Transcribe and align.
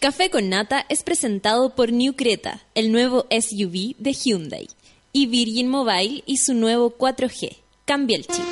Café 0.00 0.30
con 0.30 0.48
Nata 0.48 0.86
es 0.88 1.02
presentado 1.02 1.74
por 1.74 1.90
New 1.90 2.14
Creta, 2.14 2.60
el 2.76 2.92
nuevo 2.92 3.26
SUV 3.32 3.96
de 3.98 4.12
Hyundai, 4.12 4.68
y 5.12 5.26
Virgin 5.26 5.68
Mobile 5.68 6.22
y 6.24 6.36
su 6.36 6.54
nuevo 6.54 6.96
4G. 6.96 7.56
Cambia 7.84 8.18
el 8.18 8.24
chip. 8.24 8.44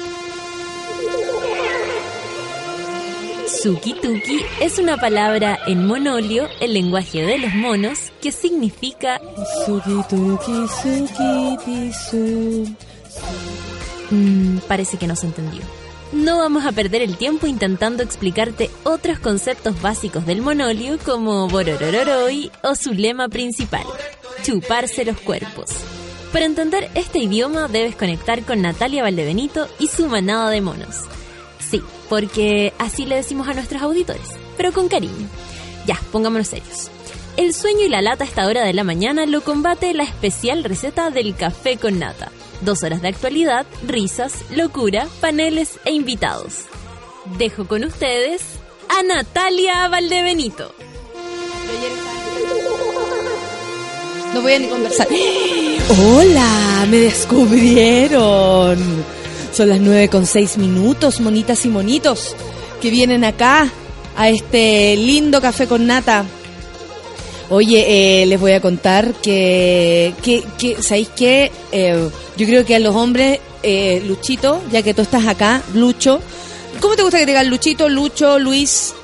Suki 3.62 3.93
Tuki 3.93 4.40
es 4.61 4.80
una 4.80 4.96
palabra 4.96 5.56
en 5.69 5.87
monolio, 5.87 6.48
el 6.61 6.74
lenguaje 6.74 7.22
de 7.22 7.38
los 7.38 7.54
monos, 7.54 8.13
que 8.21 8.33
significa 8.33 9.21
Suki 9.65 10.03
tuki 10.08 10.67
suki 10.83 11.56
tisu. 11.65 12.76
Mm, 14.10 14.58
parece 14.67 14.99
que 14.99 15.06
no 15.06 15.15
se 15.15 15.26
entendió. 15.26 15.63
No 16.16 16.38
vamos 16.38 16.64
a 16.64 16.73
perder 16.73 17.02
el 17.02 17.19
tiempo 17.19 17.46
intentando 17.46 18.02
explicarte 18.02 18.70
otros 18.84 19.19
conceptos 19.19 19.82
básicos 19.82 20.24
del 20.24 20.41
monolio 20.41 20.98
como 21.05 21.46
Bororororoi 21.46 22.50
o 22.62 22.74
su 22.74 22.95
lema 22.95 23.28
principal, 23.28 23.84
chuparse 24.42 25.05
los 25.05 25.20
cuerpos. 25.20 25.68
Para 26.32 26.46
entender 26.46 26.91
este 26.94 27.18
idioma 27.18 27.68
debes 27.68 27.96
conectar 27.96 28.42
con 28.44 28.62
Natalia 28.62 29.02
Valdebenito 29.02 29.68
y 29.78 29.88
su 29.88 30.06
manada 30.06 30.48
de 30.48 30.62
monos. 30.62 31.02
Sí, 31.58 31.82
porque 32.08 32.72
así 32.78 33.05
le 33.05 33.16
decimos 33.16 33.46
a 33.48 33.52
nuestros 33.52 33.83
auditores, 33.83 34.30
pero 34.56 34.72
con 34.72 34.88
cariño. 34.88 35.28
Ya, 35.86 36.00
pongámonos 36.12 36.46
serios. 36.46 36.91
El 37.36 37.52
sueño 37.52 37.84
y 37.84 37.91
la 37.91 38.00
lata 38.00 38.24
a 38.24 38.27
esta 38.27 38.46
hora 38.46 38.64
de 38.64 38.72
la 38.72 38.84
mañana 38.84 39.27
lo 39.27 39.42
combate 39.42 39.92
la 39.92 40.05
especial 40.05 40.64
receta 40.64 41.10
del 41.10 41.36
café 41.36 41.77
con 41.77 41.98
nata. 41.98 42.33
Dos 42.62 42.83
horas 42.83 43.02
de 43.02 43.09
actualidad, 43.09 43.66
risas, 43.87 44.33
locura, 44.51 45.06
paneles 45.20 45.78
e 45.84 45.92
invitados. 45.92 46.55
Dejo 47.38 47.66
con 47.66 47.84
ustedes 47.84 48.42
a 48.88 49.02
Natalia 49.02 49.88
Valdebenito. 49.88 50.74
No 54.33 54.42
voy 54.42 54.55
a 54.55 54.59
ni 54.59 54.69
conversar. 54.69 55.08
¡Hola! 55.98 56.86
¡Me 56.91 56.98
descubrieron! 56.98 58.78
Son 59.52 59.69
las 59.69 59.80
nueve 59.80 60.08
con 60.08 60.27
seis 60.27 60.58
minutos, 60.58 61.20
monitas 61.20 61.64
y 61.64 61.69
monitos, 61.69 62.36
que 62.80 62.91
vienen 62.91 63.25
acá 63.25 63.70
a 64.17 64.28
este 64.28 64.97
lindo 64.97 65.41
café 65.41 65.67
con 65.67 65.86
nata. 65.86 66.25
Oye, 67.48 68.22
eh, 68.22 68.27
les 68.27 68.41
voy 68.41 68.52
a 68.52 68.61
contar 68.61 69.14
que, 69.14 70.12
que, 70.22 70.42
que 70.58 70.83
¿sabéis 70.83 71.08
qué? 71.14 71.52
Eh, 71.70 72.08
yo 72.36 72.47
creo 72.47 72.64
que 72.64 72.75
a 72.75 72.80
los 72.80 72.94
hombres, 72.94 73.39
eh, 73.62 74.02
Luchito, 74.06 74.61
ya 74.72 74.83
que 74.83 74.94
tú 74.94 75.02
estás 75.02 75.27
acá, 75.27 75.62
Lucho, 75.72 76.20
¿cómo 76.80 76.97
te 76.97 77.02
gusta 77.02 77.19
que 77.19 77.24
te 77.24 77.30
digan 77.30 77.48
Luchito, 77.48 77.89
Lucho, 77.89 78.39
Luis? 78.41 78.94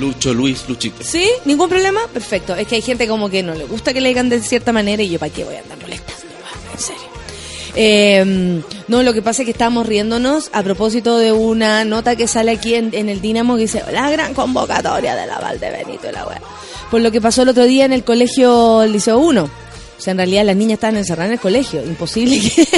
Lucho, 0.00 0.34
Luis, 0.34 0.64
Luchito. 0.68 1.04
¿Sí? 1.04 1.28
¿Ningún 1.44 1.68
problema? 1.68 2.00
Perfecto. 2.12 2.56
Es 2.56 2.66
que 2.66 2.76
hay 2.76 2.82
gente 2.82 3.06
como 3.06 3.30
que 3.30 3.42
no 3.42 3.54
le 3.54 3.64
gusta 3.64 3.92
que 3.92 4.00
le 4.00 4.08
digan 4.08 4.28
de 4.28 4.40
cierta 4.40 4.72
manera 4.72 5.02
y 5.02 5.10
yo, 5.10 5.18
¿para 5.18 5.32
qué 5.32 5.44
voy 5.44 5.54
a 5.54 5.60
andar 5.60 5.78
molestando? 5.78 6.22
En 6.72 6.78
serio. 6.80 7.02
Eh, 7.74 8.62
no, 8.88 9.02
lo 9.02 9.12
que 9.12 9.22
pasa 9.22 9.42
es 9.42 9.46
que 9.46 9.52
estábamos 9.52 9.86
riéndonos 9.86 10.50
a 10.52 10.62
propósito 10.62 11.16
de 11.18 11.32
una 11.32 11.84
nota 11.84 12.16
que 12.16 12.26
sale 12.26 12.50
aquí 12.50 12.74
en, 12.74 12.90
en 12.92 13.08
el 13.08 13.20
Dinamo 13.20 13.54
que 13.54 13.62
dice 13.62 13.82
la 13.92 14.10
gran 14.10 14.34
convocatoria 14.34 15.14
de 15.14 15.26
la 15.26 15.38
Valde 15.38 15.70
Benito 15.70 16.08
y 16.08 16.12
la 16.12 16.26
wea. 16.26 16.40
Por 16.92 17.00
lo 17.00 17.10
que 17.10 17.20
pasó 17.20 17.42
el 17.42 17.48
otro 17.48 17.64
día 17.64 17.84
en 17.86 17.92
el 17.92 18.04
colegio 18.04 18.84
Liceo 18.86 19.18
1. 19.18 19.42
O 19.42 19.48
sea, 20.00 20.10
en 20.12 20.18
realidad 20.18 20.44
las 20.44 20.54
niñas 20.56 20.74
estaban 20.74 20.96
encerradas 20.96 21.28
en 21.30 21.32
el 21.34 21.40
colegio. 21.40 21.82
Imposible 21.84 22.38
que... 22.38 22.68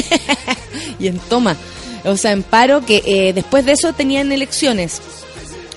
y 1.01 1.09
en 1.09 1.19
toma. 1.19 1.57
O 2.05 2.17
sea, 2.17 2.33
en 2.33 2.43
paro 2.43 2.87
que 2.87 3.03
eh, 3.05 3.33
después 3.35 3.67
de 3.67 3.73
eso 3.73 3.93
tenían 3.93 4.31
elecciones 4.33 5.01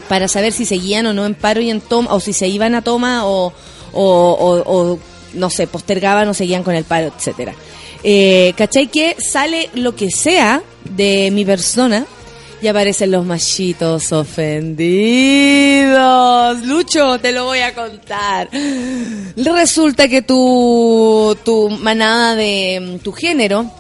para 0.08 0.28
saber 0.28 0.54
si 0.54 0.66
seguían 0.66 1.06
o 1.08 1.14
no 1.14 1.26
en 1.26 1.36
paro 1.36 1.60
y 1.62 1.70
en 1.70 1.82
toma, 1.82 2.14
o 2.14 2.20
si 2.22 2.32
se 2.32 2.48
iban 2.48 2.76
a 2.76 2.82
toma 2.82 3.26
o, 3.26 3.52
o, 3.94 4.64
o- 4.66 5.00
no 5.34 5.50
sé, 5.50 5.68
postergaban 5.68 6.28
o 6.30 6.34
seguían 6.34 6.64
con 6.64 6.76
el 6.76 6.84
paro, 6.86 7.12
etcétera. 7.18 7.54
Eh, 8.04 8.54
¿Cachai 8.56 8.88
que 8.88 9.16
sale 9.20 9.70
lo 9.74 9.96
que 9.96 10.10
sea 10.12 10.62
de 10.96 11.30
mi 11.32 11.44
persona 11.44 12.06
y 12.62 12.68
aparecen 12.68 13.12
los 13.12 13.26
machitos 13.26 14.12
ofendidos? 14.12 14.88
Lucho, 16.66 17.20
te 17.20 17.32
lo 17.32 17.46
voy 17.46 17.60
a 17.60 17.74
contar. 17.74 18.50
Resulta 19.36 20.08
que 20.08 20.22
tu, 20.22 21.38
tu 21.44 21.70
manada 21.70 22.36
de 22.36 22.80
mm, 22.80 23.00
tu 23.04 23.12
género 23.12 23.72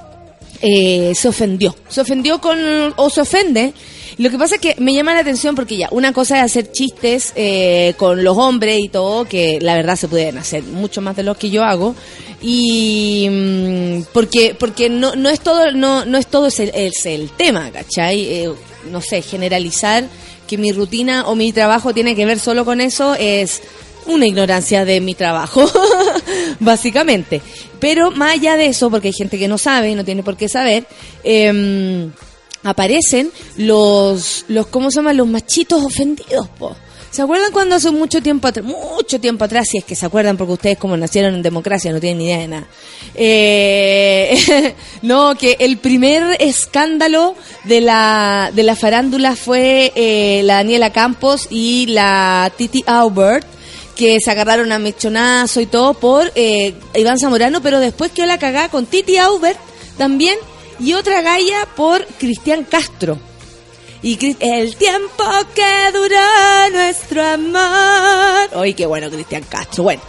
eh, 0.61 1.13
se 1.15 1.27
ofendió. 1.27 1.75
Se 1.87 2.01
ofendió 2.01 2.39
con, 2.39 2.57
o 2.95 3.09
se 3.09 3.21
ofende. 3.21 3.73
Lo 4.17 4.31
que 4.31 4.37
pasa 4.37 4.55
es 4.55 4.61
que 4.61 4.75
me 4.79 4.93
llama 4.93 5.13
la 5.13 5.19
atención 5.19 5.53
porque 5.53 5.77
ya, 5.77 5.89
una 5.91 6.11
cosa 6.11 6.37
es 6.37 6.43
hacer 6.43 6.71
chistes 6.71 7.33
eh, 7.35 7.93
con 7.97 8.23
los 8.23 8.35
hombres 8.35 8.79
y 8.79 8.89
todo, 8.89 9.25
que 9.25 9.59
la 9.61 9.75
verdad 9.75 9.95
se 9.95 10.07
pueden 10.07 10.39
hacer 10.39 10.63
mucho 10.63 11.01
más 11.01 11.15
de 11.15 11.23
lo 11.23 11.35
que 11.35 11.51
yo 11.51 11.63
hago. 11.63 11.95
Y 12.41 13.27
mm, 13.29 14.01
porque, 14.13 14.55
porque 14.57 14.89
no, 14.89 15.15
no 15.15 15.29
es 15.29 15.39
todo, 15.39 15.71
no, 15.71 16.05
no 16.05 16.17
es 16.17 16.27
todo 16.27 16.47
ese, 16.47 16.71
ese 16.73 17.13
el 17.13 17.29
tema, 17.31 17.69
¿cachai? 17.71 18.21
Eh, 18.21 18.51
no 18.91 19.01
sé, 19.01 19.21
generalizar 19.21 20.05
que 20.47 20.57
mi 20.57 20.71
rutina 20.71 21.27
o 21.27 21.35
mi 21.35 21.51
trabajo 21.51 21.93
tiene 21.93 22.15
que 22.15 22.25
ver 22.25 22.39
solo 22.39 22.65
con 22.65 22.81
eso 22.81 23.15
es 23.15 23.61
una 24.05 24.25
ignorancia 24.25 24.85
de 24.85 25.01
mi 25.01 25.13
trabajo, 25.13 25.69
básicamente. 26.59 27.41
Pero 27.79 28.11
más 28.11 28.33
allá 28.33 28.55
de 28.55 28.67
eso, 28.67 28.89
porque 28.89 29.09
hay 29.09 29.13
gente 29.13 29.37
que 29.37 29.47
no 29.47 29.57
sabe 29.57 29.91
y 29.91 29.95
no 29.95 30.05
tiene 30.05 30.23
por 30.23 30.37
qué 30.37 30.47
saber, 30.47 30.87
eh, 31.23 32.09
aparecen 32.63 33.31
los, 33.57 34.45
los, 34.47 34.67
¿cómo 34.67 34.91
se 34.91 34.97
llaman? 34.99 35.17
Los 35.17 35.27
machitos 35.27 35.83
ofendidos, 35.83 36.47
po. 36.57 36.75
¿Se 37.11 37.21
acuerdan 37.21 37.51
cuando 37.51 37.75
hace 37.75 37.89
mucho 37.91 38.21
tiempo 38.21 38.47
atrás, 38.47 38.65
mucho 38.65 39.19
tiempo 39.19 39.45
atrás, 39.45 39.67
si 39.69 39.77
es 39.77 39.85
que 39.85 39.95
se 39.95 40.05
acuerdan 40.05 40.37
porque 40.37 40.53
ustedes 40.53 40.77
como 40.77 40.97
nacieron 40.97 41.35
en 41.35 41.41
democracia 41.41 41.91
no 41.91 41.99
tienen 41.99 42.17
ni 42.19 42.25
idea 42.25 42.39
de 42.39 42.47
nada? 42.47 42.67
Eh, 43.15 44.75
no, 45.01 45.35
que 45.35 45.57
el 45.59 45.77
primer 45.77 46.37
escándalo 46.39 47.35
de 47.63 47.81
la, 47.81 48.51
de 48.53 48.63
la 48.63 48.75
farándula 48.75 49.35
fue 49.35 49.91
eh, 49.95 50.41
la 50.43 50.55
Daniela 50.55 50.91
Campos 50.91 51.47
y 51.49 51.87
la 51.87 52.51
Titi 52.57 52.83
Aubert, 52.85 53.45
que 53.95 54.19
se 54.19 54.29
agarraron 54.29 54.71
a 54.71 54.79
mechonazo 54.79 55.59
y 55.59 55.65
todo 55.65 55.93
por 55.95 56.31
eh, 56.35 56.75
Iván 56.93 57.17
Zamorano, 57.17 57.61
pero 57.61 57.79
después 57.79 58.11
quedó 58.11 58.27
la 58.27 58.37
cagada 58.37 58.69
con 58.69 58.85
Titi 58.85 59.17
Aubert 59.17 59.57
también 59.97 60.37
y 60.79 60.93
otra 60.93 61.21
galla 61.21 61.67
por 61.75 62.05
Cristian 62.19 62.63
Castro. 62.63 63.17
Y 64.03 64.35
el 64.39 64.75
tiempo 64.75 65.23
que 65.55 65.91
duró 65.91 66.69
nuestro 66.71 67.23
amor. 67.23 68.49
Ay, 68.55 68.73
qué 68.73 68.85
bueno 68.85 69.09
Cristian 69.09 69.43
Castro. 69.43 69.83
Bueno, 69.83 70.01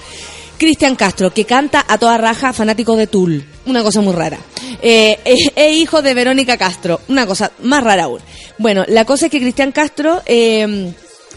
Cristian 0.58 0.96
Castro, 0.96 1.30
que 1.32 1.44
canta 1.44 1.84
a 1.88 1.98
toda 1.98 2.18
raja 2.18 2.52
fanático 2.52 2.96
de 2.96 3.06
Tool. 3.06 3.44
Una 3.66 3.82
cosa 3.82 4.00
muy 4.00 4.12
rara. 4.12 4.38
Eh, 4.82 5.18
es, 5.24 5.50
es 5.54 5.76
hijo 5.76 6.02
de 6.02 6.14
Verónica 6.14 6.56
Castro. 6.56 7.00
Una 7.08 7.26
cosa 7.26 7.50
más 7.62 7.82
rara 7.82 8.04
aún. 8.04 8.20
Bueno, 8.58 8.84
la 8.88 9.04
cosa 9.04 9.26
es 9.26 9.32
que 9.32 9.40
Cristian 9.40 9.72
Castro... 9.72 10.22
Eh, 10.26 10.92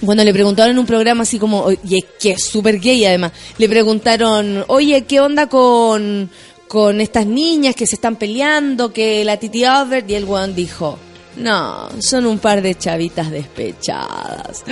cuando 0.05 0.23
le 0.23 0.33
preguntaron 0.33 0.71
en 0.71 0.79
un 0.79 0.85
programa 0.85 1.23
así 1.23 1.37
como, 1.37 1.69
es 1.69 2.05
que 2.19 2.31
es 2.31 2.43
súper 2.43 2.79
gay 2.79 3.05
además, 3.05 3.31
le 3.57 3.69
preguntaron, 3.69 4.65
oye, 4.67 5.03
¿qué 5.03 5.19
onda 5.19 5.47
con, 5.47 6.29
con 6.67 7.01
estas 7.01 7.27
niñas 7.27 7.75
que 7.75 7.85
se 7.85 7.95
están 7.95 8.15
peleando, 8.15 8.91
que 8.91 9.23
la 9.23 9.37
Titi 9.37 9.63
Albert? 9.63 10.09
Y 10.09 10.15
el 10.15 10.25
weón 10.25 10.55
dijo, 10.55 10.97
no, 11.37 11.89
son 12.01 12.25
un 12.25 12.39
par 12.39 12.61
de 12.61 12.75
chavitas 12.75 13.31
despechadas. 13.31 14.65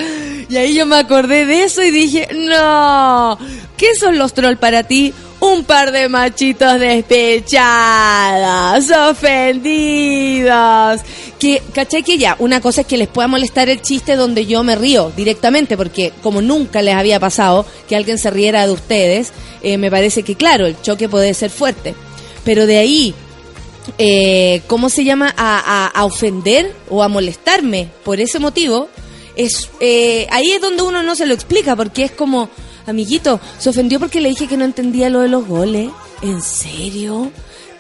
Y 0.50 0.58
ahí 0.58 0.76
yo 0.76 0.86
me 0.86 0.98
acordé 0.98 1.46
de 1.46 1.64
eso 1.64 1.82
y 1.82 1.92
dije, 1.92 2.28
no, 2.34 3.40
¿qué 3.78 3.96
son 3.96 4.18
los 4.18 4.34
trolls 4.34 4.60
para 4.60 4.84
ti? 4.84 5.14
Un 5.40 5.64
par 5.64 5.94
de 5.94 6.10
machitos 6.10 6.78
despechadas, 6.80 8.92
ofendidos. 9.10 11.00
Que, 11.40 11.64
¿cachai 11.74 12.04
que 12.04 12.18
ya? 12.18 12.36
Una 12.40 12.60
cosa 12.60 12.82
es 12.82 12.88
que 12.88 12.98
les 12.98 13.08
pueda 13.08 13.30
molestar 13.30 13.70
el 13.70 13.82
chiste 13.82 14.18
donde 14.18 14.46
yo 14.46 14.62
me 14.66 14.76
río 14.76 15.14
directamente, 15.16 15.78
porque 15.78 16.12
como 16.22 16.42
nunca 16.42 16.82
les 16.82 16.96
había 16.96 17.22
pasado 17.22 17.66
que 17.88 17.96
alguien 17.96 18.18
se 18.18 18.32
riera 18.32 18.68
de 18.68 18.74
ustedes, 18.74 19.32
eh, 19.64 19.78
me 19.78 19.90
parece 19.90 20.24
que 20.24 20.36
claro, 20.36 20.66
el 20.66 20.82
choque 20.82 21.08
puede 21.08 21.34
ser 21.34 21.52
fuerte. 21.52 21.96
Pero 22.44 22.66
de 22.66 22.80
ahí 22.80 23.16
eh, 23.98 24.62
¿cómo 24.68 24.90
se 24.90 25.04
llama? 25.04 25.34
A, 25.38 26.04
ofender 26.06 26.74
o 26.90 27.04
a 27.04 27.08
molestarme 27.08 27.90
por 28.04 28.20
ese 28.20 28.40
motivo, 28.40 28.90
es 29.36 29.70
eh, 29.80 30.28
ahí 30.32 30.52
es 30.52 30.62
donde 30.62 30.84
uno 30.84 31.04
no 31.04 31.16
se 31.16 31.26
lo 31.26 31.34
explica, 31.34 31.76
porque 31.76 32.04
es 32.04 32.12
como, 32.12 32.50
amiguito, 32.86 33.40
se 33.58 33.70
ofendió 33.70 34.00
porque 34.00 34.22
le 34.22 34.30
dije 34.30 34.48
que 34.48 34.58
no 34.58 34.66
entendía 34.66 35.10
lo 35.10 35.20
de 35.22 35.30
los 35.30 35.46
goles. 35.48 35.90
¿En 36.22 36.42
serio? 36.42 37.32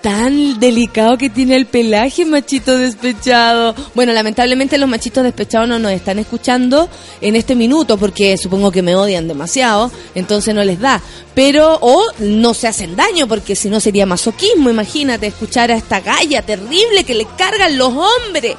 Tan 0.01 0.62
delicado 0.62 1.18
que 1.18 1.30
tiene 1.30 1.57
el 1.57 1.66
pelaje, 1.66 2.24
machito 2.24 2.78
despechado. 2.78 3.75
Bueno, 3.96 4.13
lamentablemente 4.13 4.78
los 4.78 4.88
machitos 4.88 5.24
despechados 5.24 5.68
no 5.68 5.78
nos 5.78 5.92
están 5.92 6.19
escuchando 6.19 6.88
en 7.19 7.36
este 7.36 7.54
minuto 7.54 7.98
porque 7.98 8.38
supongo 8.38 8.72
que 8.72 8.81
me 8.81 8.96
odian 8.96 9.28
demasiado, 9.28 9.92
entonces 10.16 10.56
no 10.56 10.63
les 10.63 10.80
da. 10.80 11.01
Pero, 11.36 11.78
o 11.81 12.01
no 12.19 12.54
se 12.54 12.68
hacen 12.68 12.96
daño 12.96 13.28
porque 13.28 13.57
si 13.57 13.69
no 13.69 13.81
sería 13.81 14.06
masoquismo, 14.06 14.69
imagínate 14.69 15.28
escuchar 15.28 15.69
a 15.69 15.75
esta 15.75 16.00
galla 16.00 16.44
terrible 16.44 17.04
que 17.04 17.16
le 17.16 17.28
cargan 17.38 17.78
los 17.78 17.94
hombres. 17.94 18.56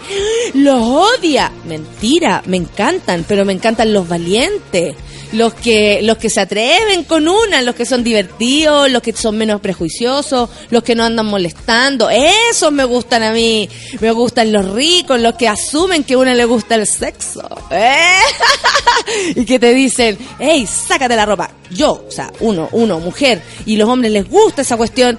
Los 0.54 0.82
odia. 0.82 1.52
Mentira, 1.64 2.42
me 2.46 2.58
encantan, 2.58 3.24
pero 3.26 3.46
me 3.46 3.54
encantan 3.54 3.94
los 3.94 4.06
valientes. 4.06 4.94
Los 5.32 5.54
que 5.54 6.00
los 6.02 6.18
que 6.18 6.30
se 6.30 6.40
atreven 6.40 7.04
con 7.04 7.28
una, 7.28 7.62
los 7.62 7.74
que 7.74 7.86
son 7.86 8.02
divertidos, 8.02 8.90
los 8.90 9.02
que 9.02 9.12
son 9.12 9.36
menos 9.36 9.60
prejuiciosos, 9.60 10.50
los 10.70 10.82
que 10.82 10.94
no 10.94 11.04
andan 11.04 11.26
molestando. 11.26 12.10
Esos 12.10 12.72
me 12.72 12.84
gustan 12.84 13.22
a 13.22 13.32
mí. 13.32 13.68
Me 14.00 14.10
gustan 14.10 14.52
los 14.52 14.70
ricos, 14.72 15.20
los 15.20 15.34
que 15.34 15.48
asumen 15.48 16.04
que 16.04 16.14
a 16.14 16.18
una 16.18 16.34
le 16.34 16.44
gusta 16.44 16.74
el 16.74 16.86
sexo. 16.86 17.42
¿Eh? 17.70 18.18
y 19.36 19.44
que 19.44 19.58
te 19.58 19.74
dicen, 19.74 20.18
hey, 20.38 20.66
sácate 20.66 21.16
la 21.16 21.26
ropa. 21.26 21.50
Yo, 21.70 22.04
o 22.06 22.10
sea, 22.10 22.32
uno, 22.40 22.68
uno, 22.72 22.98
mujer, 22.98 23.40
y 23.64 23.76
los 23.76 23.88
hombres 23.88 24.12
les 24.12 24.28
gusta 24.28 24.62
esa 24.62 24.76
cuestión. 24.76 25.18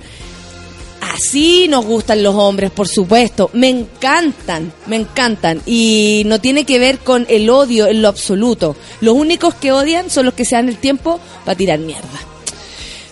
Así 1.14 1.68
nos 1.68 1.86
gustan 1.86 2.24
los 2.24 2.36
hombres, 2.36 2.72
por 2.72 2.88
supuesto. 2.88 3.50
Me 3.54 3.68
encantan, 3.68 4.72
me 4.88 4.96
encantan. 4.96 5.62
Y 5.66 6.24
no 6.26 6.40
tiene 6.40 6.64
que 6.64 6.80
ver 6.80 7.00
con 7.00 7.26
el 7.30 7.50
odio 7.50 7.88
en 7.88 8.02
lo 8.02 8.08
absoluto. 8.08 8.78
Los 9.02 9.16
únicos 9.16 9.54
que 9.56 9.74
odian 9.74 10.10
son 10.10 10.26
los 10.26 10.34
que 10.34 10.46
se 10.46 10.56
dan 10.56 10.70
el 10.70 10.78
tiempo 10.78 11.20
para 11.44 11.58
tirar 11.58 11.80
mierda. 11.80 12.08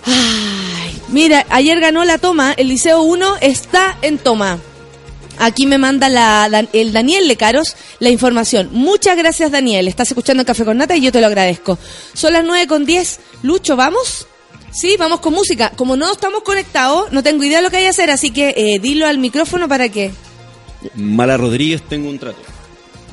Ay, 0.06 0.98
mira, 1.10 1.46
ayer 1.50 1.80
ganó 1.82 2.06
la 2.06 2.18
toma. 2.18 2.54
El 2.54 2.70
Liceo 2.70 3.02
1 3.02 3.38
está 3.42 3.98
en 4.02 4.18
toma. 4.18 4.60
Aquí 5.38 5.66
me 5.66 5.78
manda 5.78 6.08
la, 6.08 6.68
el 6.72 6.94
Daniel 6.94 7.28
Lecaros 7.28 7.76
la 8.00 8.10
información. 8.10 8.70
Muchas 8.72 9.18
gracias, 9.18 9.52
Daniel. 9.52 9.90
Estás 9.90 10.10
escuchando 10.10 10.46
Café 10.46 10.64
con 10.64 10.78
Nata 10.78 10.96
y 10.96 11.02
yo 11.02 11.12
te 11.12 11.20
lo 11.20 11.28
agradezco. 11.28 11.78
Son 12.14 12.32
las 12.32 12.46
9 12.46 12.68
con 12.68 12.86
10. 12.86 13.20
Lucho, 13.44 13.76
¿vamos? 13.76 14.26
Sí, 14.72 14.96
vamos 14.98 15.20
con 15.20 15.34
música. 15.34 15.72
Como 15.76 15.96
no 15.96 16.12
estamos 16.12 16.44
conectados, 16.44 17.12
no 17.12 17.24
tengo 17.24 17.44
idea 17.44 17.58
de 17.58 17.64
lo 17.64 17.70
que 17.70 17.78
hay 17.78 17.84
que 17.84 17.90
hacer, 17.90 18.12
así 18.12 18.32
que 18.32 18.54
eh, 18.56 18.80
dilo 18.80 19.08
al 19.08 19.18
micrófono 19.18 19.68
para 19.68 19.90
que... 19.90 20.12
Mala 20.96 21.38
Rodríguez, 21.38 21.82
tengo 21.82 22.10
un 22.10 22.20
trato. 22.20 22.40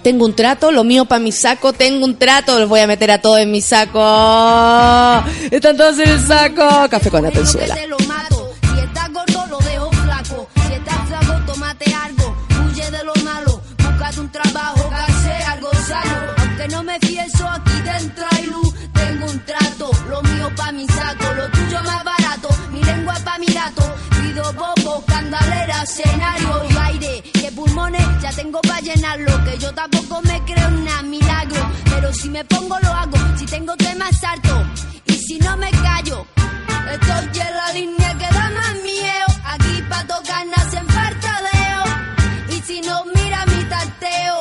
Tengo 0.03 0.25
un 0.25 0.35
trato, 0.35 0.71
lo 0.71 0.85
mío 0.85 1.05
para 1.07 1.19
mi 1.19 1.33
saco, 1.33 1.73
tengo 1.73 2.05
un 2.05 2.17
trato, 2.17 2.61
los 2.61 2.69
voy 2.69 2.79
a 2.79 2.87
meter 2.87 3.11
a 3.11 3.21
todos 3.21 3.41
en 3.41 3.51
mi 3.51 3.61
saco. 3.61 3.99
Están 5.51 5.77
todos 5.77 5.99
en 5.99 6.09
el 6.11 6.21
saco. 6.21 6.89
Café 6.89 7.11
con 7.11 7.25
la 7.25 7.33
pensuela. 7.33 7.75
Si 7.75 7.81
estás 8.79 9.13
gordo, 9.13 9.47
lo 9.51 9.59
dejo 9.59 9.91
flaco. 9.91 10.49
Si 10.69 10.75
estás 10.75 11.09
flaco, 11.09 11.53
tómate 11.53 11.93
algo. 11.93 12.37
Huye 12.65 12.89
de 12.89 13.03
lo 13.03 13.15
malo. 13.25 13.61
Búscate 13.79 14.21
un 14.21 14.31
trabajo, 14.31 14.91
que 14.91 15.45
algo 15.45 15.71
sano. 15.89 16.35
Aunque 16.39 16.69
no 16.69 16.85
me 16.85 16.99
fieso, 17.01 17.49
aquí 17.49 17.73
dentro 17.83 18.25
hay 18.31 18.47
luz. 18.47 18.75
Tengo 18.95 19.27
un 19.27 19.45
trato, 19.45 19.66
lo 20.17 20.23
mío 20.23 20.51
pa' 20.57 20.73
mi 20.73 20.87
saco. 20.87 21.35
Lo 21.35 21.49
tuyo 21.51 21.83
más 21.83 22.05
barato, 22.05 22.49
mi 22.73 22.83
lengua 22.83 23.15
pa' 23.25 23.39
mi 23.39 23.47
gato. 23.47 23.85
Pido 24.21 24.53
bobo, 24.53 25.05
candalera, 25.07 25.83
escenario 25.83 26.63
y 26.71 26.77
aire. 26.89 27.23
Que 27.33 27.53
pulmones 27.53 28.07
ya 28.23 28.31
tengo 28.31 28.61
pa' 28.63 28.81
llenarlo. 28.81 29.33
Que 29.45 29.59
yo 29.59 29.73
tampoco 29.75 30.23
me 30.23 30.43
creo 30.45 30.69
una 30.69 31.03
milagro. 31.03 31.63
Pero 31.85 32.13
si 32.13 32.29
me 32.31 32.45
pongo, 32.45 32.77
lo 32.83 32.93
hago. 32.93 33.19
Si 33.39 33.47
tengo 33.47 33.77
temas, 33.77 34.19
salto. 34.21 34.65
Y 35.07 35.15
si 35.15 35.39
no 35.39 35.57
me 35.57 35.71
callo. 35.71 36.27
Estoy 36.93 37.41
en 37.41 37.57
la 37.57 37.73
línea 37.73 38.11
que 38.19 38.29
da 38.37 38.51
más 38.59 38.75
miedo. 38.91 39.29
Aquí 39.53 39.83
pa' 39.91 40.05
tocar 40.07 40.47
nacen 40.47 40.87
fartadeo. 40.89 41.85
Y 42.51 42.61
si 42.63 42.81
no 42.81 43.05
mira 43.15 43.45
mi 43.47 43.65
tarteo, 43.65 44.35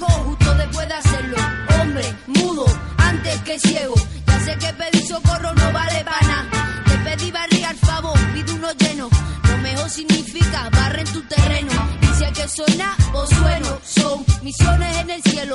justo 0.00 0.54
después 0.54 0.88
de 0.88 0.94
hacerlo. 0.94 1.36
Hombre, 1.80 2.14
mudo, 2.26 2.66
antes 2.98 3.40
que 3.42 3.58
ciego. 3.58 3.94
Ya 4.26 4.40
sé 4.40 4.58
que 4.58 4.72
pedir 4.74 5.06
socorro 5.06 5.54
no 5.54 5.72
vale 5.72 6.04
pana. 6.04 6.48
Te 6.86 6.98
pedí 6.98 7.30
barriga 7.30 7.68
al 7.70 7.76
favor, 7.76 8.18
pide 8.32 8.52
uno 8.52 8.68
lleno. 8.72 9.08
Lo 9.48 9.58
mejor 9.58 9.90
significa 9.90 10.68
barre 10.70 11.02
en 11.02 11.12
tu 11.12 11.22
terreno. 11.22 11.72
Y 12.02 12.06
si 12.06 12.32
que 12.32 12.48
sonar, 12.48 12.96
o 13.12 13.26
sueno. 13.26 13.78
Son 13.84 14.24
misiones 14.42 14.96
en 14.98 15.10
el 15.10 15.22
cielo. 15.22 15.54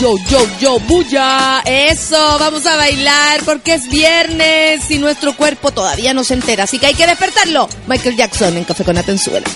Yo, 0.00 0.16
yo, 0.30 0.38
yo, 0.58 0.78
bulla. 0.80 1.60
Eso, 1.66 2.38
vamos 2.38 2.64
a 2.64 2.74
bailar 2.76 3.42
porque 3.44 3.74
es 3.74 3.86
viernes 3.90 4.90
y 4.90 4.96
nuestro 4.96 5.36
cuerpo 5.36 5.72
todavía 5.72 6.14
no 6.14 6.24
se 6.24 6.32
entera, 6.32 6.64
así 6.64 6.78
que 6.78 6.86
hay 6.86 6.94
que 6.94 7.06
despertarlo. 7.06 7.68
Michael 7.86 8.16
Jackson 8.16 8.56
en 8.56 8.64
Café 8.64 8.82
con 8.82 8.96
Atenzuela. 8.96 9.46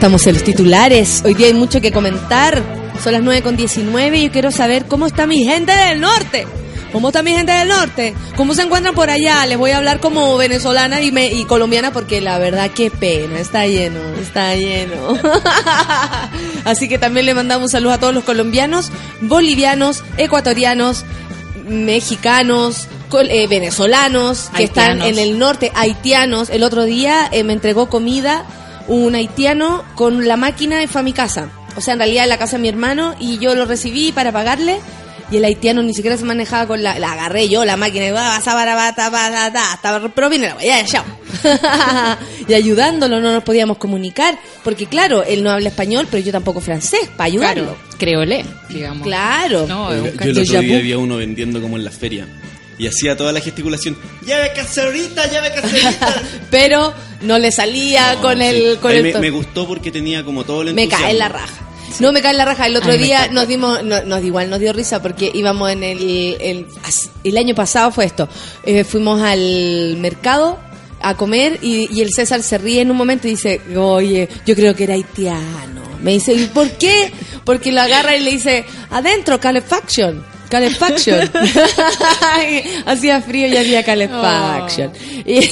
Estamos 0.00 0.26
en 0.26 0.32
los 0.32 0.42
titulares. 0.44 1.20
Hoy 1.26 1.34
día 1.34 1.48
hay 1.48 1.52
mucho 1.52 1.78
que 1.82 1.92
comentar. 1.92 2.62
Son 3.04 3.12
las 3.12 3.22
9 3.22 3.42
con 3.42 3.54
19 3.54 4.16
y 4.18 4.24
yo 4.28 4.32
quiero 4.32 4.50
saber 4.50 4.86
cómo 4.86 5.06
está 5.06 5.26
mi 5.26 5.44
gente 5.44 5.72
del 5.76 6.00
norte. 6.00 6.46
¿Cómo 6.90 7.08
está 7.08 7.22
mi 7.22 7.32
gente 7.32 7.52
del 7.52 7.68
norte? 7.68 8.14
¿Cómo 8.34 8.54
se 8.54 8.62
encuentran 8.62 8.94
por 8.94 9.10
allá? 9.10 9.44
Les 9.44 9.58
voy 9.58 9.72
a 9.72 9.76
hablar 9.76 10.00
como 10.00 10.38
venezolana 10.38 11.02
y, 11.02 11.12
me- 11.12 11.30
y 11.30 11.44
colombiana 11.44 11.92
porque 11.92 12.22
la 12.22 12.38
verdad 12.38 12.70
qué 12.74 12.90
pena. 12.90 13.38
Está 13.40 13.66
lleno, 13.66 14.00
está 14.18 14.56
lleno. 14.56 14.96
Así 16.64 16.88
que 16.88 16.96
también 16.98 17.26
le 17.26 17.34
mandamos 17.34 17.70
saludos 17.72 17.96
a 17.96 18.00
todos 18.00 18.14
los 18.14 18.24
colombianos, 18.24 18.90
bolivianos, 19.20 20.02
ecuatorianos, 20.16 21.04
mexicanos, 21.68 22.88
eh, 23.28 23.46
venezolanos 23.48 24.48
que 24.56 24.64
están 24.64 25.02
en 25.02 25.18
el 25.18 25.38
norte, 25.38 25.70
haitianos. 25.74 26.48
El 26.48 26.62
otro 26.62 26.84
día 26.84 27.28
eh, 27.30 27.44
me 27.44 27.52
entregó 27.52 27.90
comida 27.90 28.46
un 28.90 29.14
haitiano 29.14 29.84
con 29.94 30.26
la 30.26 30.36
máquina 30.36 30.82
y 30.82 30.88
fue 30.88 31.00
a 31.00 31.04
mi 31.04 31.12
casa. 31.12 31.48
O 31.76 31.80
sea, 31.80 31.92
en 31.92 32.00
realidad 32.00 32.24
en 32.24 32.30
la 32.30 32.38
casa 32.38 32.56
de 32.56 32.62
mi 32.62 32.68
hermano 32.68 33.14
y 33.20 33.38
yo 33.38 33.54
lo 33.54 33.64
recibí 33.64 34.12
para 34.12 34.32
pagarle. 34.32 34.78
Y 35.30 35.36
el 35.36 35.44
haitiano 35.44 35.80
ni 35.84 35.94
siquiera 35.94 36.16
se 36.16 36.24
manejaba 36.24 36.66
con 36.66 36.82
la... 36.82 36.98
La 36.98 37.12
agarré 37.12 37.48
yo, 37.48 37.64
la 37.64 37.76
máquina, 37.76 38.08
y 38.08 38.10
va, 38.10 38.40
sa, 38.40 38.52
bara, 38.54 38.74
ba, 38.74 38.92
ta, 38.96 39.10
ba, 39.10 39.30
ta, 39.30 39.52
ta, 39.52 39.78
ta, 39.80 40.08
pero 40.12 40.28
viene 40.28 40.48
la 40.48 40.56
ya, 40.60 40.82
ya, 40.82 40.84
chao. 40.84 41.04
y 42.48 42.52
ayudándolo 42.52 43.20
no 43.20 43.32
nos 43.32 43.44
podíamos 43.44 43.78
comunicar, 43.78 44.36
porque 44.64 44.86
claro, 44.86 45.22
él 45.22 45.44
no 45.44 45.52
habla 45.52 45.68
español, 45.68 46.08
pero 46.10 46.20
yo 46.20 46.32
tampoco 46.32 46.60
francés, 46.60 47.08
para 47.16 47.26
ayudarlo. 47.26 47.62
Claro, 47.62 47.78
creolé, 47.96 48.44
digamos. 48.70 49.06
Claro. 49.06 49.68
No, 49.68 49.92
es 49.92 50.00
un 50.00 50.18
Yo 50.18 50.30
el 50.30 50.38
otro 50.40 50.60
día 50.62 50.78
había 50.78 50.98
uno 50.98 51.18
vendiendo 51.18 51.60
como 51.60 51.76
en 51.76 51.84
la 51.84 51.92
feria. 51.92 52.26
Y 52.80 52.86
hacía 52.86 53.14
toda 53.16 53.30
la 53.32 53.40
gesticulación. 53.40 53.96
¡Llave 54.24 54.52
caserita, 54.54 55.30
llave 55.30 55.52
caserita! 55.54 56.14
Pero 56.50 56.94
no 57.20 57.38
le 57.38 57.52
salía 57.52 58.14
No, 58.14 58.22
con 58.22 58.38
sí. 58.38 58.44
el... 58.44 58.78
Con 58.78 58.92
el 58.92 59.02
me, 59.02 59.14
me 59.18 59.30
gustó 59.30 59.66
porque 59.66 59.90
tenía 59.90 60.24
como 60.24 60.44
todo 60.44 60.62
el 60.62 60.72
Me 60.74 60.84
entusiasmo. 60.84 61.04
cae 61.04 61.12
en 61.12 61.18
la 61.18 61.28
raja. 61.28 61.66
No 61.98 62.12
me 62.12 62.22
cae 62.22 62.30
en 62.30 62.38
la 62.38 62.44
raja. 62.46 62.66
El 62.66 62.76
otro 62.76 62.92
Ay, 62.92 62.98
me 62.98 63.04
día 63.04 63.28
nos 63.30 63.46
dimos, 63.46 63.84
no- 63.84 64.02
nos 64.04 64.24
igual 64.24 64.48
nos 64.48 64.60
dio 64.60 64.72
risa 64.72 65.02
porque 65.02 65.30
íbamos 65.34 65.70
en 65.70 65.82
el, 65.82 66.36
el, 66.40 66.66
el 67.24 67.36
año 67.36 67.54
pasado 67.54 67.90
fue 67.90 68.06
esto. 68.06 68.28
Eh, 68.64 68.84
fuimos 68.84 69.20
al 69.20 69.96
mercado 69.98 70.58
a 71.02 71.16
comer 71.16 71.58
y, 71.62 71.88
y 71.94 72.00
el 72.00 72.12
César 72.14 72.42
se 72.42 72.56
ríe 72.58 72.80
en 72.80 72.90
un 72.90 72.96
momento 72.96 73.26
y 73.28 73.32
dice, 73.32 73.60
oye, 73.76 74.26
yo 74.46 74.54
creo 74.54 74.74
que 74.74 74.84
era 74.84 74.94
haitiano. 74.94 75.82
Me 76.02 76.12
dice, 76.12 76.32
¿y 76.32 76.46
por 76.46 76.70
qué? 76.78 77.12
Porque 77.44 77.72
lo 77.72 77.82
agarra 77.82 78.16
y 78.16 78.20
le 78.22 78.30
dice, 78.30 78.64
adentro, 78.90 79.38
calefacción. 79.38 80.24
Calefacción. 80.50 81.30
hacía 82.86 83.22
frío 83.22 83.46
y 83.48 83.56
había 83.56 83.82
calefacción. 83.82 84.92
Y- 85.24 85.48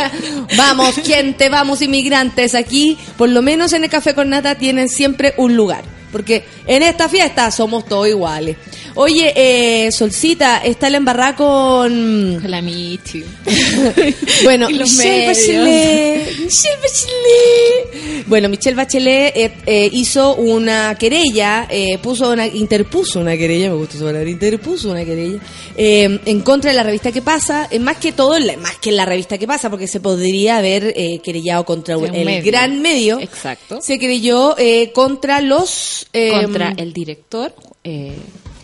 vamos, 0.56 0.96
gente, 0.96 1.48
vamos, 1.48 1.80
inmigrantes. 1.82 2.54
Aquí, 2.54 2.98
por 3.16 3.28
lo 3.28 3.42
menos 3.42 3.72
en 3.72 3.84
el 3.84 3.90
Café 3.90 4.14
con 4.14 4.28
Nata, 4.28 4.56
tienen 4.56 4.88
siempre 4.88 5.34
un 5.36 5.56
lugar. 5.56 5.84
Porque 6.12 6.44
en 6.66 6.82
esta 6.82 7.08
fiesta 7.08 7.50
somos 7.52 7.84
todos 7.86 8.08
iguales. 8.08 8.56
Oye, 8.94 9.32
eh, 9.36 9.92
Solcita, 9.92 10.58
está 10.58 10.90
la 10.90 10.96
embarrada 10.98 11.36
con... 11.36 12.50
La 12.50 12.60
Michi. 12.62 13.24
Bueno, 14.44 14.68
Michelle. 14.68 15.26
Bachelet. 15.26 16.38
Michelle 16.38 16.76
Bachelet. 16.82 18.26
Bueno, 18.26 18.48
Michelle 18.48 18.76
Bachelet 18.76 19.36
eh, 19.36 19.52
eh, 19.66 19.88
hizo 19.92 20.34
una 20.36 20.94
querella, 20.96 21.66
eh, 21.68 21.98
puso 21.98 22.30
una, 22.30 22.46
interpuso 22.46 23.20
una 23.20 23.36
querella, 23.36 23.70
me 23.70 23.76
gusta 23.76 23.98
palabra, 23.98 24.28
interpuso 24.28 24.90
una 24.90 25.04
querella, 25.04 25.40
eh, 25.76 26.20
en 26.24 26.40
contra 26.40 26.70
de 26.70 26.76
la 26.76 26.82
revista 26.82 27.12
que 27.12 27.22
pasa, 27.22 27.68
más 27.80 27.96
que 27.98 28.12
todo, 28.12 28.38
más 28.58 28.76
que 28.76 28.92
la 28.92 29.04
revista 29.04 29.36
que 29.38 29.46
pasa, 29.46 29.68
porque 29.70 29.86
se 29.86 30.00
podría 30.00 30.58
haber 30.58 30.92
eh, 30.96 31.20
querellado 31.22 31.64
contra 31.64 31.94
el 31.94 32.24
medio. 32.24 32.44
gran 32.44 32.80
medio. 32.80 33.20
Exacto. 33.20 33.80
Se 33.82 33.98
querelló 33.98 34.56
eh, 34.58 34.92
contra 34.92 35.40
los... 35.40 36.06
Contra 36.12 36.72
el 36.76 36.92
director, 36.92 37.54
eh, 37.84 38.14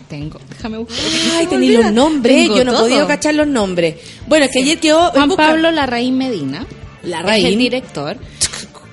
tengo, 0.08 0.40
déjame 0.48 0.78
buscar. 0.78 0.96
Ay, 1.36 1.46
tenía 1.46 1.80
los 1.80 1.92
nombres, 1.92 2.36
Tengo 2.36 2.56
yo 2.58 2.64
no 2.64 2.74
he 2.74 2.78
podido 2.78 3.06
cachar 3.06 3.34
los 3.34 3.46
nombres. 3.46 3.96
Bueno, 4.26 4.46
es 4.46 4.50
que 4.52 4.60
ayer 4.60 4.78
quedó... 4.78 5.10
Juan 5.10 5.28
busca- 5.28 5.48
Pablo 5.48 5.70
Larraín 5.70 6.16
Medina. 6.18 6.66
Es 7.02 7.08
Larraín. 7.08 7.46
el 7.46 7.58
director. 7.58 8.16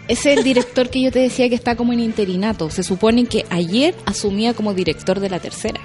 Es 0.08 0.26
el 0.26 0.44
director 0.44 0.90
que 0.90 1.02
yo 1.02 1.12
te 1.12 1.20
decía 1.20 1.48
que 1.50 1.56
está 1.56 1.76
como 1.76 1.94
en 1.94 2.00
interinato. 2.02 2.70
Se 2.70 2.84
supone 2.84 3.26
que 3.26 3.46
ayer 3.50 3.96
asumía 4.06 4.54
como 4.54 4.74
director 4.74 5.20
de 5.20 5.30
la 5.30 5.40
tercera. 5.40 5.80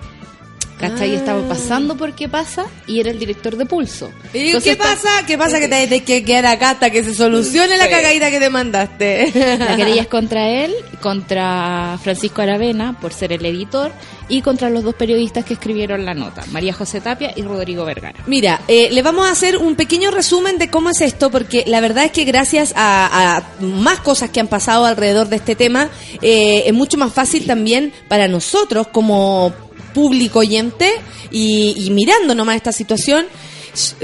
¿Cachai? 0.79 1.15
Ah. 1.15 1.19
Estaba 1.19 1.49
pasando 1.49 1.97
por 1.97 2.15
qué 2.15 2.29
pasa 2.29 2.67
y 2.87 3.01
era 3.01 3.11
el 3.11 3.19
director 3.19 3.57
de 3.57 3.67
Pulso. 3.67 4.11
Y 4.33 4.39
digo, 4.39 4.59
Entonces 4.59 4.77
¿qué 4.77 4.83
pasa? 4.83 5.09
¿Qué 5.27 5.37
pasa 5.37 5.59
que 5.61 5.69
te 5.69 5.87
tienes 5.87 6.03
que 6.03 6.25
quedar 6.25 6.47
acá 6.47 6.71
hasta 6.71 6.91
que 6.91 7.03
se 7.03 7.15
solucione 7.15 7.77
la 7.77 7.89
cagadita 7.89 8.31
que 8.31 8.39
te 8.39 8.51
mandaste? 8.51 9.33
La 9.59 9.77
querella 9.77 10.03
es 10.03 10.09
contra 10.09 10.49
él, 10.49 10.75
contra 11.01 11.99
Francisco 12.03 12.43
Aravena 12.43 12.99
por 13.01 13.13
ser 13.13 13.33
el 13.33 13.45
editor 13.45 13.93
y 14.29 14.43
contra 14.43 14.71
los 14.71 14.85
dos 14.85 14.95
periodistas 14.95 15.45
que 15.45 15.55
escribieron 15.55 16.05
la 16.05 16.15
nota, 16.15 16.45
María 16.51 16.73
José 16.73 17.01
Tapia 17.01 17.33
y 17.35 17.43
Rodrigo 17.43 17.85
Vergara. 17.85 18.23
Mira, 18.27 18.61
eh, 18.69 18.89
le 18.91 19.03
vamos 19.03 19.27
a 19.27 19.31
hacer 19.31 19.57
un 19.57 19.75
pequeño 19.75 20.11
resumen 20.11 20.59
de 20.59 20.69
cómo 20.69 20.91
es 20.91 21.01
esto, 21.01 21.31
porque 21.31 21.65
la 21.67 21.81
verdad 21.81 22.05
es 22.05 22.13
que 22.13 22.25
gracias 22.25 22.73
a, 22.77 23.39
a 23.39 23.63
más 23.63 24.01
cosas 24.01 24.31
que 24.31 24.41
han 24.41 24.49
pasado 24.49 24.85
alrededor 24.85 25.29
de 25.29 25.37
este 25.37 25.57
tema, 25.57 25.89
eh, 26.21 26.65
es 26.67 26.75
mucho 26.75 26.99
más 26.99 27.13
fácil 27.13 27.47
también 27.47 27.93
para 28.09 28.29
nosotros 28.29 28.89
como 28.89 29.55
público 29.99 30.39
oyente 30.41 30.89
y, 31.31 31.75
y 31.77 31.91
mirando 31.91 32.35
nomás 32.35 32.57
esta 32.57 32.73
situación 32.73 33.27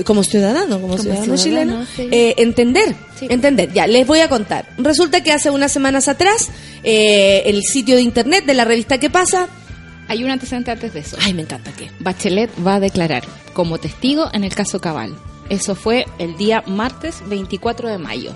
como 0.05 0.23
ciudadano, 0.23 0.81
como, 0.81 0.97
Como 0.97 1.03
ciudadano, 1.03 1.37
ciudadano, 1.37 1.73
chileno, 1.85 1.87
sí. 1.97 2.09
eh, 2.13 2.35
entender, 2.39 2.95
Sí. 3.19 3.27
entender. 3.31 3.73
Ya, 3.73 3.87
les 3.87 4.07
voy 4.07 4.21
a 4.21 4.29
contar. 4.29 4.69
Resulta 4.79 5.23
que 5.23 5.33
hace 5.33 5.51
unas 5.51 5.73
semanas 5.73 6.09
atrás, 6.09 6.49
eh, 6.85 7.43
el 7.47 7.63
sitio 7.63 7.97
de 7.97 8.03
internet 8.03 8.45
de 8.45 8.55
la 8.55 8.65
revista 8.65 8.99
¿Qué 8.99 9.09
pasa? 9.11 9.49
Hay 10.09 10.23
un 10.23 10.31
antecedente 10.31 10.71
antes 10.71 10.93
de 10.93 11.01
eso. 11.01 11.17
Ay, 11.21 11.33
me 11.33 11.43
encanta 11.43 11.73
que. 11.73 11.91
Bachelet 12.01 12.51
va 12.65 12.75
a 12.77 12.81
declarar 12.81 13.25
como 13.53 13.79
testigo 13.79 14.29
en 14.33 14.45
el 14.45 14.55
caso 14.55 14.81
Cabal. 14.81 15.15
Eso 15.49 15.75
fue 15.75 16.07
el 16.19 16.37
día 16.37 16.63
martes 16.67 17.17
24 17.29 17.89
de 17.89 17.99
mayo. 17.99 18.33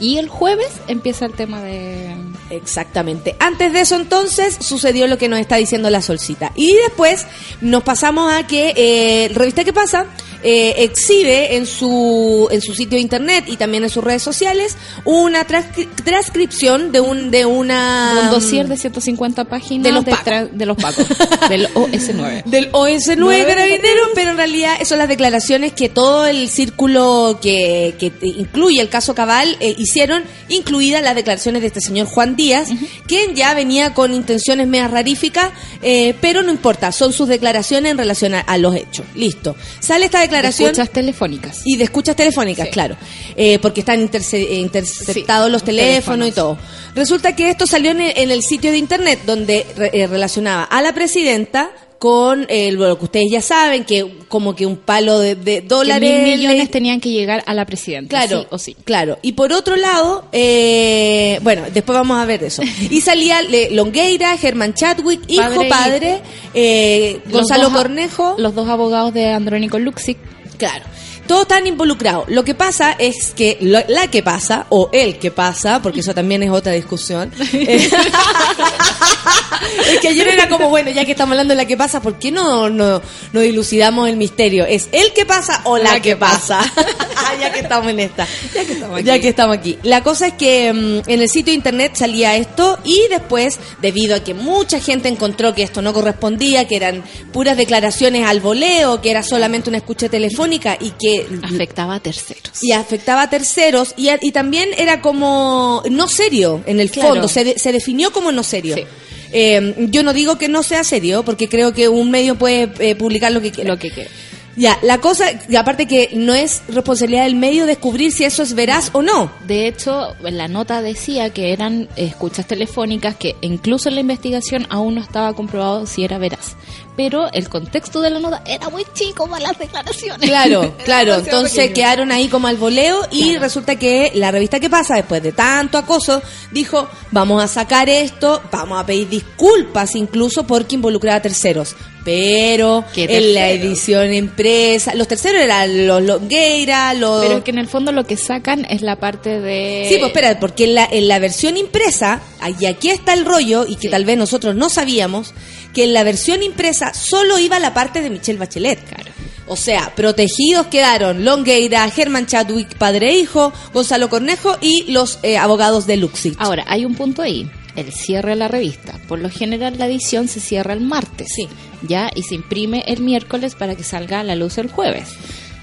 Y 0.00 0.18
el 0.18 0.28
jueves 0.28 0.68
empieza 0.88 1.26
el 1.26 1.32
tema 1.32 1.62
de... 1.62 2.14
Exactamente. 2.50 3.36
Antes 3.38 3.72
de 3.72 3.80
eso 3.80 3.96
entonces 3.96 4.56
sucedió 4.60 5.06
lo 5.06 5.18
que 5.18 5.28
nos 5.28 5.38
está 5.40 5.56
diciendo 5.56 5.90
la 5.90 6.02
solcita. 6.02 6.52
Y 6.54 6.72
después 6.74 7.26
nos 7.60 7.82
pasamos 7.82 8.32
a 8.32 8.46
que 8.46 8.72
eh, 8.76 9.28
Revista 9.34 9.64
¿Qué 9.64 9.72
pasa? 9.72 10.06
eh, 10.42 10.74
exhibe 10.84 11.56
en 11.56 11.66
su, 11.66 12.46
en 12.52 12.60
su 12.60 12.72
sitio 12.74 12.96
de 12.96 13.02
internet 13.02 13.44
y 13.48 13.56
también 13.56 13.82
en 13.84 13.90
sus 13.90 14.04
redes 14.04 14.22
sociales 14.22 14.76
una 15.04 15.44
transcri- 15.46 15.88
transcripción 16.04 16.92
de 16.92 17.00
un 17.00 17.30
de 17.30 17.46
una 17.46 18.20
un 18.24 18.30
dossier 18.30 18.68
de 18.68 18.76
150 18.76 19.44
páginas 19.46 19.82
de 19.84 19.92
los 19.92 20.04
de, 20.04 20.10
pacos. 20.12 20.48
de 20.52 20.66
los 20.66 20.76
pacos, 20.76 21.06
del 21.48 21.66
OS9. 21.74 22.44
del 22.44 22.70
OS9 22.70 23.14
Nueve 23.16 23.46
Carabineros, 23.46 24.08
pero 24.14 24.30
en 24.32 24.36
realidad 24.36 24.76
son 24.84 24.98
las 24.98 25.08
declaraciones 25.08 25.72
que 25.72 25.88
todo 25.88 26.26
el 26.26 26.48
círculo 26.48 27.38
que, 27.42 27.96
que 27.98 28.12
incluye 28.22 28.80
el 28.80 28.88
caso 28.90 29.14
Cabal 29.14 29.56
eh, 29.60 29.74
hicieron, 29.86 30.22
incluidas 30.48 31.02
las 31.02 31.14
declaraciones 31.14 31.62
de 31.62 31.68
este 31.68 31.80
señor 31.80 32.06
Juan 32.06 32.36
Díaz, 32.36 32.68
quien 33.06 33.34
ya 33.34 33.54
venía 33.54 33.94
con 33.94 34.12
intenciones 34.12 34.66
medio 34.66 34.88
raríficas, 34.88 35.50
eh, 35.82 36.14
pero 36.20 36.42
no 36.42 36.50
importa, 36.50 36.92
son 36.92 37.12
sus 37.12 37.28
declaraciones 37.28 37.92
en 37.92 37.98
relación 37.98 38.34
a, 38.34 38.40
a 38.40 38.58
los 38.58 38.74
hechos. 38.76 39.06
Listo. 39.14 39.56
Sale 39.80 40.04
esta 40.06 40.20
declaración. 40.20 40.70
Escuchas 40.70 40.90
telefónicas. 40.90 41.62
Y 41.64 41.76
de 41.76 41.84
escuchas 41.84 42.14
telefónicas, 42.16 42.66
Sí. 42.66 42.72
claro. 42.72 42.96
Eh, 43.36 43.58
porque 43.60 43.80
están 43.80 44.00
interce- 44.00 44.46
eh, 44.48 44.54
interceptados 44.60 45.46
Sí, 45.46 45.52
los 45.52 45.64
teléfonos 45.64 46.28
y 46.28 46.30
teléfonos. 46.32 46.34
todo. 46.34 46.58
Resulta 46.94 47.34
que 47.36 47.50
esto 47.50 47.66
salió 47.66 47.90
en 47.92 48.00
el, 48.00 48.12
en 48.16 48.30
el 48.30 48.42
sitio 48.42 48.70
de 48.70 48.78
internet 48.78 49.20
donde 49.26 49.66
re- 49.76 49.90
eh, 49.92 50.06
relacionaba 50.06 50.64
a 50.64 50.82
la 50.82 50.92
presidenta 50.94 51.70
con 51.98 52.44
eh, 52.48 52.72
lo 52.72 52.98
que 52.98 53.04
ustedes 53.04 53.26
ya 53.30 53.40
saben, 53.40 53.84
que 53.84 54.18
como 54.28 54.54
que 54.54 54.66
un 54.66 54.76
palo 54.76 55.18
de, 55.18 55.34
de 55.34 55.60
Que 55.62 55.66
dólares. 55.66 56.10
mil 56.24 56.36
millones 56.36 56.58
le- 56.64 56.66
tenían 56.68 57.00
que 57.00 57.10
llegar 57.10 57.42
a 57.46 57.54
la 57.54 57.64
presidenta. 57.64 58.10
Claro, 58.10 58.42
sí 58.42 58.46
o 58.50 58.58
sí. 58.58 58.76
claro. 58.84 59.18
Y 59.22 59.32
por 59.32 59.52
otro 59.52 59.76
lado, 59.76 60.26
eh, 60.32 61.38
bueno, 61.42 61.62
después 61.72 61.96
vamos 61.96 62.18
a 62.18 62.24
ver 62.26 62.42
eso. 62.44 62.62
Y 62.90 63.00
salía 63.00 63.40
Longueira, 63.70 64.36
Germán 64.36 64.74
Chadwick, 64.74 65.22
hijo, 65.28 65.42
Padre, 65.42 65.68
padre, 65.68 66.20
eh, 66.54 67.20
Los 67.24 67.32
Gonzalo 67.32 67.64
dos 67.64 67.72
a- 67.72 67.76
Cornejo. 67.76 68.34
Los 68.38 68.54
dos 68.54 68.68
abogados 68.68 69.14
de 69.14 69.32
Andrónico 69.32 69.78
Luxic. 69.78 70.18
Claro. 70.58 70.84
Todos 71.26 71.42
están 71.42 71.66
involucrados. 71.66 72.24
Lo 72.28 72.44
que 72.44 72.54
pasa 72.54 72.92
es 72.98 73.32
que 73.34 73.58
lo- 73.60 73.82
la 73.88 74.08
que 74.10 74.22
pasa, 74.22 74.66
o 74.70 74.88
el 74.92 75.18
que 75.18 75.30
pasa, 75.30 75.80
porque 75.82 76.00
eso 76.00 76.14
también 76.14 76.42
es 76.42 76.50
otra 76.50 76.72
discusión. 76.72 77.32
eh, 77.52 77.90
es 79.92 79.98
que 80.00 80.08
ayer 80.08 80.28
era 80.28 80.48
como, 80.48 80.68
bueno, 80.68 80.90
ya 80.90 81.04
que 81.04 81.12
estamos 81.12 81.32
hablando 81.32 81.52
de 81.54 81.56
la 81.58 81.64
que 81.66 81.76
pasa, 81.76 82.00
¿por 82.00 82.18
qué 82.18 82.30
no, 82.30 82.68
no, 82.70 83.00
no 83.32 83.40
dilucidamos 83.40 84.08
el 84.08 84.16
misterio? 84.16 84.64
¿Es 84.66 84.88
el 84.92 85.12
que 85.12 85.24
pasa 85.26 85.60
o 85.64 85.78
la, 85.78 86.00
que, 86.00 86.16
pasa? 86.16 86.60
Ah, 87.18 87.34
ya 87.40 87.52
que 87.52 87.60
estamos 87.60 87.88
en 87.90 87.98
esta. 88.00 88.26
Ya 88.54 88.64
que 88.64 88.72
estamos 88.74 89.02
Ya 89.02 89.12
aquí. 89.14 89.22
que 89.22 89.28
estamos 89.28 89.56
aquí. 89.56 89.78
La 89.82 90.02
cosa 90.02 90.28
es 90.28 90.34
que 90.34 90.72
mm, 90.72 91.10
en 91.10 91.22
el 91.22 91.28
sitio 91.28 91.50
de 91.52 91.56
internet 91.56 91.92
salía 91.96 92.36
esto 92.36 92.78
y 92.84 93.00
después, 93.10 93.58
debido 93.82 94.14
a 94.14 94.20
que 94.20 94.32
mucha 94.34 94.78
gente 94.80 95.08
encontró 95.08 95.52
que 95.54 95.62
esto 95.62 95.82
no 95.82 95.92
correspondía, 95.92 96.68
que 96.68 96.76
eran 96.76 97.02
puras 97.32 97.56
declaraciones 97.56 98.26
al 98.26 98.40
voleo, 98.40 99.00
que 99.00 99.10
era 99.10 99.22
solamente 99.24 99.68
una 99.70 99.78
escucha 99.78 100.08
telefónica 100.08 100.76
y 100.78 100.90
que 100.90 101.15
que 101.24 101.46
Afectaba 101.46 101.94
a 101.96 102.00
terceros. 102.00 102.52
y 102.62 102.72
afectaba 102.72 103.22
a 103.22 103.30
terceros 103.30 103.94
y, 103.96 104.08
a- 104.08 104.18
y 104.20 104.32
también 104.32 104.68
era 104.76 105.00
como 105.00 105.82
no 105.90 106.08
serio 106.08 106.62
en 106.66 106.80
el 106.80 106.90
Claro. 106.90 107.10
fondo, 107.10 107.28
se, 107.28 107.44
de- 107.44 107.58
se 107.58 107.72
definió 107.72 108.12
como 108.12 108.32
no 108.32 108.42
serio. 108.42 108.76
Sí. 108.76 108.84
Eh, 109.32 109.74
yo 109.90 110.02
no 110.02 110.12
digo 110.12 110.38
que 110.38 110.48
no 110.48 110.62
sea 110.62 110.84
serio, 110.84 111.24
porque 111.24 111.48
creo 111.48 111.72
que 111.72 111.88
un 111.88 112.10
medio 112.10 112.36
puede 112.36 112.70
eh, 112.78 112.94
publicar 112.94 113.32
lo 113.32 113.40
que 113.40 113.50
quiera. 113.50 113.70
Lo 113.70 113.78
que 113.78 113.90
quiera. 113.90 114.10
Ya, 114.56 114.78
la 114.82 114.98
cosa, 115.02 115.26
y 115.48 115.56
aparte 115.56 115.86
que 115.86 116.10
no 116.14 116.32
es 116.32 116.62
responsabilidad 116.68 117.24
del 117.24 117.34
medio 117.34 117.66
descubrir 117.66 118.10
si 118.10 118.24
eso 118.24 118.42
es 118.42 118.54
veraz 118.54 118.90
o 118.94 119.02
no. 119.02 119.30
De 119.46 119.68
hecho, 119.68 120.14
la 120.22 120.48
nota 120.48 120.80
decía 120.80 121.28
que 121.30 121.52
eran 121.52 121.88
escuchas 121.96 122.46
telefónicas 122.46 123.16
que 123.16 123.36
incluso 123.42 123.88
en 123.90 123.96
la 123.96 124.00
investigación 124.00 124.66
aún 124.70 124.94
no 124.94 125.02
estaba 125.02 125.34
comprobado 125.34 125.86
si 125.86 126.04
era 126.04 126.16
veraz. 126.18 126.56
Pero 126.96 127.30
el 127.34 127.50
contexto 127.50 128.00
de 128.00 128.08
la 128.08 128.18
nota 128.20 128.42
era 128.46 128.70
muy 128.70 128.84
chico 128.94 129.28
para 129.28 129.48
las 129.48 129.58
declaraciones. 129.58 130.26
Claro, 130.26 130.74
claro. 130.86 131.16
Entonces 131.16 131.52
pequeño. 131.58 131.74
quedaron 131.74 132.10
ahí 132.12 132.28
como 132.28 132.46
al 132.48 132.56
voleo 132.56 133.00
y 133.10 133.24
Claro. 133.32 133.40
resulta 133.40 133.76
que 133.76 134.12
la 134.14 134.30
revista 134.30 134.58
que 134.58 134.70
pasa, 134.70 134.94
después 134.96 135.22
de 135.22 135.32
tanto 135.32 135.76
acoso, 135.76 136.22
dijo, 136.52 136.88
vamos 137.10 137.42
a 137.44 137.48
sacar 137.48 137.90
esto, 137.90 138.40
vamos 138.50 138.80
a 138.80 138.86
pedir 138.86 139.10
disculpas 139.10 139.94
incluso 139.94 140.46
porque 140.46 140.76
involucraba 140.76 141.18
a 141.18 141.22
terceros. 141.22 141.76
Pero 142.06 142.84
¿Qué 142.94 143.04
en 143.10 143.34
la 143.34 143.50
edición 143.50 144.14
impresa, 144.14 144.94
los 144.94 145.08
terceros 145.08 145.42
eran 145.42 145.88
los 145.88 146.00
Longueira, 146.02 146.94
los... 146.94 147.20
Pero 147.26 147.38
es 147.38 147.44
que 147.44 147.50
en 147.50 147.58
el 147.58 147.66
fondo 147.66 147.90
lo 147.90 148.04
que 148.06 148.16
sacan 148.16 148.64
es 148.70 148.80
la 148.80 148.94
parte 149.00 149.40
de... 149.40 149.86
Sí, 149.88 149.96
pues 149.98 150.10
espera, 150.10 150.38
porque 150.38 150.64
en 150.64 150.76
la, 150.76 150.88
en 150.90 151.08
la 151.08 151.18
versión 151.18 151.56
impresa, 151.56 152.20
y 152.60 152.66
aquí 152.66 152.90
está 152.90 153.12
el 153.12 153.24
rollo, 153.24 153.66
y 153.66 153.74
que 153.74 153.82
Sí. 153.82 153.88
tal 153.88 154.04
vez 154.04 154.16
nosotros 154.16 154.54
no 154.54 154.68
sabíamos, 154.70 155.34
que 155.74 155.82
en 155.82 155.92
la 155.94 156.04
versión 156.04 156.44
impresa 156.44 156.94
solo 156.94 157.40
iba 157.40 157.58
la 157.58 157.74
parte 157.74 158.00
de 158.00 158.08
Michelle 158.10 158.38
Bachelet. 158.38 158.78
Claro. 158.88 159.10
O 159.48 159.56
sea, 159.56 159.92
protegidos 159.96 160.68
quedaron 160.68 161.24
Longueira, 161.24 161.88
Germán 161.90 162.26
Chadwick, 162.26 162.76
padre 162.78 163.10
e 163.10 163.18
hijo, 163.18 163.52
Gonzalo 163.72 164.08
Cornejo 164.08 164.56
y 164.60 164.90
los 164.92 165.18
eh, 165.24 165.38
abogados 165.38 165.86
de 165.88 165.96
Luxich. 165.96 166.36
Ahora, 166.38 166.64
hay 166.68 166.84
un 166.84 166.94
punto 166.94 167.22
ahí. 167.22 167.50
El 167.76 167.92
cierre 167.92 168.30
de 168.30 168.36
la 168.36 168.48
revista. 168.48 168.94
Por 169.06 169.18
lo 169.18 169.28
general 169.28 169.74
la 169.78 169.86
edición 169.86 170.28
se 170.28 170.40
cierra 170.40 170.72
el 170.72 170.80
martes. 170.80 171.28
Sí. 171.34 171.46
Ya, 171.86 172.10
y 172.14 172.22
se 172.22 172.34
imprime 172.34 172.82
el 172.86 173.00
miércoles 173.00 173.54
para 173.54 173.74
que 173.74 173.84
salga 173.84 174.20
a 174.20 174.24
la 174.24 174.34
luz 174.36 174.58
el 174.58 174.70
jueves. 174.70 175.08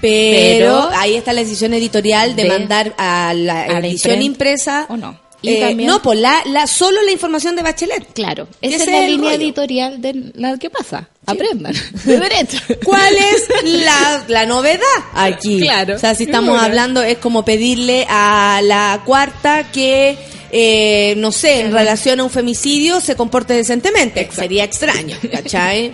pero, 0.00 0.86
pero- 0.88 0.90
ahí 0.98 1.14
está 1.14 1.32
la 1.32 1.40
decisión 1.42 1.72
editorial 1.74 2.36
de, 2.36 2.42
De- 2.44 2.48
mandar 2.48 2.94
a 2.98 3.32
la 3.34 3.64
a 3.64 3.80
la 3.80 3.86
edición 3.86 4.20
impresa. 4.22 4.86
¿O 4.88 4.96
no? 4.96 5.18
Y 5.42 5.56
Eh, 5.56 5.60
también- 5.60 5.88
no, 5.90 6.00
pues 6.00 6.18
la, 6.18 6.42
la, 6.46 6.66
solo 6.66 7.02
la 7.02 7.10
información 7.10 7.54
de 7.54 7.62
Bachelet. 7.62 8.12
Claro, 8.14 8.48
esa 8.62 8.76
es 8.82 8.86
la 8.90 9.00
línea 9.02 9.32
rollo. 9.32 9.42
editorial 9.42 10.00
de 10.00 10.32
la 10.36 10.56
que 10.56 10.70
pasa. 10.70 11.08
Aprendan. 11.26 11.74
De 12.04 12.18
derecho. 12.18 12.58
¿Cuál 12.84 13.14
es 13.14 13.46
la, 13.64 14.24
la 14.28 14.46
novedad 14.46 14.80
aquí? 15.14 15.60
Claro. 15.60 15.96
O 15.96 15.98
sea, 15.98 16.14
si 16.14 16.24
estamos 16.24 16.58
hablando, 16.60 17.02
es 17.02 17.18
como 17.18 17.44
pedirle 17.44 18.06
a 18.08 18.60
la 18.62 19.02
cuarta 19.04 19.70
que, 19.70 20.16
eh, 20.56 21.14
no 21.16 21.32
sé, 21.32 21.62
en 21.62 21.72
relación 21.72 22.20
a 22.20 22.24
un 22.24 22.30
femicidio 22.30 23.00
se 23.00 23.16
comporte 23.16 23.54
decentemente. 23.54 24.28
Sería 24.30 24.62
extraño, 24.62 25.16
¿cachai? 25.32 25.92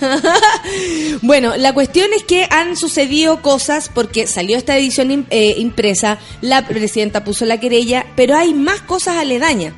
bueno, 1.22 1.56
la 1.56 1.72
cuestión 1.72 2.08
es 2.16 2.24
que 2.24 2.48
han 2.50 2.76
sucedido 2.76 3.40
cosas 3.40 3.88
porque 3.88 4.26
salió 4.26 4.56
esta 4.56 4.76
edición 4.76 5.26
eh, 5.30 5.54
impresa, 5.58 6.18
la 6.40 6.66
presidenta 6.66 7.22
puso 7.22 7.44
la 7.44 7.60
querella, 7.60 8.04
pero 8.16 8.36
hay 8.36 8.52
más 8.52 8.80
cosas 8.80 9.16
aledañas 9.16 9.74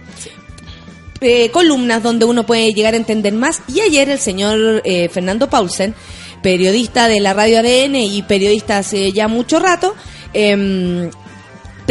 eh, 1.21 1.51
columnas 1.51 2.03
donde 2.03 2.25
uno 2.25 2.47
puede 2.47 2.73
llegar 2.73 2.95
a 2.95 2.97
entender 2.97 3.35
más. 3.35 3.61
Y 3.69 3.81
ayer 3.81 4.09
el 4.09 4.19
señor 4.19 4.81
eh, 4.87 5.11
Fernando 5.11 5.51
Paulsen, 5.51 5.95
periodista 6.43 7.07
de 7.07 7.21
la 7.21 7.35
radio 7.35 7.59
ADN 7.59 7.97
y 7.97 8.23
periodista 8.23 8.79
hace 8.79 9.13
ya 9.13 9.29
mucho 9.29 9.61
rato, 9.61 9.95
em, 10.33 11.11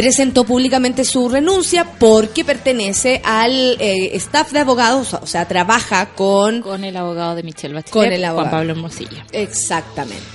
presentó 0.02 0.42
públicamente 0.42 1.04
su 1.04 1.28
renuncia 1.28 1.84
porque 1.84 2.44
pertenece 2.44 3.22
al 3.24 3.76
eh, 3.78 4.10
staff 4.16 4.50
de 4.50 4.58
abogados, 4.58 5.14
o 5.14 5.26
sea, 5.28 5.46
trabaja 5.46 6.06
con... 6.06 6.60
Con 6.60 6.82
el 6.82 6.96
abogado 6.96 7.36
de 7.36 7.44
Michelle 7.44 7.72
Bachelet, 7.72 7.92
Con 7.92 8.12
el 8.12 8.24
abogado. 8.24 8.48
Juan 8.48 8.58
Pablo 8.58 8.72
Hermosilla. 8.72 9.24
Exactamente. 9.30 10.26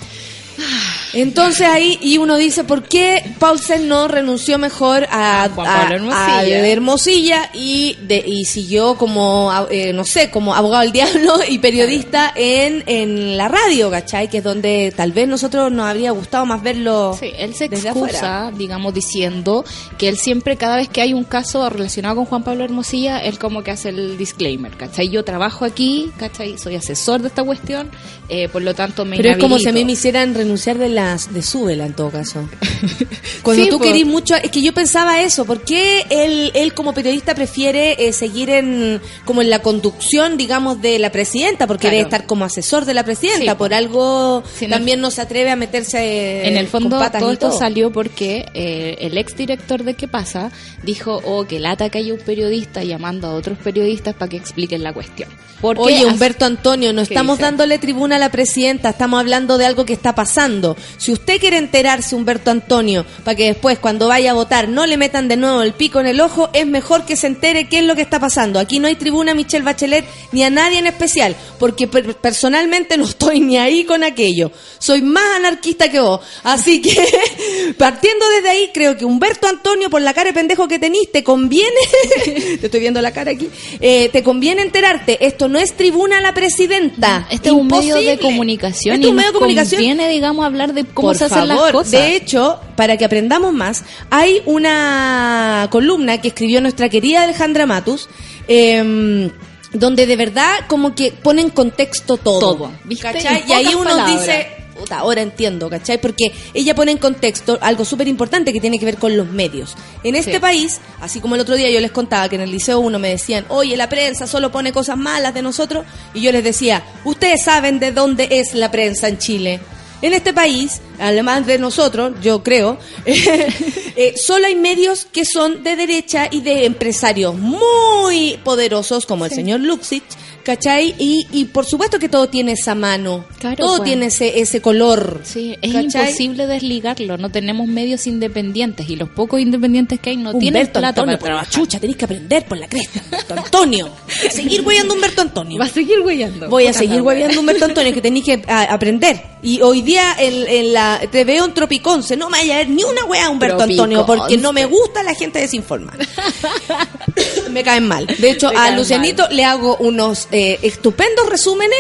Entonces 1.14 1.68
ahí, 1.68 1.98
y 2.02 2.18
uno 2.18 2.38
dice, 2.38 2.64
¿por 2.64 2.84
qué 2.84 3.24
Paulsen 3.40 3.88
no 3.88 4.08
renunció 4.08 4.58
mejor 4.58 5.08
a, 5.10 5.50
Juan 5.54 5.68
Pablo 5.68 5.96
Hermosilla. 5.96 6.38
a 6.38 6.44
de 6.44 6.72
Hermosilla 6.72 7.50
y, 7.54 7.98
de, 8.02 8.24
y 8.26 8.46
siguió 8.46 8.96
como, 8.96 9.52
eh, 9.70 9.94
no 9.94 10.04
sé, 10.04 10.30
como 10.30 10.54
abogado 10.56 10.84
del 10.84 10.92
diablo 10.98 11.36
y 11.48 11.60
periodista 11.60 12.32
en, 12.36 12.84
en 12.88 13.38
la 13.38 13.48
radio, 13.48 13.90
¿cachai? 13.90 14.30
Que 14.30 14.40
es 14.40 14.44
donde 14.44 14.94
tal 14.96 15.12
vez 15.12 15.28
nosotros 15.28 15.72
nos 15.72 15.86
habría 15.86 16.12
gustado 16.12 16.46
más 16.46 16.62
verlo 16.62 17.16
Sí, 17.20 17.32
él 17.38 17.54
se 17.54 17.70
desde 17.70 17.90
excusa, 17.90 18.46
afuera. 18.46 18.58
digamos, 18.58 18.94
diciendo 18.94 19.64
que 19.98 20.10
él 20.10 20.18
siempre, 20.18 20.58
cada 20.58 20.78
vez 20.78 20.90
que 20.90 21.02
hay 21.02 21.14
un 21.14 21.24
caso 21.24 21.70
relacionado 21.70 22.16
con 22.16 22.26
Juan 22.26 22.44
Pablo 22.44 22.64
Hermosilla, 22.64 23.20
él 23.20 23.40
como 23.40 23.64
que 23.64 23.72
hace 23.72 23.90
el 23.90 24.18
disclaimer, 24.18 24.76
¿cachai? 24.76 25.10
Yo 25.10 25.24
trabajo 25.24 25.66
aquí, 25.66 26.12
¿cachai? 26.18 26.58
Soy 26.58 26.76
asesor 26.76 27.22
de 27.22 27.28
esta 27.30 27.44
cuestión, 27.44 27.90
eh, 28.30 28.50
por 28.50 28.62
lo 28.62 28.74
tanto 28.74 29.06
me 29.06 29.18
Pero 29.18 29.30
es 29.32 29.38
como 29.38 29.58
si 29.60 29.68
a 29.70 29.72
mí 29.72 29.86
me 29.86 29.94
hicieran 29.94 30.34
renunciar 30.34 30.78
de 30.78 30.90
las 30.98 31.32
de 31.34 31.42
Súbela 31.44 31.86
en 31.86 31.94
todo 31.94 32.10
caso. 32.10 32.50
Cuando 33.44 33.64
Sí, 33.64 33.70
tú 33.70 33.78
po. 33.78 33.84
querís 33.86 34.06
mucho, 34.06 34.36
es 34.36 34.50
que 34.52 34.62
yo 34.62 34.74
pensaba 34.74 35.22
eso, 35.22 35.46
¿por 35.46 35.62
qué 35.62 36.06
él, 36.10 36.52
él 36.56 36.74
como 36.74 36.94
periodista 36.94 37.34
prefiere 37.36 38.08
eh, 38.08 38.14
seguir 38.14 38.50
en 38.50 39.00
como 39.24 39.42
en 39.42 39.50
la 39.50 39.60
conducción, 39.60 40.38
digamos, 40.38 40.82
de 40.82 41.00
la 41.00 41.12
presidenta? 41.12 41.68
Porque 41.68 41.82
Claro. 41.88 41.98
debe 41.98 42.04
estar 42.10 42.26
como 42.26 42.44
asesor 42.46 42.86
de 42.86 42.94
la 42.96 43.04
presidenta, 43.04 43.52
Sí, 43.52 43.58
por 43.58 43.74
algo 43.74 44.44
también 44.70 45.00
no 45.00 45.12
se 45.12 45.22
atreve 45.22 45.52
a 45.52 45.56
meterse 45.56 46.00
eh, 46.00 46.48
En 46.48 46.58
el 46.58 46.68
con 46.68 46.82
fondo, 46.82 47.00
patas 47.00 47.22
todo 47.22 47.32
esto 47.32 47.50
todo. 47.50 47.60
salió 47.60 47.92
porque 47.92 48.46
eh, 48.54 48.98
el 49.02 49.18
exdirector 49.18 49.84
de 49.84 49.94
¿Qué 49.94 50.08
pasa? 50.08 50.52
dijo, 50.84 51.22
oh, 51.24 51.46
que 51.46 51.60
lata 51.60 51.90
que 51.90 52.00
haya 52.00 52.14
un 52.14 52.20
periodista 52.20 52.84
llamando 52.84 53.28
a 53.28 53.34
otros 53.36 53.58
periodistas 53.60 54.16
para 54.16 54.30
que 54.30 54.38
expliquen 54.38 54.84
la 54.84 54.94
cuestión. 54.94 55.30
Porque 55.62 55.82
Oye, 55.82 56.06
Humberto 56.06 56.46
Antonio, 56.46 56.94
no 56.94 57.02
¿Qué 57.04 57.14
estamos 57.14 57.38
dice? 57.38 57.46
dándole 57.46 57.80
tribuna 57.80 58.18
a 58.18 58.20
la 58.20 58.30
presidenta, 58.30 58.90
estamos 58.90 59.20
hablando 59.20 59.58
de 59.58 59.66
algo 59.66 59.86
que 59.86 59.94
está 59.94 60.14
pasando. 60.14 60.78
Si 60.98 61.12
usted 61.12 61.40
quiere 61.40 61.58
enterarse, 61.58 62.16
Humberto 62.16 62.52
Antonio, 62.52 63.06
para 63.24 63.36
que 63.36 63.46
después 63.46 63.78
cuando 63.80 64.08
vaya 64.08 64.32
a 64.32 64.34
votar 64.34 64.68
no 64.70 64.86
le 64.86 64.98
metan 64.98 65.28
de 65.28 65.38
nuevo 65.38 65.62
el 65.62 65.74
pico 65.74 66.00
en 66.00 66.08
el 66.08 66.20
ojo, 66.22 66.50
es 66.54 66.66
mejor 66.66 67.06
que 67.06 67.16
se 67.16 67.28
entere 67.28 67.68
qué 67.70 67.80
es 67.80 67.86
lo 67.86 67.96
que 67.96 68.02
está 68.02 68.20
pasando. 68.20 68.60
Aquí 68.60 68.80
no 68.80 68.88
hay 68.88 68.96
tribuna 68.96 69.32
a 69.34 69.36
Michelle 69.36 69.64
Bachelet 69.64 70.06
ni 70.32 70.44
a 70.44 70.50
nadie 70.50 70.80
en 70.80 70.88
especial, 70.88 71.36
porque 71.60 71.88
per- 71.88 72.16
personalmente 72.16 72.98
no 72.98 73.06
estoy 73.06 73.40
ni 73.40 73.58
ahí 73.58 73.84
con 73.84 74.04
aquello. 74.04 74.52
Soy 74.80 75.02
más 75.02 75.24
anarquista 75.38 75.90
que 75.92 76.00
vos. 76.00 76.22
Así 76.44 76.82
que, 76.82 76.96
partiendo 77.78 78.28
desde 78.30 78.50
ahí, 78.50 78.72
creo 78.74 78.98
que 78.98 79.06
Humberto 79.06 79.48
Antonio, 79.48 79.90
por 79.90 80.02
la 80.02 80.14
cara 80.14 80.30
de 80.30 80.34
pendejo 80.34 80.68
que 80.68 80.80
tenís, 80.80 81.12
te 81.12 81.24
conviene, 81.24 81.70
te 82.60 82.66
estoy 82.66 82.80
viendo 82.80 83.02
la 83.02 83.12
cara 83.12 83.32
aquí, 83.32 83.50
eh, 83.80 84.10
te 84.10 84.24
conviene 84.24 84.62
enterarte. 84.62 85.26
Esto 85.26 85.48
no 85.48 85.60
es 85.60 85.74
tribuna 85.76 86.18
a 86.18 86.22
la 86.22 86.34
presidenta. 86.34 87.28
Este 87.30 87.50
es 87.50 87.56
un 87.56 87.68
medio 87.68 87.96
de 87.98 88.18
comunicación 88.18 88.96
Este 88.96 89.08
y 89.08 89.10
un 89.10 89.16
medio 89.16 89.28
nos 89.28 89.34
de 89.34 89.40
comunicación. 89.40 89.82
conviene, 89.82 90.10
digamos, 90.10 90.46
hablar 90.46 90.74
de 90.74 90.77
cómo 90.86 91.10
Por 91.10 91.18
se 91.18 91.26
hacen 91.26 91.48
favor. 91.48 91.64
las 91.66 91.72
cosas. 91.72 91.92
De 91.92 92.16
hecho, 92.16 92.60
para 92.76 92.98
que 92.98 93.06
aprendamos 93.06 93.54
más, 93.54 93.84
hay 94.10 94.42
una 94.46 95.68
columna 95.72 96.20
que 96.22 96.30
escribió 96.30 96.62
nuestra 96.62 96.90
querida 96.90 97.24
Alejandra 97.24 97.66
Matus, 97.66 98.10
em, 98.48 99.30
donde 99.74 100.06
de 100.06 100.16
verdad 100.16 100.52
como 100.68 100.96
que 100.96 101.12
pone 101.12 101.42
en 101.42 101.50
contexto 101.50 102.18
todo. 102.18 102.40
Todo, 102.40 102.72
¿viste? 102.86 103.04
¿cachai? 103.12 103.42
En 103.44 103.50
Y 103.50 103.54
ahí 103.54 103.76
uno 103.76 103.84
palabras. 103.90 104.20
dice, 104.22 104.48
puta, 104.80 105.00
ahora 105.00 105.22
entiendo, 105.22 105.70
¿cachai? 105.70 106.00
Porque 106.00 106.32
ella 106.54 106.74
pone 106.76 106.92
en 106.92 106.98
contexto 107.00 107.58
algo 107.62 107.84
súper 107.84 108.08
importante 108.08 108.54
que 108.54 108.62
tiene 108.62 108.80
que 108.80 108.86
ver 108.86 108.98
con 108.98 109.18
los 109.18 109.28
medios. 109.28 109.76
En 110.04 110.16
este 110.16 110.34
Sí. 110.36 110.40
país, 110.40 110.80
así 111.02 111.20
como 111.20 111.36
el 111.36 111.42
otro 111.42 111.56
día 111.56 111.70
yo 111.70 111.80
les 111.82 111.92
contaba 111.92 112.30
que 112.30 112.36
en 112.36 112.42
el 112.42 112.52
Liceo 112.52 112.80
1 112.80 112.98
me 113.00 113.10
decían, 113.10 113.46
oye, 113.50 113.76
la 113.76 113.90
prensa 113.90 114.26
solo 114.28 114.52
pone 114.52 114.72
cosas 114.72 114.98
malas 114.98 115.34
de 115.34 115.42
nosotros, 115.42 115.86
y 116.14 116.22
yo 116.22 116.32
les 116.32 116.44
decía, 116.44 116.84
ustedes 117.04 117.44
saben 117.44 117.80
de 117.80 117.92
dónde 117.92 118.28
es 118.32 118.54
la 118.54 118.72
prensa 118.72 119.08
en 119.10 119.18
Chile. 119.18 119.60
En 120.02 120.14
este 120.14 120.32
país, 120.32 120.82
además 121.00 121.48
de 121.48 121.58
nosotros, 121.58 122.14
yo 122.22 122.44
creo, 122.44 122.78
eh, 123.06 124.14
solo 124.16 124.46
hay 124.46 124.56
medios 124.56 125.06
que 125.06 125.26
son 125.26 125.64
de 125.64 125.76
derecha 125.76 126.28
y 126.30 126.42
de 126.42 126.66
empresarios 126.66 127.36
muy 127.36 128.40
poderosos, 128.44 129.08
como 129.08 129.26
el 129.26 129.32
señor 129.32 129.62
Luxich, 129.62 130.04
¿cachai? 130.48 130.96
Y, 130.98 131.28
y 131.34 131.46
por 131.46 131.66
supuesto 131.66 132.00
que 132.00 132.08
todo 132.08 132.30
tiene 132.30 132.54
esa 132.54 132.74
mano, 132.74 133.26
Claro, 133.38 133.58
todo 133.58 133.78
pues. 133.80 133.90
tiene 133.90 134.06
ese, 134.06 134.40
ese 134.40 134.62
color. 134.62 135.20
Sí, 135.24 135.58
es 135.62 135.74
¿cachai? 135.74 136.06
imposible 136.06 136.48
desligarlo. 136.48 137.18
No 137.18 137.30
tenemos 137.30 137.68
medios 137.68 138.08
independientes 138.08 138.90
y 138.90 138.96
los 138.96 139.10
pocos 139.10 139.42
independientes 139.42 140.00
que 140.00 140.12
hay 140.12 140.18
no 140.18 140.34
tienen 140.34 140.66
plata 140.68 140.88
Antonio, 140.90 141.18
para 141.20 141.26
trabajar. 141.34 141.50
chucha, 141.54 141.80
tenés 141.82 141.98
que 141.98 142.06
aprender 142.06 142.46
por 142.46 142.58
la 142.58 142.68
cresta. 142.70 143.02
Humberto 143.04 143.34
Antonio. 143.34 143.90
Seguir 144.32 144.62
hueando 144.62 144.94
Humberto 144.94 145.22
Antonio. 145.22 145.60
Va 145.60 145.66
a 145.66 145.70
seguir 145.70 146.00
huellando. 146.00 146.48
Voy 146.50 146.68
a 146.68 146.74
seguir 146.74 147.02
hueveando 147.02 147.40
Humberto 147.42 147.66
Antonio, 147.66 147.94
que 147.94 148.02
tenéis 148.02 148.24
que 148.26 148.42
a- 148.48 148.74
aprender. 148.74 149.22
Y 149.44 149.62
hoy 149.62 149.82
día 149.82 150.16
en, 150.18 150.48
en 150.48 150.74
la, 150.74 151.02
te 151.12 151.24
veo 151.26 151.46
en 151.46 151.54
Tropiconce, 151.54 152.16
no 152.18 152.30
me 152.30 152.40
vaya 152.40 152.56
a 152.56 152.58
ver 152.60 152.70
ni 152.70 152.84
una 152.84 153.04
wea 153.06 153.30
Humberto 153.30 153.58
Tropiconce. 153.58 153.82
Antonio, 153.96 154.06
porque 154.06 154.38
no 154.38 154.54
me 154.54 154.66
gusta 154.66 155.04
la 155.04 155.14
gente 155.14 155.40
desinformada. 155.40 155.98
Me 157.58 157.64
caen 157.64 157.88
mal. 157.88 158.06
De 158.06 158.30
hecho, 158.30 158.52
Me 158.54 158.58
a 158.60 158.70
Lucianito 158.70 159.28
le 159.32 159.44
hago 159.44 159.78
unos 159.78 160.28
eh, 160.32 160.60
estupendos 160.62 161.28
resúmenes 161.28 161.80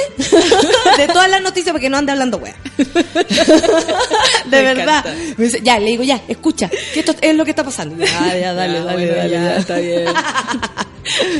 de 0.97 1.07
todas 1.07 1.29
las 1.29 1.43
noticias 1.43 1.71
porque 1.71 1.87
no 1.87 1.97
ande 1.97 2.13
hablando 2.13 2.37
wea. 2.37 2.55
De 2.77 4.61
verdad. 4.63 5.05
Me 5.37 5.45
dice, 5.45 5.61
ya, 5.61 5.77
le 5.77 5.91
digo, 5.91 6.01
ya, 6.01 6.19
escucha, 6.27 6.67
que 6.67 7.01
esto 7.01 7.13
es 7.21 7.35
lo 7.35 7.45
que 7.45 7.51
está 7.51 7.63
pasando. 7.63 7.95
Ya, 8.03 8.07
ya, 8.39 8.53
dale, 8.55 8.73
Ya, 8.73 8.83
dale, 8.83 8.93
bueno, 8.95 9.15
dale, 9.15 9.29
ya, 9.29 9.57
está 9.57 9.77
bien. 9.77 10.07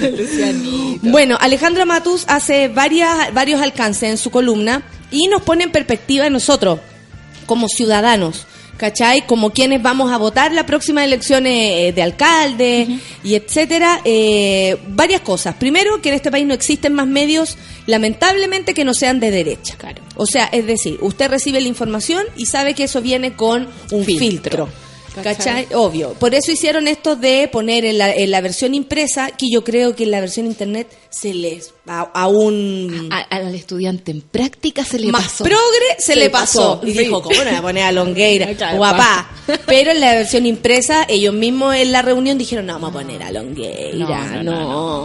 Lucianito. 0.18 1.10
Bueno, 1.10 1.36
Alejandra 1.42 1.86
Matus 1.86 2.26
hace 2.28 2.68
varias, 2.68 3.34
varios 3.34 3.60
alcances 3.60 4.12
en 4.12 4.18
su 4.20 4.30
columna 4.30 4.84
y 5.10 5.30
nos 5.30 5.42
pone 5.42 5.64
en 5.64 5.72
perspectiva 5.72 6.26
a 6.26 6.30
nosotros, 6.30 6.80
como 7.48 7.70
ciudadanos, 7.70 8.46
¿cachai? 8.78 9.26
Como 9.26 9.52
quienes 9.52 9.82
vamos 9.82 10.12
a 10.12 10.18
votar 10.18 10.52
las 10.52 10.64
próximas 10.66 11.04
elecciones 11.04 11.54
eh, 11.54 11.92
de 11.94 12.02
alcalde 12.02 12.88
y 13.24 13.36
etcétera. 13.36 14.02
Eh, 14.06 14.78
varias 14.90 15.22
cosas. 15.22 15.56
Primero, 15.56 16.02
que 16.02 16.10
en 16.10 16.16
este 16.16 16.32
país 16.32 16.46
no 16.46 16.54
existen 16.54 16.94
más 16.94 17.08
medios, 17.08 17.58
lamentablemente, 17.86 18.74
que 18.74 18.86
no 18.86 18.94
sean 18.94 19.20
de 19.20 19.32
derecha. 19.32 19.76
Claro. 19.78 20.02
O 20.16 20.26
sea, 20.26 20.46
es 20.46 20.66
decir, 20.66 20.98
usted 21.02 21.30
recibe 21.30 21.60
la 21.60 21.68
información 21.68 22.24
y 22.36 22.46
sabe 22.46 22.74
que 22.74 22.86
eso 22.86 23.02
viene 23.02 23.34
con 23.34 23.68
un 23.92 24.06
filtro. 24.06 24.20
Filtro. 24.20 24.87
¿Cachai? 25.24 25.68
Obvio. 25.74 26.14
Por 26.14 26.34
eso 26.36 26.52
hicieron 26.52 26.88
esto 26.88 27.16
de 27.16 27.48
poner 27.52 27.86
en 27.86 27.98
la, 27.98 28.14
en 28.14 28.32
la 28.32 28.42
versión 28.42 28.74
impresa, 28.74 29.32
que 29.32 29.48
yo 29.52 29.64
creo 29.64 29.96
que 29.96 30.04
en 30.04 30.12
la 30.12 30.20
versión 30.20 30.46
internet 30.46 30.88
se 31.10 31.34
les 31.34 31.74
a, 31.88 32.02
a 32.02 32.28
un 32.28 33.10
A- 33.12 33.22
al 33.36 33.56
estudiante 33.56 34.12
en 34.12 34.22
práctica 34.22 34.84
se 34.84 35.00
le 35.00 35.12
más 35.12 35.24
pasó. 35.24 35.44
progre 35.44 35.96
se, 36.00 36.16
le 36.16 36.30
pasó. 36.30 36.82
Y 36.84 36.92
Sí. 36.92 37.00
dijo, 37.00 37.22
¿cómo 37.22 37.36
no 37.36 37.44
me 37.46 37.50
voy 37.52 37.60
a 37.60 37.62
poner 37.62 37.84
a 37.84 37.92
Longueira? 37.92 38.48
Claro, 38.58 38.78
Guapá. 38.78 39.30
Pero 39.66 39.92
en 39.92 40.00
la 40.02 40.14
versión 40.16 40.46
impresa, 40.46 41.06
ellos 41.08 41.34
mismos 41.34 41.76
en 41.76 41.92
la 41.92 42.02
reunión 42.02 42.38
dijeron, 42.38 42.66
no, 42.66 42.74
vamos 42.74 42.90
a 42.90 42.94
poner 42.94 43.24
a 43.24 43.32
Longueira. 43.32 44.42
No, 44.44 44.44
No, 44.44 44.60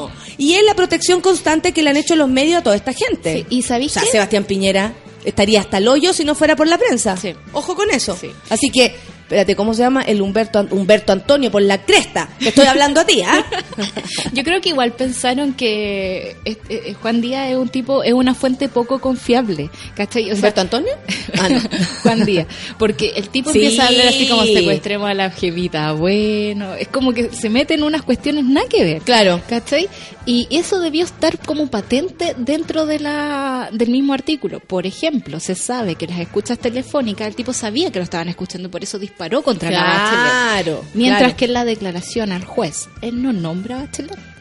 no, 0.08 0.10
Y 0.38 0.54
es 0.54 0.64
la 0.64 0.74
protección 0.74 1.20
constante 1.20 1.72
que 1.72 1.82
le 1.82 1.90
han 1.90 1.96
hecho 1.96 2.16
los 2.16 2.28
medios 2.28 2.60
a 2.60 2.62
toda 2.62 2.76
esta 2.76 2.92
gente. 2.92 3.38
Sí, 3.38 3.46
¿y 3.58 3.62
sabéis 3.62 3.96
O 3.96 4.00
sea? 4.00 4.10
Sebastián 4.10 4.44
Piñera 4.44 4.94
estaría 5.24 5.60
hasta 5.60 5.78
el 5.78 5.86
hoyo 5.86 6.12
si 6.12 6.24
no 6.24 6.34
fuera 6.34 6.56
por 6.56 6.66
la 6.66 6.78
prensa. 6.78 7.16
Sí. 7.16 7.32
Ojo 7.52 7.76
con 7.76 7.88
eso. 7.90 8.16
Sí. 8.20 8.28
Así 8.50 8.70
que, 8.70 8.92
espérate, 9.32 9.56
¿cómo 9.56 9.72
se 9.72 9.80
llama? 9.82 10.02
El 10.02 10.20
Humberto, 10.20 10.66
Humberto 10.70 11.12
Antonio, 11.12 11.50
por 11.50 11.62
la 11.62 11.78
cresta. 11.78 12.28
Te 12.38 12.50
estoy 12.50 12.66
hablando 12.66 13.00
a 13.00 13.06
ti, 13.06 13.22
¿ah? 13.22 13.42
Yo 14.32 14.44
creo 14.44 14.60
que 14.60 14.68
igual 14.68 14.92
pensaron 14.92 15.54
que 15.54 16.36
eh, 16.44 16.94
Juan 17.00 17.22
Díaz 17.22 17.50
es 17.50 17.56
un 17.56 17.70
tipo, 17.70 18.02
es 18.02 18.12
una 18.12 18.34
fuente 18.34 18.68
poco 18.68 19.00
confiable. 19.00 19.70
¿Cachai? 19.94 20.24
O 20.24 20.26
sea, 20.26 20.34
¿Humberto 20.36 20.60
Antonio? 20.60 20.92
Ah, 21.40 21.48
no. 21.48 21.60
Juan 22.02 22.26
Díaz. 22.26 22.46
Porque 22.78 23.12
el 23.16 23.30
tipo 23.30 23.50
Sí. 23.52 23.58
empieza 23.62 23.84
a 23.84 23.88
hablar 23.88 24.08
así 24.08 24.28
como 24.28 24.44
secuestremos 24.44 25.08
a 25.08 25.14
la 25.14 25.30
jevita. 25.30 25.92
Bueno, 25.92 26.74
es 26.74 26.88
como 26.88 27.12
que 27.14 27.30
se 27.32 27.48
mete 27.48 27.74
en 27.74 27.84
unas 27.84 28.02
cuestiones 28.02 28.44
nada 28.44 28.68
que 28.68 28.84
ver. 28.84 29.02
Claro. 29.02 29.40
¿Cachai? 29.48 29.88
Y 30.24 30.46
eso 30.50 30.78
debió 30.78 31.04
estar 31.04 31.38
como 31.38 31.66
patente 31.66 32.34
dentro 32.38 32.86
de 32.86 33.00
la, 33.00 33.70
del 33.72 33.90
mismo 33.90 34.12
artículo. 34.12 34.60
Por 34.60 34.86
ejemplo, 34.86 35.40
se 35.40 35.54
sabe 35.54 35.96
que 35.96 36.06
las 36.06 36.20
escuchas 36.20 36.58
telefónicas, 36.58 37.26
el 37.26 37.34
tipo 37.34 37.52
sabía 37.52 37.90
que 37.90 37.98
lo 37.98 38.04
estaban 38.04 38.28
escuchando, 38.28 38.70
por 38.70 38.82
eso 38.82 38.98
disparó 38.98 39.42
contra 39.42 39.70
la 39.70 39.82
Bachelet. 39.82 40.30
Claro. 40.30 40.84
Mientras 40.94 41.20
claro. 41.22 41.36
que 41.36 41.44
en 41.46 41.52
la 41.52 41.64
declaración 41.64 42.32
al 42.32 42.44
juez, 42.44 42.88
él 43.00 43.22
no 43.22 43.32
nombra 43.32 43.76
a 43.76 43.80
Bachelet. 43.82 44.31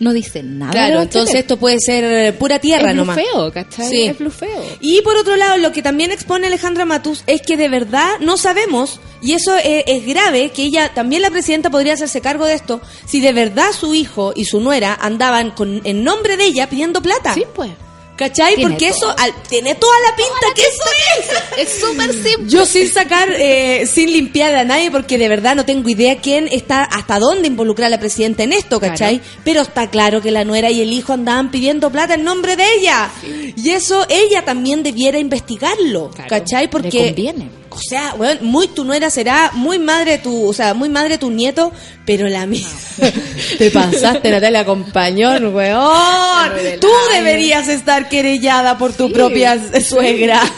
No 0.00 0.12
dice 0.12 0.42
nada. 0.42 0.72
Claro, 0.72 1.02
entonces 1.02 1.36
esto 1.36 1.56
puede 1.56 1.78
ser 1.80 2.04
eh, 2.04 2.32
pura 2.32 2.58
tierra 2.58 2.90
es 2.90 2.96
nomás. 2.96 3.16
blufeo, 3.16 3.52
¿cachai? 3.52 3.88
Sí. 3.88 4.02
Es 4.04 4.18
blufeo. 4.18 4.64
Y 4.80 5.02
por 5.02 5.16
otro 5.16 5.36
lado, 5.36 5.56
lo 5.58 5.72
que 5.72 5.82
también 5.82 6.10
expone 6.10 6.46
Alejandra 6.46 6.84
Matus 6.84 7.22
es 7.26 7.42
que 7.42 7.56
de 7.56 7.68
verdad 7.68 8.18
no 8.20 8.36
sabemos, 8.36 9.00
y 9.22 9.32
eso 9.32 9.56
es, 9.56 9.84
es 9.86 10.06
grave, 10.06 10.50
que 10.50 10.64
ella, 10.64 10.92
también 10.94 11.22
la 11.22 11.30
presidenta 11.30 11.70
podría 11.70 11.94
hacerse 11.94 12.20
cargo 12.20 12.46
de 12.46 12.54
esto, 12.54 12.80
si 13.06 13.20
de 13.20 13.32
verdad 13.32 13.72
su 13.72 13.94
hijo 13.94 14.32
y 14.34 14.44
su 14.44 14.60
nuera 14.60 14.94
andaban 15.00 15.50
con, 15.50 15.80
en 15.84 16.04
nombre 16.04 16.36
de 16.36 16.46
ella 16.46 16.68
pidiendo 16.68 17.00
plata. 17.00 17.34
Sí, 17.34 17.44
pues. 17.54 17.70
¿Cachai? 18.16 18.54
Tiene 18.54 18.70
Porque 18.70 18.88
todo. 18.92 19.10
eso 19.10 19.14
al- 19.18 19.42
tiene 19.48 19.74
toda 19.74 19.92
la 20.08 20.14
pinta 20.14 20.46
que 20.54 20.62
eso 20.62 21.58
es. 21.58 21.68
Es 21.68 21.80
súper 21.80 22.12
simple. 22.12 22.48
Yo 22.48 22.64
sin 22.64 22.88
sacar, 22.88 23.28
eh, 23.36 23.86
sin 23.92 24.12
limpiar 24.12 24.54
a 24.54 24.64
nadie, 24.64 24.90
porque 24.90 25.18
de 25.18 25.28
verdad 25.28 25.56
no 25.56 25.64
tengo 25.64 25.88
idea 25.88 26.18
quién 26.18 26.46
está, 26.46 26.84
hasta 26.84 27.18
dónde 27.18 27.48
involucrar 27.48 27.86
a 27.86 27.90
la 27.90 27.98
presidenta 27.98 28.44
en 28.44 28.52
esto, 28.52 28.78
¿cachai? 28.78 29.20
Pero 29.44 29.62
está 29.62 29.90
claro 29.90 30.20
que 30.22 30.30
la 30.30 30.44
nuera 30.44 30.70
y 30.70 30.80
el 30.80 30.92
hijo 30.92 31.12
andaban 31.12 31.50
pidiendo 31.50 31.90
plata 31.90 32.14
en 32.14 32.22
nombre 32.24 32.54
de 32.54 32.64
ella. 32.74 33.10
Y 33.56 33.70
eso 33.70 34.06
ella 34.08 34.44
también 34.44 34.82
debiera 34.84 35.18
investigarlo, 35.18 36.10
Claro, 36.10 36.28
¿cachai? 36.28 36.62
le 36.62 36.68
Porque... 36.68 37.06
conviene. 37.06 37.48
O 37.74 37.80
sea, 37.80 38.14
weón, 38.16 38.38
muy 38.42 38.68
tu 38.68 38.84
nuera 38.84 39.10
será, 39.10 39.50
muy 39.54 39.78
madre 39.78 40.18
tu, 40.18 40.48
o 40.48 40.52
sea, 40.52 40.74
muy 40.74 40.88
madre 40.88 41.18
tu 41.18 41.30
nieto, 41.30 41.72
pero 42.06 42.28
la 42.28 42.46
mía. 42.46 42.66
Te 43.58 43.70
pasaste, 43.70 44.30
Natalia 44.30 44.64
Compañón, 44.64 45.54
weón. 45.54 46.52
Tú 46.80 46.88
deberías 47.12 47.68
estar 47.68 48.08
querellada 48.08 48.78
por 48.78 48.92
tu 48.92 49.08
Sí. 49.08 49.12
propia 49.12 49.80
suegra. 49.80 50.40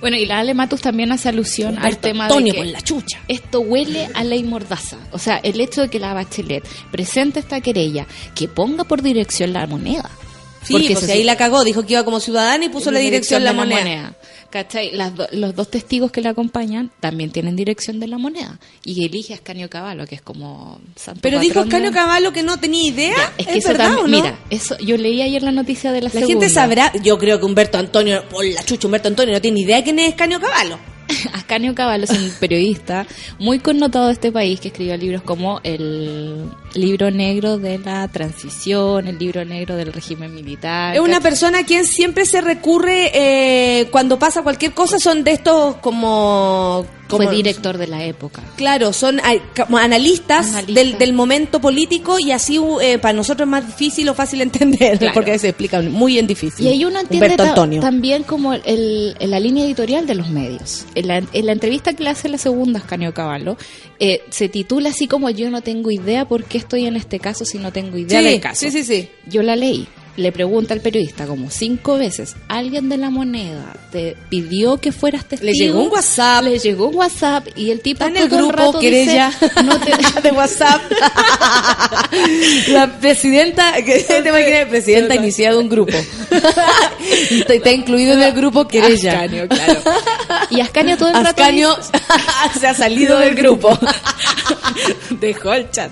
Bueno, 0.00 0.16
y 0.16 0.24
la 0.24 0.38
Ale 0.38 0.54
Matus 0.54 0.80
también 0.80 1.12
hace 1.12 1.28
alusión 1.28 1.78
al 1.78 1.98
tema 1.98 2.24
Antonio 2.24 2.54
de 2.54 2.58
que 2.58 2.64
con 2.64 2.72
la 2.72 2.80
chucha. 2.80 3.18
esto 3.28 3.60
huele 3.60 4.08
a 4.14 4.24
ley 4.24 4.42
mordaza. 4.42 4.96
O 5.12 5.18
sea, 5.18 5.36
el 5.42 5.60
hecho 5.60 5.82
de 5.82 5.88
que 5.90 5.98
la 5.98 6.14
Bachelet 6.14 6.66
presente 6.90 7.38
esta 7.40 7.60
querella, 7.60 8.06
que 8.34 8.48
ponga 8.48 8.84
por 8.84 9.02
dirección 9.02 9.52
la 9.52 9.66
moneda. 9.66 10.08
Sí, 10.62 10.72
Porque 10.72 10.94
pues 10.94 11.08
ahí 11.10 11.22
la 11.22 11.36
cagó, 11.36 11.64
dijo 11.64 11.84
que 11.84 11.92
iba 11.94 12.04
como 12.04 12.18
ciudadana 12.20 12.64
y 12.64 12.68
puso 12.70 12.90
la 12.90 12.98
dirección 12.98 13.44
la 13.44 13.52
moneda. 13.52 14.14
¿Cachai? 14.50 14.90
Las 14.92 15.14
do- 15.14 15.28
los 15.32 15.54
dos 15.54 15.70
testigos 15.70 16.10
que 16.10 16.20
la 16.20 16.30
acompañan 16.30 16.90
también 17.00 17.30
tienen 17.30 17.54
dirección 17.54 18.00
de 18.00 18.08
la 18.08 18.18
moneda. 18.18 18.58
Y 18.84 19.04
elige 19.04 19.32
a 19.32 19.36
Escanio 19.36 19.70
Caballo, 19.70 20.06
que 20.06 20.16
es 20.16 20.22
como 20.22 20.80
santo 20.96 21.20
Pero 21.22 21.38
dijo 21.38 21.54
patrón 21.54 21.68
de- 21.68 21.76
Escanio 21.76 21.92
Caballo 21.92 22.32
que 22.32 22.42
no 22.42 22.58
tenía 22.58 22.88
idea. 22.88 23.14
Ya, 23.16 23.32
es 23.38 23.46
es, 23.46 23.52
que 23.52 23.58
eso 23.58 23.68
verdad 23.68 23.96
también- 23.96 24.04
o 24.04 24.08
no? 24.08 24.22
Mira, 24.24 24.38
eso, 24.50 24.76
yo 24.78 24.96
leí 24.96 25.22
ayer 25.22 25.42
la 25.42 25.52
noticia 25.52 25.92
de 25.92 26.00
la, 26.00 26.04
la 26.06 26.10
segunda. 26.10 26.28
gente 26.32 26.48
sabrá, 26.50 26.92
yo 27.02 27.16
creo 27.18 27.38
que 27.38 27.46
Humberto 27.46 27.78
Antonio, 27.78 28.24
por 28.28 28.44
la 28.44 28.62
chucha, 28.64 28.88
Humberto 28.88 29.08
Antonio 29.08 29.34
no 29.34 29.40
tiene 29.40 29.60
idea 29.60 29.84
quién 29.84 29.98
es 30.00 30.08
Escanio 30.08 30.40
Caballo. 30.40 30.78
Ascanio 31.32 31.74
Caballo 31.74 32.04
es 32.04 32.10
un 32.10 32.30
periodista 32.38 33.06
muy 33.38 33.58
connotado 33.58 34.06
de 34.06 34.12
este 34.12 34.32
país 34.32 34.60
que 34.60 34.68
escribió 34.68 34.96
libros 34.96 35.22
como 35.22 35.60
el 35.64 36.50
libro 36.74 37.10
negro 37.10 37.58
de 37.58 37.78
la 37.78 38.06
transición, 38.08 39.06
el 39.06 39.18
libro 39.18 39.44
negro 39.44 39.76
del 39.76 39.92
régimen 39.92 40.34
militar. 40.34 40.94
Es 40.94 41.00
una 41.00 41.20
persona 41.20 41.60
a 41.60 41.64
quien 41.64 41.84
siempre 41.84 42.24
se 42.24 42.40
recurre 42.40 43.10
eh, 43.14 43.88
cuando 43.90 44.18
pasa 44.18 44.42
cualquier 44.42 44.72
cosa, 44.72 44.98
son 44.98 45.24
de 45.24 45.32
estos 45.32 45.76
como... 45.76 46.86
como 47.10 47.24
Fue 47.24 47.34
director 47.36 47.76
de 47.76 47.86
la 47.86 48.04
época. 48.04 48.42
Claro, 48.56 48.92
son 48.92 49.20
como 49.56 49.76
analistas. 49.78 50.66
Del, 50.66 50.96
del 50.98 51.12
momento 51.12 51.60
político 51.60 52.18
y 52.18 52.30
así 52.32 52.58
eh, 52.82 52.98
para 52.98 53.12
nosotros 53.12 53.46
es 53.46 53.50
más 53.50 53.66
difícil 53.66 54.08
o 54.08 54.14
fácil 54.14 54.40
entender, 54.42 54.98
Claro. 54.98 55.14
porque 55.14 55.38
se 55.38 55.48
explica 55.48 55.80
muy 55.82 56.18
en 56.18 56.26
difícil. 56.26 56.64
Y 56.66 56.68
ahí 56.68 56.84
uno 56.84 57.00
entiende 57.00 57.36
ta- 57.36 57.54
también 57.54 58.22
como 58.22 58.54
el, 58.54 59.16
en 59.18 59.30
la 59.30 59.40
línea 59.40 59.64
editorial 59.64 60.06
de 60.06 60.14
los 60.14 60.28
medios. 60.30 60.86
En 60.94 61.08
la, 61.08 61.18
en 61.18 61.46
la 61.46 61.52
entrevista 61.52 61.92
que 61.94 62.04
le 62.04 62.10
hace 62.10 62.28
la 62.28 62.38
segunda 62.38 62.78
a 62.78 62.82
Ascanio 62.82 63.12
Caballo, 63.12 63.56
eh, 63.98 64.22
se 64.30 64.48
titula 64.48 64.90
así 64.90 65.06
como 65.08 65.28
yo 65.30 65.50
no 65.50 65.60
tengo 65.62 65.90
idea 65.90 66.26
por 66.26 66.44
qué 66.44 66.58
estoy 66.58 66.86
en 66.86 66.96
este 66.96 67.18
caso 67.18 67.44
si 67.44 67.58
no 67.58 67.72
tengo 67.72 67.98
idea 67.98 68.20
Sí, 68.20 68.24
del 68.26 68.40
caso. 68.40 68.60
sí, 68.60 68.70
sí, 68.70 68.84
sí. 68.84 69.08
Yo 69.26 69.42
la 69.42 69.56
leí. 69.56 69.86
Le 70.16 70.32
pregunta 70.32 70.74
al 70.74 70.80
periodista 70.80 71.26
como 71.26 71.50
cinco 71.50 71.96
veces, 71.96 72.34
¿alguien 72.48 72.88
de 72.88 72.96
la 72.98 73.10
moneda 73.10 73.72
te 73.90 74.16
pidió 74.28 74.76
que 74.78 74.92
fueras 74.92 75.24
testigo? 75.24 75.50
Le 75.52 75.56
llegó 75.58 75.82
un 75.82 75.90
WhatsApp. 75.92 76.44
Le 76.44 76.58
llegó 76.58 76.88
un 76.88 76.96
WhatsApp 76.96 77.46
y 77.56 77.70
el 77.70 77.80
tipo 77.80 78.04
en 78.04 78.16
el 78.16 78.28
grupo 78.28 78.52
rato 78.52 78.78
querella 78.80 79.30
dice, 79.30 79.50
no 79.64 79.78
te- 79.80 80.20
de 80.22 80.30
WhatsApp. 80.32 80.82
La 82.68 82.98
presidenta, 83.00 83.72
que 83.84 84.00
te 84.00 84.28
imaginas, 84.28 84.66
presidenta 84.68 85.14
iniciado 85.14 85.60
un 85.60 85.68
grupo. 85.68 85.92
está, 87.30 87.54
está 87.54 87.70
incluido 87.70 88.12
en 88.14 88.22
el 88.22 88.32
grupo 88.32 88.66
querella. 88.68 89.12
Ascanio, 89.12 89.48
claro. 89.48 89.80
Y 90.50 90.60
Ascanio 90.60 90.96
todo 90.96 91.08
el 91.08 91.14
rato 91.14 91.28
Ascanio 91.30 91.76
se 92.58 92.66
ha 92.66 92.74
salido 92.74 93.18
del 93.18 93.34
grupo. 93.34 93.78
dejó 95.10 95.52
el 95.54 95.70
chat. 95.70 95.90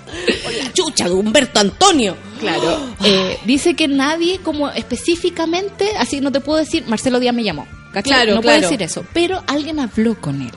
La 0.63 0.73
chucha 0.73 1.05
de 1.05 1.13
Humberto 1.15 1.61
Antonio. 1.61 2.17
Claro. 2.39 2.81
Eh, 3.05 3.39
dice 3.45 3.75
que 3.75 3.89
nadie, 3.89 4.39
como 4.43 4.69
específicamente, 4.71 5.91
así 5.99 6.21
no 6.21 6.33
te 6.33 6.41
puedo 6.41 6.59
decir, 6.59 6.85
Marcelo 6.87 7.21
Díaz 7.21 7.35
me 7.35 7.45
llamó. 7.45 7.67
¿cachai? 7.93 8.13
Claro, 8.13 8.35
no 8.37 8.41
claro. 8.43 8.59
puedo 8.59 8.71
decir 8.71 8.83
eso. 8.83 9.05
Pero 9.15 9.43
alguien 9.47 9.81
habló 9.81 10.21
con 10.21 10.43
él. 10.43 10.51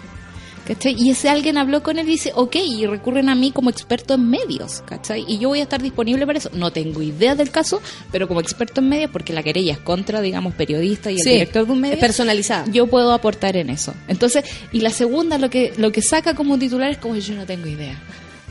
¿Cachai? 0.66 0.96
Y 0.98 1.10
ese 1.10 1.28
alguien 1.28 1.58
habló 1.58 1.82
con 1.82 1.98
él 1.98 2.08
y 2.08 2.12
dice, 2.12 2.32
ok, 2.36 2.56
y 2.58 2.86
recurren 2.86 3.30
a 3.30 3.36
mí 3.36 3.52
como 3.52 3.70
experto 3.72 4.14
en 4.14 4.30
medios, 4.30 4.84
¿cachai? 4.86 5.26
Y 5.28 5.40
yo 5.40 5.50
voy 5.50 5.60
a 5.60 5.64
estar 5.64 5.82
disponible 5.82 6.26
para 6.28 6.38
eso. 6.38 6.52
No 6.54 6.72
tengo 6.72 7.02
idea 7.02 7.34
del 7.36 7.50
caso, 7.50 7.82
pero 8.12 8.28
como 8.28 8.42
experto 8.42 8.80
en 8.80 8.90
medios, 8.90 9.10
porque 9.12 9.34
la 9.34 9.42
querella 9.42 9.74
es 9.74 9.80
contra, 9.80 10.22
digamos, 10.22 10.54
periodista 10.54 11.10
y 11.10 11.16
el 11.16 11.20
Sí, 11.22 11.30
director 11.32 11.66
de 11.66 11.72
un 11.74 11.82
medio. 11.82 12.00
personalizada. 12.00 12.66
Yo 12.72 12.86
puedo 12.88 13.12
aportar 13.12 13.58
en 13.58 13.72
eso. 13.72 13.96
Entonces, 14.08 14.46
y 14.72 14.82
la 14.82 14.92
segunda, 14.92 15.40
lo 15.40 15.50
que, 15.50 15.74
lo 15.78 15.92
que 15.92 16.04
saca 16.04 16.36
como 16.36 16.60
titular 16.60 16.92
es 16.92 17.00
como 17.00 17.16
yo 17.16 17.34
no 17.34 17.46
tengo 17.46 17.68
idea. 17.68 18.00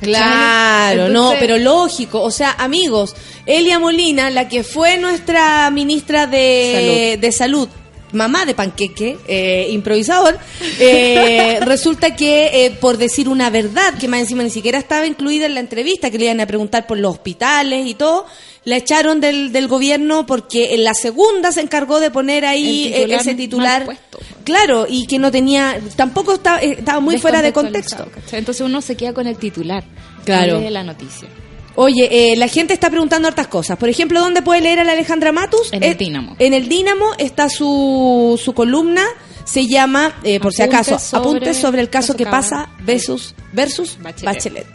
Claro, 0.01 1.09
no, 1.09 1.35
pero 1.39 1.59
lógico. 1.59 2.23
O 2.23 2.31
sea, 2.31 2.53
amigos, 2.59 3.15
Elia 3.47 3.79
Molina, 3.79 4.31
la 4.31 4.49
que 4.49 4.65
fue 4.65 4.99
nuestra 4.99 5.71
ministra 5.71 6.27
de 6.27 7.19
de 7.21 7.33
salud, 7.33 7.69
mamá 8.13 8.45
de 8.45 8.55
panqueque, 8.55 9.19
eh, 9.27 9.69
improvisador, 9.71 10.39
eh, 10.79 11.59
resulta 11.63 12.17
que 12.17 12.67
eh, 12.67 12.71
por 12.73 12.97
decir 12.97 13.29
una 13.29 13.51
verdad, 13.51 13.95
que 13.99 14.09
más 14.09 14.21
encima 14.21 14.43
ni 14.43 14.51
siquiera 14.51 14.79
estaba 14.79 15.07
incluida 15.07 15.47
en 15.47 15.55
la 15.55 15.61
entrevista, 15.61 16.11
que 16.11 16.19
le 16.19 16.27
iban 16.27 16.41
a 16.41 16.47
preguntar 16.47 16.87
por 16.87 16.99
los 16.99 17.13
hospitales 17.13 17.87
y 17.87 17.95
todo, 17.95 18.27
la 18.65 18.77
echaron 18.77 19.21
del, 19.21 19.53
del 19.53 19.69
gobierno 19.69 20.27
porque 20.27 20.75
en 20.75 20.85
la 20.85 20.95
segunda 20.95 21.51
se 21.53 21.61
encargó 21.63 21.99
de 22.01 22.11
poner 22.11 22.45
ahí 22.45 22.89
eh, 22.89 23.01
titular 23.01 23.21
ese 23.21 23.35
titular. 23.35 23.85
puesto. 23.87 24.19
Claro, 24.45 24.87
y 24.89 25.07
que 25.07 25.19
no 25.19 25.31
tenía, 25.31 25.81
tampoco 25.97 26.35
estaba, 26.35 26.61
eh, 26.61 26.77
estaba 26.79 27.01
muy 27.01 27.19
fuera 27.19 27.41
de 27.43 27.53
contexto. 27.53 28.07
Entonces 28.33 28.61
uno 28.67 28.81
se 28.83 28.97
queda 28.97 29.13
con 29.15 29.27
el 29.27 29.37
titular 29.37 29.85
Claro. 30.25 30.61
de 30.61 30.71
la 30.71 30.83
noticia. 30.83 31.29
Oye, 31.77 32.33
eh, 32.33 32.37
la 32.37 32.49
gente 32.49 32.75
está 32.75 32.91
preguntando 32.91 33.29
hartas 33.29 33.47
cosas. 33.47 33.79
Por 33.79 33.89
ejemplo, 33.89 34.21
¿dónde 34.21 34.43
puede 34.43 34.61
leer 34.61 34.81
a 34.81 34.85
la 34.85 34.93
Alejandra 34.93 35.33
Matus? 35.33 35.73
En 35.73 35.83
el 35.83 35.93
Eh, 35.93 35.95
Dínamo. 35.95 36.37
En 36.39 36.53
el 36.53 36.69
Dínamo 36.69 37.13
está 37.17 37.49
su, 37.49 38.39
su 38.43 38.53
columna. 38.53 39.05
Se 39.45 39.67
llama, 39.67 40.15
eh, 40.23 40.39
por 40.39 40.53
si 40.53 40.63
acaso, 40.63 40.99
sobre 40.99 41.29
Apuntes 41.29 41.57
sobre 41.57 41.81
el 41.81 41.89
caso 41.89 42.09
caso 42.09 42.17
que 42.19 42.25
Cabana. 42.25 42.43
pasa 42.43 42.71
versus, 42.85 43.35
versus 43.53 43.97
Bachelet. 44.01 44.25
Bachelet. 44.35 44.67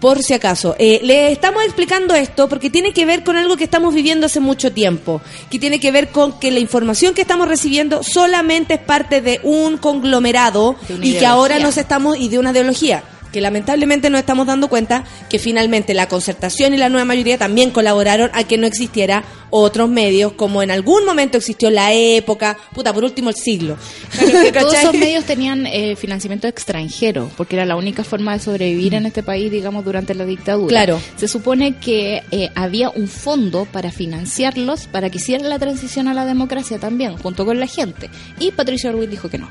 Por 0.00 0.22
si 0.22 0.32
acaso. 0.32 0.74
Eh, 0.78 1.00
le 1.02 1.30
estamos 1.30 1.62
explicando 1.64 2.14
esto 2.14 2.48
porque 2.48 2.70
tiene 2.70 2.92
que 2.92 3.04
ver 3.04 3.22
con 3.22 3.36
algo 3.36 3.56
que 3.56 3.64
estamos 3.64 3.94
viviendo 3.94 4.26
hace 4.26 4.40
mucho 4.40 4.72
tiempo. 4.72 5.20
Que 5.50 5.58
tiene 5.58 5.78
que 5.78 5.92
ver 5.92 6.08
con 6.08 6.38
que 6.40 6.50
la 6.50 6.58
información 6.58 7.14
que 7.14 7.22
estamos 7.22 7.48
recibiendo 7.48 8.02
solamente 8.02 8.74
es 8.74 8.80
parte 8.80 9.20
de 9.20 9.40
un 9.42 9.76
conglomerado 9.76 10.76
De 10.88 11.06
y 11.06 11.18
que 11.18 11.26
ahora 11.26 11.58
nos 11.58 11.76
estamos, 11.76 12.16
y 12.16 12.28
de 12.28 12.38
una 12.38 12.50
ideología 12.50 13.04
que 13.32 13.40
lamentablemente 13.40 14.10
nos 14.10 14.20
estamos 14.20 14.46
dando 14.46 14.68
cuenta 14.68 15.04
que 15.28 15.38
finalmente 15.38 15.94
la 15.94 16.08
concertación 16.08 16.74
y 16.74 16.76
la 16.76 16.88
nueva 16.88 17.04
mayoría 17.04 17.38
también 17.38 17.70
colaboraron 17.70 18.30
a 18.32 18.44
que 18.44 18.58
no 18.58 18.66
existiera 18.66 19.24
otros 19.50 19.88
medios 19.88 20.32
como 20.32 20.62
en 20.62 20.70
algún 20.70 21.04
momento 21.04 21.38
existió 21.38 21.70
la 21.70 21.92
época, 21.92 22.56
puta, 22.72 22.92
por 22.92 23.04
último 23.04 23.30
el 23.30 23.36
siglo. 23.36 23.76
Todos 24.60 24.74
esos 24.74 24.94
medios 24.94 25.24
tenían 25.24 25.66
eh, 25.66 25.96
financiamiento 25.96 26.48
extranjero, 26.48 27.30
porque 27.36 27.56
era 27.56 27.64
la 27.64 27.76
única 27.76 28.04
forma 28.04 28.32
de 28.32 28.38
sobrevivir 28.40 28.94
en 28.94 29.06
este 29.06 29.22
país, 29.22 29.50
digamos, 29.50 29.84
durante 29.84 30.14
la 30.14 30.24
dictadura. 30.24 30.68
Claro. 30.68 31.00
Se 31.16 31.28
supone 31.28 31.76
que 31.78 32.22
eh, 32.30 32.50
había 32.54 32.90
un 32.90 33.08
fondo 33.08 33.66
para 33.70 33.90
financiarlos, 33.90 34.86
para 34.86 35.10
que 35.10 35.18
hicieran 35.18 35.48
la 35.48 35.58
transición 35.58 36.08
a 36.08 36.14
la 36.14 36.24
democracia 36.24 36.78
también, 36.78 37.16
junto 37.16 37.44
con 37.44 37.58
la 37.58 37.66
gente. 37.66 38.10
Y 38.38 38.52
Patricio 38.52 38.90
Orwell 38.90 39.10
dijo 39.10 39.28
que 39.28 39.38
no. 39.38 39.50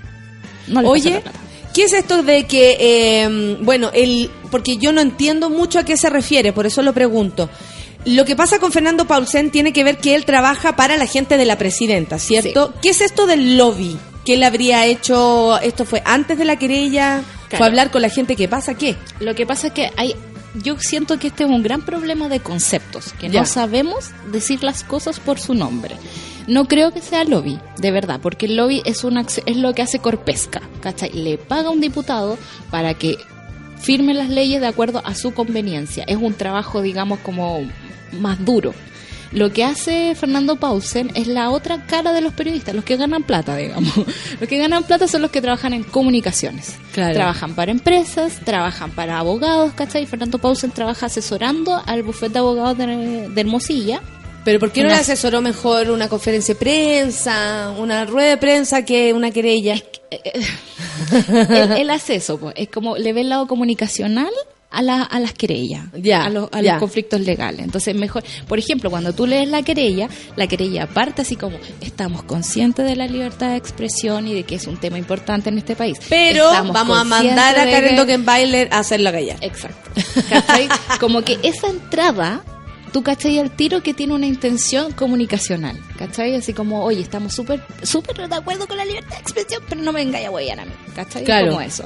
No 0.68 0.82
Oye. 0.82 1.22
¿Qué 1.74 1.84
es 1.84 1.94
esto 1.94 2.24
de 2.24 2.46
que, 2.46 2.78
eh, 2.80 3.58
bueno, 3.62 3.90
el, 3.94 4.30
porque 4.52 4.78
yo 4.78 4.92
no 4.92 5.02
entiendo 5.02 5.50
mucho 5.50 5.80
a 5.80 5.84
qué 5.84 5.98
se 5.98 6.10
refiere, 6.10 6.54
por 6.54 6.66
eso 6.66 6.82
lo 6.82 6.94
pregunto. 6.94 7.50
Lo 8.06 8.24
que 8.26 8.36
pasa 8.36 8.60
con 8.60 8.72
Fernando 8.72 9.06
Paulsen 9.06 9.52
tiene 9.52 9.74
que 9.74 9.84
ver 9.84 9.98
que 9.98 10.16
él 10.16 10.26
trabaja 10.26 10.76
para 10.76 10.96
la 10.98 11.06
gente 11.06 11.38
de 11.38 11.46
la 11.46 11.58
presidenta, 11.58 12.18
¿cierto? 12.18 12.74
¿Qué 12.82 12.90
es 12.90 13.02
esto 13.02 13.28
del 13.28 13.58
lobby? 13.58 13.98
¿Qué 14.26 14.36
él 14.36 14.44
habría 14.44 14.86
hecho? 14.86 15.60
¿Esto 15.60 15.84
fue 15.86 16.02
antes 16.06 16.38
de 16.38 16.46
la 16.46 16.56
querella? 16.58 17.22
¿Fue 17.50 17.58
Claro. 17.58 17.66
hablar 17.66 17.92
con 17.92 18.02
la 18.04 18.10
gente? 18.10 18.36
¿Qué 18.36 18.48
pasa? 18.48 18.76
¿Qué? 18.76 18.96
Lo 19.20 19.34
que 19.36 19.46
pasa 19.46 19.68
es 19.68 19.74
que 19.74 19.92
hay, 19.98 20.16
yo 20.56 20.80
siento 20.80 21.20
que 21.20 21.28
este 21.28 21.44
es 21.44 21.50
un 21.50 21.64
gran 21.64 21.82
problema 21.82 22.28
de 22.28 22.40
conceptos, 22.40 23.14
que 23.14 23.30
no 23.30 23.46
sabemos 23.46 24.12
decir 24.32 24.64
las 24.64 24.84
cosas 24.84 25.20
por 25.20 25.40
su 25.40 25.54
nombre. 25.54 25.96
No 26.48 26.66
creo 26.66 26.92
que 26.92 27.02
sea 27.02 27.24
lobby, 27.24 27.60
de 27.78 27.92
verdad, 27.92 28.20
porque 28.22 28.48
el 28.48 28.56
lobby 28.56 28.82
es 28.86 29.04
una 29.04 29.22
es 29.22 29.58
lo 29.58 29.74
que 29.74 29.84
hace 29.84 30.00
Corpesca, 30.00 30.62
¿cachai? 30.82 31.12
Le 31.12 31.38
paga 31.38 31.70
a 31.70 31.72
un 31.72 31.80
diputado 31.80 32.40
para 32.72 32.96
que 32.96 33.18
firme 33.80 34.14
las 34.14 34.30
leyes 34.30 34.60
de 34.60 34.68
acuerdo 34.68 35.02
a 35.06 35.14
su 35.14 35.34
conveniencia. 35.34 36.04
Es 36.08 36.18
un 36.18 36.34
trabajo, 36.34 36.82
digamos, 36.82 37.20
como 37.20 37.62
más 38.20 38.44
duro. 38.44 38.74
Lo 39.32 39.52
que 39.52 39.64
hace 39.64 40.16
Fernando 40.16 40.56
Pausen 40.56 41.12
es 41.14 41.28
la 41.28 41.52
otra 41.52 41.86
cara 41.86 42.14
de 42.14 42.22
los 42.22 42.34
periodistas, 42.34 42.74
los 42.74 42.84
que 42.84 42.98
ganan 42.98 43.24
plata, 43.24 43.56
digamos. 43.56 43.94
Los 44.40 44.50
que 44.50 44.58
ganan 44.58 44.84
plata 44.84 45.08
son 45.08 45.22
los 45.22 45.32
que 45.32 45.42
trabajan 45.42 45.74
en 45.74 45.84
comunicaciones. 45.84 46.78
Claro. 46.94 47.14
Trabajan 47.14 47.54
para 47.56 47.72
empresas, 47.72 48.40
trabajan 48.44 48.92
para 48.92 49.20
abogados, 49.20 49.74
¿cachai? 49.74 50.06
Fernando 50.06 50.40
Pausen 50.40 50.72
trabaja 50.72 51.08
asesorando 51.08 51.82
al 51.86 52.04
bufete 52.04 52.34
de 52.34 52.40
abogados 52.40 52.78
de, 52.78 53.30
de 53.30 53.42
Hermosilla. 53.42 54.02
¿Pero 54.46 54.60
por 54.60 54.72
qué 54.72 54.84
no 54.84 54.90
le 54.90 54.96
asesoró 54.96 55.42
mejor 55.42 55.92
una 55.92 56.08
conferencia 56.08 56.54
de 56.54 56.60
prensa, 56.60 57.74
una 57.78 58.06
rueda 58.06 58.30
de 58.30 58.38
prensa 58.38 58.84
que 58.84 59.14
una 59.14 59.32
querella? 59.32 59.76
él, 60.10 61.72
él 61.78 61.90
hace 61.90 62.16
eso, 62.16 62.40
pues. 62.40 62.56
es 62.58 62.70
como 62.70 62.98
le 62.98 63.14
ve 63.14 63.22
el 63.22 63.30
lado 63.30 63.48
comunicacional 63.48 64.32
a, 64.72 64.82
la- 64.82 65.04
a 65.04 65.20
las 65.20 65.34
querellas, 65.34 65.86
Ya, 65.98 66.26
a, 66.26 66.30
los, 66.30 66.50
a 66.52 66.62
los 66.62 66.80
conflictos 66.80 67.22
legales. 67.22 67.62
Entonces, 67.62 67.96
mejor, 67.96 68.24
por 68.48 68.60
ejemplo, 68.60 68.90
cuando 68.90 69.14
tú 69.14 69.26
lees 69.26 69.50
la 69.50 69.64
querella, 69.64 70.08
la 70.36 70.46
querella 70.48 70.86
parte 70.88 71.24
así 71.24 71.36
como, 71.36 71.58
estamos 71.82 72.24
conscientes 72.24 72.86
de 72.86 72.96
la 72.96 73.08
libertad 73.08 73.50
de 73.52 73.58
expresión 73.58 74.28
y 74.28 74.34
de 74.34 74.44
que 74.44 74.56
es 74.56 74.68
un 74.68 74.78
tema 74.78 74.98
importante 75.00 75.50
en 75.50 75.58
este 75.58 75.76
país. 75.76 75.98
Pero 76.10 76.46
Estamos 76.52 76.74
vamos 76.74 76.98
a 77.00 77.04
mandar 77.04 77.56
a 77.60 77.64
Karen 77.66 78.06
que- 78.06 78.68
a 78.72 78.80
hacerla 78.80 79.12
callar. 79.12 79.38
Exacto. 79.42 79.90
Como 81.00 81.22
que 81.24 81.40
esa 81.44 81.68
entrada, 81.68 82.44
tú 82.90 83.04
cachai 83.04 83.40
al 83.40 83.52
tiro 83.52 83.82
que 83.82 83.94
tiene 83.94 84.14
una 84.14 84.26
intención 84.28 84.92
comunicacional. 84.92 85.78
¿Cachai? 85.98 86.36
Así 86.36 86.54
como, 86.54 86.84
oye, 86.84 87.02
estamos 87.02 87.34
súper 87.34 87.62
súper 87.84 88.28
de 88.28 88.36
acuerdo 88.36 88.68
con 88.68 88.78
la 88.78 88.86
libertad 88.86 89.16
de 89.16 89.22
expresión, 89.22 89.64
pero 89.70 89.82
no 89.82 89.92
me 89.92 90.04
vengáis 90.04 90.28
a 90.28 90.32
huellar 90.32 90.60
a 90.60 90.66
mí. 90.66 90.72
¿Cachai? 90.96 91.24
Claro. 91.24 91.50
Como 91.50 91.62
eso. 91.62 91.86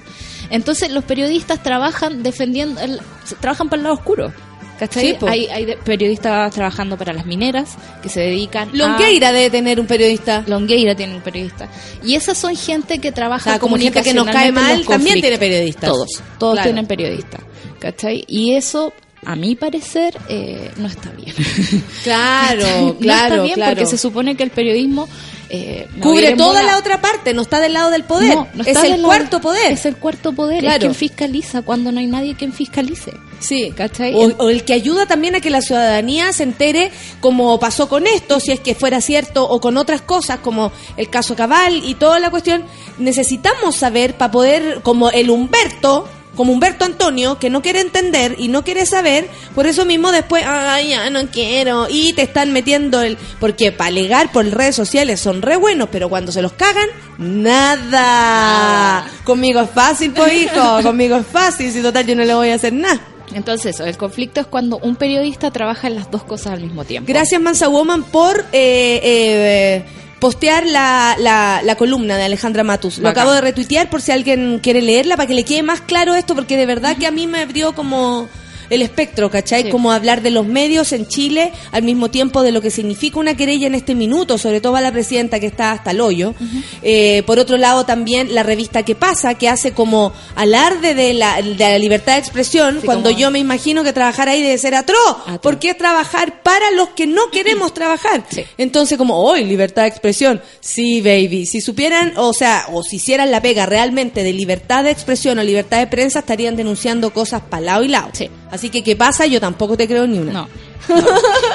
Entonces, 0.50 0.92
los 0.92 1.04
periodistas 1.04 1.62
trabajan 1.64 2.24
defendiendo, 2.24 2.80
el- 2.82 3.00
trabajan 3.40 3.70
para 3.70 3.80
el 3.80 3.84
lado 3.84 3.96
oscuro. 3.96 4.34
¿Cachai? 4.80 5.18
Sí, 5.20 5.26
hay, 5.28 5.76
periodistas 5.86 6.52
trabajando 6.54 6.98
para 6.98 7.14
las 7.14 7.26
mineras 7.28 7.76
que 8.02 8.10
se 8.10 8.20
dedican 8.22 8.70
a... 8.70 8.74
Longueira 8.76 9.32
debe 9.32 9.50
tener 9.52 9.80
un 9.80 9.86
periodista. 9.86 10.44
Longueira 10.48 10.96
tiene 10.96 11.16
un 11.16 11.22
periodista. 11.22 11.70
Y 12.04 12.16
esas 12.16 12.38
son 12.38 12.56
gente 12.56 13.00
que 13.00 13.12
trabaja 13.12 13.60
como 13.60 13.78
gente 13.78 14.02
que 14.02 14.14
nos 14.14 14.26
cae 14.28 14.52
mal, 14.52 14.84
también 14.86 15.22
tiene 15.22 15.38
periodistas. 15.38 15.90
Todos, 15.90 16.10
todos 16.40 16.54
Claro. 16.56 16.68
tienen 16.68 16.88
periodistas. 16.88 17.42
¿Cachai? 17.80 18.26
Y 18.28 18.56
eso, 18.56 18.94
a 19.26 19.36
mi 19.36 19.56
parecer, 19.56 20.18
eh, 20.30 20.72
no 20.78 20.88
está 20.88 21.10
bien. 21.12 21.34
Claro, 22.04 22.66
no 22.82 22.96
claro, 22.98 23.34
está 23.36 23.44
bien 23.44 23.56
claro. 23.56 23.72
porque 23.76 23.86
se 23.86 23.98
supone 23.98 24.36
que 24.36 24.44
el 24.44 24.50
periodismo... 24.52 25.08
eh, 25.50 25.88
Cubre 26.02 26.36
toda 26.36 26.64
la 26.64 26.78
otra 26.78 27.00
parte, 27.02 27.34
no 27.34 27.42
está 27.44 27.60
del 27.60 27.74
lado 27.74 27.90
del 27.92 28.04
poder. 28.04 28.36
No, 28.36 28.48
no 28.54 28.64
es 28.64 28.76
el 28.84 28.92
lado- 28.92 29.04
cuarto 29.04 29.40
poder. 29.42 29.72
Es 29.72 29.86
el 29.86 29.96
cuarto 29.98 30.34
poder. 30.34 30.60
Claro. 30.62 30.76
Es 30.76 30.80
quien 30.82 30.96
fiscaliza 30.96 31.62
cuando 31.62 31.92
no 31.92 32.00
hay 32.00 32.08
nadie 32.08 32.36
quien 32.36 32.52
fiscalice. 32.54 33.14
Sí, 33.40 33.72
¿Cachai? 33.76 34.14
O, 34.16 34.34
o 34.38 34.50
el 34.50 34.64
que 34.64 34.74
ayuda 34.74 35.06
también 35.06 35.36
a 35.36 35.42
que 35.42 35.50
la 35.50 35.62
ciudadanía 35.62 36.32
se 36.34 36.44
entere 36.44 36.92
como 37.20 37.60
pasó 37.60 37.90
con 37.90 38.08
esto, 38.08 38.40
si 38.40 38.52
es 38.52 38.60
que 38.60 38.74
fuera 38.76 39.02
cierto, 39.02 39.48
o 39.48 39.60
con 39.60 39.78
otras 39.78 40.02
cosas 40.02 40.40
como 40.40 40.72
el 40.98 41.10
caso 41.10 41.36
Cabal 41.36 41.82
y 41.86 41.96
toda 41.96 42.20
la 42.20 42.30
cuestión. 42.30 42.64
Necesitamos 43.00 43.76
saber 43.76 44.16
para 44.16 44.32
poder, 44.32 44.80
como 44.82 45.10
el 45.10 45.30
Humberto, 45.30 46.08
como 46.36 46.54
Humberto 46.54 46.86
Antonio, 46.86 47.38
que 47.40 47.50
no 47.50 47.62
quiere 47.62 47.82
entender 47.82 48.36
y 48.38 48.48
no 48.48 48.64
quiere 48.64 48.86
saber, 48.86 49.28
por 49.56 49.68
eso 49.68 49.86
mismo 49.86 50.12
después, 50.12 50.44
ay, 50.46 50.90
ya 50.90 51.10
no 51.10 51.28
quiero, 51.28 51.88
y 51.90 52.14
te 52.14 52.24
están 52.24 52.52
metiendo 52.52 53.02
el... 53.02 53.18
Porque 53.40 53.72
para 53.72 53.90
alegar 53.90 54.32
por 54.32 54.46
redes 54.46 54.76
sociales 54.76 55.20
son 55.20 55.42
re 55.42 55.56
buenos, 55.58 55.90
pero 55.92 56.10
cuando 56.10 56.32
se 56.32 56.42
los 56.42 56.54
cagan, 56.54 56.88
nada. 57.18 59.06
Conmigo 59.24 59.62
es 59.62 59.70
fácil, 59.70 60.12
pues 60.12 60.34
hijo, 60.34 60.80
conmigo 60.84 61.18
es 61.18 61.28
fácil, 61.28 61.72
si 61.72 61.82
total 61.82 62.06
yo 62.06 62.16
no 62.16 62.24
le 62.26 62.34
voy 62.34 62.50
a 62.50 62.56
hacer 62.56 62.74
nada. 62.74 63.00
Entonces, 63.34 63.80
el 63.80 63.98
conflicto 63.98 64.42
es 64.42 64.48
cuando 64.48 64.78
un 64.78 64.96
periodista 64.96 65.52
trabaja 65.52 65.88
en 65.88 65.96
las 65.96 66.12
dos 66.12 66.24
cosas 66.24 66.54
al 66.54 66.62
mismo 66.62 66.84
tiempo. 66.84 67.12
Gracias 67.12 67.42
Mansa 67.42 67.68
Woman 67.68 68.04
por 68.04 68.40
eh, 68.52 69.00
eh, 69.04 69.86
postear 70.24 70.66
la, 70.66 71.18
la, 71.20 71.60
la 71.66 71.76
columna 71.76 72.16
de 72.16 72.24
Alejandra 72.24 72.64
Matus. 72.64 73.00
Lo 73.00 73.10
acabo 73.10 73.34
de 73.34 73.42
retuitear 73.42 73.90
por 73.90 74.02
si 74.02 74.14
alguien 74.14 74.60
quiere 74.60 74.82
leerla 74.82 75.18
para 75.18 75.28
que 75.28 75.34
le 75.34 75.44
quede 75.44 75.64
más 75.64 75.82
claro 75.82 76.16
esto, 76.16 76.34
porque 76.34 76.56
de 76.56 76.66
verdad 76.66 76.96
que 76.96 77.06
a 77.06 77.12
mí 77.12 77.28
me 77.28 77.42
abrió 77.42 77.76
como 77.76 78.30
el 78.70 78.82
espectro, 78.82 79.30
¿cachai? 79.30 79.64
Sí. 79.64 79.70
Como 79.70 79.92
hablar 79.92 80.22
de 80.22 80.32
los 80.32 80.46
medios 80.46 80.92
en 80.94 81.08
Chile 81.08 81.52
al 81.72 81.84
mismo 81.84 82.10
tiempo 82.10 82.42
de 82.44 82.52
lo 82.52 82.62
que 82.62 82.72
significa 82.72 83.20
una 83.20 83.36
querella 83.36 83.68
en 83.68 83.76
este 83.76 83.96
minuto, 83.96 84.38
sobre 84.38 84.62
todo 84.62 84.76
a 84.76 84.82
la 84.82 84.92
presidenta 84.92 85.40
que 85.40 85.48
está 85.48 85.72
hasta 85.72 85.92
el 85.92 86.02
hoyo. 86.02 86.34
Eh, 86.82 87.24
por 87.26 87.40
otro 87.40 87.58
lado, 87.58 87.86
también 87.86 88.34
la 88.34 88.44
revista 88.44 88.84
que 88.84 88.96
pasa, 88.96 89.36
que 89.36 89.50
hace 89.50 89.72
como 89.74 90.14
alarde 90.36 90.94
de 90.96 91.14
la, 91.14 91.42
de 91.42 91.56
la 91.58 91.78
libertad 91.78 92.14
de 92.14 92.20
expresión, 92.20 92.80
Sí, 92.82 92.86
cuando 92.86 93.10
como- 93.10 93.20
yo 93.20 93.32
me 93.32 93.40
imagino 93.40 93.84
que 93.84 93.94
trabajar 93.94 94.30
ahí 94.30 94.42
debe 94.42 94.58
ser 94.58 94.76
atroz, 94.76 94.98
Atroz. 95.26 95.40
porque 95.42 95.70
es 95.72 95.78
trabajar 95.78 96.42
para 96.44 96.72
los 96.72 96.90
que 96.90 97.08
no 97.08 97.30
queremos 97.32 97.74
trabajar. 97.74 98.24
Sí. 98.30 98.44
Entonces, 98.58 98.98
como, 98.98 99.18
hoy 99.24 99.44
libertad 99.46 99.84
de 99.84 99.90
expresión. 99.90 100.42
Sí, 100.60 101.02
baby. 101.02 101.46
Si 101.46 101.62
supieran, 101.62 102.14
o 102.18 102.34
sea, 102.34 102.66
o 102.72 102.84
si 102.84 102.98
hicieran 102.98 103.32
la 103.32 103.42
pega 103.42 103.66
realmente 103.66 104.24
de 104.24 104.34
libertad 104.34 104.84
de 104.84 104.92
expresión 104.92 105.40
o 105.40 105.44
libertad 105.44 105.80
de 105.80 105.88
prensa, 105.88 106.20
estarían 106.20 106.56
denunciando 106.56 107.12
cosas 107.14 107.42
para 107.50 107.62
lado 107.62 107.84
y 107.84 107.88
lado. 107.90 108.10
Sí. 108.14 108.30
Así 108.54 108.70
que, 108.70 108.84
¿qué 108.84 108.96
pasa? 108.96 109.26
Yo 109.26 109.40
tampoco 109.42 109.76
te 109.76 109.88
creo 109.88 110.06
ni 110.06 110.20
una. 110.20 110.32
No. 110.32 110.50
no. 110.90 110.96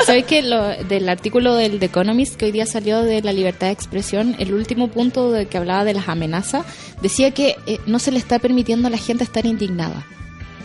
¿Sabes 0.05 0.25
que 0.25 0.43
lo, 0.43 0.67
del 0.85 1.09
artículo 1.09 1.55
del 1.55 1.79
The 1.79 1.87
Economist 1.87 2.35
que 2.35 2.47
hoy 2.47 2.51
día 2.51 2.67
salió 2.67 3.03
de 3.03 3.23
la 3.23 3.33
libertad 3.33 3.69
de 3.69 3.73
expresión, 3.75 4.35
el 4.41 4.53
último 4.53 4.89
punto 4.89 5.31
de 5.31 5.47
que 5.47 5.59
hablaba 5.59 5.85
de 5.85 5.95
las 5.95 6.09
amenazas, 6.09 6.67
decía 7.01 7.31
que 7.31 7.55
eh, 7.67 7.79
no 7.87 8.01
se 8.01 8.11
le 8.11 8.19
está 8.19 8.41
permitiendo 8.41 8.89
a 8.89 8.91
la 8.91 8.99
gente 8.99 9.23
estar 9.23 9.47
indignada. 9.47 10.05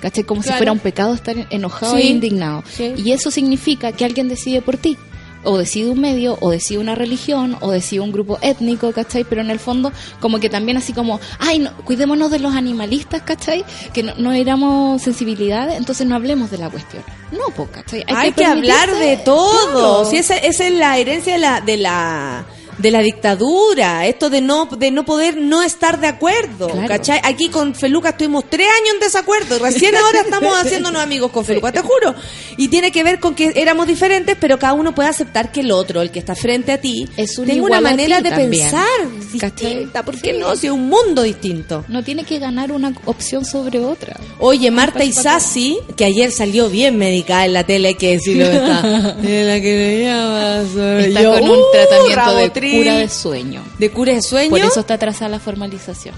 ¿Cachai? 0.01 0.23
Como 0.23 0.41
Claro. 0.41 0.55
si 0.55 0.57
fuera 0.57 0.71
un 0.71 0.79
pecado 0.79 1.13
estar 1.13 1.35
enojado 1.51 1.95
Sí. 1.97 2.01
e 2.01 2.05
indignado. 2.07 2.63
Sí. 2.67 2.93
Y 2.97 3.11
eso 3.11 3.29
significa 3.29 3.91
que 3.91 4.03
alguien 4.03 4.27
decide 4.27 4.61
por 4.63 4.77
ti. 4.77 4.97
O 5.43 5.57
decide 5.57 5.89
un 5.89 5.99
medio, 5.99 6.37
o 6.41 6.51
decide 6.51 6.79
una 6.79 6.95
religión, 6.95 7.57
o 7.61 7.71
decide 7.71 8.01
un 8.01 8.11
grupo 8.11 8.37
étnico, 8.41 8.91
¿cachai? 8.91 9.23
Pero 9.23 9.41
en 9.41 9.49
el 9.49 9.59
fondo, 9.59 9.91
como 10.19 10.39
que 10.39 10.49
también 10.49 10.77
así 10.77 10.93
como, 10.93 11.19
ay, 11.39 11.59
no, 11.59 11.75
cuidémonos 11.77 12.31
de 12.31 12.39
los 12.39 12.55
animalistas, 12.55 13.21
¿cachai? 13.21 13.65
Que 13.93 14.03
no, 14.03 14.13
no 14.15 14.31
éramos 14.33 15.01
sensibilidades, 15.01 15.77
entonces 15.77 16.07
no 16.07 16.15
hablemos 16.15 16.51
de 16.51 16.57
la 16.57 16.69
cuestión. 16.69 17.03
No, 17.31 17.53
pues, 17.55 17.69
¿cachai? 17.69 18.03
Hay, 18.07 18.31
que, 18.31 18.45
hablar 18.45 18.93
de 18.95 19.17
todo. 19.17 19.71
Claro. 19.71 20.05
Si 20.09 20.17
esa, 20.17 20.37
esa 20.37 20.67
es 20.67 20.73
la 20.73 20.97
herencia 20.97 21.33
de 21.33 21.39
la, 21.39 21.61
de 21.61 21.77
la 21.77 22.45
de 22.77 22.91
la 22.91 22.99
dictadura, 23.01 24.05
esto 24.07 24.29
de 24.29 24.41
no 24.41 24.65
de 24.65 24.91
no 24.91 25.05
poder 25.05 25.37
no 25.37 25.61
estar 25.63 25.99
de 25.99 26.07
acuerdo, 26.07 26.67
Claro. 26.69 26.87
¿cachai? 26.87 27.19
Aquí 27.23 27.49
con 27.49 27.75
Feluca 27.75 28.09
estuvimos 28.09 28.45
tres 28.49 28.67
años 28.67 28.93
en 28.95 28.99
desacuerdo, 28.99 29.55
y 29.57 29.59
recién 29.59 29.95
ahora 29.95 30.21
estamos 30.21 30.53
haciéndonos 30.55 31.01
amigos 31.01 31.31
con 31.31 31.45
Feluca, 31.45 31.71
te 31.71 31.81
juro. 31.81 32.15
Y 32.57 32.67
tiene 32.67 32.91
que 32.91 33.03
ver 33.03 33.19
con 33.19 33.35
que 33.35 33.51
éramos 33.55 33.87
diferentes, 33.87 34.37
pero 34.39 34.57
cada 34.59 34.73
uno 34.73 34.93
puede 34.95 35.09
aceptar 35.09 35.51
que 35.51 35.61
el 35.61 35.71
otro, 35.71 36.01
el 36.01 36.11
que 36.11 36.19
está 36.19 36.35
frente 36.35 36.71
a 36.71 36.79
ti, 36.79 37.07
Es 37.17 37.37
un 37.37 37.45
tenga 37.45 37.63
una 37.63 37.81
manera 37.81 38.21
de 38.21 38.29
también. 38.29 38.49
pensar 38.69 38.87
distinta, 39.31 40.03
¿por 40.03 40.19
qué 40.19 40.33
Sí. 40.33 40.37
no? 40.39 40.55
Si 40.55 40.67
es 40.67 40.73
un 40.73 40.87
mundo 40.87 41.21
distinto. 41.23 41.83
No 41.87 42.03
tiene 42.03 42.23
que 42.23 42.39
ganar 42.39 42.71
una 42.71 42.93
opción 43.05 43.45
sobre 43.45 43.79
otra. 43.79 44.19
Oye, 44.39 44.69
Marta 44.71 45.03
Isasi, 45.03 45.77
que 45.97 46.05
ayer 46.05 46.31
salió 46.31 46.69
bien 46.69 46.97
medicada 46.97 47.45
en 47.45 47.53
la 47.53 47.63
tele, 47.63 47.89
hay 47.89 47.95
que 47.95 48.11
decirlo, 48.13 48.45
está. 48.45 49.15
Es 49.23 49.45
la 49.47 49.61
que 49.61 50.03
llama, 50.05 50.99
Está 51.01 51.21
yo. 51.21 51.33
con 51.33 51.43
un 51.49 51.59
Uh, 51.59 51.71
tratamiento 51.71 52.15
Rabotril. 52.15 52.62
De 52.63 52.77
cura 52.77 52.97
de 52.97 53.09
sueño. 53.09 53.63
¿De 53.79 53.89
cura 53.91 54.13
de 54.13 54.21
sueño? 54.21 54.49
Por 54.49 54.59
eso 54.61 54.79
está 54.79 54.95
atrasada 54.95 55.29
la 55.29 55.39
formalización. 55.39 56.15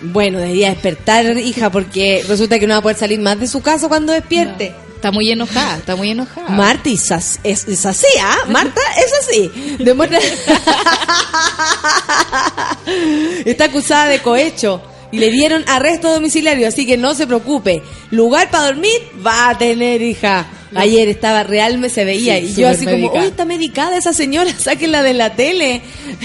Bueno, 0.00 0.38
debería 0.38 0.70
despertar, 0.70 1.36
hija, 1.38 1.70
porque 1.70 2.24
resulta 2.28 2.58
que 2.58 2.66
no 2.66 2.74
va 2.74 2.78
a 2.78 2.82
poder 2.82 2.96
salir 2.96 3.18
más 3.20 3.38
de 3.40 3.48
su 3.48 3.60
casa 3.62 3.88
cuando 3.88 4.12
despierte. 4.12 4.74
Está 4.94 5.12
muy 5.12 5.30
enojada, 5.30 5.76
está 5.76 5.94
muy 5.96 6.10
enojada. 6.10 6.48
Marta 6.50 6.88
Isas- 6.90 7.38
es, 7.44 7.66
es 7.68 7.86
así, 7.86 8.06
¿ah? 8.20 8.36
Marta 8.48 8.80
es 8.96 9.12
así. 9.28 9.50
Demuestra- 9.78 10.18
Está 13.44 13.64
acusada 13.66 14.06
de 14.06 14.20
cohecho 14.20 14.80
y 15.10 15.18
le 15.18 15.30
dieron 15.30 15.64
arresto 15.68 16.12
domiciliario, 16.12 16.68
así 16.68 16.86
que 16.86 16.96
no 16.96 17.14
se 17.14 17.26
preocupe. 17.26 17.82
Lugar 18.10 18.50
para 18.50 18.66
dormir 18.66 18.96
va 19.24 19.50
a 19.50 19.58
tener, 19.58 20.02
hija. 20.02 20.46
Ayer 20.74 21.08
estaba 21.08 21.42
real, 21.44 21.78
me 21.78 21.88
se 21.88 22.04
veía 22.04 22.38
Sí, 22.38 22.52
y 22.56 22.60
yo 22.60 22.68
así 22.68 22.84
como, 22.84 23.10
uy, 23.12 23.26
está 23.26 23.44
medicada 23.44 23.96
esa 23.96 24.12
señora, 24.12 24.52
sáquenla 24.58 25.02
de 25.02 25.14
la 25.14 25.34
tele. 25.34 25.80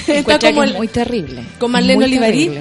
Está 0.07 0.39
como 0.39 0.63
el- 0.63 0.73
muy 0.75 0.87
terrible. 0.87 1.43
con 1.59 1.71
Marlene 1.71 2.03
Olivarí. 2.05 2.51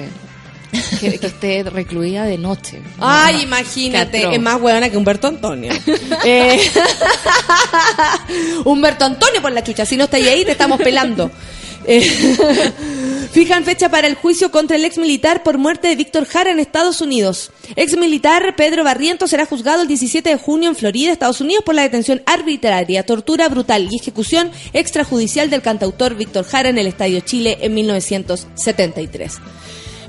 Que, 0.99 1.19
que 1.19 1.27
esté 1.27 1.61
recluida 1.63 2.23
de 2.23 2.37
noche. 2.39 2.81
Ay, 2.99 3.35
No, 3.35 3.41
imagínate, 3.43 4.33
es 4.33 4.41
más 4.41 4.59
huevona 4.59 4.89
que 4.89 4.97
Humberto 4.97 5.27
Antonio. 5.27 5.71
Eh, 6.25 6.59
Humberto 8.65 9.05
Antonio 9.05 9.41
por 9.41 9.51
la 9.51 9.63
chucha, 9.63 9.85
si 9.85 9.97
no 9.97 10.05
estáis 10.05 10.27
ahí 10.27 10.45
te 10.45 10.51
estamos 10.51 10.79
pelando. 10.81 11.31
Eh, 11.85 12.71
fijan 13.33 13.63
fecha 13.63 13.89
para 13.89 14.05
el 14.05 14.13
juicio 14.13 14.51
contra 14.51 14.77
el 14.77 14.85
ex 14.85 14.99
militar 14.99 15.41
por 15.41 15.57
muerte 15.57 15.87
de 15.87 15.95
Víctor 15.95 16.25
Jara 16.25 16.51
en 16.51 16.59
Estados 16.59 17.01
Unidos. 17.01 17.51
Ex 17.75 17.97
militar 17.97 18.55
Pedro 18.55 18.83
Barrientos 18.83 19.31
será 19.31 19.47
juzgado 19.47 19.81
el 19.81 19.87
17 19.87 20.29
de 20.29 20.37
junio 20.37 20.69
en 20.69 20.75
Florida, 20.75 21.11
Estados 21.11 21.41
Unidos, 21.41 21.63
por 21.65 21.73
la 21.73 21.81
detención 21.81 22.21
arbitraria, 22.27 23.03
tortura 23.03 23.49
brutal 23.49 23.87
y 23.89 23.95
ejecución 23.99 24.51
extrajudicial 24.73 25.49
del 25.49 25.63
cantautor 25.63 26.13
Víctor 26.13 26.45
Jara 26.45 26.69
en 26.69 26.77
el 26.77 26.85
Estadio 26.85 27.21
Chile 27.21 27.57
en 27.61 27.73
1973 27.73 29.39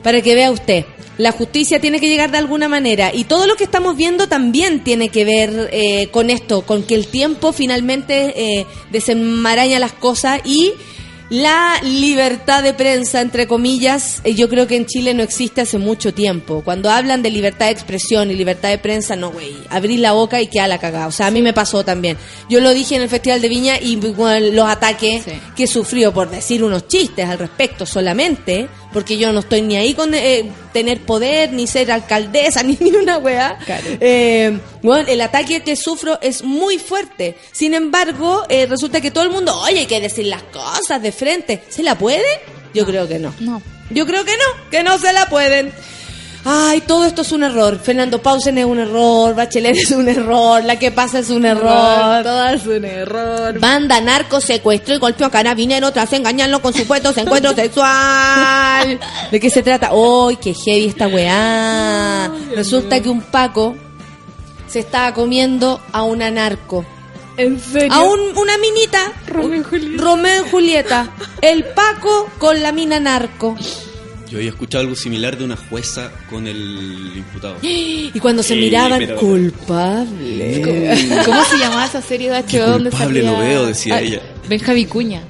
para 0.03 0.21
que 0.21 0.35
vea 0.35 0.53
usted. 0.53 0.85
La 1.17 1.33
justicia 1.33 1.81
tiene 1.81 2.01
que 2.01 2.09
llegar 2.09 2.31
de 2.31 2.39
alguna 2.39 2.69
manera 2.69 3.11
y 3.15 3.25
todo 3.25 3.47
lo 3.47 3.57
que 3.57 3.65
estamos 3.65 3.97
viendo 3.97 4.29
también 4.29 4.85
tiene 4.85 5.09
que 5.09 5.25
ver 5.25 5.71
eh, 5.73 6.09
con 6.11 6.29
esto, 6.29 6.63
con 6.67 6.83
que 6.83 6.95
el 6.95 7.07
tiempo 7.07 7.53
finalmente 7.53 8.59
eh, 8.61 8.67
desenmaraña 8.91 9.79
las 9.79 9.93
cosas 9.93 10.41
y 10.45 10.73
la 11.31 11.81
libertad 11.83 12.63
de 12.63 12.75
prensa, 12.75 13.21
entre 13.21 13.47
comillas, 13.47 14.21
eh, 14.25 14.35
yo 14.35 14.49
creo 14.49 14.67
que 14.67 14.77
en 14.77 14.87
Chile 14.87 15.15
no 15.15 15.23
existe 15.23 15.63
hace 15.63 15.79
mucho 15.79 16.13
tiempo. 16.13 16.63
Cuando 16.65 16.91
hablan 16.91 17.23
de 17.23 17.31
libertad 17.31 17.67
de 17.67 17.73
expresión 17.73 18.31
y 18.31 18.35
libertad 18.35 18.69
de 18.69 18.79
prensa, 18.79 19.17
no, 19.17 19.31
güey, 19.31 19.55
abrir 19.71 20.01
la 20.01 20.13
boca 20.13 20.41
y 20.41 20.47
queda 20.49 20.69
la 20.69 20.79
cagada. 20.79 21.07
O 21.07 21.13
sea, 21.13 21.27
a 21.29 21.31
mí 21.31 21.43
me 21.43 21.53
pasó 21.53 21.85
también. 21.85 22.17
Yo 22.49 22.61
lo 22.61 22.71
dije 22.75 22.97
en 22.97 23.03
el 23.03 23.09
Festival 23.09 23.41
de 23.41 23.49
Viña 23.49 23.79
y 23.81 23.97
bueno, 23.97 24.47
los 24.53 24.67
ataques 24.69 25.25
Sí. 25.25 25.33
que 25.57 25.67
sufrió 25.67 26.13
por 26.13 26.31
decir 26.31 26.63
unos 26.63 26.89
chistes 26.89 27.29
al 27.29 27.39
respecto 27.39 27.87
solamente, 27.87 28.69
porque 28.95 29.19
yo 29.19 29.33
no 29.33 29.41
estoy 29.41 29.61
ni 29.61 29.77
ahí 29.77 29.93
con 29.93 30.15
eh, 30.15 30.51
tener 30.73 31.01
poder, 31.01 31.53
ni 31.53 31.67
ser 31.67 31.91
alcaldesa, 31.91 32.63
ni, 32.63 32.79
ni 32.81 32.93
una 32.93 33.19
weá. 33.19 33.59
Claro. 33.67 33.85
Eh, 34.01 34.59
bueno, 34.83 35.07
el 35.09 35.21
ataque 35.21 35.63
que 35.63 35.75
sufro 35.75 36.19
es 36.23 36.45
muy 36.45 36.79
fuerte. 36.79 37.37
Sin 37.51 37.75
embargo, 37.75 38.45
eh, 38.49 38.67
resulta 38.67 39.01
que 39.01 39.11
todo 39.11 39.25
el 39.25 39.31
mundo, 39.31 39.55
oye, 39.61 39.81
hay 39.81 39.87
que 39.87 40.01
decir 40.01 40.27
las 40.27 40.45
cosas 40.45 41.03
de 41.03 41.11
frente. 41.11 41.65
¿Se 41.69 41.83
la 41.83 41.99
puede? 41.99 42.25
Yo 42.73 42.87
creo 42.87 43.09
que 43.09 43.19
no. 43.19 43.35
No. 43.41 43.61
Yo 43.91 44.07
creo 44.07 44.25
que 44.25 44.33
no, 44.33 44.71
que 44.71 44.85
no 44.85 44.97
se 44.99 45.13
la 45.13 45.29
pueden. 45.29 45.73
Ay, 46.47 46.83
todo 46.83 47.07
esto 47.07 47.23
es 47.23 47.33
un 47.33 47.43
error. 47.43 47.79
Fernando 47.83 48.21
Pausen 48.21 48.59
es 48.59 48.67
un 48.67 48.79
error, 48.79 49.35
Bachelet 49.35 49.77
es 49.77 49.91
un 49.93 50.09
error, 50.09 50.63
la 50.63 50.79
que 50.79 50.91
pasa 50.93 51.21
es 51.21 51.31
un 51.31 51.47
error. 51.47 52.23
Todo 52.23 52.49
es 52.49 52.67
un 52.67 52.85
error. 52.85 53.59
Banda, 53.59 53.99
narco, 54.03 54.41
secuestro 54.43 54.95
y 54.95 54.99
golpeó 54.99 55.27
a 55.27 55.31
carabinero 55.31 55.91
tras 55.93 56.13
engañarlo 56.13 56.61
con 56.61 56.75
supuestos 56.75 57.17
encuentro 57.17 57.55
sexual. 57.55 59.01
¿De 59.31 59.41
qué 59.41 59.49
se 59.49 59.63
trata? 59.63 59.91
¡Ay, 59.93 60.37
qué 60.37 60.53
heavy 60.53 60.87
esta 60.89 61.09
weá! 61.09 62.31
Resulta 62.55 63.01
que 63.01 63.09
un 63.09 63.23
Paco 63.23 63.75
se 64.69 64.81
estaba 64.81 65.15
comiendo 65.15 65.81
a 65.93 66.03
una 66.03 66.31
narco. 66.31 66.85
¿En 67.39 67.59
serio? 67.59 67.93
A 67.93 68.03
un- 68.03 68.37
una 68.37 68.59
minita. 68.59 68.99
Romeo 69.29 69.61
y 69.61 69.65
Julieta. 69.65 70.03
Romeo 70.05 70.45
y 70.47 70.51
Julieta. 70.51 71.09
El 71.41 71.65
Paco 71.65 72.29
con 72.39 72.63
la 72.63 72.71
mina 72.71 73.01
narco. 73.01 73.57
Yo 74.31 74.39
había 74.39 74.51
escuchado 74.51 74.83
algo 74.83 74.97
similar 74.97 75.37
de 75.37 75.45
una 75.45 75.57
jueza 75.57 76.11
con 76.31 76.47
el 76.47 77.13
imputado. 77.17 77.57
Y 77.63 78.19
cuando 78.21 78.43
se 78.43 78.55
miraban, 78.57 78.99
pero- 78.99 79.17
culpable. 79.17 80.63
¿Cómo 81.25 81.45
se 81.45 81.59
llamaba 81.59 81.85
esa 81.87 82.01
serie 82.03 82.31
de 82.31 82.39
HBO 82.43 82.73
culpable 82.75 83.21
salía... 83.23 83.31
lo 83.33 83.39
veo, 83.39 83.67
decía 83.67 83.97
Ah, 83.97 84.01
ella. 84.01 84.21
Benja 84.49 84.73
Vicuña. 84.73 85.23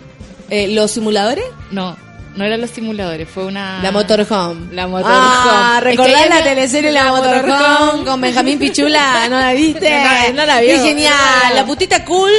Eh, 0.51 0.68
¿Los 0.68 0.90
simuladores? 0.92 1.45
No, 1.70 1.97
no 2.36 2.45
eran 2.45 2.61
los 2.61 2.70
simuladores, 2.70 3.28
fue 3.28 3.45
una... 3.47 3.82
La 3.82 3.90
Motorhome. 3.92 4.74
La 4.74 4.86
Motorhome. 4.86 5.16
Ah, 5.18 5.76
Es 5.78 5.82
que 5.84 5.90
¿recordás 5.90 6.28
la 6.28 6.36
había- 6.36 6.45
teleserie 6.55 6.92
La, 6.92 7.05
La 7.05 7.11
Motorhome, 7.12 7.49
Motorhome. 7.53 8.05
con 8.05 8.20
Benjamín 8.20 8.59
Pichula? 8.59 9.28
¿No 9.28 9.40
la 9.40 9.53
viste? 9.55 9.90
No, 10.30 10.32
no 10.34 10.47
la 10.47 10.61
vi. 10.61 10.66
Qué 10.68 10.78
genial. 10.80 11.14
No. 11.51 11.55
La 11.55 11.66
putita 11.66 12.05
cool. 12.05 12.30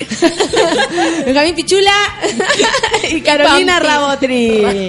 Benjamín 1.24 1.54
Pichula 1.54 1.92
y 3.10 3.20
Carolina. 3.20 3.78
Rabotri. 3.80 4.88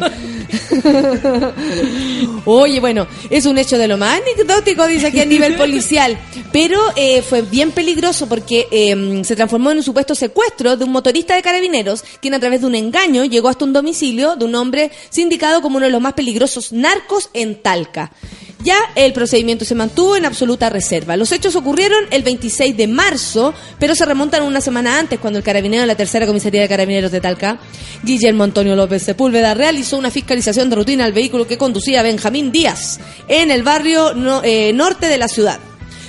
Oye, 2.46 2.80
bueno, 2.80 3.08
es 3.30 3.46
un 3.46 3.58
hecho 3.58 3.78
de 3.78 3.88
lo 3.88 3.98
más 3.98 4.22
anecdótico, 4.22 4.88
dice 4.88 5.08
aquí 5.08 5.20
a 5.20 5.26
nivel 5.26 5.56
policial. 5.58 6.18
Pero 6.52 6.80
eh, 6.96 7.22
fue 7.22 7.42
bien 7.42 7.72
peligroso 7.72 8.28
porque 8.28 8.68
eh, 8.72 9.22
se 9.24 9.36
transformó 9.36 9.72
en 9.72 9.78
un 9.78 9.84
supuesto 9.84 10.16
secuestro 10.16 10.78
de 10.78 10.84
un 10.84 10.92
motorista 10.92 11.36
de 11.36 11.42
carabineros, 11.42 12.04
quien 12.22 12.34
a 12.34 12.40
través 12.40 12.62
de 12.62 12.68
un 12.68 12.76
engaño 12.76 13.26
llegó 13.26 13.50
hasta 13.50 13.66
un 13.66 13.74
domicilio 13.74 14.36
de 14.36 14.46
un 14.46 14.56
hombre 14.56 14.92
sindicado 15.10 15.62
como 15.62 15.78
uno 15.78 15.86
de 15.86 15.92
los 15.92 16.02
más 16.02 16.14
peligrosos 16.14 16.72
narcos 16.72 17.30
en 17.34 17.62
Talca. 17.62 18.12
Ya 18.66 18.78
el 18.96 19.14
procedimiento 19.14 19.64
se 19.64 19.76
mantuvo 19.76 20.16
en 20.18 20.26
absoluta 20.26 20.70
reserva. 20.72 21.16
Los 21.16 21.32
hechos 21.32 21.56
ocurrieron 21.56 22.04
el 22.10 22.24
26 22.24 22.76
de 22.76 22.88
marzo, 22.88 23.54
pero 23.80 23.94
se 23.94 24.06
remontan 24.06 24.42
una 24.42 24.60
semana 24.60 24.98
antes, 24.98 25.20
cuando 25.20 25.38
el 25.38 25.46
carabinero 25.46 25.82
de 25.82 25.88
la 25.88 25.94
tercera 25.96 26.26
comisaría 26.26 26.62
de 26.62 26.68
carabineros 26.68 27.12
de 27.12 27.22
Talca, 27.22 27.60
Guillermo 28.04 28.44
Antonio 28.44 28.76
López 28.76 29.04
Sepúlveda, 29.04 29.54
realizó 29.54 29.98
una 29.98 30.10
fiscalización 30.10 30.72
de 30.72 30.78
rutina 30.78 31.06
al 31.06 31.14
vehículo 31.14 31.46
que 31.46 31.60
conducía 31.60 32.02
Benjamín 32.02 32.52
Díaz 32.52 33.00
en 33.28 33.52
el 33.52 33.62
barrio 33.62 34.16
no- 34.16 34.42
eh, 34.44 34.74
norte 34.74 35.10
de 35.10 35.20
la 35.20 35.28
ciudad. 35.28 35.60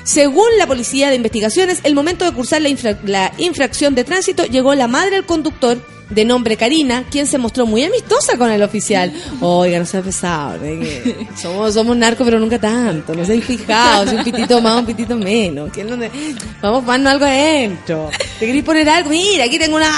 Según 0.05 0.47
la 0.57 0.67
policía 0.67 1.11
de 1.11 1.17
investigaciones, 1.17 1.81
el 1.83 1.95
momento 1.95 2.25
de 2.25 2.33
cursar 2.33 2.63
la, 2.63 2.71
infra- 2.71 2.99
la 3.05 3.33
infracción 3.39 3.95
de 3.95 4.05
tránsito 4.05 4.45
llegó 4.47 4.75
la 4.75 4.89
madre 4.89 5.17
del 5.17 5.27
conductor 5.27 5.77
de 6.11 6.25
nombre 6.25 6.57
Karina, 6.57 7.05
quien 7.11 7.27
se 7.27 7.37
mostró 7.39 7.67
muy 7.67 7.83
amistosa 7.85 8.37
con 8.39 8.51
el 8.51 8.63
oficial. 8.63 9.13
Oiga, 9.41 9.79
no 9.79 9.85
sea 9.85 10.03
pesado, 10.03 10.65
¿eh? 10.65 11.27
somos, 11.41 11.75
somos 11.75 11.97
narcos, 11.97 12.25
pero 12.25 12.39
nunca 12.39 12.59
tanto. 12.59 13.15
No 13.15 13.25
seáis 13.25 13.45
fijados, 13.45 14.13
un 14.13 14.23
pitito 14.23 14.61
más, 14.61 14.79
un 14.81 14.87
pitito 14.87 15.17
menos. 15.17 15.71
¿Quién 15.73 15.91
no 15.91 15.99
te- 15.99 16.11
Vamos 16.63 16.85
ponernos 16.85 17.13
algo 17.13 17.25
adentro. 17.25 18.11
¿Te 18.39 18.47
queréis 18.47 18.65
poner 18.65 18.89
algo? 18.89 19.11
Mira, 19.11 19.45
aquí 19.45 19.59
tengo 19.59 19.77
una... 19.77 19.91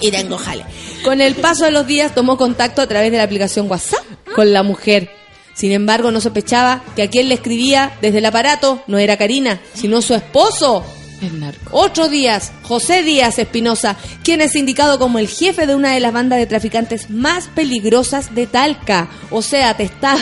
Y 0.00 0.10
tengo 0.10 0.38
jale. 0.38 0.64
Con 1.04 1.20
el 1.20 1.34
paso 1.34 1.64
de 1.64 1.70
los 1.70 1.86
días 1.86 2.14
tomó 2.14 2.36
contacto 2.36 2.80
a 2.82 2.86
través 2.86 3.10
de 3.12 3.18
la 3.18 3.24
aplicación 3.24 3.70
WhatsApp 3.70 4.04
con 4.34 4.52
la 4.52 4.62
mujer. 4.62 5.10
Sin 5.54 5.72
embargo, 5.72 6.10
no 6.10 6.20
sospechaba 6.20 6.82
que 6.96 7.02
a 7.02 7.10
quien 7.10 7.28
le 7.28 7.34
escribía 7.34 7.92
desde 8.00 8.18
el 8.18 8.26
aparato 8.26 8.82
no 8.86 8.96
era 8.98 9.16
Karina, 9.16 9.60
sino 9.74 10.00
su 10.02 10.14
esposo, 10.14 10.84
El 11.20 11.40
narco. 11.40 11.70
otro 11.72 12.08
Díaz, 12.08 12.52
José 12.62 13.02
Díaz 13.02 13.38
Espinosa, 13.38 13.96
quien 14.22 14.40
es 14.40 14.54
indicado 14.54 14.98
como 14.98 15.18
el 15.18 15.28
jefe 15.28 15.66
de 15.66 15.74
una 15.74 15.92
de 15.92 16.00
las 16.00 16.12
bandas 16.12 16.38
de 16.38 16.46
traficantes 16.46 17.10
más 17.10 17.48
peligrosas 17.48 18.34
de 18.34 18.46
Talca. 18.46 19.08
O 19.30 19.42
sea, 19.42 19.76
te 19.76 19.82
está 19.82 20.16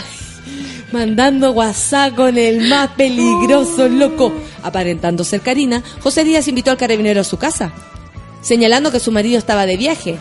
mandando 0.92 1.53
WhatsApp 1.53 2.14
con 2.14 2.38
el 2.38 2.68
más 2.68 2.90
peligroso, 2.92 3.88
loco. 3.88 4.32
Aparentando 4.62 5.22
ser 5.24 5.40
Karina, 5.42 5.82
José 6.03 6.24
Díaz 6.24 6.49
invitó 6.49 6.70
al 6.70 6.78
carabinero 6.78 7.20
a 7.20 7.24
su 7.24 7.36
casa. 7.36 7.72
señalando 8.42 8.92
que 8.92 9.01
su 9.01 9.11
marido 9.11 9.38
estaba 9.38 9.66
de 9.66 9.76
viaje, 9.76 10.18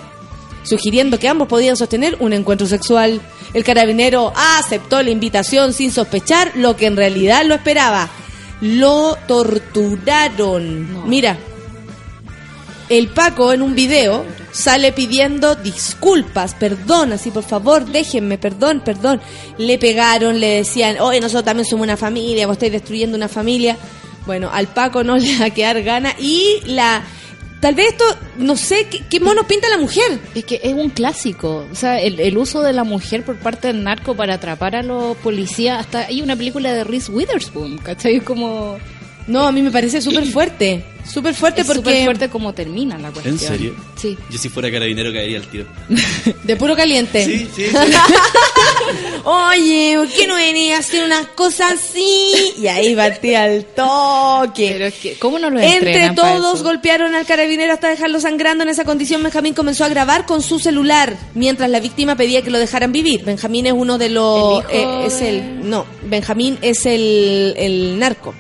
sugiriendo 0.64 1.20
que 1.20 1.30
ambos 1.30 1.48
podían 1.48 1.78
sostener 1.78 2.18
un 2.20 2.34
encuentro 2.34 2.66
sexual. 2.68 3.22
El 3.54 3.64
carabinero 3.64 4.34
aceptó 4.36 5.02
la 5.04 5.12
invitación 5.12 5.74
sin 5.74 5.92
sospechar 5.92 6.52
lo 6.56 6.76
que 6.76 6.88
en 6.88 6.98
realidad 6.98 7.46
lo 7.46 7.54
esperaba. 7.56 8.10
Lo 8.62 9.18
torturaron. 9.28 11.10
Mira, 11.10 11.38
el 12.90 13.08
Paco 13.10 13.52
en 13.52 13.62
un 13.62 13.76
video 13.76 14.26
sale 14.52 14.92
pidiendo 14.94 15.56
disculpas, 15.56 16.54
perdón, 16.54 17.14
así 17.14 17.32
por 17.32 17.44
favor, 17.44 17.86
déjenme, 17.86 18.38
perdón, 18.38 18.82
perdón. 18.86 19.22
Le 19.58 19.78
pegaron, 19.78 20.40
le 20.40 20.58
decían, 20.58 21.00
oye, 21.00 21.20
nosotros 21.20 21.46
también 21.46 21.66
somos 21.66 21.84
una 21.84 21.98
familia, 21.98 22.48
vos 22.48 22.54
estáis 22.56 22.72
destruyendo 22.72 23.18
una 23.18 23.28
familia. 23.28 23.78
Bueno, 24.26 24.50
al 24.52 24.68
Paco 24.68 25.04
no 25.04 25.18
le 25.18 25.40
va 25.40 25.46
a 25.46 25.50
quedar 25.50 25.82
gana 25.84 26.16
y 26.20 26.62
la... 26.66 27.04
Tal 27.66 27.74
vez 27.74 27.94
esto, 27.94 28.06
no 28.38 28.56
sé, 28.58 28.86
¿qué, 28.92 29.02
qué 29.10 29.20
mono 29.20 29.48
pinta 29.48 29.68
la 29.70 29.80
mujer? 29.80 30.20
Es 30.36 30.46
que 30.46 30.62
es 30.62 30.72
un 30.72 30.92
clásico. 30.92 31.66
O 31.72 31.74
sea, 31.74 32.00
el, 32.00 32.20
el 32.20 32.38
uso 32.38 32.62
de 32.62 32.74
la 32.74 32.84
mujer 32.84 33.26
por 33.26 33.38
parte 33.38 33.70
del 33.70 33.84
narco 33.84 34.16
para 34.16 34.36
atrapar 34.36 34.76
a 34.76 34.84
los 34.84 35.18
policías. 35.18 35.80
Hasta 35.80 36.02
hay 36.02 36.22
una 36.22 36.36
película 36.36 36.72
de 36.72 36.84
Reese 36.84 37.12
Witherspoon, 37.12 37.80
¿cachai? 37.80 38.20
Como. 38.20 38.78
No, 39.26 39.48
a 39.48 39.52
mí 39.52 39.64
me 39.64 39.72
parece 39.72 40.00
súper 40.00 40.28
fuerte. 40.28 40.86
Súper 41.08 41.34
fuerte 41.34 41.62
Es 41.62 41.68
porque... 41.68 41.82
súper 41.82 42.04
fuerte 42.06 42.30
como 42.30 42.54
termina 42.54 42.98
la 42.98 43.12
cuestión. 43.12 43.36
¿En 43.36 43.40
serio? 43.40 43.76
Sí. 43.96 44.18
Yo 44.30 44.38
si 44.38 44.50
fuera 44.50 44.72
carabinero 44.72 45.14
caería 45.14 45.38
al 45.38 45.48
tiro. 45.48 45.66
De 46.44 46.56
puro 46.56 46.76
caliente. 46.76 47.24
Sí, 47.24 47.48
sí, 47.56 47.68
sí. 47.68 47.76
Oye, 49.24 49.96
¿por 49.98 50.08
qué 50.10 50.28
no 50.28 50.36
venía 50.36 50.76
a 50.78 50.80
hacer 50.80 51.04
unas 51.04 51.28
cosas 51.28 51.74
así? 51.74 52.54
Y 52.58 52.68
ahí 52.68 52.96
partía 52.96 53.44
al 53.44 53.66
toque. 53.66 54.70
Pero 54.74 54.86
es 54.86 54.94
que, 54.96 55.14
¿cómo 55.18 55.40
no 55.40 55.50
lo 55.50 55.60
Entre 55.60 56.12
todos 56.12 56.56
eso? 56.56 56.64
golpearon 56.64 57.16
al 57.16 57.26
carabinero 57.26 57.74
hasta 57.74 57.90
dejarlo 57.90 58.20
sangrando. 58.20 58.64
En 58.64 58.70
esa 58.70 58.84
condición, 58.84 59.24
Benjamín 59.24 59.54
comenzó 59.54 59.86
a 59.86 59.90
grabar 59.90 60.26
con 60.26 60.42
su 60.42 60.60
celular 60.60 61.16
mientras 61.34 61.70
la 61.70 61.80
víctima 61.80 62.16
pedía 62.16 62.42
que 62.42 62.52
lo 62.52 62.60
dejaran 62.60 62.92
vivir. 62.92 63.24
Benjamín 63.24 63.66
es 63.68 63.74
uno 63.74 63.98
de 63.98 64.10
los. 64.10 64.64
¿El 64.70 64.82
hijo 64.82 65.02
eh, 65.04 65.06
es 65.08 65.22
el. 65.22 65.70
No, 65.70 65.86
Benjamín 66.04 66.58
es 66.62 66.86
el, 66.86 67.54
el 67.58 67.98
narco. 68.00 68.36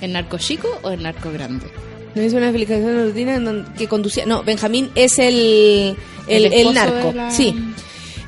¿El 0.00 0.12
narco 0.12 0.38
chico 0.38 0.68
o 0.82 0.90
el 0.90 1.02
narco 1.02 1.30
grande? 1.32 1.66
No 2.14 2.22
hizo 2.22 2.36
una 2.38 2.46
explicación 2.46 3.04
rutina 3.06 3.34
en 3.36 3.44
donde- 3.44 3.72
que 3.78 3.86
conducía. 3.86 4.26
No, 4.26 4.42
Benjamín 4.42 4.90
es 4.94 5.18
el, 5.18 5.96
el, 6.26 6.46
El 6.46 6.46
el 6.46 6.52
esposo 6.52 6.72
narco. 6.74 7.12
la- 7.12 7.30
Sí. 7.30 7.54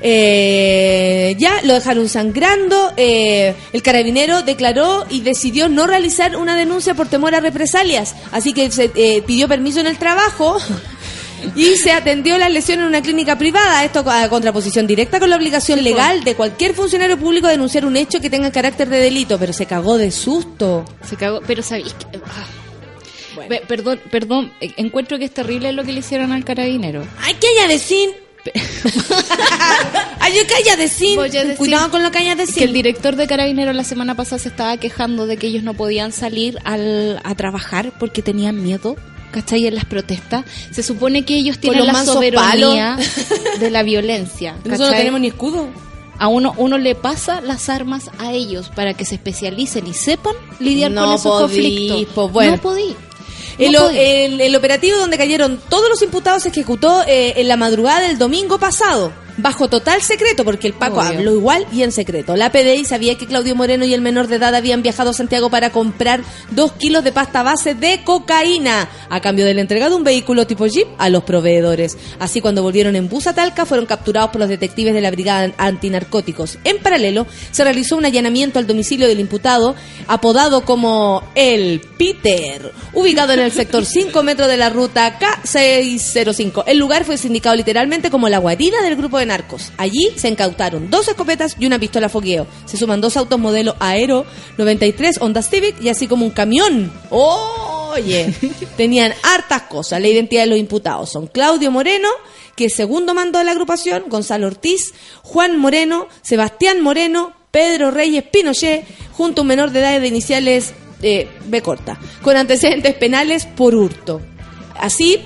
Eh, 0.05 1.37
ya 1.39 1.63
lo 1.65 1.75
dejaron 1.75 2.09
sangrando. 2.09 2.93
eh, 2.97 3.55
el 3.73 3.83
carabinero 3.83 4.43
declaró 4.43 5.07
y 5.09 5.21
decidió 5.21 5.69
no 5.69 5.87
realizar 5.87 6.37
una 6.37 6.57
denuncia 6.57 6.95
por 6.95 7.09
temor 7.09 7.35
a 7.35 7.41
represalias. 7.41 8.15
Así 8.33 8.53
que 8.53 8.71
se 8.71 8.91
eh, 8.95 9.23
pidió 9.27 9.49
permiso 9.49 9.81
en 9.81 9.87
el 9.87 9.99
trabajo. 9.99 10.59
Y 11.57 11.77
se 11.77 11.93
atendió 11.93 12.39
la 12.39 12.49
lesión 12.49 12.81
en 12.81 12.87
una 12.87 13.03
clínica 13.03 13.37
privada, 13.37 13.85
esto 13.85 14.05
a 14.09 14.29
contraposición 14.29 14.87
directa 14.87 15.19
con 15.21 15.31
la 15.31 15.37
obligación 15.37 15.83
legal 15.83 16.25
de 16.25 16.35
cualquier 16.35 16.75
funcionario 16.75 17.19
público 17.19 17.47
de 17.47 17.53
denunciar 17.55 17.85
un 17.85 17.97
hecho 17.97 18.21
que 18.21 18.31
tenga 18.31 18.51
carácter 18.53 18.89
de 18.89 18.99
delito, 19.01 19.39
pero 19.39 19.53
se 19.53 19.67
cagó 19.67 19.99
de 19.99 20.11
susto. 20.11 20.85
Se 21.09 21.17
cagó. 21.17 21.41
Pero 21.47 21.63
sabéis 21.63 21.95
que. 21.95 22.19
ah. 22.25 22.47
Pe- 23.49 23.63
Perdón, 23.67 23.99
perdón, 24.11 24.53
eh, 24.61 24.71
encuentro 24.77 25.19
que 25.19 25.25
es 25.25 25.33
terrible 25.33 25.73
lo 25.73 25.85
que 25.85 25.93
le 25.93 26.01
hicieron 26.01 26.33
al 26.33 26.45
carabinero. 26.45 27.05
¡Ay, 27.21 27.35
que 27.35 27.47
haya 27.49 27.67
decir! 27.67 28.11
¡Ay, 30.21 30.33
que 30.47 30.55
haya 30.55 30.77
decir! 30.77 31.17
Voy 31.17 31.29
a 31.29 31.43
decir 31.43 31.57
Cuidado 31.57 31.91
con 31.91 32.03
lo 32.03 32.11
que 32.11 32.19
haya 32.19 32.35
Que 32.37 32.43
el 32.43 32.47
decir. 32.47 32.73
director 32.73 33.17
de 33.17 33.27
Carabineros 33.27 33.75
la 33.75 33.85
semana 33.85 34.15
pasada 34.15 34.39
se 34.39 34.49
estaba 34.49 34.77
quejando 34.77 35.27
de 35.27 35.37
que 35.37 35.47
ellos 35.49 35.63
no 35.63 35.75
podían 35.75 36.13
salir 36.13 36.59
al, 36.65 37.21
a 37.25 37.35
trabajar 37.35 37.93
porque 37.99 38.23
tenían 38.23 38.63
miedo. 38.63 38.97
¿Cachai? 39.33 39.67
En 39.67 39.75
las 39.75 39.85
protestas. 39.87 40.45
Se 40.71 40.83
supone 40.83 41.25
que 41.25 41.35
ellos 41.37 41.59
tienen 41.59 41.87
la 41.87 42.05
soberanía 42.05 42.97
de 43.59 43.71
la 43.71 43.83
violencia. 43.83 44.53
Nosotros 44.65 44.91
no 44.91 44.97
tenemos 44.97 45.21
ni 45.21 45.29
escudo. 45.29 45.69
A 46.19 46.29
uno, 46.29 46.55
uno 46.59 46.79
le 46.79 46.95
pasa 46.95 47.41
las 47.41 47.69
armas 47.69 48.11
a 48.19 48.33
ellos 48.33 48.71
para 48.77 48.95
que 48.95 49.05
se 49.05 49.17
especialicen 49.17 49.87
y 49.89 49.95
sepan 49.95 50.35
lidiar 50.61 50.93
No 50.93 51.07
con 51.07 51.15
esos 51.15 51.43
podí, 51.43 51.89
conflictos. 51.89 52.15
pues, 52.15 52.33
bueno. 52.33 52.53
No 52.53 52.63
podí. 52.63 52.95
El, 53.59 53.73
No 53.73 53.81
o- 53.81 53.87
podí. 53.87 53.99
el- 53.99 54.41
el 54.41 54.55
operativo 54.57 54.99
donde 54.99 55.17
cayeron 55.19 55.61
todos 55.69 55.89
los 55.89 56.01
imputados 56.03 56.43
se 56.45 56.51
ejecutó 56.51 57.03
eh, 57.09 57.35
en 57.37 57.49
la 57.49 57.57
madrugada 57.57 58.01
del 58.07 58.19
domingo 58.19 58.59
pasado, 58.59 59.13
bajo 59.37 59.69
total 59.69 60.03
secreto, 60.03 60.45
porque 60.45 60.67
el 60.67 60.75
Paco 60.75 61.01
Obvio. 61.01 61.19
habló 61.19 61.33
igual 61.33 61.67
y 61.73 61.83
en 61.83 61.93
secreto. 61.93 62.37
La 62.37 62.53
PDI 62.53 62.85
sabía 62.85 63.17
que 63.17 63.27
Claudio 63.27 63.55
Moreno 63.55 63.85
y 63.85 63.95
el 63.95 64.01
menor 64.01 64.29
de 64.29 64.37
edad 64.37 64.55
habían 64.55 64.83
viajado 64.83 65.11
a 65.11 65.15
Santiago 65.15 65.51
para 65.51 65.71
comprar 65.71 66.23
dos 66.51 66.73
kilos 66.73 67.05
de 67.05 67.13
pasta 67.13 67.43
base 67.43 67.75
de 67.75 68.03
cocaína, 68.05 68.89
a 69.09 69.21
cambio 69.21 69.45
de 69.45 69.55
la 69.55 69.61
entrega 69.61 69.89
de 69.89 69.95
un 69.95 70.05
vehículo 70.05 70.47
tipo 70.47 70.67
Jeep 70.67 70.89
a 70.99 71.09
los 71.09 71.25
proveedores. 71.25 71.97
Así, 72.19 72.41
cuando 72.41 72.63
volvieron 72.63 72.97
en 72.97 73.09
bus 73.09 73.27
a 73.27 73.35
Talca, 73.35 73.67
fueron 73.67 73.87
capturados 73.87 74.31
por 74.31 74.41
los 74.41 74.49
detectives 74.49 74.95
de 74.95 75.01
la 75.01 75.11
Brigada 75.11 75.53
Antinarcóticos. 75.59 76.59
En 76.65 76.79
paralelo, 76.79 77.27
se 77.51 77.65
realizó 77.65 77.97
un 77.97 78.05
allanamiento 78.05 78.59
al 78.59 78.67
domicilio 78.67 79.09
del 79.09 79.21
imputado, 79.21 79.75
apodado 80.09 80.65
como 80.65 81.23
el 81.35 81.81
Peter, 81.99 82.73
ubicado 82.93 83.33
en 83.33 83.41
el 83.41 83.53
sector 83.53 83.85
5 83.93 84.23
metros 84.23 84.49
de 84.49 84.57
la 84.57 84.71
ruta 84.71 85.19
K605. 85.19 86.65
El 86.67 86.79
lugar 86.79 87.05
fue 87.05 87.17
sindicado 87.17 87.57
literalmente 87.57 88.11
como 88.11 88.29
la 88.29 88.39
guarida 88.39 88.83
del 88.83 88.97
grupo 88.97 89.19
de 89.19 89.22
narcos. 89.27 89.73
Allí 89.77 90.13
se 90.17 90.29
incautaron 90.29 90.91
dos 90.91 91.09
escopetas 91.09 91.57
y 91.59 91.67
una 91.67 91.79
pistola 91.79 92.09
fogueo. 92.09 92.47
Se 92.67 92.77
suman 92.77 93.01
dos 93.01 93.17
autos 93.17 93.39
modelo 93.39 93.77
Aero 93.81 94.25
93 94.59 95.19
Honda 95.21 95.43
Civic 95.43 95.81
y 95.83 95.89
así 95.89 96.07
como 96.07 96.25
un 96.25 96.31
camión. 96.31 96.93
Oye, 97.11 98.35
tenían 98.77 99.13
hartas 99.23 99.63
cosas. 99.63 100.01
La 100.01 100.09
identidad 100.09 100.43
de 100.43 100.49
los 100.49 100.59
imputados 100.59 101.11
son 101.11 101.27
Claudio 101.27 101.71
Moreno, 101.71 102.09
que 102.57 102.67
es 102.67 102.75
segundo 102.75 103.15
mando 103.15 103.39
de 103.39 103.45
la 103.45 103.53
agrupación, 103.53 104.05
Gonzalo 104.09 104.47
Ortiz, 104.47 104.95
Juan 105.23 105.59
Moreno, 105.59 106.09
Sebastián 106.23 106.81
Moreno, 106.81 107.33
Pedro 107.51 107.91
Reyes 107.91 108.25
Pinochet, 108.25 108.85
junto 109.13 109.41
a 109.41 109.43
un 109.43 109.49
menor 109.49 109.71
de 109.71 109.81
edad 109.81 110.01
de 110.01 110.09
iniciales 110.09 110.75
eh, 111.03 111.29
B 111.47 111.63
corta, 111.63 111.99
con 112.23 112.37
antecedentes 112.37 112.95
penales 112.95 113.47
por 113.47 113.75
hurto. 113.75 114.21
Así, 114.79 115.21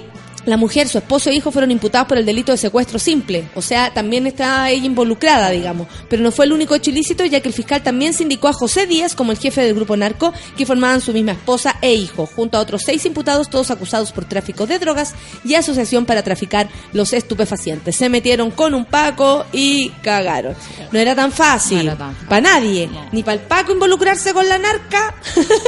la 0.46 0.56
mujer, 0.56 0.88
su 0.88 0.98
esposo 0.98 1.28
e 1.28 1.34
hijo 1.34 1.50
fueron 1.50 1.72
imputados 1.72 2.06
por 2.06 2.18
el 2.18 2.24
delito 2.24 2.52
de 2.52 2.58
secuestro 2.58 2.98
simple. 2.98 3.48
O 3.54 3.62
sea, 3.62 3.92
también 3.92 4.26
está 4.26 4.70
ella 4.70 4.86
involucrada, 4.86 5.50
digamos. 5.50 5.88
Pero 6.08 6.22
no 6.22 6.30
fue 6.30 6.44
el 6.44 6.52
único 6.52 6.74
hecho 6.74 6.90
ilícito, 6.90 7.24
ya 7.24 7.40
que 7.40 7.48
el 7.48 7.54
fiscal 7.54 7.82
también 7.82 8.14
se 8.14 8.22
indicó 8.22 8.46
a 8.48 8.52
José 8.52 8.86
Díaz 8.86 9.16
como 9.16 9.32
el 9.32 9.38
jefe 9.38 9.62
del 9.62 9.74
grupo 9.74 9.96
narco, 9.96 10.32
que 10.56 10.64
formaban 10.64 11.00
su 11.00 11.12
misma 11.12 11.32
esposa 11.32 11.76
e 11.82 11.94
hijo, 11.94 12.26
junto 12.26 12.56
a 12.56 12.60
otros 12.60 12.82
seis 12.86 13.04
imputados, 13.04 13.50
todos 13.50 13.70
acusados 13.72 14.12
por 14.12 14.24
tráfico 14.24 14.66
de 14.66 14.78
drogas 14.78 15.14
y 15.44 15.54
asociación 15.54 16.06
para 16.06 16.22
traficar 16.22 16.68
los 16.92 17.12
estupefacientes. 17.12 17.96
Se 17.96 18.08
metieron 18.08 18.52
con 18.52 18.74
un 18.74 18.84
Paco 18.84 19.44
y 19.52 19.90
cagaron. 20.02 20.54
No 20.92 20.98
era 20.98 21.16
tan 21.16 21.32
fácil. 21.32 21.86
No. 21.86 21.96
Para 22.28 22.40
nadie. 22.40 22.86
No. 22.86 23.04
Ni 23.10 23.24
para 23.24 23.34
el 23.34 23.40
Paco 23.40 23.72
involucrarse 23.72 24.32
con 24.32 24.48
la 24.48 24.58
narca, 24.58 25.14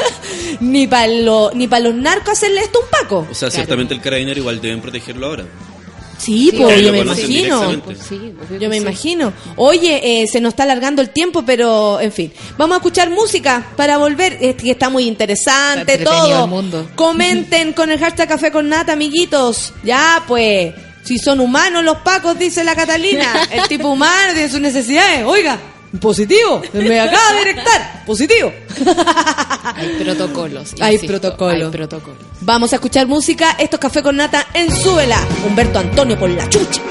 ni 0.61 0.87
para 0.87 1.09
lo, 1.09 1.51
ni 1.53 1.67
para 1.67 1.85
los 1.85 1.95
narcos 1.97 2.35
hacerle 2.35 2.61
esto 2.61 2.79
a 2.79 2.83
un 2.83 2.89
Paco. 2.91 3.29
O 3.31 3.35
sea, 3.35 3.51
ciertamente 3.51 3.93
el 3.95 4.01
carabinero 4.01 4.39
igual 4.39 4.61
deben 4.69 4.83
protegerlo 4.83 5.27
ahora. 5.27 5.45
Sí, 6.19 6.51
Sí, 6.51 6.57
pues 6.57 6.75
obvio, 6.77 6.87
yo 6.87 6.93
me 6.93 6.99
imagino. 7.01 7.71
Sí, 8.09 8.33
Yo 8.59 8.69
me 8.69 8.77
sí. 8.77 8.83
imagino. 8.83 9.33
Oye, 9.57 10.23
eh, 10.23 10.27
se 10.27 10.41
nos 10.41 10.51
está 10.53 10.65
alargando 10.65 11.01
el 11.01 11.11
tiempo, 11.11 11.45
pero 11.47 12.01
en 12.01 12.11
fin. 12.11 12.33
Vamos 12.57 12.75
a 12.75 12.79
escuchar 12.79 13.09
música 13.11 13.69
para 13.77 13.99
volver, 13.99 14.37
eh, 14.41 14.55
que 14.57 14.73
está 14.73 14.91
muy 14.91 15.07
interesante 15.07 15.95
Está 15.95 16.05
todo. 16.11 16.45
el 16.45 16.51
mundo. 16.51 16.89
Comenten 16.97 17.73
con 17.73 17.91
el 17.91 18.01
hashtag 18.01 18.29
Café 18.29 18.51
con 18.51 18.69
Nata, 18.69 18.93
amiguitos. 18.95 19.73
Ya, 19.85 20.25
pues. 20.27 20.75
Si 21.05 21.19
son 21.19 21.41
humanos 21.41 21.85
los 21.85 21.99
pacos, 21.99 22.37
dice 22.39 22.65
la 22.65 22.75
Catalina. 22.75 23.49
El 23.51 23.67
tipo 23.69 23.89
humano 23.89 24.33
tiene 24.35 24.51
sus 24.51 24.61
necesidades. 24.61 25.25
Oiga, 25.25 25.59
positivo. 26.01 26.63
Me 26.73 27.01
acaba 27.01 27.33
de 27.33 27.39
directar. 27.39 28.05
Positivo. 28.05 28.53
Hay 29.75 29.97
protocolos. 30.03 30.75
Hay 30.81 30.95
insisto, 30.95 31.19
protocolo. 31.19 31.67
Hay 31.67 31.73
protocolos. 31.73 32.19
Vamos 32.41 32.73
a 32.73 32.77
escuchar 32.77 33.07
música. 33.07 33.57
Esto 33.59 33.77
es 33.77 33.81
Café 33.81 34.03
con 34.03 34.17
Nata 34.17 34.47
en 34.55 34.75
Súbela. 34.75 35.19
Humberto 35.47 35.79
Antonio 35.79 36.19
por 36.19 36.31
la 36.31 36.49
chucha. 36.49 36.83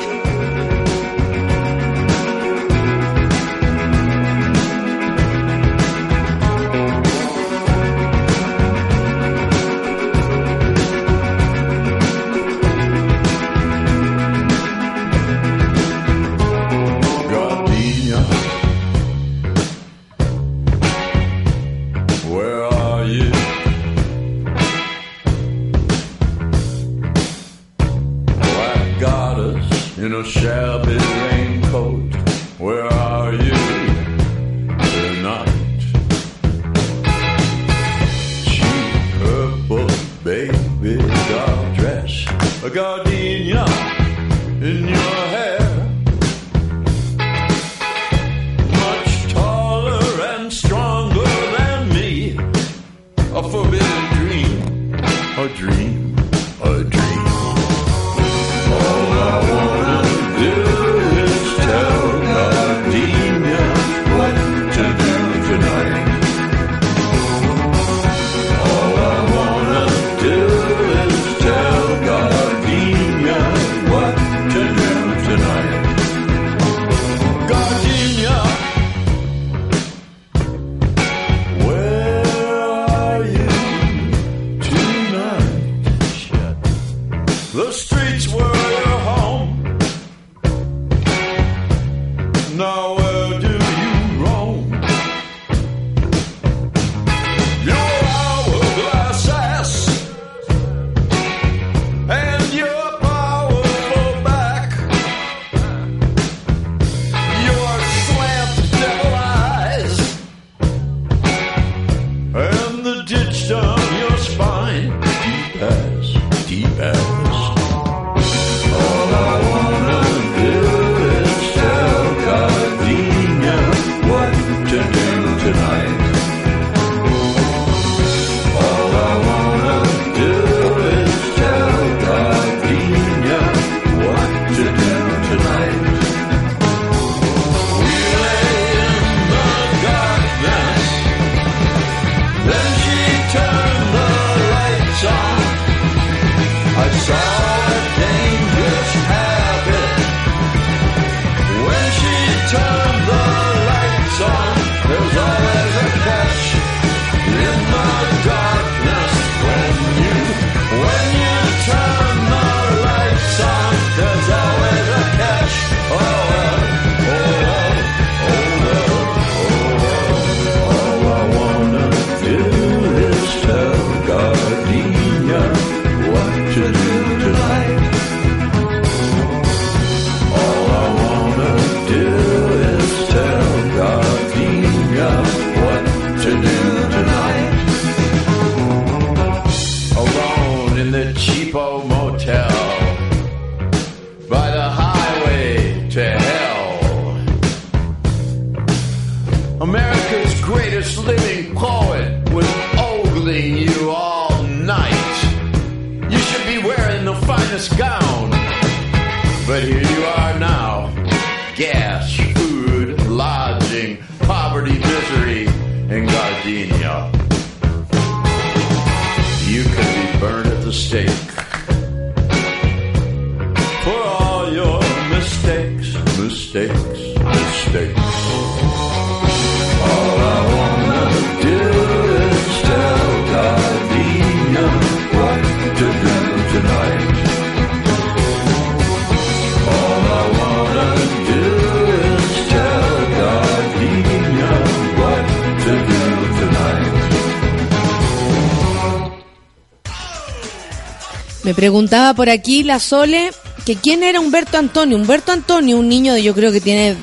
Preguntaba 251.57 252.13
por 252.13 252.29
aquí 252.29 252.61
la 252.61 252.79
Sole 252.79 253.31
que 253.65 253.75
quién 253.75 254.03
era 254.03 254.19
Humberto 254.19 254.59
Antonio. 254.59 254.95
Humberto 254.95 255.31
Antonio, 255.31 255.79
un 255.79 255.89
niño 255.89 256.13
de 256.13 256.21
yo 256.21 256.35
creo 256.35 256.51
que 256.51 256.61
tiene 256.61 256.95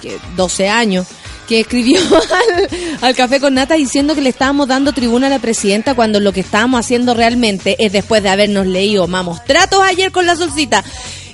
que 0.00 0.16
12 0.36 0.68
años, 0.68 1.08
que 1.48 1.58
escribió 1.58 1.98
al, 2.00 2.68
al 3.00 3.16
café 3.16 3.40
con 3.40 3.54
nata 3.54 3.74
diciendo 3.74 4.14
que 4.14 4.20
le 4.20 4.28
estábamos 4.28 4.68
dando 4.68 4.92
tribuna 4.92 5.26
a 5.26 5.30
la 5.30 5.40
presidenta 5.40 5.96
cuando 5.96 6.20
lo 6.20 6.32
que 6.32 6.38
estábamos 6.38 6.78
haciendo 6.78 7.14
realmente 7.14 7.74
es 7.84 7.90
después 7.90 8.22
de 8.22 8.28
habernos 8.28 8.68
leído 8.68 9.08
mamos 9.08 9.44
tratos 9.44 9.80
ayer 9.82 10.12
con 10.12 10.24
la 10.24 10.36
solcita. 10.36 10.84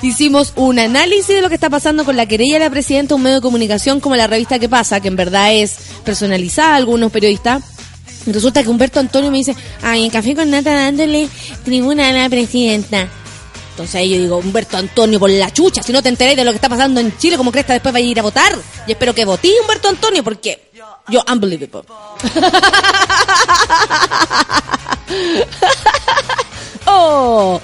Hicimos 0.00 0.54
un 0.56 0.78
análisis 0.78 1.28
de 1.28 1.42
lo 1.42 1.50
que 1.50 1.56
está 1.56 1.68
pasando 1.68 2.06
con 2.06 2.16
la 2.16 2.24
querella 2.24 2.54
de 2.54 2.60
la 2.60 2.70
presidenta, 2.70 3.14
un 3.14 3.22
medio 3.22 3.36
de 3.36 3.42
comunicación 3.42 4.00
como 4.00 4.16
la 4.16 4.26
revista 4.26 4.58
que 4.58 4.70
pasa, 4.70 5.00
que 5.00 5.08
en 5.08 5.16
verdad 5.16 5.52
es 5.52 5.76
personalizada, 6.06 6.74
algunos 6.74 7.12
periodistas. 7.12 7.62
Resulta 8.32 8.62
que 8.62 8.68
Humberto 8.68 9.00
Antonio 9.00 9.30
me 9.30 9.38
dice, 9.38 9.56
ay, 9.82 10.04
en 10.04 10.10
café 10.10 10.34
con 10.34 10.50
nata 10.50 10.72
dándole 10.72 11.28
tribuna 11.64 12.08
a 12.08 12.12
la 12.12 12.28
presidenta. 12.28 13.08
Entonces 13.70 13.94
ahí 13.94 14.10
yo 14.10 14.18
digo, 14.18 14.38
Humberto 14.38 14.76
Antonio, 14.76 15.18
por 15.18 15.30
la 15.30 15.52
chucha, 15.52 15.82
si 15.82 15.92
no 15.92 16.02
te 16.02 16.10
enteráis 16.10 16.36
de 16.36 16.44
lo 16.44 16.50
que 16.50 16.56
está 16.56 16.68
pasando 16.68 17.00
en 17.00 17.16
Chile, 17.16 17.36
¿cómo 17.36 17.50
crees 17.50 17.66
que 17.66 17.72
después 17.72 17.92
vais 17.92 18.04
a 18.04 18.08
ir 18.08 18.18
a 18.18 18.22
votar? 18.22 18.56
Y 18.86 18.92
espero 18.92 19.14
que 19.14 19.24
votí 19.24 19.52
Humberto 19.62 19.88
Antonio, 19.88 20.22
porque 20.22 20.70
yo, 21.08 21.24
unbelievable. 21.32 21.86
oh, 26.86 27.60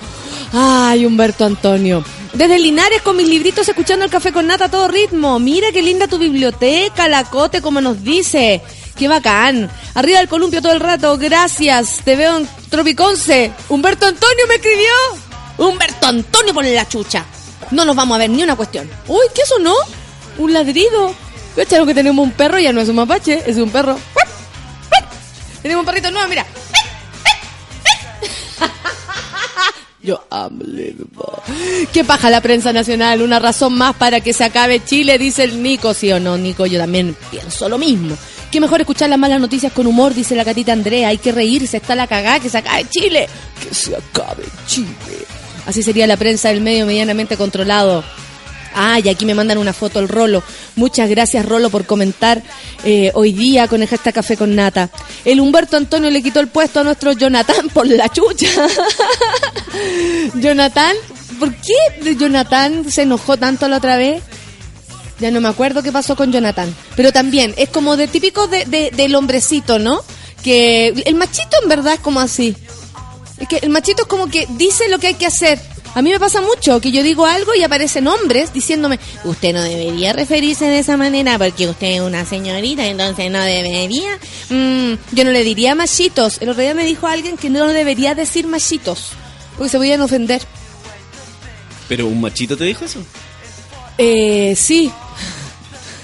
ay, 0.53 1.07
Humberto 1.07 1.45
Antonio. 1.45 2.05
Desde 2.33 2.59
Linares 2.59 3.03
con 3.03 3.17
mis 3.17 3.29
libritos 3.29 3.69
escuchando 3.69 4.05
el 4.05 4.11
café 4.11 4.33
con 4.33 4.47
nata 4.47 4.67
a 4.67 4.71
todo 4.71 4.89
ritmo. 4.89 5.39
Mira 5.39 5.73
qué 5.73 5.81
linda 5.81 6.09
tu 6.09 6.19
biblioteca, 6.19 7.09
Lacote, 7.09 7.63
como 7.63 7.81
nos 7.81 8.03
dice. 8.03 8.61
Qué 8.97 9.09
bacán. 9.09 9.71
Arriba 9.95 10.19
del 10.21 10.29
columpio 10.29 10.63
todo 10.63 10.73
el 10.73 10.81
rato. 10.81 11.19
Gracias. 11.19 12.01
Te 12.05 12.17
veo 12.17 12.39
en 12.39 12.49
Tropiconce. 12.71 13.53
Humberto 13.69 14.07
Antonio 14.07 14.47
me 14.49 14.55
escribió. 14.55 14.89
Humberto 15.59 16.07
Antonio 16.07 16.55
por 16.55 16.65
la 16.65 16.89
chucha. 16.89 17.25
No 17.71 17.85
nos 17.85 17.97
vamos 17.97 18.17
a 18.17 18.19
ver 18.19 18.31
ni 18.31 18.43
una 18.43 18.57
cuestión. 18.57 18.89
Uy, 19.07 19.27
¿qué 19.35 19.43
sonó? 19.47 19.75
Un 20.39 20.53
ladrido. 20.53 21.15
Cacharon 21.55 21.87
que 21.87 21.95
tenemos 21.95 22.23
un 22.23 22.33
perro, 22.33 22.59
ya 22.59 22.73
no 22.73 22.81
es 22.81 22.89
un 22.89 22.97
mapache, 22.97 23.43
es 23.47 23.57
un 23.57 23.71
perro. 23.71 23.99
Tenemos 25.63 25.83
un 25.83 25.87
perrito 25.87 26.11
nuevo, 26.11 26.29
mira. 26.29 26.47
Yo 30.03 30.25
unbelievable. 30.31 31.89
¿Qué 31.93 32.05
paja 32.05 32.31
la 32.31 32.41
prensa 32.41 32.73
nacional? 32.73 33.23
Una 33.23 33.39
razón 33.39 33.77
más 33.77 33.97
para 33.97 34.21
que 34.21 34.33
se 34.33 34.45
acabe 34.45 34.85
Chile, 34.85 35.19
dice 35.19 35.45
el 35.45 35.63
Nico. 35.63 35.95
¿Sí 35.95 36.13
o 36.13 36.21
no, 36.21 36.37
Nico? 36.37 36.67
Yo 36.67 36.79
también 36.79 37.17
pienso 37.31 37.69
lo 37.69 37.79
mismo. 37.79 38.17
Qué 38.51 38.61
mejor 38.61 38.81
escuchar 38.81 39.11
las 39.11 39.19
malas 39.19 39.41
noticias 39.41 39.73
con 39.73 39.87
humor, 39.87 40.15
dice 40.15 40.35
la 40.35 40.45
catita 40.45 40.73
Andrea. 40.73 41.09
Hay 41.09 41.19
que 41.19 41.33
reírse, 41.33 41.79
está 41.79 41.95
la 41.95 42.07
cagada, 42.07 42.41
que 42.41 42.49
se 42.49 42.59
acabe 42.59 42.87
Chile. 42.89 43.29
Que 43.63 43.75
se 43.75 43.95
acabe 43.97 44.45
Chile. 44.67 44.95
Así 45.67 45.83
sería 45.83 46.07
la 46.07 46.17
prensa 46.17 46.49
del 46.49 46.61
medio 46.61 46.87
medianamente 46.87 47.37
controlado. 47.37 48.05
Ah, 48.79 49.01
y 49.03 49.09
aquí 49.09 49.25
me 49.25 49.35
mandan 49.35 49.57
una 49.57 49.73
foto 49.73 49.99
el 49.99 50.09
Rolo. 50.09 50.43
Muchas 50.77 51.09
gracias, 51.09 51.47
Rolo, 51.47 51.71
por 51.71 51.87
comentar 51.87 52.43
eh, 52.85 53.11
hoy 53.15 53.33
día 53.33 53.69
con 53.69 53.81
el 53.83 53.89
hashtag 53.89 54.15
Café 54.15 54.37
con 54.37 54.55
Nata. 54.55 54.91
El 55.25 55.41
Humberto 55.41 55.79
Antonio 55.79 56.11
le 56.11 56.23
quitó 56.23 56.41
el 56.41 56.49
puesto 56.49 56.81
a 56.81 56.85
nuestro 56.85 57.13
Jonathan 57.13 57.69
por 57.73 57.87
la 57.87 58.11
chucha. 58.11 58.49
Jonathan, 60.35 60.95
¿por 61.41 61.55
qué 61.55 62.15
Jonathan 62.17 62.91
se 62.91 63.03
enojó 63.03 63.39
tanto 63.39 63.67
la 63.67 63.79
otra 63.79 63.97
vez? 63.97 64.23
Ya 65.19 65.31
no 65.31 65.41
me 65.41 65.49
acuerdo 65.49 65.83
qué 65.83 65.93
pasó 65.93 66.15
con 66.17 66.33
Jonathan. 66.33 66.75
Pero 66.95 67.13
también, 67.13 67.55
es 67.57 67.69
como 67.71 67.97
de 67.97 68.07
típico 68.09 68.49
de, 68.49 68.65
de- 68.67 68.91
del 68.91 69.15
hombrecito, 69.15 69.79
¿no? 69.79 70.03
Que 70.43 70.89
el 70.89 71.15
machito 71.15 71.57
en 71.63 71.69
verdad 71.69 71.95
es 71.95 72.01
como 72.01 72.21
así. 72.21 72.55
Es 73.39 73.49
que 73.49 73.57
el 73.59 73.71
machito 73.71 74.03
es 74.03 74.09
como 74.09 74.29
que 74.29 74.47
dice 74.57 74.89
lo 74.89 74.99
que 74.99 75.09
hay 75.09 75.15
que 75.15 75.27
hacer. 75.27 75.59
A 75.95 76.03
mí 76.03 76.11
me 76.11 76.21
pasa 76.21 76.43
mucho 76.43 76.79
que 76.83 76.91
yo 76.93 77.03
digo 77.03 77.25
algo 77.25 77.55
y 77.55 77.63
aparecen 77.63 78.07
hombres 78.07 78.53
diciéndome, 78.53 79.01
usted 79.25 79.55
no 79.55 79.63
debería 79.63 80.13
referirse 80.13 80.67
de 80.67 80.81
esa 80.81 80.99
manera 80.99 81.39
porque 81.39 81.67
usted 81.67 81.87
es 81.87 82.01
una 82.03 82.27
señorita, 82.27 82.85
entonces 82.87 83.31
no 83.31 83.43
debería. 83.43 84.19
Mm, 84.51 84.93
yo 85.13 85.25
no 85.25 85.31
le 85.31 85.43
diría 85.43 85.75
machitos. 85.75 86.37
El 86.43 86.51
otro 86.51 86.61
día 86.63 86.75
me 86.75 86.85
dijo 86.85 87.07
alguien 87.07 87.39
que 87.39 87.49
no 87.49 87.67
debería 87.69 88.15
decir 88.15 88.47
machitos 88.47 89.13
porque 89.57 89.71
se 89.71 89.79
podían 89.79 90.03
ofender. 90.03 90.43
¿Pero 91.89 92.07
un 92.07 92.21
machito 92.21 92.57
te 92.59 92.65
dijo 92.65 92.85
eso? 92.85 93.01
Eh, 93.99 94.55
sí, 94.57 94.91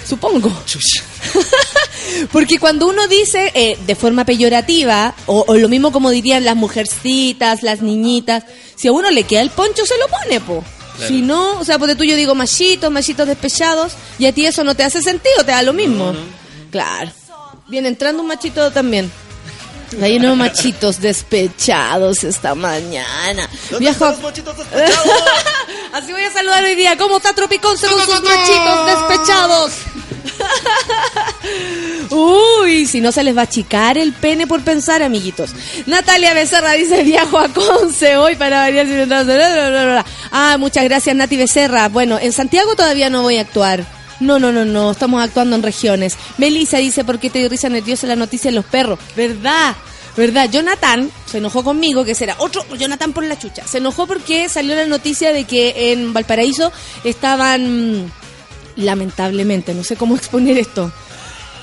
supongo. 0.07 0.51
Porque 2.32 2.59
cuando 2.59 2.86
uno 2.86 3.07
dice 3.09 3.53
eh, 3.55 3.78
de 3.86 3.95
forma 3.95 4.24
peyorativa, 4.24 5.14
o, 5.26 5.45
o 5.47 5.55
lo 5.55 5.68
mismo 5.68 5.93
como 5.93 6.11
dirían 6.11 6.45
las 6.45 6.57
mujercitas, 6.57 7.62
las 7.62 7.80
niñitas, 7.80 8.45
si 8.76 8.88
a 8.88 8.93
uno 8.93 9.11
le 9.11 9.24
queda 9.24 9.40
el 9.40 9.51
poncho, 9.51 9.86
se 9.86 9.99
lo 9.99 10.09
pone, 10.09 10.40
po. 10.40 10.64
Claro. 10.97 11.09
Si 11.09 11.22
no, 11.22 11.59
o 11.59 11.64
sea, 11.64 11.78
porque 11.78 11.95
tú 11.95 12.05
yo 12.05 12.16
digo 12.16 12.34
machitos, 12.34 12.90
machitos 12.90 13.26
despechados, 13.26 13.93
y 14.18 14.26
a 14.26 14.32
ti 14.32 14.45
eso 14.45 14.62
no 14.64 14.74
te 14.74 14.84
hace 14.84 15.03
sentido, 15.03 15.45
te 15.45 15.53
da 15.53 15.62
lo 15.62 15.72
mismo. 15.72 16.12
Claro. 16.70 17.11
Viene 17.68 17.88
entrando 17.88 18.22
un 18.22 18.28
machito 18.28 18.70
también. 18.70 19.11
Hay 20.01 20.16
unos 20.16 20.36
machitos 20.36 21.01
despechados 21.01 22.24
esta 22.24 22.55
mañana. 22.55 23.49
Viajo. 23.78 24.07
Así 25.93 26.12
voy 26.12 26.22
a 26.24 26.32
saludar 26.32 26.64
hoy 26.64 26.74
día. 26.74 26.97
¿Cómo 26.97 27.18
está 27.18 27.34
Tropicón 27.34 27.76
según 27.76 28.01
sus 28.01 28.22
machitos 28.22 28.86
despechados? 28.86 29.72
Uy, 32.11 32.86
si 32.86 33.01
no 33.01 33.12
se 33.12 33.22
les 33.24 33.36
va 33.36 33.43
a 33.43 33.45
achicar 33.45 33.99
el 33.99 34.12
pene 34.12 34.47
por 34.47 34.62
pensar, 34.62 35.03
amiguitos. 35.03 35.51
Natalia 35.86 36.34
Becerra 36.34 36.72
dice, 36.72 37.03
viajo 37.03 37.38
a 37.38 37.49
Conce 37.49 38.16
hoy 38.16 38.36
para 38.36 38.61
variar. 38.61 38.86
si 38.86 38.93
me 38.93 39.07
traes- 39.07 39.24
bla, 39.26 39.34
bla, 39.34 39.68
bla, 39.70 39.84
bla". 39.84 40.07
Ah, 40.30 40.57
muchas 40.59 40.84
gracias, 40.84 41.14
Nati 41.16 41.36
Becerra. 41.36 41.88
Bueno, 41.88 42.18
en 42.20 42.32
Santiago 42.32 42.74
todavía 42.76 43.11
no 43.11 43.22
voy 43.22 43.38
a 43.38 43.43
actuar. 43.43 43.84
No, 44.22 44.38
no, 44.38 44.52
no, 44.52 44.64
no, 44.64 44.92
estamos 44.92 45.20
actuando 45.20 45.56
en 45.56 45.64
regiones. 45.64 46.16
Melissa 46.38 46.78
dice, 46.78 47.02
¿por 47.02 47.18
qué 47.18 47.28
te 47.28 47.40
dio 47.40 47.48
risa 47.48 47.68
nerviosa 47.68 48.06
la 48.06 48.14
noticia 48.14 48.52
de 48.52 48.54
los 48.54 48.64
perros? 48.64 49.00
¿Verdad? 49.16 49.74
¿Verdad? 50.16 50.48
Jonathan 50.48 51.10
se 51.26 51.38
enojó 51.38 51.64
conmigo, 51.64 52.04
que 52.04 52.14
será 52.14 52.36
otro 52.38 52.64
Jonathan 52.78 53.12
por 53.12 53.24
la 53.24 53.36
chucha. 53.36 53.66
Se 53.66 53.78
enojó 53.78 54.06
porque 54.06 54.48
salió 54.48 54.76
la 54.76 54.86
noticia 54.86 55.32
de 55.32 55.42
que 55.42 55.92
en 55.92 56.12
Valparaíso 56.12 56.70
estaban, 57.02 58.04
mm, 58.04 58.10
lamentablemente, 58.76 59.74
no 59.74 59.82
sé 59.82 59.96
cómo 59.96 60.14
exponer 60.16 60.56
esto, 60.56 60.92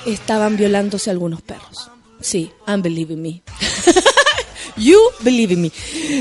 estaban 0.04 0.58
violándose 0.58 1.10
algunos 1.10 1.40
perros. 1.40 1.90
Sí, 2.20 2.52
I'm 2.68 2.82
believing 2.82 3.22
me. 3.22 3.42
You 4.76 4.98
believe 5.20 5.52
in 5.52 5.62
me. 5.62 5.72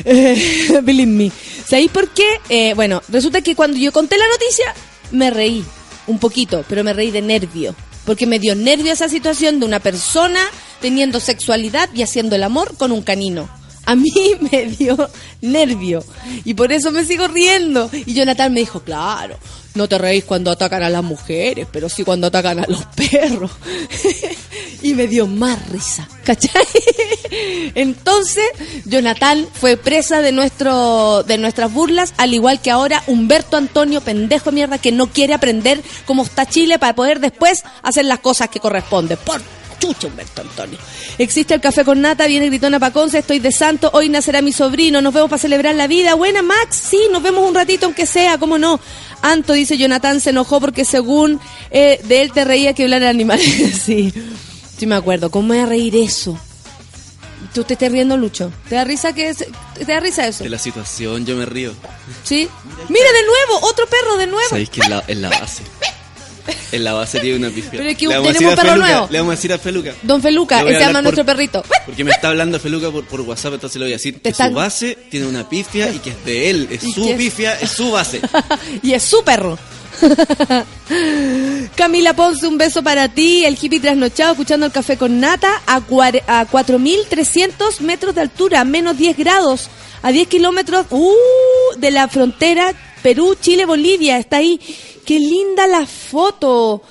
Believe 0.82 1.12
me. 1.12 1.32
¿Sabéis 1.66 1.92
por 1.92 2.10
qué? 2.10 2.26
Eh, 2.50 2.74
bueno, 2.74 3.02
resulta 3.08 3.42
que 3.42 3.56
cuando 3.56 3.78
yo 3.78 3.94
conté 3.94 4.18
la 4.18 4.28
noticia, 4.28 4.74
me 5.12 5.30
reí 5.30 5.64
un 6.10 6.20
poquito, 6.20 6.66
pero 6.68 6.84
me 6.84 6.94
reí 6.94 7.12
de 7.12 7.22
nervio. 7.22 7.74
Porque 8.06 8.26
me 8.26 8.40
dio 8.40 8.56
nervio 8.56 8.92
esa 8.92 9.08
situación 9.08 9.60
de 9.60 9.66
una 9.66 9.80
persona 9.80 10.40
teniendo 10.82 11.20
sexualidad 11.20 11.90
y 11.94 12.02
haciendo 12.02 12.36
el 12.36 12.44
amor 12.44 12.76
con 12.78 12.92
un 12.92 13.04
canino. 13.04 13.50
A 13.90 13.96
mí 13.96 14.14
me 14.52 14.66
dio 14.66 15.10
nervio 15.42 16.04
y 16.46 16.54
por 16.54 16.72
eso 16.72 16.92
me 16.92 17.04
sigo 17.04 17.28
riendo. 17.28 17.90
Y 18.06 18.14
Jonathan 18.14 18.54
me 18.54 18.60
dijo, 18.60 18.82
claro, 18.82 19.36
no 19.74 19.90
te 19.90 19.98
reís 19.98 20.26
cuando 20.26 20.52
atacan 20.52 20.84
a 20.84 20.92
las 20.92 21.04
mujeres, 21.04 21.68
pero 21.72 21.90
sí 21.90 22.04
cuando 22.04 22.28
atacan 22.28 22.60
a 22.60 22.68
los 22.68 22.86
perros. 22.86 23.50
y 24.84 24.94
me 24.94 25.08
dio 25.08 25.26
más 25.26 25.70
risa, 25.70 26.08
¿cachai? 26.24 26.68
Entonces, 27.74 28.46
Jonathan 28.86 29.48
fue 29.52 29.76
presa 29.76 30.22
de 30.22 30.34
nuestro 30.34 31.24
de 31.24 31.40
nuestras 31.40 31.74
burlas, 31.74 32.14
al 32.18 32.36
igual 32.36 32.62
que 32.62 32.70
ahora 32.70 33.04
Humberto 33.08 33.58
Antonio, 33.58 34.02
pendejo 34.02 34.52
de 34.52 34.56
mierda, 34.56 34.78
que 34.78 34.92
no 34.92 35.08
quiere 35.08 35.34
aprender 35.34 35.82
cómo 36.06 36.22
está 36.24 36.46
Chile 36.46 36.78
para 36.78 36.94
poder 36.94 37.20
después 37.20 37.64
hacer 37.82 38.06
las 38.06 38.20
cosas 38.20 38.50
que 38.50 38.60
corresponden. 38.60 39.18
Por 39.26 39.42
chucha, 39.80 40.08
Humberto 40.08 40.42
Antonio. 40.42 40.78
Existe 41.18 41.54
el 41.56 41.62
café 41.62 41.84
con 41.84 42.02
nata, 42.02 42.28
viene 42.28 42.48
Gritona 42.48 42.80
Paconce, 42.80 43.20
estoy 43.20 43.40
de 43.40 43.52
santo, 43.52 43.90
hoy 43.94 44.10
nacerá 44.10 44.42
mi 44.42 44.52
sobrino, 44.52 45.02
nos 45.02 45.14
vemos 45.14 45.30
para 45.30 45.40
celebrar 45.42 45.76
la 45.76 45.88
vida. 45.88 46.14
Buena, 46.14 46.42
Max, 46.42 46.76
sí, 46.90 47.00
nos 47.12 47.24
vemos 47.24 47.48
un 47.48 47.56
ratito, 47.56 47.86
aunque 47.88 48.06
sea, 48.06 48.38
cómo 48.38 48.58
no. 48.58 48.80
Anto 49.22 49.54
dice, 49.54 49.78
Jonathan 49.78 50.22
se 50.22 50.30
enojó 50.30 50.60
porque 50.62 50.86
según 50.86 51.40
eh, 51.72 52.00
de 52.04 52.22
él 52.22 52.32
te 52.32 52.46
reía 52.46 52.74
que 52.74 52.84
hablar 52.84 53.04
animales. 53.04 53.82
sí, 53.86 54.14
sí 54.78 54.86
me 54.86 54.96
acuerdo. 54.96 55.30
¿Cómo 55.32 55.50
voy 55.50 55.58
a 55.60 55.66
reír 55.66 55.96
eso? 55.96 56.38
¿Tú 57.54 57.64
te 57.64 57.74
estás 57.74 57.92
riendo, 57.92 58.16
Lucho? 58.16 58.52
¿Te 58.70 58.76
da 58.76 58.84
risa 58.84 59.14
que 59.14 59.30
es- 59.30 59.46
te 59.74 59.86
da 59.86 60.00
risa 60.00 60.28
eso? 60.28 60.44
De 60.44 60.50
la 60.52 60.60
situación 60.60 61.26
yo 61.26 61.36
me 61.36 61.46
río. 61.46 61.74
¿Sí? 62.24 62.48
Mira 62.90 63.12
de 63.12 63.24
nuevo, 63.26 63.66
otro 63.68 63.88
perro 63.88 64.18
de 64.18 64.28
nuevo. 64.28 64.48
¿Sabéis 64.50 64.70
que 64.70 64.82
en 64.82 64.90
la, 64.92 65.04
en 65.08 65.22
la 65.22 65.30
base? 65.30 65.64
En 66.72 66.84
la 66.84 66.94
base 66.94 67.20
tiene 67.20 67.38
una 67.38 67.50
pifia. 67.50 67.72
Pero 67.72 67.90
es 67.90 67.98
que 67.98 68.08
Le 68.08 68.16
vamos 68.18 68.34
tenemos 68.34 68.54
a 68.54 68.56
perro 68.56 68.70
Feluca, 68.74 68.88
nuevo. 68.92 69.08
Le 69.12 69.18
vamos 69.20 69.32
a 69.32 69.36
decir 69.36 69.54
a 69.54 69.58
Feluca. 69.58 69.94
Don 70.04 70.22
Feluca, 70.22 70.60
ese 70.62 70.74
se 70.74 70.80
llama 70.80 70.94
por- 70.94 71.04
nuestro 71.04 71.26
perrito. 71.26 71.64
Porque 71.86 72.04
me 72.04 72.12
está 72.12 72.30
hablando 72.30 72.60
Feluca 72.60 72.92
por, 72.92 73.06
por 73.06 73.22
WhatsApp, 73.22 73.54
entonces 73.56 73.80
le 73.80 73.86
voy 73.86 73.94
a 73.94 73.96
decir 73.96 74.22
que 74.22 74.30
están- 74.30 74.50
su 74.50 74.56
base 74.56 74.98
tiene 75.10 75.26
una 75.28 75.48
pifia 75.50 75.92
y 75.92 76.00
que 76.00 76.12
es 76.12 76.26
de 76.26 76.50
él. 76.50 76.68
Es 76.72 76.84
¿Y 76.84 76.92
su 76.94 77.10
es? 77.10 77.16
pifia, 77.18 77.54
es 77.60 77.70
su 77.72 77.92
base. 77.92 78.22
y 78.84 78.94
es 78.94 79.04
su 79.04 79.24
perro. 79.24 79.58
Camila 81.76 82.14
Ponce, 82.14 82.48
un 82.48 82.58
beso 82.58 82.84
para 82.84 83.10
ti. 83.10 83.46
El 83.46 83.58
hippie 83.60 83.80
trasnochado 83.80 84.32
escuchando 84.34 84.66
el 84.66 84.72
café 84.72 84.98
con 84.98 85.20
nata 85.20 85.62
a, 85.66 85.76
a 85.78 85.82
4.300 85.82 87.80
metros 87.82 88.16
de 88.16 88.22
altura, 88.22 88.64
menos 88.66 88.98
10 88.98 89.18
grados, 89.18 89.70
a 90.02 90.12
10 90.12 90.28
kilómetros 90.28 90.86
uh, 90.90 91.14
de 91.78 91.92
la 91.92 92.08
frontera 92.08 92.74
Perú, 93.02 93.36
Chile, 93.40 93.66
Bolivia. 93.66 94.18
Está 94.18 94.38
ahí. 94.38 94.60
Qué 95.06 95.20
linda 95.20 95.68
la 95.68 95.86
foto. 95.86 96.82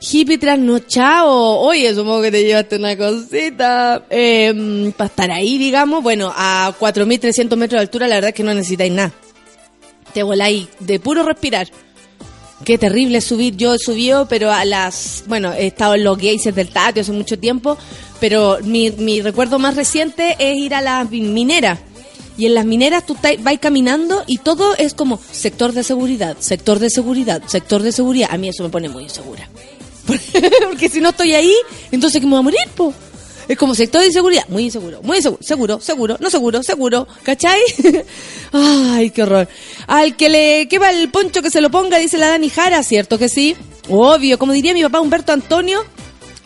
Hippie 0.00 0.38
trasnochado. 0.38 1.58
Oye, 1.60 1.94
supongo 1.94 2.22
que 2.22 2.30
te 2.30 2.44
llevaste 2.44 2.76
una 2.76 2.96
cosita. 2.96 4.04
Eh, 4.10 4.92
para 4.96 5.08
estar 5.08 5.30
ahí, 5.30 5.58
digamos. 5.58 6.02
Bueno, 6.02 6.32
a 6.34 6.74
4.300 6.78 7.56
metros 7.56 7.78
de 7.78 7.82
altura, 7.82 8.08
la 8.08 8.16
verdad 8.16 8.28
es 8.30 8.34
que 8.34 8.42
no 8.42 8.54
necesitáis 8.54 8.92
nada. 8.92 9.12
Te 10.12 10.22
voláis 10.22 10.68
de 10.78 11.00
puro 11.00 11.22
respirar. 11.24 11.68
Qué 12.64 12.78
terrible 12.78 13.20
subir. 13.20 13.56
Yo 13.56 13.74
he 13.74 13.78
subido, 13.78 14.26
pero 14.26 14.50
a 14.50 14.64
las. 14.64 15.24
Bueno, 15.26 15.52
he 15.52 15.66
estado 15.66 15.94
en 15.94 16.04
los 16.04 16.18
geysers 16.18 16.56
del 16.56 16.68
Tatio 16.68 17.02
hace 17.02 17.12
mucho 17.12 17.38
tiempo, 17.38 17.76
pero 18.20 18.58
mi, 18.62 18.90
recuerdo 19.20 19.58
más 19.58 19.76
reciente 19.76 20.36
es 20.38 20.56
ir 20.56 20.74
a 20.74 20.80
las 20.80 21.10
mineras. 21.10 21.78
Y 22.36 22.46
en 22.46 22.54
las 22.54 22.64
mineras 22.64 23.06
tú 23.06 23.16
vas 23.40 23.58
caminando 23.60 24.24
y 24.26 24.38
todo 24.38 24.74
es 24.76 24.94
como 24.94 25.20
sector 25.30 25.72
de 25.72 25.84
seguridad, 25.84 26.36
sector 26.40 26.80
de 26.80 26.90
seguridad, 26.90 27.42
sector 27.46 27.82
de 27.82 27.92
seguridad. 27.92 28.30
A 28.32 28.38
mí 28.38 28.48
eso 28.48 28.62
me 28.64 28.70
pone 28.70 28.88
muy 28.88 29.04
insegura. 29.04 29.48
Porque 30.68 30.88
si 30.88 31.00
no 31.00 31.10
estoy 31.10 31.34
ahí, 31.34 31.54
entonces 31.92 32.20
que 32.20 32.26
me 32.26 32.32
voy 32.32 32.40
a 32.40 32.42
morir, 32.42 32.68
po. 32.74 32.92
Es 33.48 33.58
como 33.58 33.74
sector 33.74 34.00
de 34.00 34.08
inseguridad, 34.08 34.48
muy 34.48 34.64
inseguro, 34.64 35.02
muy 35.02 35.18
inseguro, 35.18 35.42
seguro, 35.42 35.80
seguro, 35.80 36.16
no 36.20 36.30
seguro, 36.30 36.62
seguro, 36.62 37.08
¿cachai? 37.22 37.60
Ay, 38.52 39.10
qué 39.10 39.22
horror. 39.22 39.48
Al 39.86 40.16
que 40.16 40.28
le 40.28 40.68
quema 40.68 40.90
el 40.90 41.10
poncho 41.10 41.42
que 41.42 41.50
se 41.50 41.60
lo 41.60 41.70
ponga, 41.70 41.98
dice 41.98 42.18
la 42.18 42.28
Dani 42.28 42.48
Jara, 42.48 42.82
¿cierto 42.82 43.18
que 43.18 43.28
sí? 43.28 43.56
Obvio, 43.88 44.38
como 44.38 44.52
diría 44.52 44.72
mi 44.72 44.82
papá 44.82 45.00
Humberto 45.00 45.32
Antonio, 45.32 45.84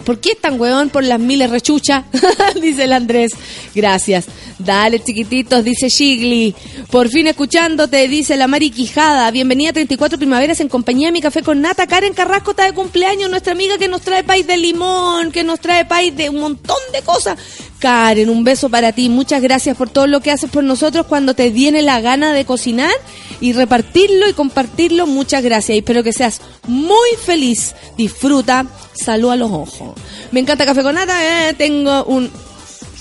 ¿por 0.08 0.20
qué 0.20 0.30
es 0.30 0.40
tan 0.40 0.58
weón 0.58 0.88
por 0.88 1.04
las 1.04 1.20
miles 1.20 1.50
rechucha? 1.50 2.06
dice 2.62 2.84
el 2.84 2.94
Andrés. 2.94 3.32
Gracias. 3.74 4.24
Dale, 4.58 5.04
chiquititos, 5.04 5.62
dice 5.62 5.90
Shigli. 5.90 6.54
Por 6.90 7.10
fin 7.10 7.26
escuchándote, 7.26 8.08
dice 8.08 8.38
la 8.38 8.46
Mari 8.46 8.70
Quijada. 8.70 9.30
Bienvenida 9.30 9.68
a 9.68 9.72
34 9.74 10.16
Primaveras 10.16 10.60
en 10.60 10.70
compañía 10.70 11.08
de 11.08 11.12
mi 11.12 11.20
café 11.20 11.42
con 11.42 11.60
nata. 11.60 11.86
Karen 11.86 12.14
Carrasco 12.14 12.52
está 12.52 12.64
de 12.64 12.72
cumpleaños, 12.72 13.28
nuestra 13.28 13.52
amiga 13.52 13.76
que 13.76 13.86
nos 13.86 14.00
trae 14.00 14.24
país 14.24 14.46
de 14.46 14.56
limón, 14.56 15.30
que 15.30 15.44
nos 15.44 15.60
trae 15.60 15.84
país 15.84 16.16
de 16.16 16.30
un 16.30 16.40
montón 16.40 16.78
de 16.94 17.02
cosas. 17.02 17.38
Karen, 17.78 18.30
un 18.30 18.44
beso 18.44 18.70
para 18.70 18.92
ti. 18.92 19.10
Muchas 19.10 19.42
gracias 19.42 19.76
por 19.76 19.90
todo 19.90 20.06
lo 20.06 20.20
que 20.20 20.30
haces 20.30 20.50
por 20.50 20.64
nosotros 20.64 21.04
cuando 21.06 21.34
te 21.34 21.50
viene 21.50 21.82
la 21.82 22.00
gana 22.00 22.32
de 22.32 22.46
cocinar 22.46 22.94
y 23.42 23.52
repartirlo 23.52 24.26
y 24.26 24.32
compartirlo. 24.32 25.06
Muchas 25.06 25.44
gracias 25.44 25.76
y 25.76 25.78
espero 25.80 26.02
que 26.02 26.14
seas 26.14 26.40
muy 26.66 27.10
feliz. 27.22 27.74
Disfruta. 27.98 28.64
Salud 28.94 29.30
a 29.30 29.36
los 29.36 29.50
ojos. 29.50 29.97
Me 30.32 30.40
encanta 30.40 30.66
café 30.66 30.82
con 30.82 30.94
nata, 30.94 31.48
eh, 31.48 31.54
tengo 31.54 32.04
un... 32.04 32.30